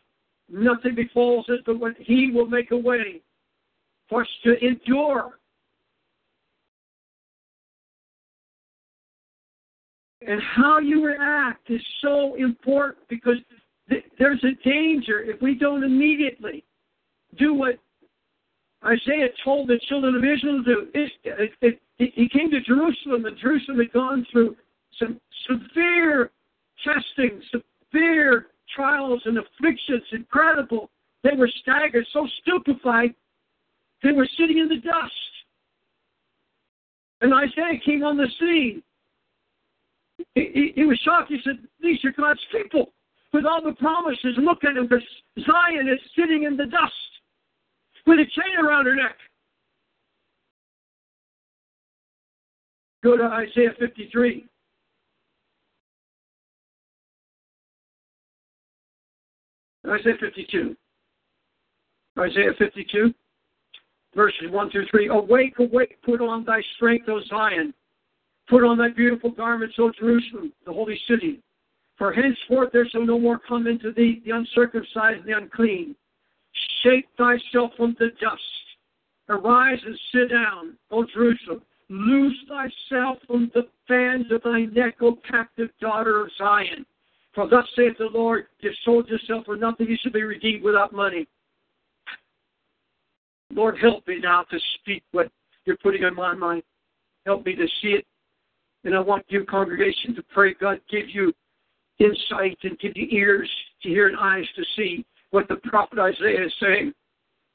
[0.49, 3.21] nothing befalls us but when He will make a way
[4.09, 5.39] for us to endure.
[10.27, 13.39] And how you react is so important because
[13.89, 16.63] th- there's a danger if we don't immediately
[17.39, 17.79] do what
[18.85, 20.87] Isaiah told the children of Israel to do.
[20.95, 21.13] It,
[21.63, 24.57] it, it, he came to Jerusalem, and Jerusalem had gone through
[24.99, 26.31] some severe
[26.85, 27.41] testing,
[27.91, 30.91] severe trials and afflictions, incredible.
[31.23, 33.15] They were staggered, so stupefied,
[34.03, 35.13] they were sitting in the dust.
[37.21, 38.83] And Isaiah came on the scene.
[40.35, 41.31] He, he, he was shocked.
[41.31, 42.93] He said, These are God's people
[43.33, 44.37] with all the promises.
[44.39, 44.89] Look at them.
[44.89, 46.93] Zion is sitting in the dust
[48.07, 49.17] with a chain around her neck.
[53.03, 54.47] Go to Isaiah 53.
[59.87, 60.77] Isaiah 52.
[62.19, 63.15] Isaiah 52,
[64.15, 65.09] verses 1 through 3.
[65.09, 67.73] Awake, awake, put on thy strength, O Zion.
[68.49, 71.41] Put on thy beautiful garments, O Jerusalem, the holy city.
[71.97, 75.95] For henceforth there shall no more come into thee the uncircumcised and the unclean.
[76.83, 78.43] Shake thyself from the dust.
[79.29, 81.63] Arise and sit down, O Jerusalem.
[81.89, 86.85] Loose thyself from the bands of thy neck, O captive daughter of Zion.
[87.35, 90.93] For thus saith the Lord, you sold yourself for nothing, you should be redeemed without
[90.93, 91.29] money.
[93.53, 95.31] Lord, help me now to speak what
[95.65, 96.63] you're putting in my mind.
[97.27, 98.07] Help me to see it.
[98.85, 101.33] And I want you, congregation, to pray God give you
[101.99, 103.51] insight and give you ears
[103.83, 106.93] to hear and eyes to see what the prophet Isaiah is saying.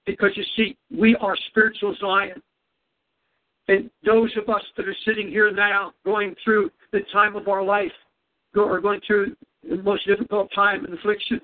[0.06, 2.42] Because you see, we are spiritual Zion.
[3.68, 7.64] And those of us that are sitting here now going through the time of our
[7.64, 7.92] life,
[8.56, 9.36] are going through
[9.70, 11.42] the most difficult time and affliction.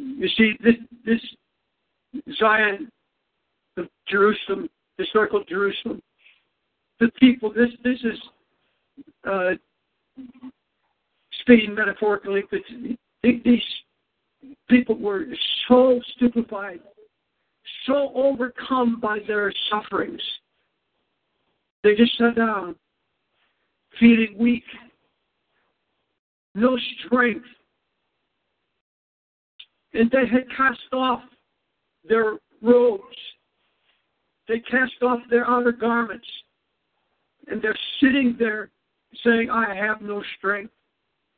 [0.00, 1.20] You see, this, this
[2.38, 2.90] Zion,
[3.76, 4.68] the Jerusalem,
[4.98, 6.02] historical Jerusalem,
[7.00, 8.18] the people, this, this is
[9.28, 9.50] uh,
[11.40, 12.60] speaking metaphorically, but
[13.22, 13.62] these
[14.68, 15.24] people were
[15.68, 16.80] so stupefied,
[17.86, 20.20] so overcome by their sufferings
[21.82, 22.76] they just sat down,
[23.98, 24.62] feeling weak,
[26.54, 27.46] no strength.
[29.94, 31.22] And they had cast off
[32.08, 33.16] their robes.
[34.48, 36.26] They cast off their outer garments.
[37.48, 38.70] and they're sitting there
[39.24, 40.72] saying, I have no strength.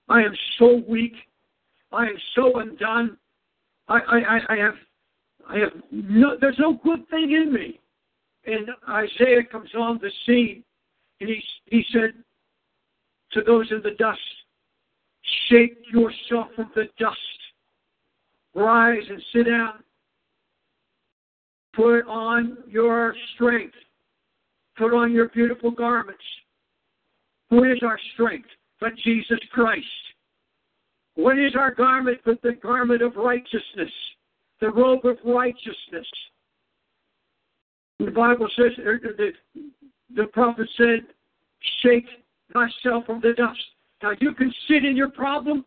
[0.09, 1.15] I am so weak.
[1.93, 3.17] I am so undone.
[3.89, 4.75] I, I, I- have
[5.47, 7.79] I have no there's no good thing in me.
[8.47, 10.65] And Isaiah comes on the scene
[11.21, 12.15] and he he said
[13.33, 14.21] to those in the dust,
[15.49, 17.19] Shake yourself from the dust.
[18.55, 19.83] Rise and sit down.
[21.75, 23.75] Put on your strength.
[24.77, 26.23] Put on your beautiful garments.
[27.51, 28.49] Who is our strength
[28.81, 29.87] but Jesus Christ?
[31.15, 33.93] What is our garment but the garment of righteousness?
[34.61, 36.07] The robe of righteousness.
[37.99, 39.33] The Bible says, er, the,
[40.15, 41.07] the prophet said,
[41.83, 42.07] shake
[42.53, 43.59] thyself from the dust.
[44.05, 45.65] Now you can sit in your problem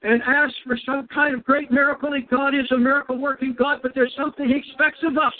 [0.00, 3.80] and ask for some kind of great miracle, and God is a miracle working God,
[3.82, 5.34] but there's something He expects of us.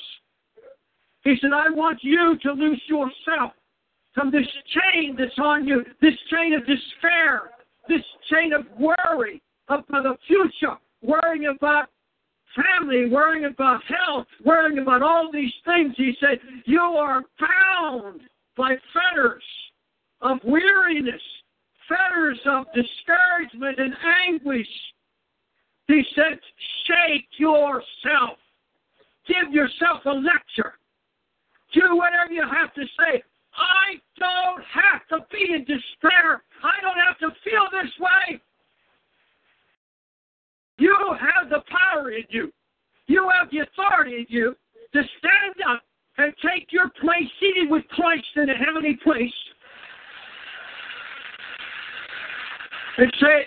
[1.24, 3.52] He said, I want you to loose yourself
[4.12, 7.52] from this chain that's on you, this chain of despair,
[7.88, 11.88] this chain of worry about the future, worrying about
[12.54, 15.94] family, worrying about health, worrying about all these things.
[15.96, 18.20] He said, You are bound
[18.54, 19.42] by fetters
[20.20, 21.22] of weariness,
[21.88, 23.94] fetters of discouragement and
[24.26, 24.68] anguish.
[25.86, 26.38] He said,
[26.86, 28.38] Shake yourself.
[29.26, 30.74] Give yourself a lecture.
[31.72, 33.22] Do whatever you have to say.
[33.54, 36.42] I don't have to be in despair.
[36.62, 38.40] I don't have to feel this way.
[40.78, 42.52] You have the power in you.
[43.06, 44.54] You have the authority in you
[44.92, 45.82] to stand up
[46.18, 49.32] and take your place seated with Christ in a heavenly place
[52.98, 53.46] and say,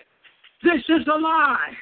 [0.64, 1.74] This is a lie.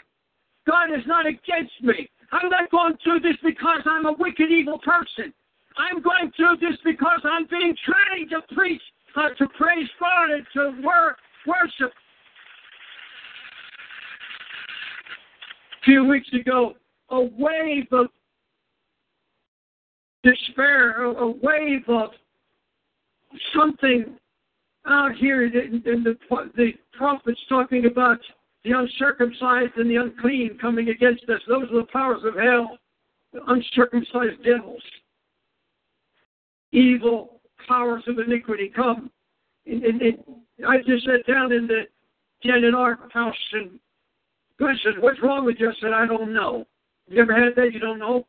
[0.68, 2.10] God is not against me.
[2.32, 5.34] I'm not going through this because I'm a wicked, evil person.
[5.78, 8.82] I'm going through this because I'm being trained to preach,
[9.16, 11.16] uh, to praise God, and to wor-
[11.48, 11.94] worship.
[15.82, 16.74] A few weeks ago,
[17.10, 18.08] a wave of
[20.24, 22.10] despair, a, a wave of
[23.56, 24.19] something
[24.90, 26.18] out here, and the,
[26.56, 28.20] the prophets talking about
[28.64, 31.42] the uncircumcised and the unclean coming against us.
[31.48, 32.78] Those are the powers of hell,
[33.34, 34.84] the uncircumcised devils
[36.72, 39.12] evil powers of iniquity come.
[39.66, 40.18] And, and, and
[40.68, 41.84] I just sat down in the
[42.44, 43.80] den in our house and
[44.60, 45.70] God said, What's wrong with you?
[45.70, 46.66] I said, I don't know.
[47.08, 47.74] You ever had that?
[47.74, 48.26] You don't know?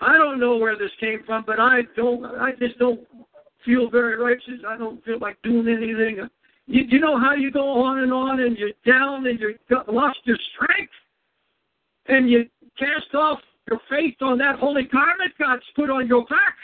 [0.00, 3.00] I don't know where this came from, but I don't I just don't
[3.64, 4.60] feel very righteous.
[4.66, 6.28] I don't feel like doing anything.
[6.66, 9.56] You, you know how you go on and on and you're down and you've
[9.88, 10.92] lost your strength
[12.06, 12.44] and you
[12.78, 16.56] cast off your faith on that holy garment God's put on your back.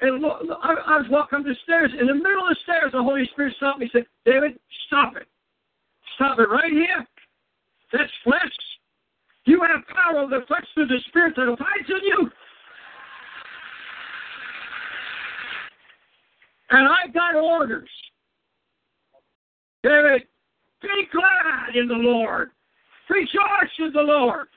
[0.00, 1.90] And I, I was walking up the stairs.
[1.98, 5.16] In the middle of the stairs, the Holy Spirit stopped me and said, David, stop
[5.16, 5.26] it.
[6.14, 7.06] Stop it right here.
[7.92, 8.54] That's flesh.
[9.44, 12.30] You have power over the flesh through the Spirit that abides in you.
[16.70, 17.88] And I got orders.
[19.82, 20.22] David,
[20.82, 22.50] be glad in the Lord.
[23.08, 24.48] Rejoice in the Lord.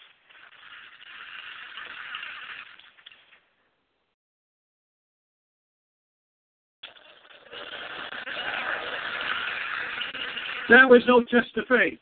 [10.69, 11.99] That was no test of faith.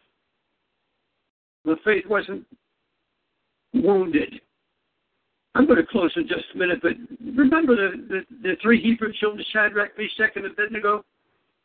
[1.65, 2.45] The faith wasn't
[3.73, 4.41] wounded.
[5.55, 6.91] I'm going to close in just a minute, but
[7.35, 11.03] remember the, the, the three Hebrew children, Shadrach, Meshach, and Abednego?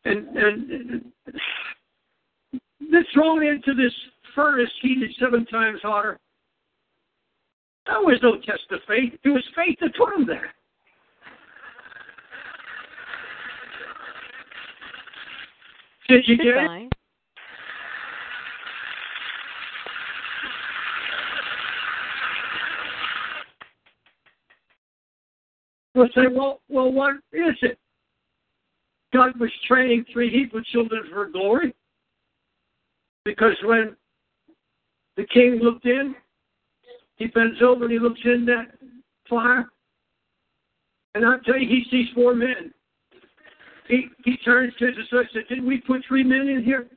[0.07, 1.13] And, and
[2.91, 3.93] they're thrown into this
[4.35, 6.19] furnace heated seven times hotter.
[7.87, 9.13] That was no test of faith.
[9.23, 10.53] It was faith that put them there.
[16.09, 16.93] Did you get it?
[25.95, 27.79] We'll say, well, well, what is it?
[29.13, 31.75] God was training three Hebrew children for glory.
[33.25, 33.97] Because when
[35.17, 36.15] the king looked in,
[37.17, 38.77] he bends over and he looks in that
[39.31, 39.71] fire.
[41.15, 42.75] And I'll tell you, he sees four men.
[43.89, 46.89] He he turns to his associate Didn't we put three men in here?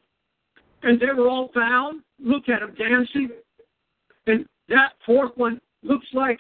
[0.84, 2.01] And they were all bound.
[2.19, 3.30] Look at them dancing.
[4.26, 6.40] And that fourth one looks like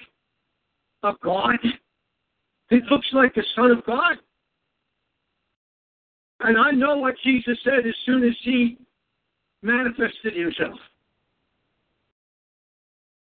[1.03, 1.57] a god.
[2.69, 4.17] He looks like the Son of God.
[6.41, 8.77] And I know what Jesus said as soon as he
[9.61, 10.77] manifested himself.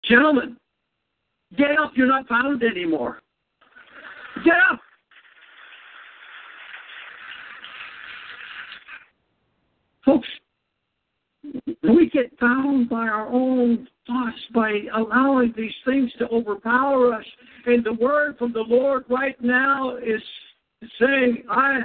[0.05, 0.57] Gentlemen,
[1.57, 1.93] get up.
[1.97, 3.21] You're not bound anymore.
[4.45, 4.81] Get up.
[10.05, 10.29] Folks,
[11.83, 17.25] we get bound by our own thoughts by allowing these things to overpower us.
[17.67, 20.23] And the word from the Lord right now is
[20.99, 21.81] saying, I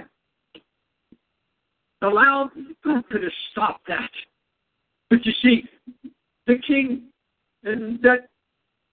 [2.01, 2.49] allow
[2.83, 3.21] God have
[3.51, 4.11] stopped that.
[5.09, 5.63] But you see,
[6.47, 7.03] the king
[7.63, 8.29] and that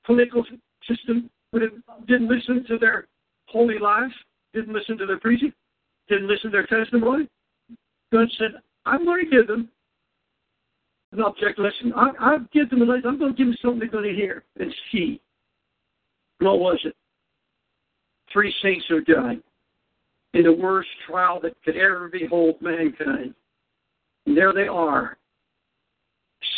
[0.05, 0.45] political
[0.89, 3.07] system didn't listen to their
[3.47, 4.15] holy lives,
[4.55, 5.53] didn't listen to their preaching,
[6.09, 7.29] didn't listen to their testimony.
[8.13, 8.53] God said,
[8.87, 9.69] I'm going to give them
[11.13, 11.93] an object lesson.
[11.95, 13.07] I, I'll give them a lesson.
[13.07, 15.21] I'm going to give them something they're going to hear and see.
[16.41, 16.97] What was it?
[18.33, 19.43] Three saints who died
[20.35, 23.35] in the worst trial that could ever behold mankind.
[24.27, 25.19] And there they are,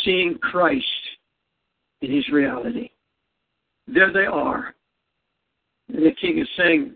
[0.03, 0.85] seeing Christ
[2.01, 2.89] in his reality.
[3.87, 4.73] There they are.
[5.89, 6.93] And the king is saying,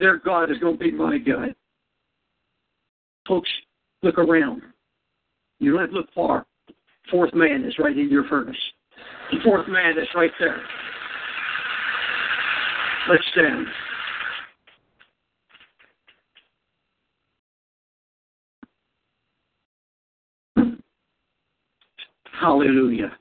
[0.00, 1.54] their God is going to be my God.
[3.28, 3.50] Folks,
[4.02, 4.62] look around.
[5.62, 6.44] You don't have to look far.
[7.08, 8.56] Fourth man is right in your furnace.
[9.30, 10.60] The fourth man is right there.
[13.08, 13.66] Let's stand.
[22.40, 23.12] Hallelujah.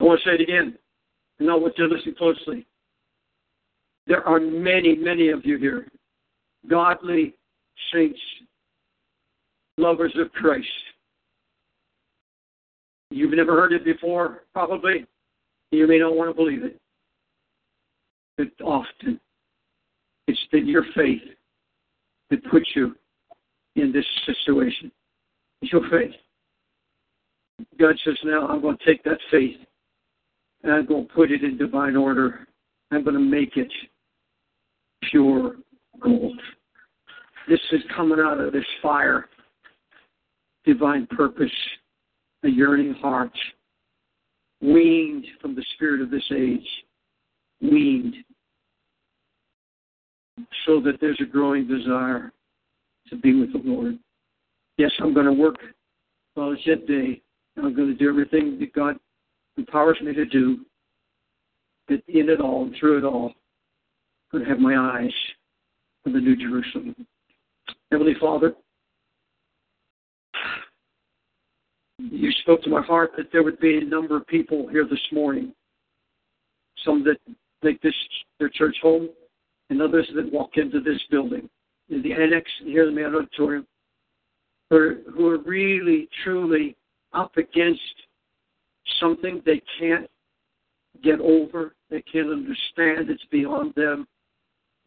[0.00, 0.76] I want to say it again.
[1.38, 2.66] And I want you to listen closely.
[4.06, 5.88] There are many, many of you here,
[6.68, 7.34] godly
[7.92, 8.20] saints,
[9.78, 10.68] lovers of Christ.
[13.10, 15.06] You've never heard it before, probably.
[15.70, 16.78] You may not want to believe it.
[18.36, 19.20] But often,
[20.26, 21.22] it's that your faith
[22.30, 22.96] that puts you
[23.76, 24.90] in this situation.
[25.62, 26.14] It's your faith.
[27.78, 29.56] God says, now I'm going to take that faith
[30.64, 32.48] and I'm going to put it in divine order.
[32.90, 33.70] I'm going to make it
[35.10, 35.56] pure
[36.00, 36.40] gold.
[37.48, 39.28] This is coming out of this fire,
[40.64, 41.52] divine purpose,
[42.42, 43.32] a yearning heart,
[44.62, 46.66] weaned from the spirit of this age,
[47.60, 48.16] weaned,
[50.66, 52.32] so that there's a growing desire
[53.10, 53.98] to be with the Lord.
[54.78, 55.56] Yes, I'm going to work
[56.34, 57.20] while it's day.
[57.56, 58.96] I'm going to do everything that God
[59.56, 60.64] empowers me to do,
[61.88, 63.32] that in it all and through it all,
[64.32, 65.12] I'm going to have my eyes
[66.06, 66.94] on the New Jerusalem.
[67.90, 68.54] Heavenly Father,
[71.98, 75.00] you spoke to my heart that there would be a number of people here this
[75.12, 75.52] morning,
[76.84, 77.18] some that
[77.62, 77.94] make this
[78.38, 79.08] their church home,
[79.70, 81.48] and others that walk into this building,
[81.88, 83.66] in the annex here in the main auditorium,
[84.70, 86.76] who are, who are really, truly
[87.12, 87.80] up against
[89.00, 90.08] something they can't
[91.02, 94.06] get over, they can't understand, it's beyond them.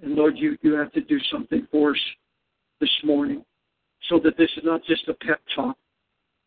[0.02, 2.02] And Lord, you, you have to do something for us
[2.80, 3.44] this morning
[4.10, 5.76] so that this is not just a pep talk,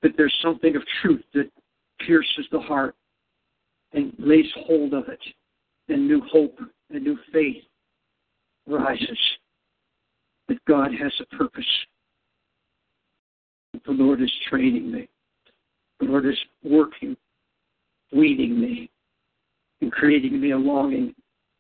[0.03, 1.51] but there's something of truth that
[2.07, 2.95] pierces the heart
[3.93, 5.21] and lays hold of it,
[5.89, 6.59] and new hope
[6.91, 7.63] and new faith
[8.67, 9.19] rises.
[10.49, 11.65] That God has a purpose.
[13.87, 15.09] The Lord is training me.
[15.99, 17.17] The Lord is working
[18.13, 18.91] weeding me
[19.81, 21.15] and creating me a longing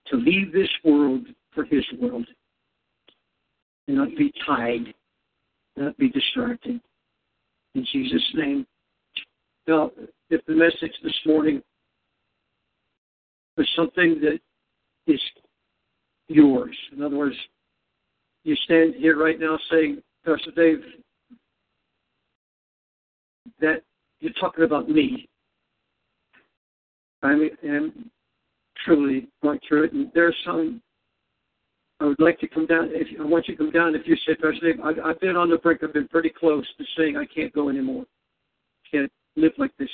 [0.08, 2.26] to leave this world for His world
[3.88, 4.94] and not be tied,
[5.76, 6.80] not be distracted.
[7.74, 8.66] In Jesus' name.
[9.66, 9.92] Now,
[10.30, 11.62] if the message this morning
[13.56, 14.40] is something that
[15.06, 15.20] is
[16.28, 17.36] yours, in other words,
[18.44, 20.82] you stand here right now saying, Pastor Dave,
[23.60, 23.82] that
[24.20, 25.28] you're talking about me.
[27.22, 27.32] I
[27.64, 28.10] am
[28.84, 29.92] truly going through it.
[29.92, 30.82] And there's some
[32.00, 32.88] I would like to come down.
[32.92, 35.36] If I want you to come down, if you say, Pastor Dave, I've, I've been
[35.36, 35.82] on the brink.
[35.84, 38.04] I've been pretty close to saying I can't go anymore.
[38.90, 39.90] Can't live like this.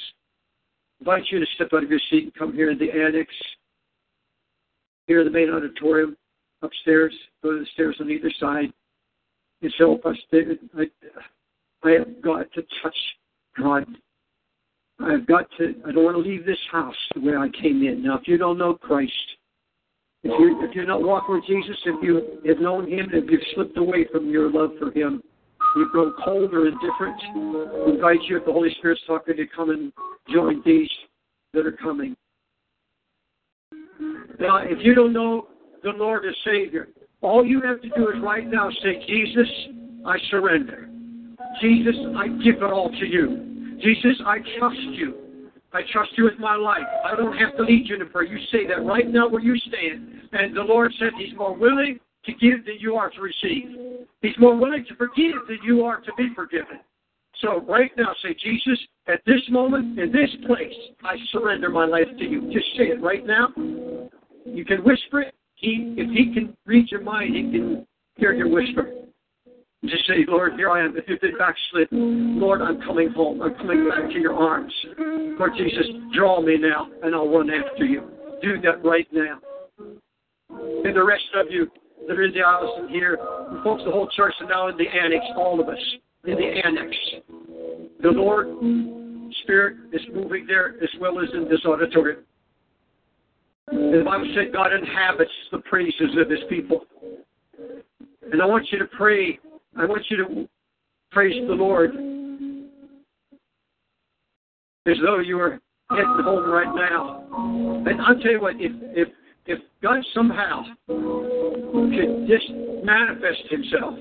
[1.00, 3.32] I invite you to step out of your seat and come here in the annex.
[5.08, 6.16] Here in the main auditorium,
[6.62, 7.12] upstairs.
[7.42, 8.72] Go to the stairs on either side.
[9.62, 10.84] And oh, Pastor David, I,
[11.82, 12.96] I have got to touch
[13.58, 13.84] God
[14.98, 18.02] I've got to, I don't want to leave this house the way I came in.
[18.02, 19.12] Now, if you don't know Christ,
[20.22, 23.40] if you're, if you're not walking with Jesus, if you have known Him, if you've
[23.54, 25.22] slipped away from your love for Him,
[25.76, 29.70] you've grown cold or indifferent, I invite you, if the Holy Spirit's talking, to come
[29.70, 29.92] and
[30.32, 30.90] join these
[31.52, 32.16] that are coming.
[34.40, 35.48] Now, if you don't know
[35.82, 36.88] the Lord as Savior,
[37.20, 39.48] all you have to do is right now say, Jesus,
[40.06, 40.88] I surrender.
[41.60, 43.55] Jesus, I give it all to you.
[43.80, 45.14] Jesus, I trust you.
[45.72, 46.86] I trust you with my life.
[47.04, 48.24] I don't have to lead you prayer.
[48.24, 50.28] You say that right now where you stand.
[50.32, 53.76] And the Lord said He's more willing to give than you are to receive.
[54.22, 56.80] He's more willing to forgive than you are to be forgiven.
[57.42, 60.72] So right now, say, Jesus, at this moment, in this place,
[61.04, 62.50] I surrender my life to you.
[62.52, 63.48] Just say it right now.
[64.46, 65.34] You can whisper it.
[65.56, 68.90] He, if he can read your mind, he can hear your whisper.
[69.84, 70.96] Just say, Lord, here I am.
[70.96, 73.42] If you've been backslid, Lord, I'm coming home.
[73.42, 74.72] I'm coming back to your arms.
[74.98, 78.10] Lord Jesus, draw me now, and I'll run after you.
[78.42, 79.38] Do that right now.
[80.50, 81.70] And the rest of you
[82.08, 83.18] that are in the aisles and here,
[83.62, 85.78] folks, the whole church and now in the annex, all of us
[86.24, 86.96] in the annex.
[88.02, 88.48] The Lord
[89.42, 92.22] Spirit is moving there as well as in this auditorium.
[93.68, 96.86] The Bible said God inhabits the praises of his people.
[98.32, 99.38] And I want you to pray.
[99.78, 100.48] I want you to
[101.12, 101.90] praise the Lord
[104.86, 107.24] as though you were heading home right now.
[107.86, 109.08] And I'll tell you what, if if
[109.46, 112.50] if God somehow could just
[112.84, 113.94] manifest himself.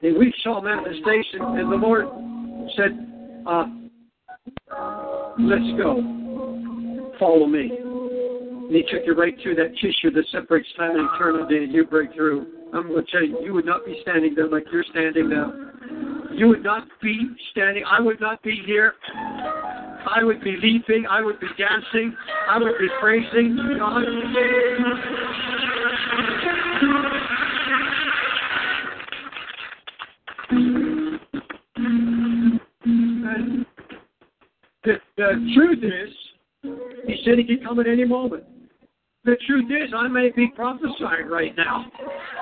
[0.00, 2.06] And we saw manifestation and the Lord
[2.76, 3.06] said,
[3.46, 3.64] uh,
[5.40, 7.12] let's go.
[7.18, 7.87] Follow me.
[8.68, 11.86] And he took you right through that tissue that separates time and eternity, and you
[11.86, 12.46] break through.
[12.74, 15.54] I'm going to tell you, you would not be standing there like you're standing now.
[16.34, 17.82] You would not be standing.
[17.90, 18.92] I would not be here.
[19.10, 21.06] I would be leaping.
[21.06, 22.14] I would be dancing.
[22.46, 24.04] I would be praising God.
[24.04, 24.34] And
[34.84, 36.14] the, the truth is,
[37.06, 38.44] he said he could come at any moment.
[39.24, 41.86] The truth is, I may be prophesying right now.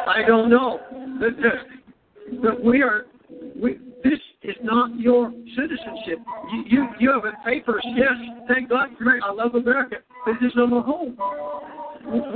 [0.07, 0.79] I don't know.
[1.19, 3.07] But, uh, but we are,
[3.61, 6.19] we, this is not your citizenship.
[6.53, 8.13] You, you, you have a papers, yes,
[8.47, 9.19] thank God for.
[9.23, 11.17] I love America, but this is not my home.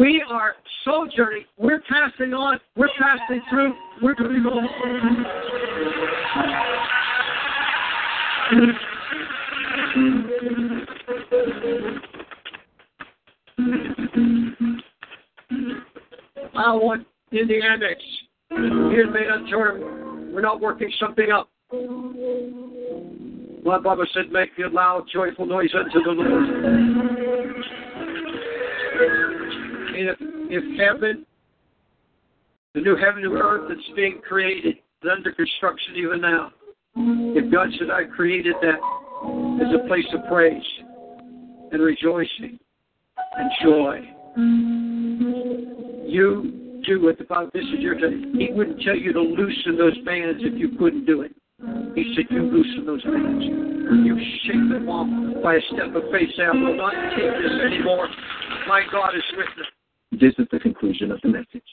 [0.00, 0.54] We are
[0.84, 1.44] sojourning.
[1.56, 2.58] We're passing on.
[2.76, 3.72] We're passing through.
[4.02, 5.24] We're going home.
[16.60, 18.02] I want in the annex,
[18.50, 21.48] here in Main Auditorium, we're not working something up.
[23.64, 26.44] My Bible said, make a loud, joyful noise unto the Lord.
[29.96, 30.16] And if,
[30.50, 31.24] if heaven,
[32.74, 36.52] the new heaven and earth that's being created, is under construction even now,
[36.96, 38.80] if God said, I created that
[39.64, 40.62] as a place of praise
[41.72, 42.58] and rejoicing
[43.36, 44.00] and joy,
[46.10, 48.34] you do what the Bible, this is your time.
[48.38, 51.32] He wouldn't tell you to loosen those bands if you couldn't do it.
[51.94, 53.44] He said, You loosen those bands.
[53.44, 54.16] You
[54.46, 56.30] shake them off by a step of faith.
[56.36, 58.08] Say, I will not take this anymore.
[58.66, 60.18] My God is with me.
[60.18, 61.66] This is the conclusion of the message.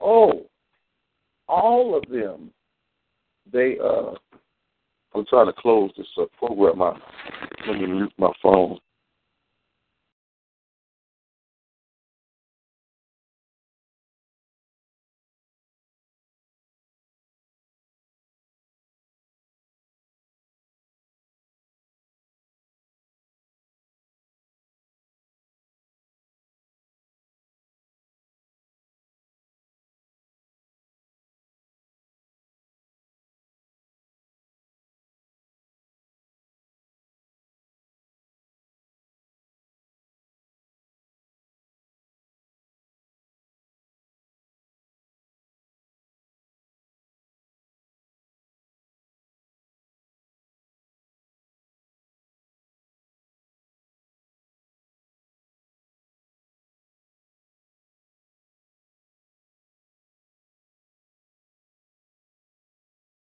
[0.00, 0.46] Oh,
[1.48, 2.50] all of them,
[3.52, 4.14] they uh,
[5.14, 7.00] I'm trying to close this uh, program out.
[7.66, 8.78] Let me mute my phone.